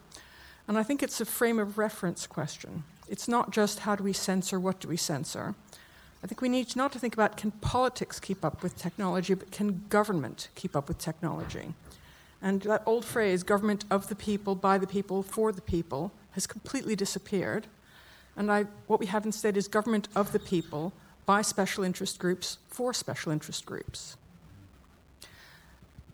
And 0.67 0.77
I 0.77 0.83
think 0.83 1.01
it's 1.01 1.21
a 1.21 1.25
frame 1.25 1.59
of 1.59 1.77
reference 1.77 2.27
question. 2.27 2.83
It's 3.07 3.27
not 3.27 3.51
just 3.51 3.79
how 3.79 3.95
do 3.95 4.03
we 4.03 4.13
censor, 4.13 4.59
what 4.59 4.79
do 4.79 4.87
we 4.87 4.97
censor. 4.97 5.55
I 6.23 6.27
think 6.27 6.41
we 6.41 6.49
need 6.49 6.75
not 6.75 6.91
to 6.93 6.99
think 6.99 7.13
about 7.13 7.35
can 7.35 7.51
politics 7.51 8.19
keep 8.19 8.45
up 8.45 8.63
with 8.63 8.77
technology, 8.77 9.33
but 9.33 9.51
can 9.51 9.83
government 9.89 10.47
keep 10.55 10.75
up 10.75 10.87
with 10.87 10.97
technology? 10.97 11.73
And 12.41 12.61
that 12.63 12.83
old 12.85 13.03
phrase, 13.05 13.43
government 13.43 13.85
of 13.89 14.07
the 14.07 14.15
people, 14.15 14.55
by 14.55 14.77
the 14.77 14.87
people, 14.87 15.23
for 15.23 15.51
the 15.51 15.61
people, 15.61 16.11
has 16.31 16.47
completely 16.47 16.95
disappeared. 16.95 17.67
And 18.35 18.51
I, 18.51 18.63
what 18.87 18.99
we 18.99 19.05
have 19.07 19.25
instead 19.25 19.57
is 19.57 19.67
government 19.67 20.07
of 20.15 20.31
the 20.31 20.39
people, 20.39 20.93
by 21.25 21.41
special 21.41 21.83
interest 21.83 22.19
groups, 22.19 22.57
for 22.67 22.93
special 22.93 23.31
interest 23.31 23.65
groups. 23.65 24.17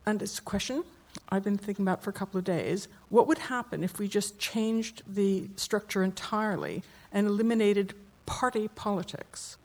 And 0.06 0.22
it's 0.22 0.40
a 0.40 0.42
question 0.42 0.84
I've 1.30 1.44
been 1.44 1.58
thinking 1.58 1.84
about 1.84 2.04
for 2.04 2.10
a 2.10 2.14
couple 2.14 2.38
of 2.38 2.44
days. 2.44 2.88
What 3.10 3.28
would 3.28 3.38
happen 3.38 3.84
if 3.84 4.00
we 4.00 4.08
just 4.08 4.40
changed 4.40 5.04
the 5.08 5.48
structure 5.56 6.04
entirely 6.04 6.84
and 7.12 7.28
eliminated 7.28 7.94
party 8.26 8.68
politics? 8.68 9.58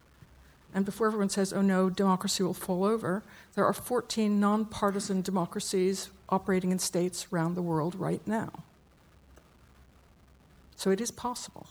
And 0.74 0.84
before 0.84 1.07
everyone 1.07 1.28
says, 1.28 1.52
oh 1.52 1.62
no, 1.62 1.88
democracy 1.88 2.42
will 2.42 2.55
fall 2.55 2.84
over, 2.84 3.22
there 3.55 3.64
are 3.64 3.72
14 3.72 4.40
nonpartisan 4.40 5.22
democracies 5.22 6.11
operating 6.28 6.72
in 6.72 6.78
states 6.78 7.28
around 7.32 7.55
the 7.55 7.62
world 7.62 7.94
right 7.94 8.26
now. 8.26 8.50
So 10.76 10.90
it 10.90 11.00
is 11.00 11.11
possible. 11.11 11.68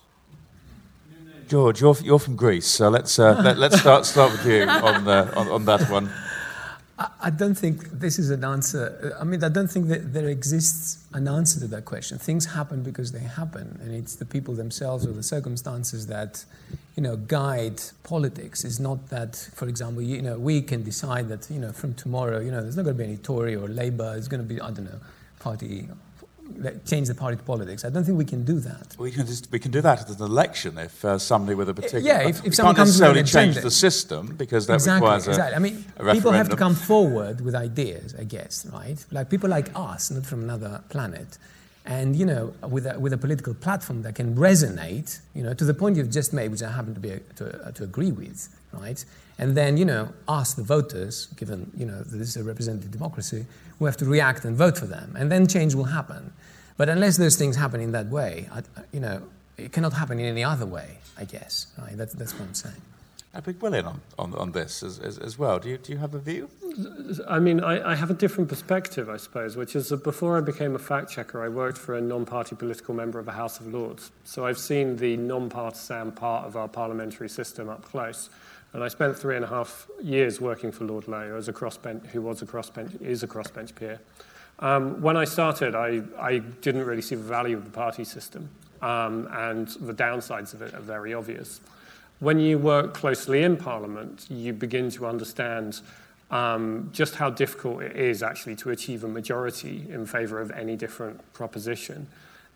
George, 1.47 1.81
you're, 1.81 1.95
you're 2.03 2.19
from 2.19 2.35
Greece, 2.35 2.67
so 2.67 2.89
let's, 2.89 3.19
uh, 3.19 3.39
let, 3.43 3.57
let's 3.57 3.79
start, 3.79 4.05
start 4.05 4.31
with 4.31 4.45
you 4.45 4.63
on, 4.69 5.07
uh, 5.07 5.31
on, 5.35 5.47
on 5.47 5.65
that 5.65 5.89
one. 5.89 6.09
I, 6.97 7.09
I 7.23 7.29
don't 7.29 7.55
think 7.55 7.89
this 7.91 8.19
is 8.19 8.29
an 8.29 8.43
answer. 8.43 9.15
I 9.19 9.23
mean, 9.23 9.43
I 9.43 9.49
don't 9.49 9.69
think 9.69 9.87
that 9.87 10.13
there 10.13 10.27
exists 10.27 11.05
an 11.13 11.27
answer 11.27 11.59
to 11.61 11.67
that 11.67 11.85
question. 11.85 12.17
Things 12.17 12.45
happen 12.45 12.83
because 12.83 13.11
they 13.11 13.19
happen, 13.19 13.79
and 13.81 13.93
it's 13.93 14.15
the 14.15 14.25
people 14.25 14.53
themselves 14.53 15.05
or 15.05 15.11
the 15.11 15.23
circumstances 15.23 16.07
that, 16.07 16.45
you 16.95 17.03
know, 17.03 17.15
guide 17.15 17.81
politics. 18.03 18.63
It's 18.63 18.79
not 18.79 19.09
that, 19.09 19.35
for 19.55 19.67
example, 19.67 20.01
you 20.01 20.21
know, 20.21 20.37
we 20.37 20.61
can 20.61 20.83
decide 20.83 21.29
that, 21.29 21.49
you 21.49 21.59
know, 21.59 21.71
from 21.71 21.93
tomorrow, 21.95 22.39
you 22.39 22.51
know, 22.51 22.61
there's 22.61 22.77
not 22.77 22.83
going 22.83 22.97
to 22.97 23.03
be 23.03 23.09
any 23.09 23.17
Tory 23.17 23.55
or 23.55 23.67
Labour. 23.67 24.15
It's 24.17 24.27
going 24.27 24.41
to 24.41 24.47
be, 24.47 24.61
I 24.61 24.71
don't 24.71 24.85
know, 24.85 24.99
party, 25.39 25.87
like, 25.89 25.97
change 26.85 27.07
the 27.07 27.15
party 27.15 27.37
politics. 27.37 27.83
I 27.85 27.89
don't 27.89 28.03
think 28.03 28.17
we 28.17 28.25
can 28.25 28.43
do 28.43 28.59
that. 28.59 28.95
We 28.97 29.11
can, 29.11 29.25
just, 29.25 29.51
we 29.51 29.59
can 29.59 29.71
do 29.71 29.81
that 29.81 30.01
at 30.01 30.09
an 30.09 30.21
election 30.21 30.77
if 30.77 31.03
uh, 31.03 31.17
somebody 31.17 31.55
with 31.55 31.69
a 31.69 31.73
particular. 31.73 32.01
Yeah, 32.01 32.27
if- 32.29 32.45
if 32.45 32.55
someone 32.55 32.75
can't 32.75 32.87
comes 32.87 32.99
with 32.99 33.09
an 33.09 33.15
necessarily 33.15 33.53
change 33.53 33.63
the 33.63 33.71
system 33.71 34.35
because 34.35 34.67
that 34.67 34.75
exactly, 34.75 35.01
requires 35.07 35.27
a, 35.27 35.31
exactly. 35.31 35.55
I 35.55 35.59
mean, 35.59 35.85
people 36.13 36.31
have 36.31 36.49
to 36.49 36.55
come 36.55 36.75
forward 36.75 37.41
with 37.41 37.55
ideas, 37.55 38.15
I 38.17 38.23
guess, 38.23 38.65
right? 38.71 39.03
Like 39.11 39.29
people 39.29 39.49
like 39.49 39.69
us, 39.75 40.11
not 40.11 40.25
from 40.25 40.43
another 40.43 40.83
planet, 40.89 41.37
and 41.85 42.15
you 42.15 42.25
know, 42.25 42.53
with 42.67 42.85
a, 42.85 42.99
with 42.99 43.13
a 43.13 43.17
political 43.17 43.53
platform 43.53 44.01
that 44.03 44.15
can 44.15 44.35
resonate, 44.35 45.19
you 45.33 45.43
know, 45.43 45.53
to 45.53 45.65
the 45.65 45.73
point 45.73 45.97
you've 45.97 46.11
just 46.11 46.33
made, 46.33 46.51
which 46.51 46.63
I 46.63 46.71
happen 46.71 46.93
to 46.93 46.99
be 46.99 47.19
to, 47.37 47.67
uh, 47.67 47.71
to 47.71 47.83
agree 47.83 48.11
with, 48.11 48.49
right? 48.71 49.03
And 49.39 49.57
then 49.57 49.77
you 49.77 49.85
know, 49.85 50.09
ask 50.27 50.55
the 50.55 50.63
voters, 50.63 51.27
given 51.35 51.71
you 51.75 51.85
know 51.85 52.01
this 52.01 52.29
is 52.29 52.37
a 52.37 52.43
representative 52.43 52.91
democracy, 52.91 53.45
we 53.79 53.87
have 53.87 53.97
to 53.97 54.05
react 54.05 54.45
and 54.45 54.55
vote 54.55 54.77
for 54.77 54.85
them, 54.85 55.15
and 55.17 55.31
then 55.31 55.47
change 55.47 55.75
will 55.75 55.85
happen. 55.85 56.33
But 56.77 56.89
unless 56.89 57.17
those 57.17 57.35
things 57.35 57.55
happen 57.55 57.81
in 57.81 57.91
that 57.91 58.07
way, 58.07 58.49
I, 58.51 58.61
you 58.91 58.99
know, 58.99 59.21
it 59.57 59.71
cannot 59.71 59.93
happen 59.93 60.19
in 60.19 60.25
any 60.25 60.43
other 60.43 60.65
way, 60.65 60.97
I 61.17 61.25
guess. 61.25 61.67
Right? 61.77 61.95
That's, 61.95 62.13
that's 62.13 62.33
what 62.33 62.47
I'm 62.47 62.53
saying. 62.53 62.81
A 63.35 63.41
big 63.41 63.59
will 63.61 63.73
in 63.73 63.85
on, 63.85 63.99
on, 64.19 64.33
on 64.35 64.51
this 64.51 64.83
as, 64.83 64.99
as, 64.99 65.17
as 65.17 65.39
well. 65.39 65.57
Do 65.57 65.69
you, 65.69 65.77
do 65.79 65.91
you 65.91 65.97
have 65.97 66.13
a 66.13 66.19
view? 66.19 66.49
I 67.27 67.39
mean, 67.39 67.63
I, 67.63 67.91
I 67.91 67.95
have 67.95 68.11
a 68.11 68.13
different 68.13 68.47
perspective, 68.47 69.09
I 69.09 69.17
suppose, 69.17 69.55
which 69.55 69.75
is 69.75 69.89
that 69.89 70.03
before 70.03 70.37
I 70.37 70.41
became 70.41 70.75
a 70.75 70.79
fact 70.79 71.11
checker, 71.11 71.43
I 71.43 71.47
worked 71.47 71.79
for 71.79 71.95
a 71.95 72.01
non 72.01 72.25
party 72.25 72.55
political 72.55 72.93
member 72.93 73.17
of 73.17 73.25
the 73.25 73.31
House 73.31 73.59
of 73.59 73.67
Lords. 73.67 74.11
So 74.23 74.45
I've 74.45 74.59
seen 74.59 74.97
the 74.97 75.17
non 75.17 75.49
partisan 75.49 76.11
part 76.11 76.45
of 76.45 76.55
our 76.55 76.67
parliamentary 76.67 77.29
system 77.29 77.69
up 77.69 77.81
close. 77.83 78.29
And 78.73 78.83
I 78.83 78.87
spent 78.87 79.17
three 79.17 79.35
and 79.35 79.45
a 79.45 79.47
half 79.47 79.87
years 80.01 80.41
working 80.41 80.71
for 80.71 80.83
Lord 80.85 81.07
Low, 81.07 81.35
as 81.37 81.47
a 81.47 81.53
crossbench, 81.53 82.07
who 82.07 82.21
was 82.21 82.41
a 82.41 82.45
crossbench, 82.45 82.99
is 83.01 83.21
a 83.21 83.27
crossbench 83.27 83.75
peer. 83.75 83.99
Um, 84.59 85.01
when 85.01 85.15
I 85.15 85.25
started, 85.25 85.75
I, 85.75 86.01
I 86.19 86.39
didn't 86.39 86.85
really 86.85 87.01
see 87.01 87.15
the 87.15 87.23
value 87.23 87.55
of 87.55 87.65
the 87.65 87.71
party 87.71 88.03
system, 88.03 88.49
um, 88.81 89.27
and 89.31 89.67
the 89.67 89.93
downsides 89.93 90.53
of 90.53 90.61
it 90.63 90.73
are 90.73 90.81
very 90.81 91.13
obvious. 91.13 91.61
When 92.19 92.39
you 92.39 92.57
work 92.57 92.93
closely 92.93 93.43
in 93.43 93.57
Parliament, 93.57 94.25
you 94.29 94.53
begin 94.53 94.89
to 94.91 95.05
understand 95.05 95.81
um, 96.31 96.89
just 96.93 97.15
how 97.15 97.29
difficult 97.29 97.83
it 97.83 97.95
is 97.95 98.23
actually 98.23 98.55
to 98.57 98.71
achieve 98.71 99.03
a 99.03 99.07
majority 99.07 99.85
in 99.89 100.05
favour 100.05 100.41
of 100.41 100.49
any 100.51 100.75
different 100.75 101.21
proposition, 101.33 102.07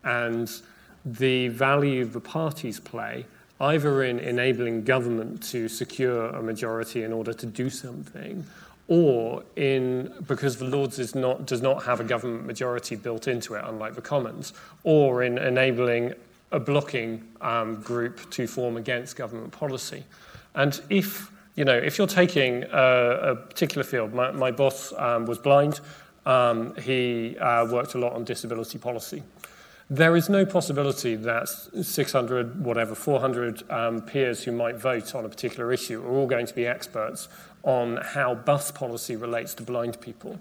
and 0.04 0.62
the 1.06 1.50
value 1.50 2.06
the 2.06 2.20
parties 2.20 2.80
play 2.80 3.26
either 3.60 4.04
in 4.04 4.20
enabling 4.20 4.84
government 4.84 5.42
to 5.42 5.68
secure 5.68 6.28
a 6.28 6.42
majority 6.42 7.04
in 7.04 7.12
order 7.12 7.34
to 7.34 7.46
do 7.46 7.70
something, 7.70 8.46
or 8.88 9.44
in 9.56 10.14
because 10.28 10.58
the 10.58 10.66
Lords 10.66 11.16
not, 11.16 11.46
does 11.46 11.62
not 11.62 11.84
have 11.84 12.00
a 12.00 12.04
government 12.04 12.46
majority 12.46 12.96
built 12.96 13.28
into 13.28 13.56
it, 13.56 13.64
unlike 13.66 13.96
the 13.96 14.02
Commons, 14.02 14.54
or 14.84 15.24
in 15.24 15.38
enabling 15.38 16.14
a 16.52 16.60
blocking 16.60 17.28
um, 17.42 17.82
group 17.82 18.30
to 18.32 18.48
form 18.48 18.78
against 18.78 19.16
government 19.16 19.52
policy. 19.52 20.04
And 20.56 20.80
if 20.90 21.32
you 21.58 21.66
know, 21.66 21.76
if 21.76 21.98
you're 21.98 22.06
taking 22.06 22.64
a, 22.72 23.32
a 23.32 23.36
particular 23.36 23.84
field, 23.84 24.14
my, 24.14 24.32
my 24.32 24.52
boss 24.52 24.94
um, 24.96 25.26
was 25.26 25.40
blind. 25.40 25.80
Um, 26.28 26.76
he 26.76 27.36
uh, 27.40 27.66
worked 27.66 27.96
a 27.96 27.98
lot 27.98 28.14
on 28.14 28.24
disability 28.26 28.78
policy. 28.78 29.24
There 29.90 30.18
is 30.18 30.28
no 30.28 30.46
possibility 30.46 31.16
that 31.16 31.48
600, 31.48 32.66
whatever, 32.66 32.94
400 32.94 33.72
um, 33.72 34.02
peers 34.02 34.44
who 34.44 34.52
might 34.52 34.76
vote 34.76 35.16
on 35.16 35.24
a 35.24 35.30
particular 35.30 35.72
issue 35.72 36.04
are 36.04 36.10
all 36.10 36.28
going 36.28 36.46
to 36.46 36.54
be 36.54 36.68
experts 36.68 37.30
on 37.64 37.98
how 37.98 38.36
bus 38.36 38.70
policy 38.70 39.16
relates 39.16 39.54
to 39.54 39.64
blind 39.64 40.02
people. 40.02 40.40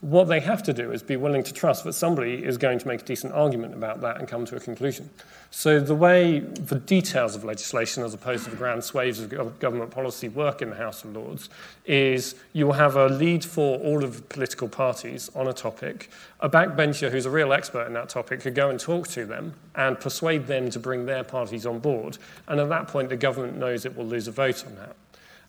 What 0.00 0.24
they 0.24 0.40
have 0.40 0.64
to 0.64 0.72
do 0.72 0.90
is 0.90 1.04
be 1.04 1.14
willing 1.14 1.44
to 1.44 1.52
trust 1.52 1.84
that 1.84 1.92
somebody 1.92 2.44
is 2.44 2.58
going 2.58 2.80
to 2.80 2.88
make 2.88 3.02
a 3.02 3.04
decent 3.04 3.34
argument 3.34 3.74
about 3.74 4.00
that 4.00 4.18
and 4.18 4.26
come 4.26 4.44
to 4.46 4.56
a 4.56 4.60
conclusion. 4.60 5.10
So 5.50 5.80
the 5.80 5.94
way 5.94 6.40
the 6.40 6.78
details 6.78 7.34
of 7.34 7.42
legislation, 7.42 8.04
as 8.04 8.12
opposed 8.12 8.44
to 8.44 8.50
the 8.50 8.56
grand 8.56 8.84
swathes 8.84 9.18
of 9.18 9.58
government 9.58 9.90
policy, 9.90 10.28
work 10.28 10.60
in 10.60 10.70
the 10.70 10.76
House 10.76 11.04
of 11.04 11.16
Lords 11.16 11.48
is 11.86 12.34
you 12.52 12.66
will 12.66 12.74
have 12.74 12.96
a 12.96 13.08
lead 13.08 13.44
for 13.44 13.78
all 13.78 14.04
of 14.04 14.16
the 14.16 14.22
political 14.22 14.68
parties 14.68 15.30
on 15.34 15.48
a 15.48 15.52
topic. 15.54 16.10
A 16.40 16.50
backbencher 16.50 17.10
who's 17.10 17.24
a 17.24 17.30
real 17.30 17.52
expert 17.52 17.86
in 17.86 17.94
that 17.94 18.10
topic 18.10 18.40
could 18.40 18.54
go 18.54 18.68
and 18.68 18.78
talk 18.78 19.08
to 19.08 19.24
them 19.24 19.54
and 19.74 19.98
persuade 19.98 20.46
them 20.46 20.70
to 20.70 20.78
bring 20.78 21.06
their 21.06 21.24
parties 21.24 21.64
on 21.64 21.78
board. 21.78 22.18
And 22.46 22.60
at 22.60 22.68
that 22.68 22.86
point, 22.86 23.08
the 23.08 23.16
government 23.16 23.56
knows 23.56 23.86
it 23.86 23.96
will 23.96 24.06
lose 24.06 24.28
a 24.28 24.32
vote 24.32 24.66
on 24.66 24.74
that. 24.76 24.96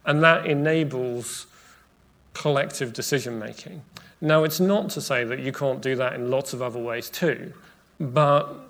And 0.05 0.23
that 0.23 0.45
enables 0.45 1.45
collective 2.33 2.93
decision 2.93 3.37
making. 3.37 3.81
Now, 4.21 4.45
it's 4.45 4.61
not 4.61 4.89
to 4.91 5.01
say 5.01 5.25
that 5.25 5.39
you 5.39 5.51
can't 5.51 5.81
do 5.81 5.97
that 5.97 6.13
in 6.13 6.31
lots 6.31 6.53
of 6.53 6.61
other 6.61 6.79
ways 6.79 7.09
too, 7.09 7.53
but 7.99 8.68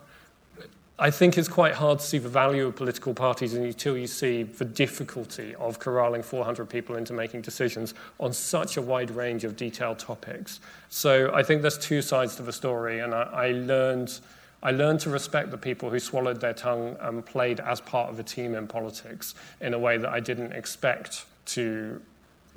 I 1.02 1.12
think 1.12 1.38
it's 1.38 1.47
quite 1.47 1.74
hard 1.76 2.00
to 2.00 2.06
see 2.06 2.18
the 2.18 2.28
value 2.28 2.68
of 2.68 2.76
political 2.76 3.14
parties 3.14 3.54
until 3.54 3.97
you 3.97 4.06
see 4.06 4.43
the 4.43 4.66
difficulty 4.66 5.56
of 5.56 5.80
corralling 5.80 6.22
400 6.22 6.70
people 6.70 6.97
into 6.97 7.14
making 7.14 7.41
decisions 7.41 7.93
on 8.20 8.34
such 8.34 8.76
a 8.76 8.82
wide 8.82 9.10
range 9.10 9.45
of 9.45 9.56
detailed 9.56 9.97
topics. 9.97 10.60
So 10.89 11.34
I 11.34 11.41
think 11.41 11.62
there's 11.62 11.78
two 11.78 12.02
sides 12.02 12.36
to 12.36 12.43
the 12.43 12.52
story, 12.52 13.00
and 13.00 13.16
I, 13.16 13.22
I 13.22 13.52
learned. 13.52 14.20
I 14.62 14.72
learned 14.72 15.00
to 15.02 15.10
respect 15.10 15.52
the 15.52 15.58
people 15.58 15.89
who 15.89 16.00
swallowed 16.00 16.41
their 16.41 16.52
tongue 16.52 16.97
and 17.00 17.26
played 17.26 17.62
as 17.62 17.80
part 17.80 18.10
of 18.10 18.20
a 18.20 18.24
team 18.24 18.56
in 18.56 18.68
politics 18.68 19.34
in 19.62 19.74
a 19.74 19.80
way 19.80 19.97
that 19.97 20.10
I 20.10 20.20
didn't 20.20 20.52
expect 20.52 21.24
to 21.54 22.02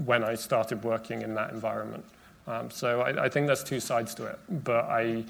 when 0.04 0.24
I 0.24 0.34
started 0.34 0.82
working 0.82 1.22
in 1.22 1.32
that 1.34 1.52
environment. 1.52 2.04
Um, 2.48 2.72
so 2.72 3.02
I, 3.02 3.26
I, 3.26 3.28
think 3.28 3.46
there's 3.46 3.62
two 3.62 3.78
sides 3.78 4.16
to 4.16 4.26
it. 4.26 4.38
But 4.64 4.86
I, 4.86 5.22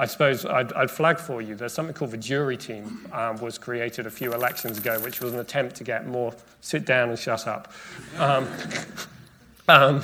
I 0.00 0.06
suppose 0.06 0.46
I'd, 0.46 0.72
I'd 0.72 0.90
flag 0.90 1.18
for 1.18 1.42
you 1.42 1.54
there's 1.54 1.74
something 1.74 1.94
called 1.94 2.12
the 2.12 2.16
jury 2.16 2.56
team 2.56 3.06
um, 3.12 3.36
was 3.36 3.58
created 3.58 4.06
a 4.06 4.10
few 4.10 4.32
elections 4.32 4.78
ago, 4.78 4.98
which 5.00 5.20
was 5.20 5.34
an 5.34 5.40
attempt 5.40 5.76
to 5.76 5.84
get 5.84 6.08
more 6.08 6.32
sit 6.62 6.86
down 6.86 7.10
and 7.10 7.18
shut 7.18 7.46
up. 7.46 7.70
Um, 8.16 8.48
um, 9.68 10.02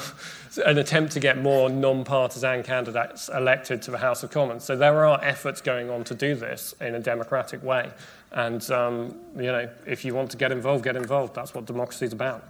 an 0.66 0.76
attempt 0.76 1.12
to 1.12 1.20
get 1.20 1.38
more 1.38 1.70
non-partisan 1.70 2.62
candidates 2.62 3.30
elected 3.30 3.80
to 3.82 3.90
the 3.90 3.96
House 3.96 4.22
of 4.22 4.30
Commons. 4.30 4.64
So 4.64 4.76
there 4.76 5.06
are 5.06 5.18
efforts 5.24 5.62
going 5.62 5.88
on 5.88 6.04
to 6.04 6.14
do 6.14 6.34
this 6.34 6.74
in 6.80 6.94
a 6.94 7.00
democratic 7.00 7.62
way. 7.62 7.90
And 8.32 8.70
um, 8.70 9.18
you 9.34 9.44
know, 9.44 9.66
if 9.86 10.04
you 10.04 10.14
want 10.14 10.30
to 10.32 10.36
get 10.36 10.52
involved, 10.52 10.84
get 10.84 10.96
involved. 10.96 11.34
That's 11.34 11.54
what 11.54 11.64
democracy 11.64 12.04
is 12.04 12.12
about. 12.12 12.44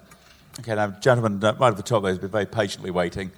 Okay, 0.58 0.74
now, 0.74 0.88
gentlemen, 0.88 1.44
uh, 1.44 1.54
right 1.54 1.68
at 1.68 1.76
the 1.76 1.82
top 1.84 2.02
there 2.02 2.10
has 2.10 2.18
been 2.18 2.30
very 2.30 2.46
patiently 2.46 2.90
waiting. 2.90 3.30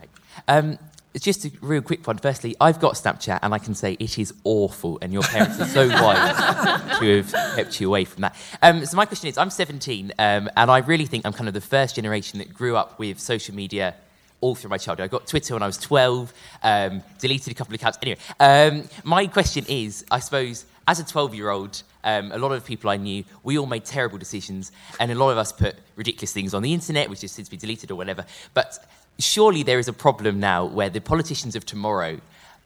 Um, 0.46 0.78
just 1.24 1.44
a 1.44 1.52
real 1.60 1.82
quick 1.82 2.06
one. 2.06 2.18
Firstly, 2.18 2.54
I've 2.60 2.80
got 2.80 2.94
Snapchat 2.94 3.40
and 3.42 3.54
I 3.54 3.58
can 3.58 3.74
say 3.74 3.96
it 3.98 4.18
is 4.18 4.34
awful, 4.44 4.98
and 5.00 5.12
your 5.12 5.22
parents 5.22 5.60
are 5.60 5.66
so 5.66 5.88
wise 6.02 6.36
to 6.98 7.22
have 7.22 7.56
kept 7.56 7.80
you 7.80 7.88
away 7.88 8.04
from 8.04 8.22
that. 8.22 8.36
Um, 8.62 8.84
so, 8.84 8.96
my 8.96 9.06
question 9.06 9.28
is 9.28 9.38
I'm 9.38 9.50
17, 9.50 10.12
um, 10.18 10.50
and 10.56 10.70
I 10.70 10.78
really 10.78 11.06
think 11.06 11.26
I'm 11.26 11.32
kind 11.32 11.48
of 11.48 11.54
the 11.54 11.60
first 11.60 11.96
generation 11.96 12.38
that 12.38 12.52
grew 12.52 12.76
up 12.76 12.98
with 12.98 13.18
social 13.18 13.54
media 13.54 13.94
all 14.40 14.54
through 14.54 14.70
my 14.70 14.78
childhood. 14.78 15.04
I 15.04 15.08
got 15.08 15.26
Twitter 15.26 15.54
when 15.54 15.62
I 15.62 15.66
was 15.66 15.78
12, 15.78 16.32
um, 16.62 17.02
deleted 17.18 17.52
a 17.52 17.54
couple 17.54 17.74
of 17.74 17.80
accounts. 17.80 17.98
Anyway, 18.02 18.18
um, 18.38 18.88
my 19.04 19.26
question 19.26 19.64
is 19.68 20.04
I 20.10 20.20
suppose, 20.20 20.64
as 20.86 21.00
a 21.00 21.04
12 21.04 21.34
year 21.34 21.50
old, 21.50 21.82
um, 22.04 22.32
a 22.32 22.38
lot 22.38 22.52
of 22.52 22.64
people 22.64 22.90
I 22.90 22.96
knew, 22.96 23.24
we 23.42 23.58
all 23.58 23.66
made 23.66 23.84
terrible 23.84 24.18
decisions, 24.18 24.72
and 25.00 25.10
a 25.10 25.14
lot 25.14 25.30
of 25.30 25.38
us 25.38 25.52
put 25.52 25.76
ridiculous 25.96 26.32
things 26.32 26.54
on 26.54 26.62
the 26.62 26.72
internet, 26.72 27.10
which 27.10 27.22
has 27.22 27.32
since 27.32 27.48
been 27.48 27.58
deleted 27.58 27.90
or 27.90 27.96
whatever. 27.96 28.24
But 28.54 28.78
surely 29.18 29.62
there 29.62 29.78
is 29.78 29.88
a 29.88 29.92
problem 29.92 30.40
now 30.40 30.64
where 30.64 30.90
the 30.90 31.00
politicians 31.00 31.56
of 31.56 31.66
tomorrow 31.66 32.20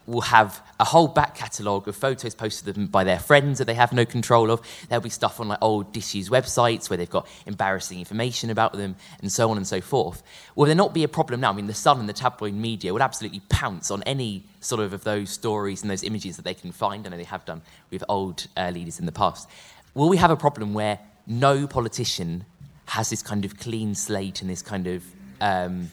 will 0.06 0.22
have 0.22 0.60
a 0.80 0.84
whole 0.84 1.06
back 1.06 1.36
catalogue 1.36 1.86
of 1.86 1.94
photos 1.94 2.34
posted 2.34 2.90
by 2.90 3.04
their 3.04 3.18
friends 3.18 3.58
that 3.58 3.66
they 3.66 3.74
have 3.74 3.92
no 3.92 4.04
control 4.04 4.50
of. 4.50 4.60
There'll 4.88 5.02
be 5.02 5.10
stuff 5.10 5.38
on 5.38 5.48
like 5.48 5.58
old 5.62 5.92
disused 5.92 6.30
websites 6.30 6.90
where 6.90 6.96
they've 6.96 7.08
got 7.08 7.28
embarrassing 7.46 8.00
information 8.00 8.50
about 8.50 8.72
them 8.72 8.96
and 9.20 9.30
so 9.30 9.50
on 9.50 9.56
and 9.56 9.66
so 9.66 9.80
forth. 9.80 10.22
Will 10.56 10.66
there 10.66 10.74
not 10.74 10.92
be 10.92 11.04
a 11.04 11.08
problem 11.08 11.40
now? 11.40 11.50
I 11.50 11.52
mean, 11.54 11.68
the 11.68 11.74
Sun 11.74 12.00
and 12.00 12.08
the 12.08 12.12
tabloid 12.12 12.54
media 12.54 12.92
would 12.92 13.02
absolutely 13.02 13.42
pounce 13.48 13.90
on 13.90 14.02
any 14.02 14.44
sort 14.60 14.80
of 14.80 14.92
of 14.92 15.04
those 15.04 15.30
stories 15.30 15.82
and 15.82 15.90
those 15.90 16.02
images 16.02 16.36
that 16.36 16.42
they 16.42 16.54
can 16.54 16.72
find. 16.72 17.06
I 17.06 17.10
know 17.10 17.16
they 17.16 17.24
have 17.24 17.44
done 17.44 17.62
with 17.90 18.02
old 18.08 18.48
uh, 18.56 18.70
leaders 18.74 18.98
in 18.98 19.06
the 19.06 19.12
past. 19.12 19.48
Will 19.94 20.08
we 20.08 20.16
have 20.16 20.30
a 20.30 20.36
problem 20.36 20.74
where 20.74 20.98
no 21.26 21.68
politician 21.68 22.44
has 22.86 23.08
this 23.08 23.22
kind 23.22 23.44
of 23.44 23.58
clean 23.58 23.94
slate 23.94 24.42
and 24.42 24.50
this 24.50 24.62
kind 24.62 24.88
of 24.88 25.04
um, 25.40 25.90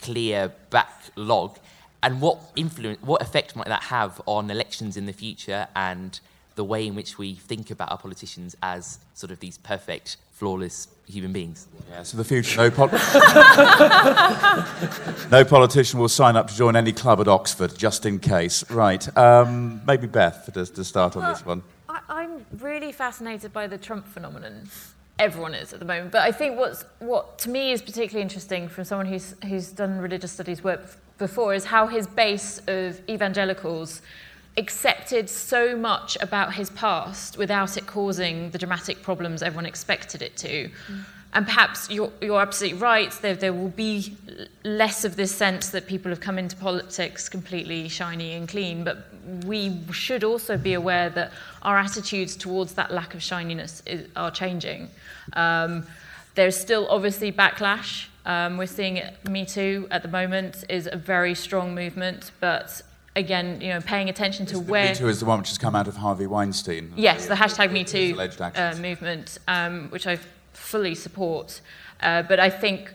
clear 0.00 0.52
backlog, 0.70 1.58
and 2.02 2.20
what 2.20 2.38
influence, 2.54 3.00
what 3.02 3.22
effect 3.22 3.56
might 3.56 3.68
that 3.68 3.84
have 3.84 4.20
on 4.26 4.50
elections 4.50 4.96
in 4.96 5.06
the 5.06 5.12
future 5.12 5.66
and 5.74 6.20
the 6.54 6.64
way 6.64 6.86
in 6.86 6.94
which 6.94 7.18
we 7.18 7.34
think 7.34 7.70
about 7.70 7.90
our 7.90 7.98
politicians 7.98 8.56
as 8.62 8.98
sort 9.14 9.30
of 9.30 9.40
these 9.40 9.58
perfect, 9.58 10.16
flawless 10.32 10.88
human 11.06 11.32
beings? 11.32 11.66
Yeah, 11.90 12.02
so 12.02 12.16
the 12.16 12.24
future, 12.24 12.56
no, 12.56 12.70
pol- 12.70 12.88
no 15.30 15.44
politician 15.44 16.00
will 16.00 16.08
sign 16.08 16.36
up 16.36 16.48
to 16.48 16.56
join 16.56 16.76
any 16.76 16.92
club 16.92 17.20
at 17.20 17.28
Oxford, 17.28 17.76
just 17.76 18.06
in 18.06 18.18
case. 18.18 18.68
Right, 18.70 19.16
um, 19.16 19.80
maybe 19.86 20.06
Beth 20.06 20.50
to, 20.54 20.66
to 20.66 20.84
start 20.84 21.16
on 21.16 21.32
this 21.32 21.44
one. 21.44 21.62
I, 21.88 22.00
I'm 22.08 22.46
really 22.58 22.92
fascinated 22.92 23.52
by 23.52 23.66
the 23.66 23.78
Trump 23.78 24.06
phenomenon 24.06 24.68
everyone 25.18 25.54
is 25.54 25.72
at 25.72 25.78
the 25.78 25.84
moment. 25.84 26.12
But 26.12 26.22
I 26.22 26.32
think 26.32 26.58
what's, 26.58 26.84
what 26.98 27.38
to 27.40 27.50
me 27.50 27.72
is 27.72 27.80
particularly 27.80 28.22
interesting 28.22 28.68
from 28.68 28.84
someone 28.84 29.06
who's, 29.06 29.34
who's 29.44 29.72
done 29.72 29.98
religious 29.98 30.32
studies 30.32 30.62
work 30.62 30.82
before 31.18 31.54
is 31.54 31.64
how 31.64 31.86
his 31.86 32.06
base 32.06 32.60
of 32.66 33.00
evangelicals 33.08 34.02
accepted 34.58 35.28
so 35.28 35.76
much 35.76 36.16
about 36.20 36.54
his 36.54 36.70
past 36.70 37.36
without 37.36 37.76
it 37.76 37.86
causing 37.86 38.50
the 38.50 38.58
dramatic 38.58 39.02
problems 39.02 39.42
everyone 39.42 39.66
expected 39.66 40.22
it 40.22 40.36
to. 40.36 40.68
Mm. 40.68 41.04
And 41.34 41.44
perhaps 41.44 41.90
you're, 41.90 42.12
you're 42.22 42.40
absolutely 42.40 42.78
right, 42.78 43.12
there, 43.20 43.34
there 43.34 43.52
will 43.52 43.68
be 43.68 44.16
less 44.64 45.04
of 45.04 45.16
this 45.16 45.34
sense 45.34 45.68
that 45.70 45.86
people 45.86 46.10
have 46.10 46.20
come 46.20 46.38
into 46.38 46.56
politics 46.56 47.28
completely 47.28 47.88
shiny 47.88 48.32
and 48.32 48.48
clean, 48.48 48.84
but 48.84 49.06
we 49.44 49.80
should 49.92 50.24
also 50.24 50.56
be 50.56 50.74
aware 50.74 51.10
that 51.10 51.32
our 51.62 51.78
attitudes 51.78 52.36
towards 52.36 52.74
that 52.74 52.92
lack 52.92 53.14
of 53.14 53.22
shininess 53.22 53.82
is, 53.86 54.08
are 54.14 54.30
changing. 54.30 54.88
Um, 55.32 55.86
there's 56.34 56.56
still 56.56 56.86
obviously 56.88 57.32
backlash. 57.32 58.06
Um, 58.24 58.56
we're 58.56 58.66
seeing 58.66 58.96
it, 58.96 59.14
Me 59.28 59.44
Too 59.44 59.88
at 59.90 60.02
the 60.02 60.08
moment 60.08 60.64
is 60.68 60.88
a 60.90 60.96
very 60.96 61.34
strong 61.34 61.74
movement, 61.74 62.32
but 62.40 62.82
again, 63.14 63.60
you 63.60 63.68
know, 63.68 63.80
paying 63.80 64.08
attention 64.08 64.46
to 64.46 64.60
where. 64.60 64.90
Me 64.90 64.94
Too 64.94 65.08
is 65.08 65.20
the 65.20 65.26
one 65.26 65.38
which 65.38 65.48
has 65.48 65.58
come 65.58 65.74
out 65.74 65.88
of 65.88 65.96
Harvey 65.96 66.26
Weinstein. 66.26 66.92
Yes, 66.96 67.26
the 67.26 67.34
hashtag 67.34 67.72
Me 67.72 67.84
Too 67.84 68.16
uh, 68.18 68.76
movement, 68.80 69.38
um, 69.48 69.88
which 69.90 70.06
I 70.06 70.18
fully 70.52 70.94
support. 70.94 71.60
Uh, 72.00 72.22
but 72.22 72.38
I 72.38 72.50
think 72.50 72.92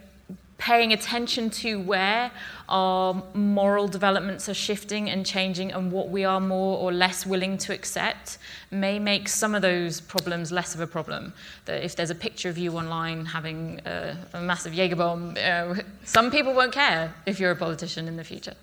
paying 0.57 0.93
attention 0.93 1.49
to 1.49 1.81
where 1.81 2.31
our 2.71 3.21
moral 3.33 3.87
developments 3.87 4.47
are 4.47 4.53
shifting 4.53 5.09
and 5.09 5.25
changing 5.25 5.73
and 5.73 5.91
what 5.91 6.09
we 6.09 6.23
are 6.23 6.39
more 6.39 6.77
or 6.77 6.93
less 6.93 7.25
willing 7.25 7.57
to 7.57 7.73
accept 7.73 8.37
may 8.71 8.97
make 8.97 9.27
some 9.27 9.53
of 9.53 9.61
those 9.61 9.99
problems 9.99 10.51
less 10.53 10.73
of 10.73 10.79
a 10.79 10.87
problem. 10.87 11.33
That 11.65 11.83
if 11.83 11.97
there's 11.97 12.09
a 12.09 12.15
picture 12.15 12.49
of 12.49 12.57
you 12.57 12.71
online 12.77 13.25
having 13.25 13.81
a, 13.85 14.17
a 14.33 14.41
massive 14.41 14.73
Jaeger 14.73 14.95
bomb, 14.95 15.35
uh, 15.43 15.75
some 16.05 16.31
people 16.31 16.53
won't 16.53 16.71
care 16.71 17.13
if 17.25 17.39
you're 17.41 17.51
a 17.51 17.55
politician 17.57 18.07
in 18.07 18.15
the 18.15 18.23
future. 18.23 18.55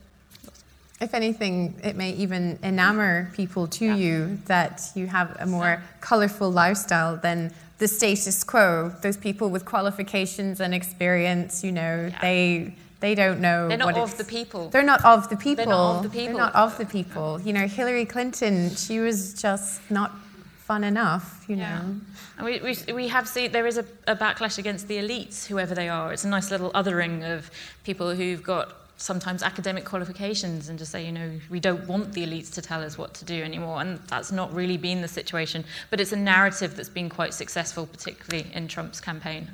If 1.00 1.12
anything, 1.14 1.78
it 1.84 1.94
may 1.94 2.12
even 2.12 2.58
enamor 2.62 3.32
people 3.34 3.68
to 3.68 3.84
yeah. 3.84 3.94
you 3.94 4.38
that 4.46 4.90
you 4.94 5.06
have 5.06 5.36
a 5.38 5.46
more 5.46 5.82
colourful 6.00 6.50
lifestyle 6.50 7.16
than 7.18 7.52
the 7.76 7.86
status 7.86 8.42
quo. 8.42 8.90
Those 9.02 9.18
people 9.18 9.50
with 9.50 9.64
qualifications 9.66 10.60
and 10.60 10.74
experience, 10.74 11.62
you 11.62 11.72
know, 11.72 12.08
yeah. 12.10 12.18
they 12.20 12.74
they 13.00 13.14
don't 13.14 13.40
know. 13.40 13.68
They're 13.68 13.78
not 13.78 13.96
of 13.96 14.18
the 14.18 14.24
people. 14.24 14.70
They're 14.70 14.82
not 14.82 15.04
of 15.04 15.28
the 15.28 15.36
people. 15.36 15.64
They're 15.64 15.74
not 15.74 15.96
of 15.96 16.02
the 16.02 16.08
people. 16.08 16.34
They're 16.34 16.44
not 16.44 16.54
of 16.54 16.78
the 16.78 16.86
people. 16.86 17.40
You 17.40 17.52
know, 17.52 17.66
Hillary 17.66 18.04
Clinton, 18.04 18.74
she 18.74 18.98
was 18.98 19.34
just 19.34 19.80
not 19.90 20.12
fun 20.58 20.84
enough. 20.84 21.44
You 21.48 21.56
yeah. 21.56 21.78
know. 21.78 21.96
And 22.38 22.44
we, 22.44 22.60
we, 22.60 22.92
we 22.92 23.08
have 23.08 23.28
seen 23.28 23.52
there 23.52 23.66
is 23.66 23.78
a, 23.78 23.84
a 24.06 24.16
backlash 24.16 24.58
against 24.58 24.88
the 24.88 24.96
elites, 24.96 25.46
whoever 25.46 25.74
they 25.74 25.88
are. 25.88 26.12
It's 26.12 26.24
a 26.24 26.28
nice 26.28 26.50
little 26.50 26.70
othering 26.72 27.24
of 27.36 27.50
people 27.84 28.14
who've 28.14 28.42
got 28.42 28.74
sometimes 28.98 29.42
academic 29.42 29.84
qualifications 29.84 30.68
and 30.68 30.78
just 30.78 30.90
say, 30.90 31.06
you 31.06 31.12
know, 31.12 31.30
we 31.50 31.60
don't 31.60 31.86
want 31.86 32.12
the 32.12 32.26
elites 32.26 32.52
to 32.54 32.62
tell 32.62 32.82
us 32.82 32.98
what 32.98 33.14
to 33.14 33.24
do 33.24 33.42
anymore. 33.42 33.80
And 33.80 34.00
that's 34.08 34.32
not 34.32 34.52
really 34.52 34.76
been 34.76 35.02
the 35.02 35.08
situation. 35.08 35.64
But 35.90 36.00
it's 36.00 36.12
a 36.12 36.16
narrative 36.16 36.76
that's 36.76 36.88
been 36.88 37.08
quite 37.08 37.32
successful, 37.32 37.86
particularly 37.86 38.50
in 38.52 38.68
Trump's 38.68 39.00
campaign. 39.00 39.48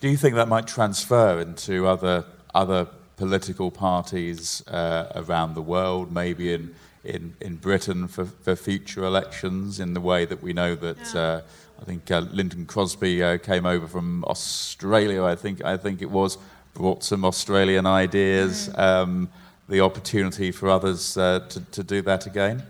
Do 0.00 0.08
you 0.08 0.16
think 0.16 0.34
that 0.36 0.48
might 0.48 0.66
transfer 0.66 1.40
into 1.40 1.86
other, 1.86 2.24
other 2.54 2.86
political 3.16 3.70
parties 3.70 4.66
uh, 4.68 5.12
around 5.14 5.54
the 5.54 5.62
world, 5.62 6.12
maybe 6.12 6.52
in, 6.52 6.74
in, 7.04 7.34
in 7.40 7.56
Britain 7.56 8.08
for, 8.08 8.24
for 8.24 8.56
future 8.56 9.04
elections, 9.04 9.80
in 9.80 9.94
the 9.94 10.00
way 10.00 10.24
that 10.24 10.42
we 10.42 10.52
know 10.52 10.74
that? 10.74 11.14
Yeah. 11.14 11.20
Uh, 11.20 11.40
I 11.80 11.84
think 11.84 12.10
uh, 12.10 12.20
Lynton 12.32 12.66
Crosby 12.66 13.22
uh, 13.22 13.38
came 13.38 13.64
over 13.64 13.86
from 13.86 14.22
Australia. 14.24 15.24
I 15.24 15.34
think 15.34 15.64
I 15.64 15.78
think 15.78 16.02
it 16.02 16.10
was 16.10 16.36
brought 16.74 17.02
some 17.02 17.24
Australian 17.24 17.86
ideas. 17.86 18.68
Mm. 18.68 18.78
Um, 18.78 19.28
the 19.70 19.80
opportunity 19.80 20.50
for 20.50 20.68
others 20.68 21.16
uh, 21.16 21.40
to, 21.48 21.60
to 21.60 21.82
do 21.82 22.02
that 22.02 22.26
again? 22.26 22.62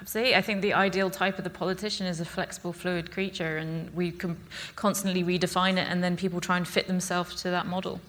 Absolutely. 0.00 0.34
I 0.34 0.40
think 0.40 0.62
the 0.62 0.72
ideal 0.72 1.10
type 1.10 1.36
of 1.36 1.44
the 1.44 1.50
politician 1.50 2.06
is 2.06 2.20
a 2.20 2.24
flexible, 2.24 2.72
fluid 2.72 3.12
creature, 3.12 3.58
and 3.58 3.94
we 3.94 4.10
can 4.10 4.38
constantly 4.74 5.22
redefine 5.22 5.74
it, 5.74 5.86
and 5.88 6.02
then 6.02 6.16
people 6.16 6.40
try 6.40 6.56
and 6.56 6.66
fit 6.66 6.86
themselves 6.86 7.42
to 7.42 7.50
that 7.50 7.66
model. 7.66 8.00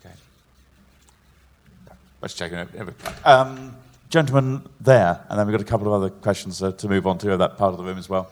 Okay. 0.00 0.14
Let's 2.22 2.34
check 2.34 2.52
it 2.52 2.68
um, 3.24 3.74
Gentleman 4.10 4.68
there, 4.80 5.20
and 5.28 5.38
then 5.38 5.46
we've 5.46 5.54
got 5.54 5.62
a 5.62 5.70
couple 5.70 5.86
of 5.86 5.92
other 5.92 6.10
questions 6.10 6.62
uh, 6.62 6.72
to 6.72 6.88
move 6.88 7.06
on 7.06 7.16
to 7.18 7.36
that 7.36 7.56
part 7.56 7.72
of 7.72 7.78
the 7.78 7.84
room 7.84 7.96
as 7.96 8.08
well. 8.08 8.28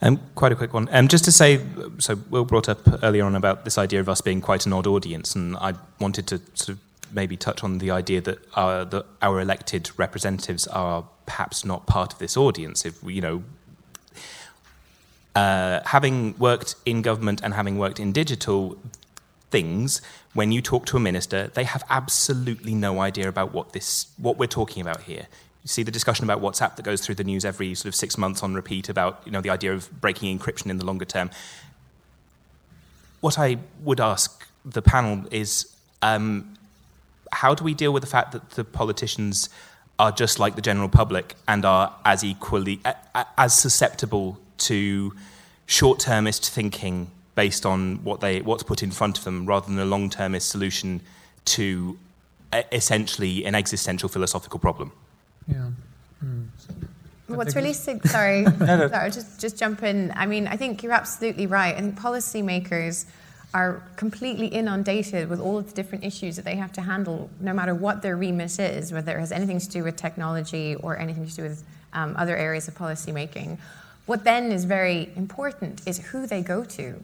Um, 0.00 0.20
quite 0.34 0.52
a 0.52 0.56
quick 0.56 0.72
one. 0.72 0.88
Um, 0.90 1.08
just 1.08 1.24
to 1.24 1.32
say, 1.32 1.60
so 1.98 2.16
Will 2.30 2.44
brought 2.44 2.68
up 2.68 2.78
earlier 3.02 3.24
on 3.24 3.34
about 3.36 3.64
this 3.64 3.78
idea 3.78 4.00
of 4.00 4.08
us 4.08 4.20
being 4.20 4.40
quite 4.40 4.64
an 4.64 4.72
odd 4.72 4.86
audience, 4.86 5.34
and 5.34 5.56
I 5.56 5.74
wanted 6.00 6.26
to 6.28 6.38
sort 6.54 6.70
of 6.70 6.78
maybe 7.12 7.36
touch 7.36 7.62
on 7.62 7.78
the 7.78 7.90
idea 7.90 8.20
that 8.22 8.38
our, 8.54 8.84
that 8.84 9.06
our 9.22 9.40
elected 9.40 9.90
representatives 9.96 10.66
are 10.68 11.04
perhaps 11.26 11.64
not 11.64 11.86
part 11.86 12.12
of 12.12 12.18
this 12.18 12.36
audience. 12.36 12.84
If 12.84 13.02
you 13.04 13.20
know, 13.20 13.42
uh, 15.34 15.80
having 15.84 16.38
worked 16.38 16.74
in 16.86 17.02
government 17.02 17.40
and 17.42 17.54
having 17.54 17.78
worked 17.78 18.00
in 18.00 18.12
digital 18.12 18.78
things, 19.50 20.02
when 20.34 20.52
you 20.52 20.60
talk 20.60 20.86
to 20.86 20.96
a 20.96 21.00
minister, 21.00 21.48
they 21.48 21.64
have 21.64 21.84
absolutely 21.88 22.74
no 22.74 23.00
idea 23.00 23.28
about 23.28 23.52
what 23.52 23.72
this 23.72 24.06
what 24.18 24.38
we're 24.38 24.46
talking 24.46 24.80
about 24.80 25.02
here. 25.02 25.26
You 25.62 25.68
see 25.68 25.82
the 25.82 25.90
discussion 25.90 26.24
about 26.24 26.40
WhatsApp 26.40 26.76
that 26.76 26.82
goes 26.82 27.00
through 27.00 27.16
the 27.16 27.24
news 27.24 27.44
every 27.44 27.74
sort 27.74 27.86
of 27.86 27.94
six 27.94 28.16
months 28.16 28.42
on 28.42 28.54
repeat 28.54 28.88
about 28.88 29.22
you 29.24 29.32
know 29.32 29.40
the 29.40 29.50
idea 29.50 29.72
of 29.72 30.00
breaking 30.00 30.38
encryption 30.38 30.70
in 30.70 30.78
the 30.78 30.84
longer 30.84 31.04
term. 31.04 31.30
What 33.20 33.38
I 33.38 33.58
would 33.82 34.00
ask 34.00 34.46
the 34.64 34.82
panel 34.82 35.24
is. 35.30 35.74
Um, 36.02 36.54
how 37.30 37.54
do 37.54 37.62
we 37.62 37.74
deal 37.74 37.92
with 37.92 38.02
the 38.02 38.08
fact 38.08 38.32
that 38.32 38.50
the 38.50 38.64
politicians 38.64 39.50
are 39.98 40.12
just 40.12 40.38
like 40.38 40.54
the 40.54 40.62
general 40.62 40.88
public 40.88 41.34
and 41.46 41.64
are 41.64 41.94
as 42.04 42.24
equally 42.24 42.80
as 43.36 43.54
susceptible 43.54 44.38
to 44.56 45.12
short-termist 45.66 46.48
thinking 46.48 47.10
based 47.42 47.64
on 47.64 48.02
what 48.08 48.18
they 48.20 48.34
what's 48.48 48.64
put 48.72 48.82
in 48.82 48.90
front 48.90 49.14
of 49.18 49.22
them 49.24 49.46
rather 49.46 49.66
than 49.70 49.78
a 49.78 49.84
long-termist 49.94 50.48
solution 50.48 51.00
to 51.44 51.96
essentially 52.72 53.44
an 53.44 53.54
existential 53.54 54.08
philosophical 54.08 54.58
problem 54.58 54.90
yeah 55.46 55.70
mm. 56.24 56.46
What's 57.28 57.54
really 57.54 57.74
sorry, 57.74 58.42
no, 58.68 58.76
no. 58.78 58.88
sorry, 58.88 59.10
just 59.10 59.38
just 59.38 59.58
jump 59.58 59.82
in. 59.82 60.14
I 60.16 60.24
mean, 60.24 60.44
I 60.46 60.56
think 60.56 60.82
you're 60.82 60.98
absolutely 61.04 61.46
right. 61.46 61.74
I 61.76 61.80
think 61.82 61.98
policymakers 61.98 63.04
are 63.52 63.82
completely 63.96 64.46
inundated 64.46 65.28
with 65.28 65.40
all 65.40 65.58
of 65.58 65.66
the 65.68 65.74
different 65.74 66.04
issues 66.04 66.36
that 66.36 66.46
they 66.46 66.56
have 66.56 66.72
to 66.72 66.80
handle, 66.80 67.28
no 67.40 67.52
matter 67.52 67.74
what 67.74 68.00
their 68.00 68.16
remit 68.16 68.58
is, 68.58 68.92
whether 68.92 69.16
it 69.16 69.20
has 69.20 69.32
anything 69.32 69.58
to 69.58 69.68
do 69.68 69.84
with 69.84 69.96
technology 69.96 70.74
or 70.76 70.98
anything 70.98 71.26
to 71.26 71.34
do 71.34 71.42
with 71.42 71.64
um, 71.92 72.14
other 72.16 72.36
areas 72.36 72.66
of 72.66 72.74
policymaking. 72.74 73.58
What 74.06 74.24
then 74.24 74.50
is 74.50 74.64
very 74.64 75.10
important 75.14 75.86
is 75.86 75.98
who 75.98 76.26
they 76.26 76.42
go 76.42 76.64
to, 76.64 77.02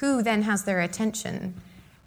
who 0.00 0.22
then 0.22 0.42
has 0.42 0.64
their 0.64 0.80
attention. 0.80 1.54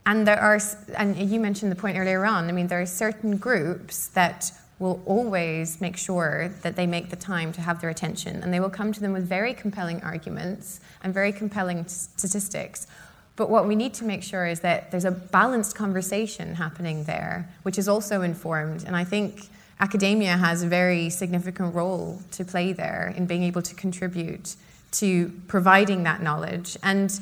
And 0.05 0.27
there 0.27 0.39
are, 0.39 0.59
and 0.97 1.17
you 1.17 1.39
mentioned 1.39 1.71
the 1.71 1.75
point 1.75 1.97
earlier 1.97 2.25
on, 2.25 2.47
I 2.47 2.51
mean, 2.51 2.67
there 2.67 2.81
are 2.81 2.85
certain 2.85 3.37
groups 3.37 4.07
that 4.09 4.51
will 4.79 5.01
always 5.05 5.79
make 5.79 5.95
sure 5.95 6.49
that 6.63 6.75
they 6.75 6.87
make 6.87 7.09
the 7.09 7.15
time 7.15 7.53
to 7.53 7.61
have 7.61 7.81
their 7.81 7.89
attention. 7.89 8.41
And 8.41 8.51
they 8.51 8.59
will 8.59 8.69
come 8.69 8.91
to 8.93 8.99
them 8.99 9.13
with 9.13 9.27
very 9.27 9.53
compelling 9.53 10.01
arguments 10.01 10.79
and 11.03 11.13
very 11.13 11.31
compelling 11.31 11.87
statistics 11.87 12.87
but 13.35 13.49
what 13.49 13.67
we 13.67 13.75
need 13.75 13.95
to 13.95 14.05
make 14.05 14.21
sure 14.21 14.45
is 14.45 14.59
that 14.59 14.91
there's 14.91 15.03
a 15.03 15.09
balanced 15.09 15.75
conversation 15.75 16.55
happening 16.55 17.05
there, 17.05 17.49
which 17.63 17.79
is 17.79 17.87
also 17.87 18.21
informed. 18.21 18.83
And 18.85 18.95
I 18.95 19.03
think 19.03 19.47
academia 19.79 20.37
has 20.37 20.61
a 20.61 20.67
very 20.67 21.09
significant 21.09 21.73
role 21.73 22.21
to 22.31 22.45
play 22.45 22.73
there 22.73 23.13
in 23.15 23.25
being 23.25 23.41
able 23.41 23.61
to 23.63 23.73
contribute 23.73 24.55
to 24.91 25.31
providing 25.47 26.03
that 26.03 26.21
knowledge. 26.21 26.77
And 26.83 27.19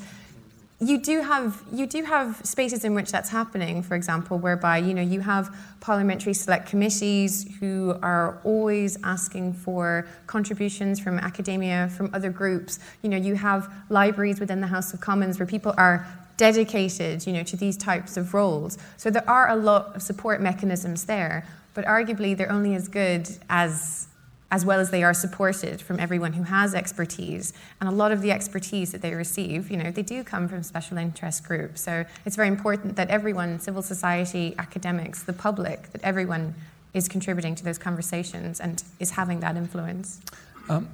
you 0.82 0.98
do 0.98 1.22
have 1.22 1.62
you 1.74 1.86
do 1.86 2.04
have 2.04 2.40
spaces 2.46 2.86
in 2.86 2.94
which 2.94 3.12
that's 3.12 3.30
happening 3.30 3.84
for 3.84 3.96
example 3.96 4.38
whereby 4.38 4.78
you 4.78 4.94
know 4.94 5.02
you 5.02 5.20
have 5.20 5.54
parliamentary 5.82 6.34
select 6.34 6.68
committees 6.68 7.46
who 7.60 7.98
are 8.02 8.40
always 8.46 8.98
asking 9.04 9.52
for 9.52 10.08
contributions 10.28 11.00
from 11.00 11.20
academia 11.20 11.90
from 11.90 12.10
other 12.14 12.30
groups. 12.30 12.80
You 13.02 13.10
know 13.10 13.18
you 13.18 13.36
have 13.36 13.72
libraries 13.90 14.40
within 14.40 14.62
the 14.62 14.68
house 14.68 14.94
of 14.94 15.02
commons 15.02 15.38
where 15.38 15.46
people 15.46 15.74
are 15.78 16.08
dedicated 16.38 17.28
you 17.28 17.34
know 17.34 17.44
to 17.44 17.58
these 17.58 17.76
types 17.76 18.16
of 18.16 18.34
roles. 18.34 18.78
So 18.96 19.10
there 19.10 19.30
are 19.30 19.50
a 19.50 19.56
lot 19.58 19.98
of 19.98 20.02
support 20.02 20.40
mechanisms 20.40 21.06
there 21.06 21.46
but 21.74 21.84
arguably 21.86 22.38
they're 22.38 22.52
only 22.52 22.74
as 22.76 22.88
good 22.88 23.30
as 23.50 24.08
as 24.52 24.66
well 24.66 24.80
as 24.80 24.90
they 24.90 25.04
are 25.04 25.14
supported 25.14 25.82
from 25.82 26.00
everyone 26.00 26.34
who 26.34 26.44
has 26.44 26.74
expertise. 26.74 27.54
And 27.80 27.88
a 27.88 27.92
lot 27.92 28.12
of 28.12 28.22
the 28.22 28.32
expertise 28.32 28.92
that 28.92 29.02
they 29.02 29.14
receive, 29.14 29.70
you 29.70 29.78
know, 29.78 29.92
they 29.92 30.02
do 30.02 30.24
come 30.24 30.48
from 30.48 30.64
special 30.64 30.98
interest 30.98 31.44
groups. 31.44 31.82
So 31.82 32.06
it's 32.26 32.36
very 32.36 32.48
important 32.48 32.96
that 32.96 33.10
everyone, 33.10 33.60
civil 33.60 33.82
society, 33.82 34.56
academics, 34.58 35.24
the 35.24 35.34
public, 35.34 35.92
that 35.92 36.02
everyone 36.04 36.56
is 36.94 37.08
contributing 37.08 37.54
to 37.56 37.64
those 37.64 37.78
conversations 37.78 38.60
and 38.60 38.84
is 39.00 39.12
having 39.12 39.40
that 39.42 39.56
influence. 39.56 40.20
Um, 40.68 40.90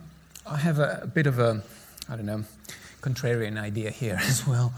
I 0.45 0.57
have 0.57 0.79
a, 0.79 0.99
a, 1.03 1.07
bit 1.07 1.25
of 1.25 1.39
a, 1.39 1.63
I 2.09 2.17
don't 2.17 2.25
know, 2.25 2.43
contrarian 3.01 3.57
idea 3.57 3.89
here 3.89 4.19
as 4.23 4.45
well. 4.45 4.73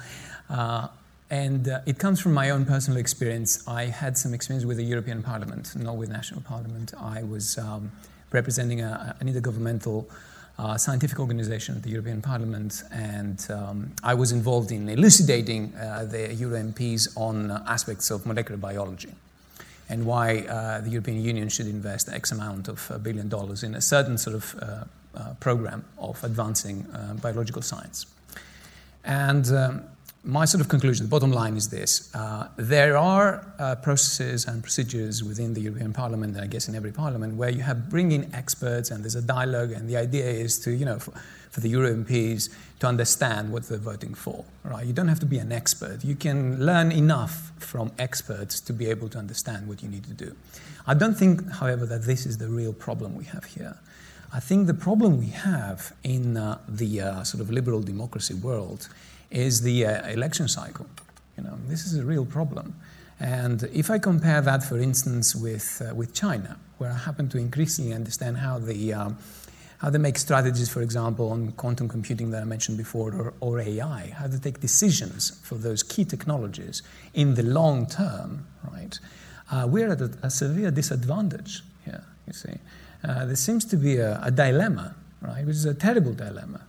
Uh, 0.50 0.88
and 1.30 1.68
uh, 1.68 1.82
it 1.86 1.98
comes 1.98 2.22
from 2.22 2.34
my 2.34 2.52
own 2.52 2.66
personal 2.66 3.00
experience. 3.00 3.68
I 3.68 3.86
had 3.86 4.18
some 4.18 4.34
experience 4.34 4.66
with 4.66 4.78
the 4.78 4.84
European 4.84 5.24
Parliament, 5.24 5.76
not 5.76 5.98
with 5.98 6.10
national 6.10 6.42
parliament. 6.42 6.94
I 6.98 7.24
was 7.24 7.58
um, 7.58 7.92
representing 8.32 8.82
a, 8.82 9.16
an 9.20 9.32
intergovernmental 9.32 10.06
uh, 10.60 10.78
scientific 10.78 11.20
organization 11.20 11.76
at 11.76 11.84
the 11.84 11.90
European 11.90 12.22
Parliament, 12.22 12.84
and 12.92 13.46
um, 13.52 13.92
I 14.04 14.14
was 14.16 14.32
involved 14.32 14.72
in 14.72 14.90
elucidating 14.90 15.74
uh, 15.76 16.06
the 16.06 16.34
Euro 16.34 16.58
MPs 16.58 17.16
on 17.16 17.52
uh, 17.52 17.64
aspects 17.68 18.10
of 18.10 18.26
molecular 18.26 18.58
biology 18.58 19.12
and 19.90 20.06
why 20.06 20.40
uh, 20.40 20.82
the 20.82 20.90
European 20.90 21.22
Union 21.22 21.48
should 21.48 21.68
invest 21.68 22.10
X 22.10 22.32
amount 22.32 22.68
of 22.68 22.92
a 22.92 23.00
billion 23.00 23.30
dollars 23.30 23.64
in 23.64 23.76
a 23.76 23.82
certain 23.82 24.18
sort 24.18 24.36
of 24.36 24.56
uh, 24.56 24.84
uh, 25.16 25.34
program 25.40 25.86
of 25.98 26.22
advancing 26.24 26.86
biological 27.22 27.62
science. 27.62 28.06
And 29.06 29.48
um, 29.52 29.84
my 30.28 30.44
sort 30.44 30.60
of 30.60 30.68
conclusion, 30.68 31.06
the 31.06 31.10
bottom 31.10 31.32
line 31.32 31.56
is 31.56 31.70
this. 31.70 32.14
Uh, 32.14 32.50
there 32.58 32.98
are 32.98 33.46
uh, 33.60 33.76
processes 33.76 34.46
and 34.46 34.62
procedures 34.62 35.24
within 35.24 35.54
the 35.54 35.62
European 35.62 35.94
Parliament, 35.94 36.36
and 36.36 36.44
I 36.44 36.48
guess 36.48 36.68
in 36.68 36.76
every 36.76 36.92
parliament, 36.92 37.36
where 37.36 37.50
you 37.50 37.62
have 37.62 37.90
bring 37.90 38.12
in 38.12 38.34
experts 38.36 38.92
and 38.92 39.04
there's 39.04 39.16
a 39.16 39.22
dialogue, 39.22 39.72
and 39.72 39.90
the 39.90 39.96
idea 39.96 40.26
is 40.26 40.60
to, 40.60 40.72
you 40.72 40.84
know, 40.84 41.00
for, 41.00 41.12
for 41.50 41.62
the 41.62 41.70
Euro 41.70 41.94
MPs 41.94 42.50
to 42.80 42.88
understand 42.88 43.54
what 43.54 43.64
they're 43.64 43.78
voting 43.78 44.14
for. 44.14 44.44
Right? 44.66 44.86
You 44.86 44.92
don't 44.92 45.08
have 45.08 45.22
to 45.22 45.26
be 45.26 45.38
an 45.38 45.54
expert. 45.54 46.04
You 46.04 46.16
can 46.16 46.64
learn 46.64 46.92
enough 46.92 47.54
from 47.60 47.94
experts 47.98 48.60
to 48.62 48.74
be 48.74 48.88
able 48.90 49.08
to 49.10 49.18
understand 49.18 49.66
what 49.70 49.82
you 49.82 49.88
need 49.88 50.04
to 50.04 50.14
do. 50.14 50.36
I 50.86 50.94
don't 50.94 51.16
think, 51.16 51.50
however, 51.52 51.86
that 51.86 52.04
this 52.04 52.26
is 52.26 52.38
the 52.38 52.50
real 52.50 52.74
problem 52.74 53.16
we 53.16 53.26
have 53.26 53.46
here. 53.46 53.78
I 54.34 54.42
think 54.42 54.68
the 54.68 54.74
problem 54.74 55.20
we 55.20 55.28
have 55.28 55.94
in 56.04 56.36
uh, 56.36 56.58
the 56.68 57.00
uh, 57.00 57.24
sort 57.24 57.40
of 57.40 57.50
liberal 57.50 57.82
democracy 57.82 58.34
world 58.34 58.90
is 59.32 59.62
the 59.62 59.86
uh, 59.86 60.08
election 60.08 60.48
cycle. 60.48 60.88
You 61.38 61.44
know, 61.44 61.58
this 61.68 61.86
is 61.86 61.98
a 61.98 62.04
real 62.04 62.26
problem. 62.26 62.76
And 63.20 63.64
if 63.74 63.90
I 63.90 63.98
compare 63.98 64.42
that, 64.42 64.64
for 64.64 64.78
instance, 64.78 65.36
with, 65.36 65.82
uh, 65.82 65.94
with 65.96 66.14
China, 66.14 66.58
where 66.78 66.92
I 66.92 66.98
happen 66.98 67.30
to 67.30 67.38
increasingly 67.38 67.94
understand 67.94 68.38
how, 68.38 68.60
the, 68.60 68.94
um, 68.94 69.18
how 69.80 69.90
they 69.90 69.98
make 69.98 70.18
strategies, 70.18 70.70
for 70.70 70.82
example, 70.82 71.32
on 71.32 71.52
quantum 71.54 71.88
computing 71.88 72.30
that 72.32 72.44
I 72.44 72.46
mentioned 72.46 72.78
before, 72.78 73.14
or, 73.14 73.34
or 73.40 73.60
AI, 73.60 74.14
how 74.16 74.28
they 74.28 74.38
take 74.38 74.60
decisions 74.60 75.40
for 75.44 75.56
those 75.56 75.82
key 75.82 76.06
technologies 76.06 76.84
in 77.16 77.34
the 77.34 77.44
long 77.44 77.88
term, 77.88 78.46
right? 78.72 79.00
Uh, 79.50 79.66
we're 79.68 79.92
at 79.92 80.02
a, 80.02 80.12
a, 80.24 80.30
severe 80.30 80.70
disadvantage 80.72 81.64
here, 81.86 82.04
you 82.28 82.34
see. 82.34 82.54
Uh, 83.04 83.26
there 83.26 83.36
seems 83.36 83.64
to 83.66 83.78
be 83.78 83.98
a, 83.98 84.20
a, 84.22 84.30
dilemma, 84.30 84.94
right, 85.22 85.46
which 85.46 85.56
is 85.56 85.66
a 85.66 85.74
terrible 85.74 86.14
dilemma, 86.14 86.62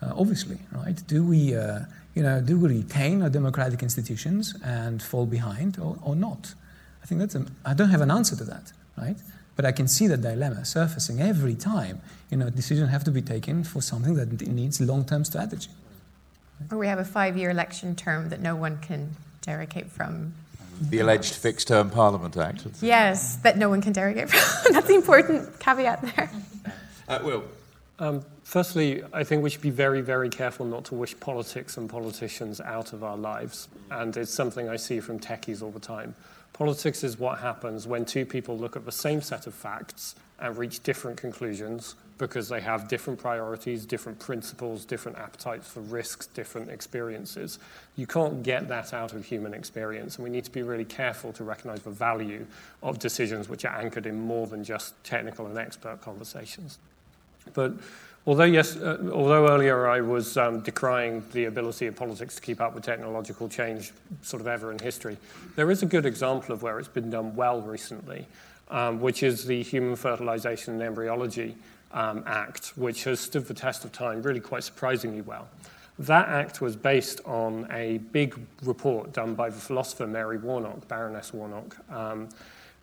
uh, 0.00 0.12
obviously, 0.16 0.58
right? 0.72 1.00
Do 1.06 1.24
we 1.24 1.54
uh, 1.54 1.80
you 2.14 2.22
know, 2.22 2.40
do 2.40 2.58
we 2.58 2.68
retain 2.68 3.22
our 3.22 3.30
democratic 3.30 3.82
institutions 3.82 4.54
and 4.64 5.02
fall 5.02 5.26
behind 5.26 5.78
or, 5.78 5.98
or 6.02 6.14
not? 6.14 6.54
I 7.02 7.06
think 7.06 7.20
that's 7.20 7.34
a, 7.34 7.46
I 7.64 7.74
don't 7.74 7.88
have 7.88 8.00
an 8.00 8.10
answer 8.10 8.36
to 8.36 8.44
that, 8.44 8.72
right? 8.96 9.16
But 9.56 9.64
I 9.64 9.72
can 9.72 9.88
see 9.88 10.06
the 10.06 10.16
dilemma 10.16 10.64
surfacing 10.64 11.20
every 11.20 11.54
time. 11.54 12.00
You 12.30 12.36
know, 12.38 12.50
decisions 12.50 12.90
have 12.90 13.04
to 13.04 13.10
be 13.10 13.22
taken 13.22 13.64
for 13.64 13.82
something 13.82 14.14
that 14.14 14.46
needs 14.46 14.80
long-term 14.80 15.24
strategy. 15.24 15.70
Or 16.70 16.78
we 16.78 16.86
have 16.86 16.98
a 16.98 17.04
five-year 17.04 17.50
election 17.50 17.96
term 17.96 18.28
that 18.28 18.40
no 18.40 18.56
one 18.56 18.78
can 18.78 19.16
derogate 19.40 19.90
from. 19.90 20.34
The 20.80 21.00
alleged 21.00 21.34
Fixed-Term 21.34 21.90
Parliament 21.90 22.36
Act. 22.36 22.66
Yes, 22.80 23.36
that 23.36 23.56
no 23.56 23.68
one 23.68 23.82
can 23.82 23.92
derogate 23.92 24.30
from. 24.30 24.72
That's 24.72 24.86
the 24.86 24.94
important 24.94 25.58
caveat 25.60 26.02
there. 26.02 26.30
Uh, 27.08 27.18
Will. 27.22 27.44
Um, 27.98 28.24
firstly, 28.44 29.02
I 29.12 29.24
think 29.24 29.42
we 29.42 29.50
should 29.50 29.62
be 29.62 29.70
very, 29.70 30.00
very 30.00 30.28
careful 30.28 30.66
not 30.66 30.84
to 30.86 30.94
wish 30.94 31.18
politics 31.18 31.76
and 31.76 31.88
politicians 31.88 32.60
out 32.60 32.92
of 32.92 33.02
our 33.04 33.16
lives. 33.16 33.68
And 33.90 34.16
it's 34.16 34.32
something 34.32 34.68
I 34.68 34.76
see 34.76 35.00
from 35.00 35.18
techies 35.18 35.62
all 35.62 35.70
the 35.70 35.80
time. 35.80 36.14
Politics 36.52 37.02
is 37.02 37.18
what 37.18 37.38
happens 37.38 37.86
when 37.86 38.04
two 38.04 38.26
people 38.26 38.58
look 38.58 38.76
at 38.76 38.84
the 38.84 38.92
same 38.92 39.22
set 39.22 39.46
of 39.46 39.54
facts 39.54 40.14
and 40.38 40.56
reach 40.56 40.82
different 40.82 41.16
conclusions 41.16 41.94
because 42.18 42.48
they 42.48 42.60
have 42.60 42.88
different 42.88 43.18
priorities, 43.18 43.84
different 43.84 44.18
principles, 44.18 44.84
different 44.84 45.18
appetites 45.18 45.66
for 45.66 45.80
risks, 45.80 46.26
different 46.26 46.70
experiences. 46.70 47.58
You 47.96 48.06
can't 48.06 48.42
get 48.42 48.68
that 48.68 48.92
out 48.92 49.12
of 49.12 49.24
human 49.24 49.54
experience, 49.54 50.16
and 50.16 50.24
we 50.24 50.30
need 50.30 50.44
to 50.44 50.52
be 50.52 50.62
really 50.62 50.84
careful 50.84 51.32
to 51.32 51.42
recognize 51.42 51.82
the 51.82 51.90
value 51.90 52.46
of 52.82 52.98
decisions 52.98 53.48
which 53.48 53.64
are 53.64 53.74
anchored 53.74 54.06
in 54.06 54.20
more 54.20 54.46
than 54.46 54.62
just 54.62 55.02
technical 55.02 55.46
and 55.46 55.58
expert 55.58 56.00
conversations. 56.00 56.78
But 57.54 57.72
although, 58.26 58.44
yes, 58.44 58.76
uh, 58.76 58.98
although 59.12 59.48
earlier 59.48 59.86
I 59.88 60.00
was 60.00 60.36
um, 60.36 60.60
decrying 60.60 61.22
the 61.32 61.46
ability 61.46 61.86
of 61.86 61.96
politics 61.96 62.36
to 62.36 62.40
keep 62.40 62.60
up 62.60 62.74
with 62.74 62.84
technological 62.84 63.48
change 63.48 63.92
sort 64.22 64.40
of 64.40 64.46
ever 64.46 64.72
in 64.72 64.78
history, 64.78 65.16
there 65.56 65.70
is 65.70 65.82
a 65.82 65.86
good 65.86 66.06
example 66.06 66.54
of 66.54 66.62
where 66.62 66.78
it's 66.78 66.88
been 66.88 67.10
done 67.10 67.34
well 67.34 67.60
recently, 67.60 68.26
um, 68.70 69.00
which 69.00 69.22
is 69.22 69.44
the 69.44 69.62
Human 69.62 69.96
Fertilization 69.96 70.74
and 70.74 70.82
Embryology 70.82 71.56
um, 71.92 72.24
Act, 72.26 72.72
which 72.76 73.04
has 73.04 73.20
stood 73.20 73.46
the 73.46 73.54
test 73.54 73.84
of 73.84 73.92
time 73.92 74.22
really 74.22 74.40
quite 74.40 74.64
surprisingly 74.64 75.20
well. 75.20 75.48
That 75.98 76.28
act 76.28 76.60
was 76.60 76.74
based 76.74 77.20
on 77.26 77.68
a 77.70 77.98
big 77.98 78.34
report 78.62 79.12
done 79.12 79.34
by 79.34 79.50
the 79.50 79.60
philosopher 79.60 80.06
Mary 80.06 80.38
Warnock, 80.38 80.88
Baroness 80.88 81.34
Warnock. 81.34 81.76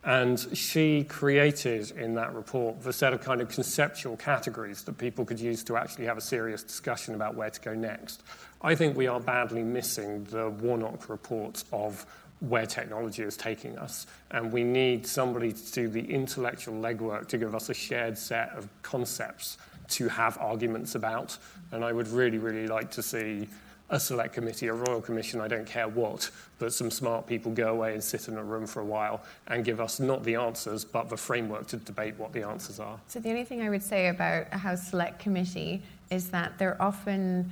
And 0.03 0.39
she 0.53 1.03
created 1.03 1.91
in 1.91 2.13
that 2.15 2.33
report 2.33 2.81
the 2.81 2.93
set 2.93 3.11
of 3.13 3.21
kind 3.21 3.41
of 3.41 3.49
conceptual 3.49 4.15
categories 4.15 4.83
that 4.83 4.97
people 4.97 5.25
could 5.25 5.39
use 5.39 5.63
to 5.65 5.75
actually 5.75 6.05
have 6.05 6.17
a 6.17 6.21
serious 6.21 6.63
discussion 6.63 7.15
about 7.15 7.35
where 7.35 7.49
to 7.49 7.59
go 7.59 7.73
next. 7.73 8.23
I 8.61 8.75
think 8.75 8.95
we 8.95 9.07
are 9.07 9.19
badly 9.19 9.63
missing 9.63 10.23
the 10.25 10.49
Warnock 10.49 11.09
reports 11.09 11.65
of 11.73 12.05
where 12.39 12.65
technology 12.65 13.23
is 13.23 13.35
taking 13.35 13.77
us. 13.77 14.07
And 14.31 14.53
we 14.53 14.63
need 14.63 15.05
somebody 15.05 15.51
to 15.51 15.71
do 15.73 15.87
the 15.89 16.09
intellectual 16.09 16.75
legwork 16.75 17.27
to 17.27 17.37
give 17.37 17.53
us 17.53 17.69
a 17.69 17.73
shared 17.73 18.17
set 18.17 18.51
of 18.51 18.69
concepts 18.81 19.57
to 19.89 20.07
have 20.07 20.37
arguments 20.37 20.95
about. 20.95 21.37
And 21.71 21.83
I 21.83 21.91
would 21.91 22.07
really, 22.07 22.37
really 22.37 22.67
like 22.67 22.89
to 22.91 23.03
see 23.03 23.49
a 23.89 23.99
select 23.99 24.33
committee, 24.33 24.67
a 24.67 24.73
royal 24.73 25.01
commission, 25.01 25.41
I 25.41 25.47
don't 25.47 25.65
care 25.65 25.87
what, 25.87 26.29
but 26.59 26.73
some 26.73 26.91
smart 26.91 27.27
people 27.27 27.51
go 27.51 27.69
away 27.69 27.93
and 27.93 28.03
sit 28.03 28.27
in 28.27 28.37
a 28.37 28.43
room 28.43 28.67
for 28.67 28.81
a 28.81 28.85
while 28.85 29.21
and 29.47 29.65
give 29.65 29.79
us 29.79 29.99
not 29.99 30.23
the 30.23 30.35
answers, 30.35 30.85
but 30.85 31.09
the 31.09 31.17
framework 31.17 31.67
to 31.67 31.77
debate 31.77 32.17
what 32.17 32.33
the 32.33 32.43
answers 32.43 32.79
are. 32.79 32.99
So, 33.07 33.19
the 33.19 33.29
only 33.29 33.45
thing 33.45 33.61
I 33.61 33.69
would 33.69 33.83
say 33.83 34.07
about 34.07 34.47
a 34.51 34.57
House 34.57 34.89
Select 34.89 35.19
Committee 35.19 35.81
is 36.11 36.29
that 36.29 36.57
they're 36.57 36.81
often 36.81 37.49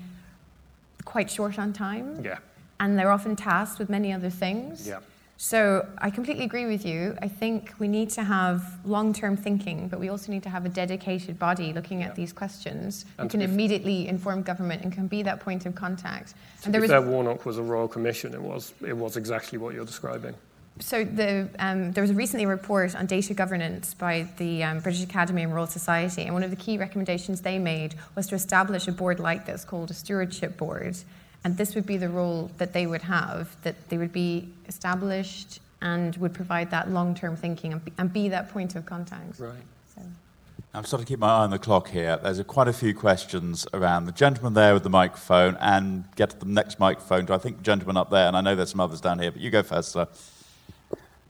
quite 1.06 1.32
short 1.32 1.58
on 1.58 1.74
time. 1.74 2.24
Yeah 2.24 2.40
and 2.80 2.98
they're 2.98 3.12
often 3.12 3.36
tasked 3.36 3.80
with 3.80 3.90
many 3.90 4.14
other 4.14 4.30
things. 4.30 4.88
Yeah. 4.88 5.00
So 5.38 5.88
I 6.00 6.10
completely 6.10 6.46
agree 6.46 6.66
with 6.66 6.84
you. 6.84 7.16
I 7.22 7.28
think 7.28 7.74
we 7.78 7.88
need 7.88 8.10
to 8.12 8.24
have 8.24 8.84
long-term 8.86 9.38
thinking, 9.38 9.88
but 9.88 10.00
we 10.00 10.10
also 10.10 10.32
need 10.32 10.42
to 10.44 10.50
have 10.50 10.66
a 10.66 10.70
dedicated 10.70 11.38
body 11.38 11.74
looking 11.74 12.02
at 12.02 12.10
yeah. 12.10 12.16
these 12.16 12.34
questions 12.34 13.06
and 13.20 13.30
can 13.30 13.44
immediately 13.44 14.08
inform 14.08 14.42
government 14.42 14.84
and 14.84 14.92
can 14.92 15.06
be 15.08 15.22
that 15.22 15.40
point 15.40 15.68
of 15.68 15.76
contact. 15.76 16.34
And 16.66 16.74
there 16.74 16.82
was 16.82 16.90
Warnock 16.90 17.46
was 17.46 17.60
a 17.60 17.64
royal 17.64 17.88
commission. 17.88 18.34
It 18.34 18.42
was 18.42 18.74
it 18.86 18.98
was 18.98 19.16
exactly 19.16 19.60
what 19.60 19.76
you're 19.76 19.86
describing. 19.86 20.34
So 20.80 21.04
the, 21.04 21.50
um, 21.58 21.92
there 21.92 22.04
was 22.04 22.12
a 22.12 22.14
recently 22.14 22.46
a 22.46 22.48
report 22.48 22.96
on 22.96 23.08
data 23.08 23.34
governance 23.34 23.96
by 23.96 24.28
the 24.38 24.64
um, 24.64 24.80
British 24.80 25.04
Academy 25.04 25.42
and 25.42 25.54
Royal 25.54 25.66
Society, 25.66 26.24
and 26.24 26.34
one 26.36 26.44
of 26.44 26.52
the 26.52 26.56
key 26.56 26.78
recommendations 26.78 27.42
they 27.42 27.58
made 27.58 27.96
was 28.16 28.28
to 28.28 28.36
establish 28.36 28.88
a 28.88 28.92
board 28.92 29.20
like 29.20 29.46
this 29.48 29.66
called 29.66 29.90
a 29.90 29.96
stewardship 29.96 30.56
board 30.56 30.98
and 31.48 31.56
this 31.56 31.76
would 31.76 31.86
be 31.86 31.96
the 31.96 32.10
role 32.10 32.52
that 32.58 32.74
they 32.74 32.86
would 32.86 33.04
have, 33.04 33.56
that 33.62 33.88
they 33.88 33.98
would 33.98 34.12
be 34.12 34.50
established 34.68 35.62
and 35.82 36.14
would 36.18 36.34
provide 36.34 36.70
that 36.72 36.92
long 36.92 37.16
term 37.16 37.38
thinking 37.38 37.72
and 37.72 37.86
be, 37.86 37.94
and 37.98 38.12
be, 38.12 38.28
that 38.28 38.50
point 38.50 38.76
of 38.76 38.86
contact. 38.86 39.40
Right. 39.40 39.54
So. 39.96 40.02
I'm 40.74 40.84
starting 40.84 41.06
to 41.06 41.10
keep 41.10 41.20
my 41.20 41.30
eye 41.30 41.44
on 41.44 41.52
the 41.52 41.58
clock 41.58 41.88
here. 41.88 42.20
There's 42.22 42.40
a, 42.40 42.44
quite 42.44 42.68
a 42.68 42.74
few 42.74 42.94
questions 42.94 43.66
around 43.74 44.08
the 44.08 44.12
gentleman 44.12 44.56
there 44.56 44.74
with 44.74 44.84
the 44.84 44.90
microphone 44.90 45.56
and 45.62 46.04
get 46.18 46.32
to 46.32 46.40
the 46.40 46.48
next 46.48 46.82
microphone 46.82 47.26
to, 47.28 47.34
I 47.34 47.38
think, 47.38 47.60
the 47.60 47.64
gentleman 47.64 47.96
up 47.96 48.10
there. 48.10 48.28
And 48.28 48.36
I 48.36 48.42
know 48.42 48.54
there's 48.54 48.72
some 48.72 48.82
others 48.82 49.00
down 49.00 49.20
here, 49.20 49.32
but 49.32 49.40
you 49.40 49.50
go 49.50 49.64
first, 49.64 49.94
sir. 49.94 50.06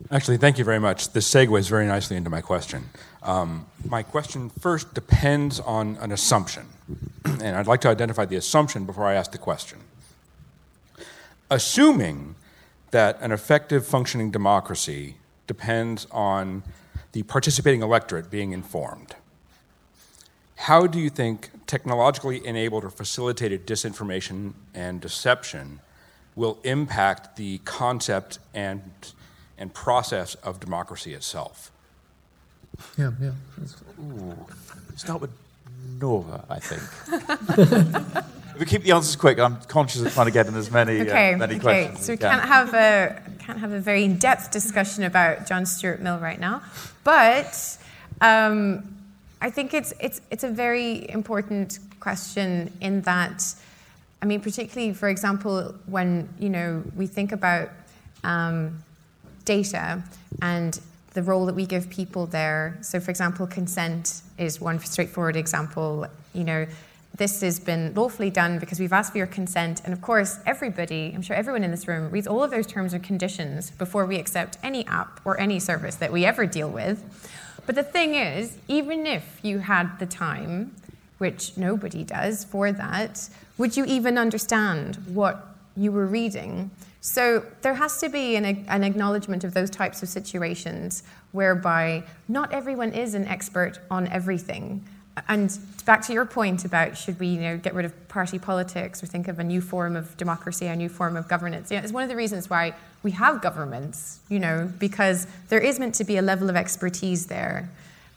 Actually, 0.09 0.37
thank 0.37 0.57
you 0.57 0.63
very 0.63 0.79
much. 0.79 1.13
This 1.13 1.31
segues 1.31 1.69
very 1.69 1.85
nicely 1.85 2.17
into 2.17 2.31
my 2.31 2.41
question. 2.41 2.89
Um, 3.21 3.67
my 3.87 4.01
question 4.01 4.49
first 4.49 4.95
depends 4.95 5.59
on 5.59 5.95
an 5.97 6.11
assumption, 6.11 6.65
and 7.25 7.55
I'd 7.55 7.67
like 7.67 7.81
to 7.81 7.89
identify 7.89 8.25
the 8.25 8.37
assumption 8.37 8.85
before 8.87 9.05
I 9.05 9.13
ask 9.13 9.31
the 9.31 9.37
question 9.37 9.77
assuming 11.49 12.35
that 12.91 13.19
an 13.21 13.31
effective 13.31 13.85
functioning 13.85 14.31
democracy 14.31 15.15
depends 15.45 16.07
on 16.11 16.63
the 17.11 17.23
participating 17.23 17.81
electorate 17.81 18.29
being 18.29 18.51
informed. 18.51 19.15
How 20.57 20.87
do 20.87 20.99
you 20.99 21.09
think 21.09 21.49
technologically 21.67 22.45
enabled 22.45 22.83
or 22.83 22.89
facilitated 22.89 23.67
disinformation 23.67 24.53
and 24.73 24.99
deception 24.99 25.79
will 26.35 26.59
impact 26.63 27.35
the 27.35 27.59
concept 27.59 28.39
and, 28.53 28.81
and 29.57 29.73
process 29.73 30.35
of 30.35 30.59
democracy 30.59 31.13
itself? 31.13 31.71
Yeah, 32.97 33.11
yeah. 33.21 33.31
Ooh. 33.99 34.45
Start 34.95 35.21
with 35.21 35.31
Nora, 35.99 36.43
I 36.49 36.59
think. 36.59 38.25
we 38.59 38.65
keep 38.65 38.83
the 38.83 38.91
answers 38.91 39.15
quick. 39.15 39.39
I'm 39.39 39.57
conscious 39.61 40.01
of 40.01 40.13
trying 40.13 40.27
to 40.27 40.31
get 40.31 40.47
in 40.47 40.55
as 40.55 40.71
many, 40.71 40.99
uh, 40.99 41.03
okay, 41.03 41.33
uh, 41.33 41.37
many 41.37 41.55
okay. 41.55 41.61
questions. 41.61 42.05
So 42.05 42.13
we 42.13 42.17
can. 42.17 42.37
not 42.37 42.47
have 42.47 42.73
a 42.73 43.21
can't 43.39 43.59
have 43.59 43.71
a 43.71 43.79
very 43.79 44.03
in-depth 44.03 44.51
discussion 44.51 45.05
about 45.05 45.47
John 45.47 45.65
Stuart 45.65 46.01
Mill 46.01 46.19
right 46.19 46.39
now, 46.39 46.61
but 47.03 47.77
um, 48.21 48.97
I 49.41 49.49
think 49.49 49.73
it's 49.73 49.93
it's 49.99 50.21
it's 50.31 50.43
a 50.43 50.49
very 50.49 51.09
important 51.09 51.79
question 51.99 52.71
in 52.81 53.01
that. 53.01 53.43
I 54.21 54.25
mean, 54.25 54.41
particularly, 54.41 54.93
for 54.93 55.09
example, 55.09 55.75
when 55.85 56.27
you 56.39 56.49
know 56.49 56.83
we 56.95 57.07
think 57.07 57.31
about 57.31 57.69
um, 58.23 58.83
data 59.45 60.03
and 60.41 60.79
the 61.13 61.23
role 61.23 61.45
that 61.47 61.55
we 61.55 61.65
give 61.65 61.89
people 61.89 62.27
there. 62.27 62.77
So, 62.81 62.99
for 62.99 63.09
example, 63.09 63.47
consent 63.47 64.21
is 64.37 64.61
one 64.61 64.79
straightforward 64.79 65.35
example. 65.35 66.05
You 66.33 66.43
know, 66.43 66.67
this 67.17 67.41
has 67.41 67.59
been 67.59 67.93
lawfully 67.95 68.29
done 68.29 68.59
because 68.59 68.79
we've 68.79 68.93
asked 68.93 69.11
for 69.11 69.17
your 69.17 69.27
consent. 69.27 69.81
And 69.83 69.91
of 69.91 70.01
course, 70.01 70.39
everybody, 70.45 71.11
I'm 71.13 71.21
sure 71.21 71.35
everyone 71.35 71.63
in 71.63 71.71
this 71.71 71.87
room, 71.87 72.09
reads 72.11 72.27
all 72.27 72.43
of 72.43 72.51
those 72.51 72.67
terms 72.67 72.93
and 72.93 73.03
conditions 73.03 73.71
before 73.71 74.05
we 74.05 74.17
accept 74.17 74.57
any 74.63 74.85
app 74.85 75.19
or 75.25 75.39
any 75.39 75.59
service 75.59 75.95
that 75.95 76.11
we 76.11 76.25
ever 76.25 76.45
deal 76.45 76.69
with. 76.69 77.03
But 77.65 77.75
the 77.75 77.83
thing 77.83 78.15
is, 78.15 78.57
even 78.67 79.05
if 79.05 79.39
you 79.41 79.59
had 79.59 79.99
the 79.99 80.05
time, 80.05 80.75
which 81.17 81.57
nobody 81.57 82.03
does 82.03 82.45
for 82.45 82.71
that, 82.71 83.29
would 83.57 83.75
you 83.75 83.83
even 83.85 84.17
understand 84.17 84.97
what 85.07 85.55
you 85.75 85.91
were 85.91 86.05
reading? 86.05 86.69
So 87.01 87.43
there 87.61 87.73
has 87.73 87.99
to 88.01 88.09
be 88.09 88.35
an, 88.35 88.45
an, 88.67 88.83
acknowledgement 88.83 89.43
of 89.43 89.53
those 89.53 89.69
types 89.69 90.03
of 90.03 90.09
situations 90.09 91.03
whereby 91.31 92.03
not 92.27 92.51
everyone 92.51 92.91
is 92.91 93.13
an 93.13 93.27
expert 93.27 93.79
on 93.89 94.07
everything. 94.07 94.83
And 95.27 95.57
back 95.85 96.01
to 96.03 96.13
your 96.13 96.25
point 96.25 96.65
about 96.65 96.97
should 96.97 97.19
we 97.19 97.27
you 97.27 97.41
know, 97.41 97.57
get 97.57 97.73
rid 97.73 97.85
of 97.85 98.07
party 98.07 98.37
politics 98.37 99.01
or 99.01 99.07
think 99.07 99.27
of 99.27 99.39
a 99.39 99.43
new 99.43 99.61
form 99.61 99.95
of 99.95 100.15
democracy, 100.17 100.67
a 100.67 100.75
new 100.75 100.89
form 100.89 101.15
of 101.15 101.27
governance, 101.27 101.71
you 101.71 101.77
know, 101.77 101.83
it's 101.83 101.93
one 101.93 102.03
of 102.03 102.09
the 102.09 102.15
reasons 102.15 102.49
why 102.49 102.73
we 103.03 103.11
have 103.11 103.41
governments, 103.41 104.19
you 104.29 104.39
know, 104.39 104.71
because 104.79 105.27
there 105.49 105.59
is 105.59 105.79
meant 105.79 105.95
to 105.95 106.03
be 106.03 106.17
a 106.17 106.21
level 106.21 106.49
of 106.49 106.55
expertise 106.55 107.27
there. 107.27 107.69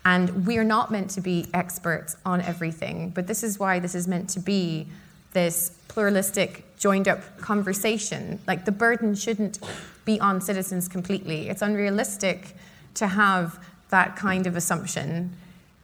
And 0.05 0.47
we 0.47 0.57
are 0.59 0.65
not 0.65 0.91
meant 0.91 1.11
to 1.11 1.21
be 1.21 1.47
experts 1.53 2.17
on 2.25 2.41
everything, 2.41 3.11
but 3.11 3.27
this 3.27 3.43
is 3.43 3.59
why 3.59 3.79
this 3.79 3.95
is 3.95 4.09
meant 4.09 4.31
to 4.31 4.41
be 4.41 4.87
this 5.33 5.71
pluralistic, 5.89 6.65
joined 6.79 7.07
up 7.07 7.39
conversation. 7.39 8.41
Like 8.47 8.65
the 8.65 8.73
burden 8.73 9.15
shouldn't 9.15 9.59
be 10.05 10.19
on 10.19 10.41
citizens 10.41 10.89
completely. 10.89 11.49
It's 11.49 11.63
unrealistic 11.63 12.57
to 12.95 13.07
have 13.07 13.63
that 13.91 14.17
kind 14.17 14.47
of 14.47 14.57
assumption 14.57 15.37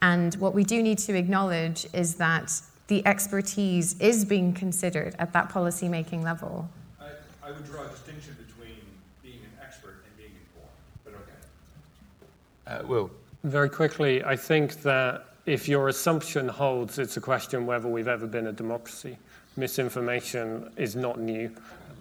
and 0.02 0.34
what 0.36 0.54
we 0.54 0.64
do 0.64 0.82
need 0.82 0.98
to 0.98 1.14
acknowledge 1.16 1.86
is 1.92 2.16
that 2.16 2.52
the 2.88 3.04
expertise 3.06 3.98
is 4.00 4.24
being 4.24 4.52
considered 4.52 5.16
at 5.18 5.32
that 5.32 5.48
policy 5.48 5.88
making 5.88 6.22
level. 6.22 6.68
I, 7.00 7.06
I 7.42 7.52
would 7.52 7.64
draw 7.64 7.84
a 7.84 7.88
distinction 7.88 8.36
between 8.46 8.76
being 9.22 9.38
an 9.38 9.58
expert 9.62 10.04
and 10.06 10.16
being 10.16 10.32
informed, 10.44 10.70
but 11.04 11.14
okay. 12.74 12.84
Uh, 12.84 12.86
Will. 12.86 13.10
Very 13.44 13.70
quickly, 13.70 14.24
I 14.24 14.36
think 14.36 14.82
that 14.82 15.24
if 15.46 15.68
your 15.68 15.88
assumption 15.88 16.48
holds, 16.48 16.98
it's 16.98 17.16
a 17.16 17.20
question 17.20 17.66
whether 17.66 17.88
we've 17.88 18.08
ever 18.08 18.26
been 18.26 18.48
a 18.48 18.52
democracy. 18.52 19.16
Misinformation 19.56 20.72
is 20.76 20.96
not 20.96 21.18
new. 21.18 21.50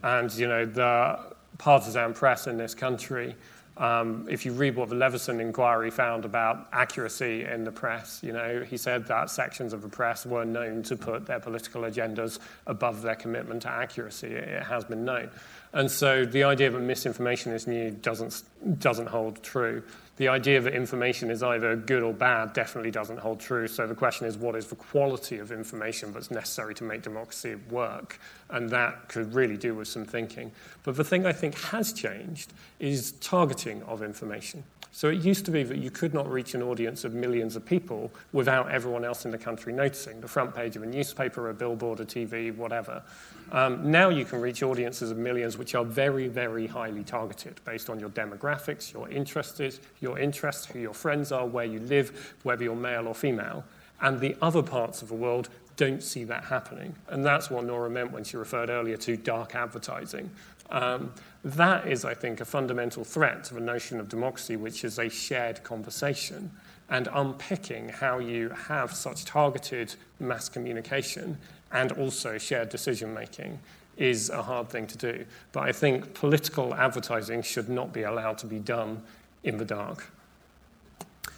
And, 0.04 0.32
you 0.34 0.48
know, 0.48 0.66
the 0.66 1.20
partisan 1.58 2.14
press 2.14 2.48
in 2.48 2.58
this 2.58 2.76
country 2.76 3.36
Um, 3.78 4.26
if 4.30 4.46
you 4.46 4.54
read 4.54 4.78
what 4.78 4.88
the 4.88 4.96
Leveson 4.96 5.42
inquiry 5.42 5.92
found 5.92 6.24
about 6.24 6.68
accuracy 6.72 7.44
in 7.44 7.66
the 7.66 7.72
press, 7.72 8.22
you 8.24 8.32
know, 8.32 8.64
he 8.64 8.78
said 8.78 9.06
that 9.08 9.30
sections 9.30 9.74
of 9.74 9.82
the 9.82 9.90
press 9.90 10.26
were 10.26 10.46
known 10.46 10.82
to 10.84 10.96
put 10.96 11.26
their 11.26 11.42
political 11.42 11.82
agendas 11.82 12.40
above 12.68 13.02
their 13.02 13.16
commitment 13.16 13.64
to 13.64 13.70
accuracy. 13.70 14.28
It, 14.28 14.64
has 14.64 14.86
been 14.86 15.04
known. 15.04 15.30
And 15.74 15.92
so 15.92 16.24
the 16.26 16.46
idea 16.46 16.70
that 16.70 16.80
misinformation 16.80 17.52
is 17.52 17.68
new 17.68 17.92
doesn't, 17.92 18.44
doesn't 18.80 19.08
hold 19.08 19.44
true. 19.44 19.84
The 20.18 20.30
idea 20.30 20.62
that 20.62 20.74
information 20.74 21.30
is 21.30 21.44
either 21.44 21.76
good 21.76 22.02
or 22.02 22.14
bad 22.14 22.54
definitely 22.54 22.92
doesn't 22.92 23.20
hold 23.20 23.42
true. 23.42 23.68
So 23.68 23.86
the 23.86 23.96
question 23.96 24.28
is, 24.28 24.38
what 24.38 24.56
is 24.56 24.68
the 24.68 24.76
quality 24.76 25.40
of 25.40 25.52
information 25.52 26.14
that's 26.14 26.32
necessary 26.32 26.74
to 26.76 26.86
make 26.86 27.02
democracy 27.02 27.56
work? 27.70 28.20
And 28.50 28.70
that 28.70 29.10
could 29.10 29.34
really 29.34 29.58
do 29.58 29.76
with 29.76 29.90
some 29.90 30.06
thinking. 30.06 30.54
But 30.84 30.96
the 30.96 31.04
thing 31.04 31.26
I 31.26 31.34
think 31.34 31.60
has 31.60 31.92
changed 31.92 32.54
is 32.80 33.12
targeting 33.14 33.84
of 33.84 34.02
information. 34.02 34.64
So 34.96 35.10
it 35.10 35.26
used 35.26 35.44
to 35.44 35.52
be 35.52 35.64
that 35.64 35.80
you 35.80 35.92
could 35.92 36.14
not 36.14 36.32
reach 36.32 36.54
an 36.54 36.64
audience 36.64 37.04
of 37.04 37.14
millions 37.14 37.58
of 37.58 37.66
people 37.66 38.14
without 38.32 38.72
everyone 38.72 39.04
else 39.04 39.26
in 39.26 39.32
the 39.32 39.38
country 39.38 39.74
noticing 39.74 40.22
the 40.22 40.28
front 40.30 40.56
page 40.56 40.78
of 40.78 40.84
a 40.84 40.86
newspaper, 40.86 41.50
a 41.50 41.54
billboard, 41.54 42.00
a 42.00 42.06
TV, 42.06 42.56
whatever. 42.56 43.04
Um, 43.52 43.92
now 43.92 44.08
you 44.08 44.24
can 44.24 44.40
reach 44.40 44.64
audiences 44.64 45.12
of 45.12 45.18
millions 45.18 45.58
which 45.58 45.76
are 45.76 45.84
very, 45.84 46.30
very 46.30 46.66
highly 46.66 47.04
targeted 47.04 47.60
based 47.66 47.90
on 47.90 48.00
your 48.00 48.08
demographics, 48.08 48.94
your 48.94 49.10
interests, 49.10 49.82
your 50.00 50.18
interests, 50.18 50.66
who 50.66 50.80
your 50.80 50.94
friends 50.94 51.34
are, 51.34 51.46
where 51.46 51.66
you 51.66 51.82
live, 51.82 52.34
whether 52.44 52.64
you're 52.64 52.74
male 52.74 53.10
or 53.10 53.14
female. 53.14 53.66
And 54.00 54.22
the 54.22 54.38
other 54.42 54.64
parts 54.64 55.02
of 55.02 55.10
the 55.10 55.14
world 55.14 55.50
don't 55.78 56.02
see 56.02 56.24
that 56.26 56.46
happening. 56.46 56.96
And 57.10 57.26
that's 57.26 57.50
what 57.50 57.66
Nora 57.66 57.90
meant 57.90 58.12
when 58.12 58.24
she 58.24 58.38
referred 58.38 58.70
earlier 58.70 58.98
to 58.98 59.18
dark 59.18 59.56
advertising. 59.56 60.30
Um, 60.70 61.14
that 61.44 61.88
is, 61.88 62.06
I 62.06 62.14
think, 62.14 62.42
a 62.42 62.46
fundamental 62.46 63.04
threat 63.04 63.44
to 63.46 63.54
the 63.54 63.60
notion 63.60 64.00
of 64.00 64.10
democracy, 64.10 64.56
which 64.56 64.84
is 64.84 64.98
a 64.98 65.10
shared 65.10 65.64
conversation. 65.64 66.52
And 66.90 67.08
unpicking 67.14 67.90
how 67.90 68.20
you 68.20 68.50
have 68.50 68.94
such 68.94 69.26
targeted 69.26 69.96
mass 70.20 70.50
communication 70.50 71.38
and 71.72 71.92
also 71.94 72.38
shared 72.38 72.70
decision 72.70 73.14
making 73.14 73.60
is 73.98 74.30
a 74.30 74.42
hard 74.42 74.70
thing 74.70 74.88
to 74.88 74.98
do. 74.98 75.26
But 75.52 75.64
I 75.64 75.72
think 75.72 76.14
political 76.14 76.74
advertising 76.74 77.42
should 77.42 77.70
not 77.70 77.94
be 77.94 78.04
allowed 78.04 78.38
to 78.40 78.48
be 78.48 78.60
done 78.60 79.02
in 79.44 79.58
the 79.58 79.66
dark. 79.66 80.12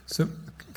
So, 0.05 0.27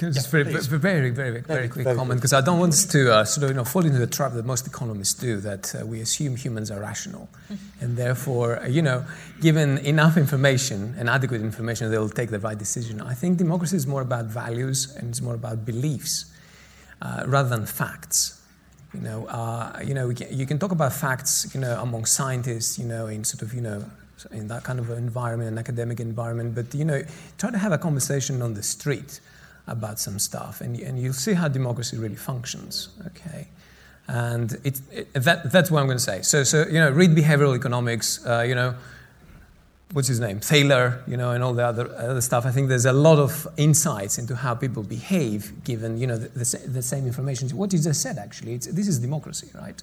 just 0.01 0.27
yeah, 0.27 0.43
very, 0.43 0.45
very, 0.45 0.79
very, 0.79 1.11
very, 1.11 1.41
very 1.41 1.69
quick 1.69 1.85
comment 1.85 2.21
because 2.21 2.33
I 2.33 2.41
don't 2.41 2.59
want 2.59 2.73
us 2.73 2.85
to 2.87 3.13
uh, 3.13 3.25
sort 3.25 3.45
of 3.45 3.51
you 3.51 3.57
know 3.57 3.65
fall 3.65 3.85
into 3.85 3.99
the 3.99 4.07
trap 4.07 4.33
that 4.33 4.47
most 4.47 4.67
economists 4.67 5.15
do 5.15 5.37
that 5.41 5.75
uh, 5.75 5.87
we 5.87 6.01
assume 6.01 6.37
humans 6.37 6.71
are 6.71 6.81
rational, 6.81 7.29
mm-hmm. 7.53 7.85
and 7.85 7.97
therefore 7.97 8.63
uh, 8.63 8.67
you 8.67 8.83
know 8.83 9.05
given 9.41 9.79
enough 9.79 10.17
information 10.17 10.95
and 10.99 11.09
adequate 11.09 11.43
information 11.43 11.91
they'll 11.91 12.09
take 12.09 12.31
the 12.31 12.39
right 12.39 12.59
decision. 12.59 13.01
I 13.01 13.15
think 13.15 13.39
democracy 13.39 13.77
is 13.77 13.87
more 13.87 14.03
about 14.03 14.27
values 14.27 14.95
and 14.97 15.11
it's 15.11 15.21
more 15.21 15.35
about 15.35 15.65
beliefs 15.65 16.33
uh, 17.03 17.25
rather 17.27 17.49
than 17.49 17.67
facts. 17.67 18.41
You 18.95 19.01
know, 19.01 19.27
uh, 19.27 19.81
you 19.85 19.95
know, 19.95 20.13
can, 20.13 20.37
you 20.37 20.47
can 20.47 20.59
talk 20.59 20.73
about 20.73 20.93
facts, 20.93 21.49
you 21.55 21.61
know, 21.61 21.81
among 21.81 22.07
scientists, 22.07 22.77
you 22.77 22.87
know, 22.87 23.07
in 23.07 23.23
sort 23.23 23.43
of, 23.43 23.55
you 23.55 23.61
know, 23.61 23.85
in 24.33 24.49
that 24.49 24.65
kind 24.65 24.81
of 24.81 24.91
environment, 24.91 25.49
an 25.49 25.59
academic 25.59 26.01
environment. 26.01 26.55
But 26.55 26.75
you 26.75 26.85
know, 26.85 27.03
try 27.39 27.51
to 27.51 27.59
have 27.59 27.73
a 27.73 27.79
conversation 27.79 28.43
on 28.43 28.55
the 28.55 28.63
street 28.63 29.21
about 29.71 29.99
some 29.99 30.19
stuff, 30.19 30.61
and, 30.61 30.79
and 30.81 30.99
you'll 30.99 31.13
see 31.13 31.33
how 31.33 31.49
democracy 31.49 31.97
really 31.97 32.17
functions. 32.17 32.89
Okay, 33.07 33.49
and 34.09 34.53
it, 34.65 34.81
it 34.93 35.13
that, 35.15 35.51
that's 35.53 35.71
what 35.71 35.81
I'm 35.81 35.87
going 35.87 35.99
to 35.99 36.05
say. 36.05 36.23
So, 36.23 36.43
so 36.45 36.67
you 36.67 36.75
know, 36.75 36.91
read 36.91 37.11
behavioral 37.11 37.57
economics. 37.57 38.25
Uh, 38.27 38.45
you 38.47 38.55
know, 38.55 38.75
what's 39.93 40.09
his 40.09 40.21
name, 40.21 40.41
Thaler, 40.41 41.03
you 41.07 41.17
know, 41.17 41.31
and 41.31 41.43
all 41.43 41.55
the 41.55 41.65
other 41.65 41.95
other 41.97 42.21
stuff. 42.21 42.47
I 42.47 42.51
think 42.51 42.69
there's 42.69 42.87
a 42.87 42.93
lot 42.93 43.19
of 43.19 43.47
insights 43.57 44.19
into 44.19 44.37
how 44.37 44.55
people 44.55 44.83
behave 44.83 45.65
given 45.65 45.99
you 45.99 46.07
know 46.07 46.17
the, 46.17 46.29
the, 46.29 46.69
the 46.69 46.83
same 46.83 47.07
information. 47.07 47.49
What 47.51 47.73
you 47.73 47.79
just 47.79 48.03
said, 48.03 48.19
actually, 48.19 48.57
this 48.57 48.89
is 48.89 48.99
democracy, 48.99 49.49
right? 49.55 49.81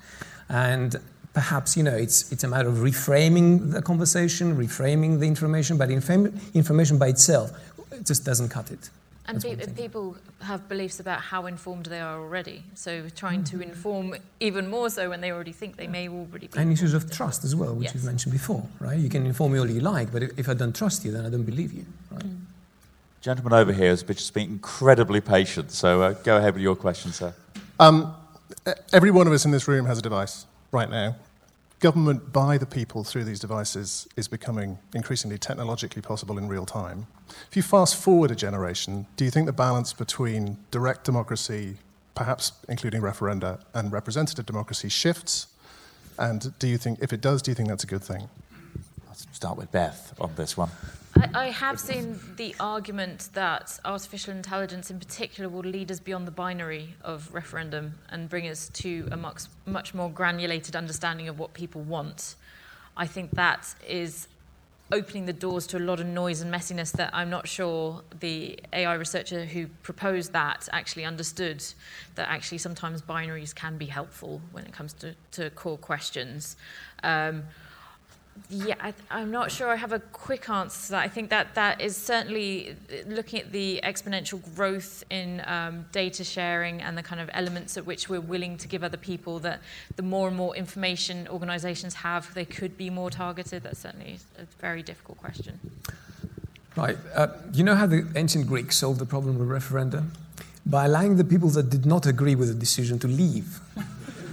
And 0.49 0.95
perhaps 1.33 1.77
you 1.77 1.83
know 1.83 1.95
it's 1.95 2.31
it's 2.31 2.43
a 2.43 2.47
matter 2.47 2.69
of 2.69 2.77
reframing 2.77 3.71
the 3.71 3.81
conversation, 3.81 4.57
reframing 4.57 5.19
the 5.19 5.27
information, 5.27 5.77
but 5.77 5.89
information 5.89 6.97
by 6.97 7.07
itself 7.07 7.51
just 8.03 8.25
doesn't 8.25 8.49
cut 8.49 8.71
it. 8.71 8.89
And 9.27 9.41
pe- 9.41 9.55
people 9.73 10.15
have 10.41 10.69
beliefs 10.69 10.99
about 10.99 11.19
how 11.19 11.47
informed 11.47 11.87
they 11.87 11.99
are 11.99 12.17
already. 12.17 12.63
So 12.75 13.09
trying 13.09 13.43
mm-hmm. 13.43 13.59
to 13.59 13.65
inform 13.65 14.15
even 14.39 14.69
more 14.69 14.89
so 14.89 15.09
when 15.09 15.19
they 15.19 15.31
already 15.31 15.51
think 15.51 15.75
they 15.75 15.87
may 15.87 16.07
already 16.07 16.47
be. 16.47 16.57
And 16.57 16.71
issues 16.71 16.93
of 16.93 17.11
trust 17.11 17.43
as 17.43 17.55
well, 17.55 17.75
which 17.75 17.85
yes. 17.85 17.95
you've 17.95 18.05
mentioned 18.05 18.31
before, 18.31 18.65
right? 18.79 18.97
You 18.97 19.09
can 19.09 19.25
inform 19.25 19.53
me 19.53 19.59
all 19.59 19.69
you 19.69 19.81
like, 19.81 20.11
but 20.13 20.23
if 20.23 20.47
I 20.47 20.53
don't 20.53 20.75
trust 20.75 21.03
you, 21.03 21.11
then 21.11 21.25
I 21.25 21.29
don't 21.29 21.43
believe 21.43 21.73
you, 21.73 21.85
right? 22.11 22.23
Mm. 22.23 22.37
Gentleman 23.19 23.53
over 23.53 23.73
here 23.73 23.89
has 23.89 24.03
just 24.03 24.33
been 24.33 24.49
incredibly 24.49 25.19
patient, 25.19 25.71
so 25.71 26.01
uh, 26.01 26.13
go 26.13 26.37
ahead 26.37 26.53
with 26.53 26.63
your 26.63 26.75
question, 26.75 27.11
sir. 27.11 27.33
Um, 27.79 28.15
every 28.93 29.11
one 29.11 29.27
of 29.27 29.33
us 29.33 29.43
in 29.43 29.51
this 29.51 29.67
room 29.67 29.85
has 29.85 29.97
a 29.97 30.01
device 30.01 30.45
right 30.71 30.89
now 30.89 31.15
government 31.79 32.33
by 32.33 32.57
the 32.57 32.65
people 32.65 33.03
through 33.03 33.23
these 33.23 33.39
devices 33.39 34.07
is 34.15 34.27
becoming 34.27 34.79
increasingly 34.93 35.37
technologically 35.37 36.01
possible 36.01 36.37
in 36.37 36.47
real 36.47 36.65
time. 36.65 37.07
If 37.49 37.55
you 37.55 37.61
fast 37.61 37.95
forward 37.95 38.31
a 38.31 38.35
generation, 38.35 39.05
do 39.15 39.25
you 39.25 39.31
think 39.31 39.45
the 39.45 39.53
balance 39.53 39.93
between 39.93 40.57
direct 40.71 41.03
democracy, 41.03 41.77
perhaps 42.15 42.53
including 42.67 43.01
referenda, 43.01 43.61
and 43.73 43.91
representative 43.91 44.45
democracy 44.45 44.89
shifts? 44.89 45.47
And 46.17 46.57
do 46.57 46.67
you 46.67 46.77
think, 46.77 46.99
if 47.01 47.13
it 47.13 47.21
does, 47.21 47.41
do 47.41 47.51
you 47.51 47.55
think 47.55 47.69
that's 47.69 47.83
a 47.83 47.87
good 47.87 48.03
thing? 48.03 48.27
Let's 49.07 49.27
start 49.31 49.57
with 49.57 49.71
Beth 49.71 50.13
on 50.19 50.31
this 50.35 50.57
one. 50.57 50.69
I, 51.17 51.29
I, 51.33 51.47
have 51.47 51.79
seen 51.79 52.19
the 52.35 52.55
argument 52.59 53.29
that 53.33 53.79
artificial 53.83 54.33
intelligence 54.33 54.91
in 54.91 54.99
particular 54.99 55.49
will 55.49 55.67
lead 55.67 55.91
us 55.91 55.99
beyond 55.99 56.27
the 56.27 56.31
binary 56.31 56.95
of 57.03 57.33
referendum 57.33 57.95
and 58.09 58.29
bring 58.29 58.47
us 58.47 58.69
to 58.75 59.07
a 59.11 59.17
much, 59.17 59.43
much 59.65 59.93
more 59.93 60.11
granulated 60.11 60.75
understanding 60.75 61.27
of 61.27 61.39
what 61.39 61.53
people 61.53 61.81
want. 61.81 62.35
I 62.95 63.07
think 63.07 63.31
that 63.31 63.73
is 63.87 64.27
opening 64.91 65.25
the 65.25 65.33
doors 65.33 65.67
to 65.67 65.77
a 65.77 65.79
lot 65.79 65.99
of 65.99 66.05
noise 66.05 66.41
and 66.41 66.53
messiness 66.53 66.91
that 66.93 67.09
I'm 67.13 67.29
not 67.29 67.47
sure 67.47 68.03
the 68.19 68.59
AI 68.71 68.93
researcher 68.93 69.43
who 69.43 69.67
proposed 69.83 70.33
that 70.33 70.69
actually 70.71 71.03
understood 71.03 71.63
that 72.15 72.29
actually 72.29 72.59
sometimes 72.59 73.01
binaries 73.01 73.53
can 73.53 73.77
be 73.77 73.87
helpful 73.87 74.39
when 74.51 74.65
it 74.65 74.71
comes 74.71 74.93
to, 74.93 75.15
to 75.31 75.49
core 75.51 75.77
questions. 75.77 76.55
Um, 77.03 77.43
yeah, 78.49 78.91
I, 79.09 79.21
am 79.21 79.31
not 79.31 79.51
sure 79.51 79.67
I 79.69 79.75
have 79.75 79.91
a 79.91 79.99
quick 79.99 80.49
answer 80.49 80.87
to 80.87 80.91
that. 80.91 81.03
I 81.03 81.07
think 81.07 81.29
that 81.29 81.55
that 81.55 81.81
is 81.81 81.97
certainly 81.97 82.75
looking 83.05 83.39
at 83.39 83.51
the 83.51 83.79
exponential 83.83 84.41
growth 84.55 85.03
in 85.09 85.41
um, 85.45 85.85
data 85.91 86.23
sharing 86.23 86.81
and 86.81 86.97
the 86.97 87.03
kind 87.03 87.21
of 87.21 87.29
elements 87.33 87.77
at 87.77 87.85
which 87.85 88.09
we're 88.09 88.21
willing 88.21 88.57
to 88.57 88.67
give 88.67 88.83
other 88.83 88.97
people. 88.97 89.39
That 89.39 89.61
the 89.95 90.03
more 90.03 90.27
and 90.27 90.37
more 90.37 90.55
information 90.55 91.27
organisations 91.27 91.95
have, 91.95 92.33
they 92.33 92.45
could 92.45 92.77
be 92.77 92.89
more 92.89 93.09
targeted. 93.09 93.63
That's 93.63 93.79
certainly 93.79 94.19
a 94.39 94.45
very 94.59 94.83
difficult 94.83 95.17
question. 95.17 95.59
Right. 96.75 96.97
Uh, 97.15 97.27
you 97.53 97.63
know 97.63 97.75
how 97.75 97.87
the 97.87 98.07
ancient 98.15 98.47
Greeks 98.47 98.77
solved 98.77 98.99
the 98.99 99.05
problem 99.05 99.39
with 99.39 99.49
referenda? 99.49 100.05
By 100.65 100.85
allowing 100.85 101.17
the 101.17 101.23
people 101.23 101.49
that 101.49 101.69
did 101.69 101.85
not 101.85 102.05
agree 102.05 102.35
with 102.35 102.49
the 102.49 102.53
decision 102.53 102.99
to 102.99 103.07
leave. 103.07 103.59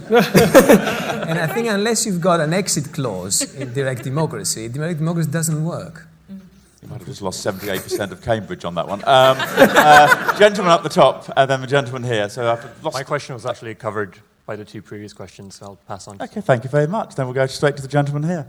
and 1.29 1.39
I 1.39 1.47
think 1.47 1.67
unless 1.67 2.05
you've 2.05 2.21
got 2.21 2.39
an 2.39 2.53
exit 2.53 2.93
clause 2.93 3.53
in 3.55 3.73
direct 3.73 4.03
democracy, 4.03 4.67
direct 4.67 4.99
democracy 4.99 5.31
doesn't 5.31 5.63
work. 5.63 6.07
You 6.29 6.89
might 6.89 6.99
have 6.99 7.07
just 7.07 7.21
lost 7.21 7.43
78% 7.43 8.11
of 8.11 8.21
Cambridge 8.21 8.63
on 8.63 8.75
that 8.75 8.87
one. 8.87 8.99
Um, 8.99 9.37
uh, 9.39 10.37
gentleman 10.37 10.71
up 10.71 10.83
the 10.83 10.89
top, 10.89 11.27
and 11.35 11.49
then 11.49 11.61
the 11.61 11.67
gentleman 11.67 12.03
here. 12.03 12.29
So 12.29 12.51
I've 12.51 12.83
lost 12.83 12.95
My 12.95 13.03
question 13.03 13.33
was 13.33 13.45
actually 13.45 13.73
covered 13.73 14.19
by 14.45 14.55
the 14.55 14.63
two 14.63 14.83
previous 14.83 15.11
questions, 15.11 15.55
so 15.55 15.65
I'll 15.65 15.75
pass 15.87 16.07
on. 16.07 16.21
Okay, 16.21 16.41
thank 16.41 16.63
you 16.63 16.69
very 16.69 16.87
much. 16.87 17.15
Then 17.15 17.25
we'll 17.25 17.33
go 17.33 17.47
straight 17.47 17.75
to 17.77 17.81
the 17.81 17.87
gentleman 17.87 18.29
here. 18.29 18.47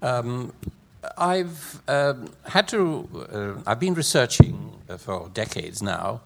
Um, 0.00 0.54
I've 1.18 1.82
um, 1.86 2.32
had 2.46 2.66
to, 2.68 3.08
uh, 3.30 3.70
I've 3.70 3.80
been 3.80 3.94
researching 3.94 4.72
uh, 4.88 4.96
for 4.96 5.28
decades 5.34 5.82
now 5.82 6.22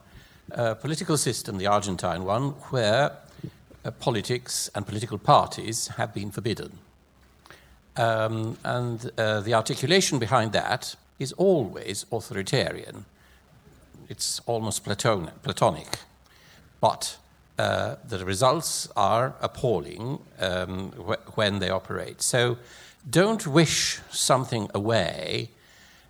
a 0.50 0.74
political 0.74 1.16
system, 1.16 1.58
the 1.58 1.66
Argentine 1.66 2.24
one, 2.24 2.50
where 2.70 3.04
uh, 3.04 3.14
politics 4.00 4.70
and 4.74 4.86
political 4.86 5.18
parties 5.18 5.88
have 5.88 6.12
been 6.14 6.30
forbidden. 6.30 6.78
Um, 7.96 8.56
and 8.64 9.10
uh, 9.18 9.40
the 9.40 9.54
articulation 9.54 10.18
behind 10.18 10.52
that 10.52 10.94
is 11.18 11.32
always 11.32 12.06
authoritarian. 12.12 13.04
It's 14.08 14.40
almost 14.46 14.84
Platonic. 14.84 15.42
Platonic. 15.42 15.98
But 16.80 17.16
uh, 17.58 17.96
the 18.08 18.24
results 18.24 18.88
are 18.96 19.34
appalling 19.40 20.20
um, 20.38 20.92
wh- 20.92 21.36
when 21.36 21.58
they 21.58 21.70
operate. 21.70 22.22
So 22.22 22.56
don't 23.10 23.46
wish 23.46 24.00
something 24.10 24.70
away 24.74 25.50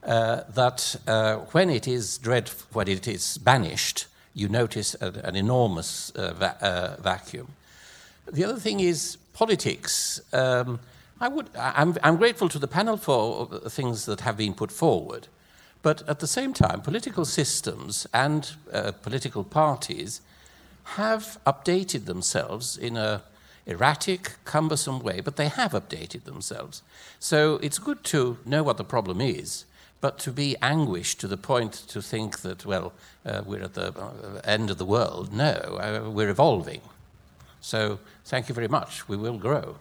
uh, 0.05 0.43
that 0.55 0.97
uh, 1.07 1.37
when 1.53 1.71
it 1.71 1.89
is 1.89 2.19
dread, 2.19 2.51
when 2.73 2.89
it 2.89 3.09
is 3.09 3.39
banished, 3.39 4.08
you 4.39 4.49
notice 4.49 4.95
an 4.95 5.35
enormous 5.35 6.11
uh, 6.11 6.33
va- 6.35 6.57
uh, 6.63 7.03
vacuum. 7.03 7.49
The 8.31 8.45
other 8.45 8.61
thing 8.61 8.81
is 8.81 9.17
politics. 9.33 10.21
Um, 10.33 10.79
I 11.21 11.29
would, 11.29 11.51
I'm, 11.59 11.97
I'm, 12.03 12.17
grateful 12.17 12.49
to 12.51 12.59
the 12.59 12.69
panel 12.69 12.97
for 12.97 13.47
things 13.69 14.07
that 14.07 14.21
have 14.21 14.37
been 14.37 14.55
put 14.55 14.71
forward. 14.71 15.27
But 15.83 16.09
at 16.09 16.21
the 16.21 16.27
same 16.27 16.53
time, 16.53 16.81
political 16.81 17.25
systems 17.25 18.07
and 18.15 18.53
uh, 18.73 18.93
political 18.93 19.43
parties 19.43 20.21
have 20.95 21.39
updated 21.45 22.05
themselves 22.05 22.77
in 22.77 22.97
a 22.97 23.23
erratic, 23.67 24.33
cumbersome 24.45 25.01
way, 25.01 25.21
but 25.21 25.37
they 25.37 25.49
have 25.49 25.73
updated 25.73 26.25
themselves. 26.25 26.83
So 27.21 27.57
it's 27.57 27.79
good 27.79 28.03
to 28.05 28.39
know 28.47 28.63
what 28.63 28.79
the 28.79 28.85
problem 28.85 29.21
is, 29.21 29.67
but 30.01 30.19
to 30.21 30.33
be 30.33 30.57
anguished 30.63 31.21
to 31.21 31.29
the 31.29 31.37
point 31.37 31.73
to 31.73 32.01
think 32.01 32.41
that, 32.41 32.65
well, 32.65 32.93
uh, 33.27 33.43
we're 33.45 33.63
at 33.63 33.75
the 33.75 33.93
uh, 33.99 34.41
end 34.45 34.71
of 34.71 34.79
the 34.79 34.85
world. 34.85 35.33
No, 35.33 35.51
uh, 35.51 36.11
we're 36.11 36.29
evolving. 36.29 36.81
So 37.61 37.99
thank 38.25 38.49
you 38.49 38.55
very 38.55 38.69
much. 38.69 39.09
We 39.09 39.17
will 39.17 39.39
grow. 39.39 39.77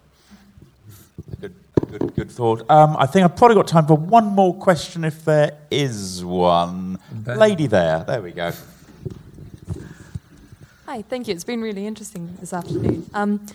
Good, 1.39 1.53
good, 1.91 2.15
good 2.15 2.31
thought. 2.31 2.69
Um, 2.69 2.97
I 2.97 3.05
think 3.05 3.25
I've 3.25 3.35
probably 3.35 3.55
got 3.55 3.67
time 3.67 3.85
for 3.85 3.97
one 3.97 4.25
more 4.25 4.53
question 4.55 5.03
if 5.03 5.23
there 5.23 5.57
is 5.69 6.25
one. 6.25 6.99
Ben. 7.11 7.37
Lady 7.37 7.67
there. 7.67 8.03
There 8.05 8.21
we 8.21 8.31
go. 8.31 8.51
Hi, 10.85 11.01
thank 11.03 11.27
you. 11.27 11.35
It's 11.35 11.43
been 11.43 11.61
really 11.61 11.85
interesting 11.85 12.37
this 12.39 12.53
afternoon. 12.53 13.09
Um, 13.13 13.45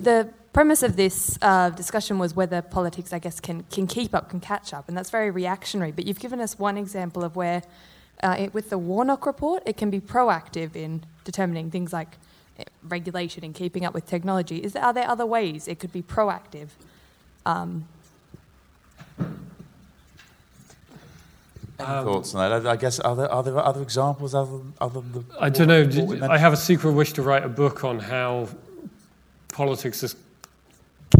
the 0.00 0.28
premise 0.52 0.82
of 0.82 0.96
this 0.96 1.38
uh, 1.42 1.70
discussion 1.70 2.18
was 2.18 2.34
whether 2.34 2.62
politics, 2.62 3.12
I 3.12 3.18
guess, 3.18 3.40
can, 3.40 3.64
can 3.70 3.86
keep 3.86 4.14
up, 4.14 4.30
can 4.30 4.40
catch 4.40 4.72
up, 4.74 4.88
and 4.88 4.96
that's 4.96 5.10
very 5.10 5.30
reactionary. 5.30 5.92
But 5.92 6.06
you've 6.06 6.20
given 6.20 6.40
us 6.40 6.58
one 6.58 6.76
example 6.76 7.22
of 7.24 7.36
where, 7.36 7.62
uh, 8.22 8.36
it, 8.38 8.54
with 8.54 8.70
the 8.70 8.78
Warnock 8.78 9.26
report, 9.26 9.62
it 9.66 9.76
can 9.76 9.90
be 9.90 10.00
proactive 10.00 10.74
in 10.74 11.04
determining 11.24 11.70
things 11.70 11.92
like 11.92 12.16
eh, 12.58 12.64
regulation 12.82 13.44
and 13.44 13.54
keeping 13.54 13.84
up 13.84 13.94
with 13.94 14.06
technology. 14.06 14.58
Is 14.58 14.72
there, 14.72 14.82
are 14.84 14.92
there 14.92 15.08
other 15.08 15.26
ways 15.26 15.68
it 15.68 15.78
could 15.78 15.92
be 15.92 16.02
proactive? 16.02 16.68
Um, 17.46 17.86
Any 21.78 21.88
Um, 21.88 22.04
thoughts 22.04 22.34
on 22.34 22.50
that? 22.62 22.66
I 22.66 22.72
I 22.72 22.76
guess 22.76 23.00
are 23.00 23.16
there, 23.16 23.32
are 23.32 23.42
there 23.42 23.56
other 23.58 23.80
examples 23.80 24.34
other 24.34 24.58
than, 24.58 24.74
other 24.82 25.00
than 25.00 25.12
the? 25.12 25.24
I 25.40 25.48
don't 25.48 25.68
know. 25.68 25.84
what 26.04 26.08
we 26.08 26.20
I 26.20 26.36
have 26.36 26.52
a 26.52 26.56
secret 26.56 26.92
wish 26.92 27.14
to 27.14 27.22
write 27.22 27.42
a 27.42 27.48
book 27.48 27.84
on 27.84 27.98
how 28.00 28.48
politics 29.48 30.02
has 30.02 30.14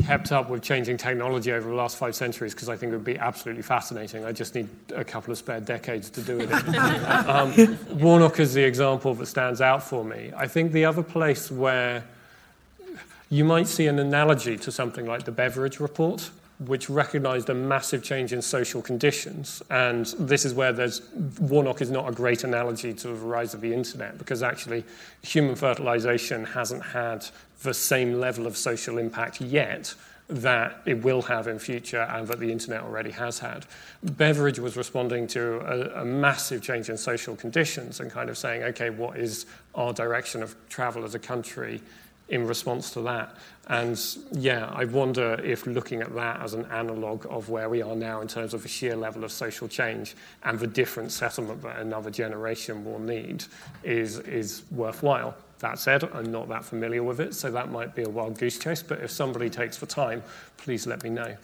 kept 0.04 0.30
up 0.30 0.48
with 0.48 0.62
changing 0.62 0.96
technology 0.96 1.52
over 1.52 1.68
the 1.68 1.74
last 1.74 1.96
five 1.96 2.14
centuries 2.14 2.54
because 2.54 2.68
I 2.68 2.76
think 2.76 2.92
it 2.92 2.96
would 2.96 3.04
be 3.04 3.18
absolutely 3.18 3.62
fascinating. 3.62 4.24
I 4.24 4.32
just 4.32 4.54
need 4.54 4.68
a 4.94 5.04
couple 5.04 5.32
of 5.32 5.38
spare 5.38 5.60
decades 5.60 6.10
to 6.10 6.22
do 6.22 6.40
it. 6.40 6.50
um, 7.28 7.78
Warnock 7.98 8.38
is 8.38 8.54
the 8.54 8.62
example 8.62 9.14
that 9.14 9.26
stands 9.26 9.60
out 9.60 9.82
for 9.82 10.04
me. 10.04 10.32
I 10.36 10.46
think 10.46 10.72
the 10.72 10.84
other 10.84 11.02
place 11.02 11.50
where 11.50 12.04
you 13.30 13.44
might 13.44 13.68
see 13.68 13.86
an 13.86 13.98
analogy 13.98 14.56
to 14.58 14.72
something 14.72 15.06
like 15.06 15.24
the 15.24 15.32
Beveridge 15.32 15.80
Report, 15.80 16.30
which 16.66 16.90
recognized 16.90 17.48
a 17.48 17.54
massive 17.54 18.02
change 18.02 18.32
in 18.32 18.42
social 18.42 18.82
conditions. 18.82 19.62
And 19.70 20.06
this 20.18 20.44
is 20.44 20.52
where 20.52 20.72
there's, 20.72 21.00
Warnock 21.40 21.80
is 21.80 21.90
not 21.90 22.08
a 22.08 22.12
great 22.12 22.44
analogy 22.44 22.92
to 22.92 23.08
the 23.08 23.14
rise 23.14 23.54
of 23.54 23.62
the 23.62 23.72
internet 23.72 24.18
because 24.18 24.42
actually 24.42 24.84
human 25.22 25.56
fertilization 25.56 26.44
hasn't 26.44 26.82
had 26.82 27.26
the 27.62 27.72
same 27.72 28.20
level 28.20 28.46
of 28.46 28.56
social 28.56 28.98
impact 28.98 29.40
yet 29.40 29.94
that 30.28 30.80
it 30.86 31.02
will 31.02 31.22
have 31.22 31.48
in 31.48 31.58
future 31.58 32.02
and 32.02 32.28
that 32.28 32.38
the 32.38 32.52
internet 32.52 32.82
already 32.82 33.10
has 33.10 33.38
had. 33.38 33.66
Beveridge 34.02 34.60
was 34.60 34.76
responding 34.76 35.26
to 35.26 35.58
a, 35.60 36.02
a 36.02 36.04
massive 36.04 36.62
change 36.62 36.88
in 36.88 36.96
social 36.96 37.34
conditions 37.34 38.00
and 38.00 38.10
kind 38.10 38.30
of 38.30 38.38
saying, 38.38 38.62
okay, 38.62 38.90
what 38.90 39.18
is 39.18 39.46
our 39.74 39.92
direction 39.92 40.42
of 40.42 40.54
travel 40.68 41.04
as 41.04 41.14
a 41.14 41.18
country 41.18 41.80
in 42.30 42.46
response 42.46 42.90
to 42.92 43.02
that. 43.02 43.36
And 43.68 44.00
yeah, 44.32 44.70
I 44.72 44.84
wonder 44.84 45.40
if 45.44 45.66
looking 45.66 46.00
at 46.00 46.14
that 46.14 46.40
as 46.40 46.54
an 46.54 46.64
analogue 46.66 47.26
of 47.28 47.50
where 47.50 47.68
we 47.68 47.82
are 47.82 47.94
now 47.94 48.20
in 48.20 48.28
terms 48.28 48.54
of 48.54 48.62
the 48.62 48.68
sheer 48.68 48.96
level 48.96 49.22
of 49.22 49.30
social 49.30 49.68
change 49.68 50.16
and 50.44 50.58
the 50.58 50.66
different 50.66 51.12
settlement 51.12 51.62
that 51.62 51.78
another 51.78 52.10
generation 52.10 52.84
will 52.84 52.98
need 52.98 53.44
is, 53.84 54.18
is 54.20 54.62
worthwhile. 54.70 55.36
That 55.58 55.78
said, 55.78 56.04
I'm 56.14 56.32
not 56.32 56.48
that 56.48 56.64
familiar 56.64 57.02
with 57.02 57.20
it, 57.20 57.34
so 57.34 57.50
that 57.50 57.70
might 57.70 57.94
be 57.94 58.02
a 58.02 58.08
wild 58.08 58.38
goose 58.38 58.58
chase, 58.58 58.82
but 58.82 59.00
if 59.00 59.10
somebody 59.10 59.50
takes 59.50 59.76
the 59.76 59.86
time, 59.86 60.22
please 60.56 60.86
let 60.86 61.04
me 61.04 61.10
know. 61.10 61.36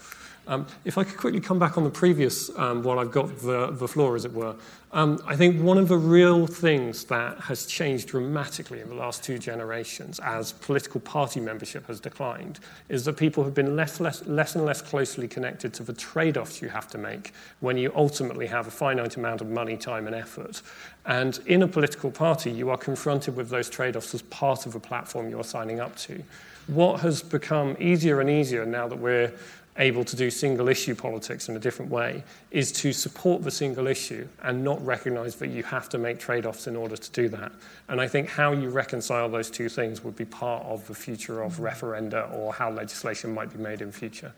Um, 0.48 0.66
if 0.85 0.97
I 0.97 1.05
could 1.05 1.16
quickly 1.16 1.40
come 1.40 1.59
back 1.59 1.77
on 1.77 1.85
the 1.85 1.90
previous, 1.90 2.56
um, 2.56 2.82
while 2.82 3.01
I've 3.01 3.10
got 3.10 3.39
the, 3.40 3.70
the 3.73 3.89
floor, 3.89 4.14
as 4.14 4.24
it 4.24 4.32
were. 4.32 4.55
Um, 4.93 5.20
I 5.27 5.35
think 5.35 5.60
one 5.60 5.77
of 5.77 5.89
the 5.89 5.97
real 5.97 6.47
things 6.47 7.05
that 7.06 7.39
has 7.40 7.66
changed 7.66 8.09
dramatically 8.09 8.81
in 8.81 8.89
the 8.89 8.94
last 8.94 9.24
two 9.24 9.39
generations 9.39 10.20
as 10.20 10.52
political 10.52 11.01
party 11.01 11.40
membership 11.40 11.86
has 11.89 11.98
declined 11.98 12.60
is 12.89 13.05
that 13.05 13.16
people 13.16 13.43
have 13.43 13.52
been 13.52 13.74
less, 13.74 13.98
less, 13.98 14.24
less 14.27 14.55
and 14.55 14.64
less 14.64 14.81
closely 14.81 15.27
connected 15.27 15.74
to 15.74 15.82
the 15.82 15.93
trade 15.93 16.39
offs 16.39 16.62
you 16.62 16.68
have 16.68 16.89
to 16.89 16.98
make 16.98 17.35
when 17.60 17.77
you 17.77 17.93
ultimately 17.97 18.47
have 18.47 18.68
a 18.68 18.70
finite 18.70 19.16
amount 19.16 19.40
of 19.40 19.48
money, 19.48 19.77
time, 19.77 20.06
and 20.06 20.14
effort. 20.14 20.62
And 21.05 21.39
in 21.47 21.62
a 21.62 21.68
political 21.68 22.10
party, 22.12 22.51
you 22.52 22.70
are 22.70 22.78
confronted 22.78 23.35
with 23.35 23.51
those 23.51 23.68
trade 23.68 23.97
offs 23.97 24.14
as 24.14 24.23
part 24.23 24.64
of 24.64 24.73
the 24.73 24.81
platform 24.81 25.28
you're 25.28 25.44
signing 25.44 25.81
up 25.81 25.97
to. 25.97 26.23
What 26.68 27.01
has 27.01 27.23
become 27.23 27.77
easier 27.78 28.20
and 28.20 28.31
easier 28.31 28.64
now 28.64 28.89
that 28.89 28.98
we're 28.98 29.32
able 29.78 30.05
to 30.05 30.16
do 30.16 30.31
single 30.31 30.69
issue 30.69 30.94
politics 30.94 31.48
in 31.48 31.57
a 31.57 31.59
different 31.59 31.90
way 31.90 32.24
is 32.51 32.73
to 32.73 32.93
support 32.93 33.43
the 33.43 33.51
single 33.51 33.86
issue 33.86 34.27
and 34.43 34.62
not 34.65 34.85
recognize 34.85 35.36
that 35.36 35.48
you 35.48 35.62
have 35.62 35.89
to 35.90 35.98
make 35.98 36.19
trade 36.19 36.47
offs 36.47 36.66
in 36.66 36.77
order 36.77 36.97
to 36.97 37.11
do 37.12 37.28
that. 37.28 37.53
And 37.89 38.01
I 38.01 38.09
think 38.09 38.28
how 38.28 38.53
you 38.53 38.70
reconcile 38.70 39.28
those 39.28 39.51
two 39.51 39.69
things 39.69 40.03
would 40.03 40.16
be 40.16 40.24
part 40.24 40.65
of 40.65 40.86
the 40.86 40.94
future 40.94 41.43
of 41.43 41.59
referenda 41.59 42.32
or 42.32 42.53
how 42.53 42.70
legislation 42.70 43.35
might 43.35 43.53
be 43.53 43.59
made 43.59 43.82
in 43.82 43.93
future. 43.93 44.32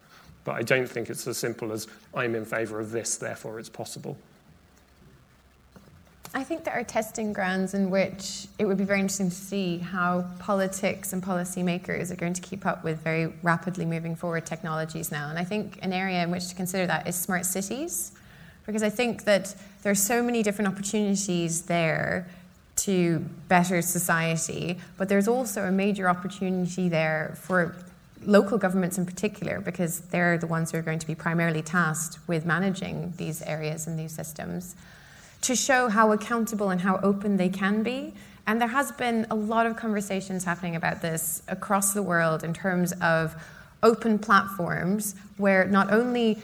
But 0.44 0.56
I 0.56 0.62
don't 0.62 0.88
think 0.88 1.10
it's 1.10 1.26
as 1.26 1.38
simple 1.38 1.72
as 1.72 1.86
I'm 2.14 2.34
in 2.34 2.44
favor 2.44 2.80
of 2.80 2.90
this, 2.90 3.16
therefore 3.16 3.58
it's 3.58 3.68
possible. 3.68 4.16
I 6.34 6.44
think 6.44 6.64
there 6.64 6.74
are 6.74 6.84
testing 6.84 7.32
grounds 7.32 7.72
in 7.72 7.88
which 7.88 8.48
it 8.58 8.66
would 8.66 8.76
be 8.76 8.84
very 8.84 9.00
interesting 9.00 9.30
to 9.30 9.34
see 9.34 9.78
how 9.78 10.26
politics 10.38 11.12
and 11.12 11.22
policymakers 11.22 12.10
are 12.10 12.16
going 12.16 12.34
to 12.34 12.42
keep 12.42 12.66
up 12.66 12.84
with 12.84 13.00
very 13.00 13.32
rapidly 13.42 13.86
moving 13.86 14.14
forward 14.14 14.44
technologies 14.44 15.10
now. 15.10 15.30
And 15.30 15.38
I 15.38 15.44
think 15.44 15.78
an 15.82 15.92
area 15.92 16.22
in 16.22 16.30
which 16.30 16.48
to 16.48 16.54
consider 16.54 16.86
that 16.86 17.08
is 17.08 17.16
smart 17.16 17.46
cities, 17.46 18.12
because 18.66 18.82
I 18.82 18.90
think 18.90 19.24
that 19.24 19.54
there 19.82 19.90
are 19.90 19.96
so 19.96 20.22
many 20.22 20.42
different 20.42 20.70
opportunities 20.70 21.62
there 21.62 22.28
to 22.76 23.24
better 23.48 23.80
society, 23.80 24.78
but 24.98 25.08
there's 25.08 25.28
also 25.28 25.64
a 25.64 25.72
major 25.72 26.08
opportunity 26.08 26.88
there 26.90 27.36
for 27.40 27.74
local 28.24 28.58
governments 28.58 28.98
in 28.98 29.06
particular, 29.06 29.60
because 29.60 30.00
they're 30.00 30.36
the 30.36 30.46
ones 30.46 30.72
who 30.72 30.78
are 30.78 30.82
going 30.82 30.98
to 30.98 31.06
be 31.06 31.14
primarily 31.14 31.62
tasked 31.62 32.18
with 32.26 32.44
managing 32.44 33.14
these 33.16 33.40
areas 33.42 33.86
and 33.86 33.98
these 33.98 34.12
systems 34.12 34.76
to 35.42 35.54
show 35.54 35.88
how 35.88 36.12
accountable 36.12 36.70
and 36.70 36.80
how 36.80 36.98
open 37.02 37.36
they 37.36 37.48
can 37.48 37.82
be. 37.82 38.14
And 38.46 38.60
there 38.60 38.68
has 38.68 38.92
been 38.92 39.26
a 39.30 39.34
lot 39.34 39.66
of 39.66 39.76
conversations 39.76 40.44
happening 40.44 40.74
about 40.74 41.02
this 41.02 41.42
across 41.48 41.92
the 41.92 42.02
world 42.02 42.42
in 42.42 42.54
terms 42.54 42.92
of 43.00 43.34
open 43.82 44.18
platforms 44.18 45.14
where 45.36 45.66
not 45.66 45.92
only 45.92 46.38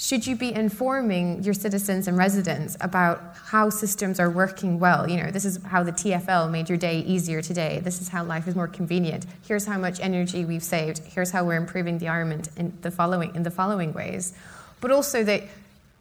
should 0.00 0.24
you 0.24 0.36
be 0.36 0.54
informing 0.54 1.42
your 1.42 1.54
citizens 1.54 2.06
and 2.06 2.16
residents 2.16 2.76
about 2.80 3.34
how 3.34 3.68
systems 3.68 4.20
are 4.20 4.30
working 4.30 4.78
well? 4.78 5.10
You 5.10 5.24
know, 5.24 5.30
this 5.32 5.44
is 5.44 5.60
how 5.64 5.82
the 5.82 5.90
TFL 5.90 6.52
made 6.52 6.68
your 6.68 6.78
day 6.78 7.00
easier 7.00 7.42
today. 7.42 7.80
This 7.82 8.00
is 8.00 8.08
how 8.08 8.22
life 8.22 8.46
is 8.46 8.54
more 8.54 8.68
convenient. 8.68 9.26
Here's 9.42 9.66
how 9.66 9.76
much 9.76 9.98
energy 9.98 10.44
we've 10.44 10.62
saved. 10.62 10.98
Here's 10.98 11.32
how 11.32 11.44
we're 11.44 11.56
improving 11.56 11.98
the 11.98 12.06
environment 12.06 12.48
in 12.56 12.72
the 12.82 12.92
following 12.92 13.34
in 13.34 13.42
the 13.42 13.50
following 13.50 13.92
ways. 13.92 14.34
But 14.80 14.92
also 14.92 15.24
that 15.24 15.42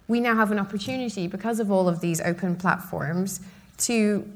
we 0.07 0.19
now 0.19 0.35
have 0.35 0.51
an 0.51 0.59
opportunity 0.59 1.27
because 1.27 1.59
of 1.59 1.71
all 1.71 1.87
of 1.89 1.99
these 1.99 2.21
open 2.21 2.55
platforms 2.55 3.41
to 3.77 4.27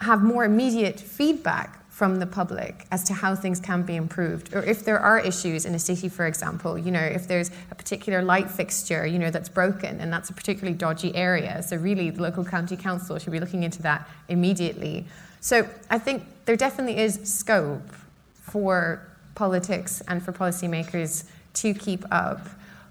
have 0.00 0.22
more 0.22 0.44
immediate 0.44 0.98
feedback 1.00 1.80
from 1.88 2.18
the 2.18 2.26
public 2.26 2.86
as 2.90 3.04
to 3.04 3.14
how 3.14 3.36
things 3.36 3.60
can 3.60 3.82
be 3.82 3.94
improved. 3.94 4.52
Or 4.52 4.64
if 4.64 4.84
there 4.84 4.98
are 4.98 5.20
issues 5.20 5.64
in 5.64 5.76
a 5.76 5.78
city 5.78 6.08
for 6.08 6.26
example 6.26 6.76
you 6.76 6.90
know 6.90 7.00
if 7.00 7.28
there's 7.28 7.52
a 7.70 7.74
particular 7.76 8.20
light 8.20 8.50
fixture 8.50 9.06
you 9.06 9.18
know 9.18 9.30
that's 9.30 9.48
broken 9.48 10.00
and 10.00 10.12
that's 10.12 10.28
a 10.28 10.32
particularly 10.32 10.76
dodgy 10.76 11.14
area 11.14 11.62
so 11.62 11.76
really 11.76 12.10
the 12.10 12.20
local 12.20 12.44
county 12.44 12.76
council 12.76 13.16
should 13.18 13.32
be 13.32 13.38
looking 13.38 13.62
into 13.62 13.80
that 13.82 14.08
immediately. 14.28 15.06
So 15.40 15.68
i 15.88 15.98
think 15.98 16.24
there 16.46 16.56
definitely 16.56 16.98
is 16.98 17.20
scope 17.22 17.88
for 18.42 19.06
politics 19.36 20.02
and 20.08 20.22
for 20.22 20.32
policymakers 20.32 21.24
to 21.54 21.74
keep 21.74 22.04
up 22.10 22.48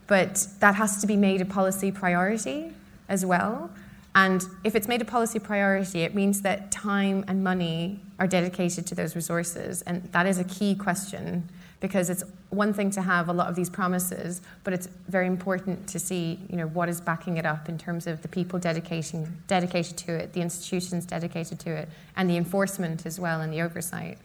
but 0.08 0.48
that 0.60 0.76
has 0.76 1.00
to 1.02 1.08
be 1.08 1.16
made 1.18 1.42
a 1.42 1.46
policy 1.46 1.92
priority 1.92 2.74
as 3.10 3.26
well. 3.26 3.70
And 4.16 4.46
if 4.64 4.76
it's 4.76 4.88
made 4.88 5.02
a 5.02 5.06
policy 5.06 5.40
priority, 5.40 6.02
it 6.02 6.14
means 6.14 6.42
that 6.42 6.72
time 6.72 7.26
and 7.28 7.44
money 7.44 8.00
are 8.20 8.28
dedicated 8.28 8.86
to 8.88 8.96
those 8.96 9.16
resources. 9.16 9.82
And 9.84 10.04
that 10.12 10.28
is 10.28 10.38
a 10.38 10.44
key 10.44 10.76
question 10.76 11.50
because 11.80 12.10
it's 12.10 12.24
one 12.50 12.74
thing 12.74 12.90
to 12.92 13.02
have 13.02 13.28
a 13.28 13.34
lot 13.34 13.48
of 13.48 13.56
these 13.56 13.70
promises, 13.70 14.42
but 14.64 14.74
it's 14.74 14.88
very 15.10 15.28
important 15.28 15.86
to 15.90 16.00
see 16.00 16.40
you 16.50 16.56
know, 16.56 16.68
what 16.68 16.88
is 16.88 17.02
backing 17.02 17.36
it 17.38 17.46
up 17.46 17.68
in 17.68 17.78
terms 17.78 18.08
of 18.08 18.22
the 18.22 18.28
people 18.28 18.58
dedication, 18.58 19.42
dedicated 19.48 19.98
to 19.98 20.14
it, 20.14 20.32
the 20.32 20.42
institutions 20.42 21.06
dedicated 21.06 21.60
to 21.60 21.72
it, 21.72 21.90
and 22.16 22.30
the 22.30 22.38
enforcement 22.38 23.06
as 23.06 23.20
well 23.20 23.42
and 23.42 23.52
the 23.52 23.62
oversight. 23.62 24.18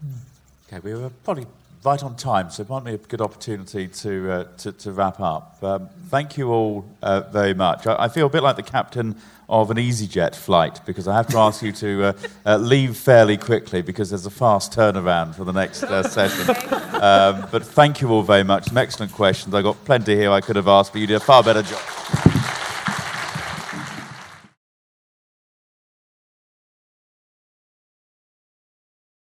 Hmm. 0.00 0.12
Okay, 0.68 0.80
we 0.84 0.94
were 0.94 1.10
probably 1.24 1.46
right 1.84 2.02
on 2.02 2.14
time, 2.14 2.50
so 2.50 2.62
it 2.62 2.68
might 2.68 2.84
be 2.84 2.94
a 2.94 2.98
good 2.98 3.20
opportunity 3.20 3.88
to, 3.88 4.30
uh, 4.30 4.44
to, 4.58 4.72
to 4.72 4.92
wrap 4.92 5.18
up. 5.20 5.58
Um, 5.62 5.88
thank 6.08 6.38
you 6.38 6.50
all 6.50 6.84
uh, 7.02 7.22
very 7.22 7.54
much. 7.54 7.86
I, 7.86 8.04
I 8.04 8.08
feel 8.08 8.26
a 8.26 8.30
bit 8.30 8.42
like 8.42 8.56
the 8.56 8.62
captain 8.62 9.16
of 9.48 9.70
an 9.70 9.76
EasyJet 9.76 10.34
flight 10.34 10.80
because 10.86 11.08
I 11.08 11.14
have 11.16 11.26
to 11.28 11.38
ask 11.38 11.62
you 11.62 11.72
to 11.72 12.04
uh, 12.04 12.12
uh, 12.46 12.56
leave 12.56 12.96
fairly 12.96 13.36
quickly 13.36 13.82
because 13.82 14.10
there's 14.10 14.26
a 14.26 14.30
fast 14.30 14.72
turnaround 14.72 15.34
for 15.34 15.44
the 15.44 15.52
next 15.52 15.82
uh, 15.82 16.02
session. 16.02 16.54
Um, 17.02 17.48
but 17.50 17.66
thank 17.66 18.00
you 18.00 18.08
all 18.10 18.22
very 18.22 18.44
much. 18.44 18.66
Some 18.66 18.78
excellent 18.78 19.12
questions. 19.12 19.54
I 19.54 19.62
got 19.62 19.84
plenty 19.84 20.14
here 20.14 20.30
I 20.30 20.40
could 20.40 20.56
have 20.56 20.68
asked, 20.68 20.92
but 20.92 21.00
you 21.00 21.08
did 21.08 21.16
a 21.16 21.20
far 21.20 21.42
better 21.42 21.62
job. 21.62 22.61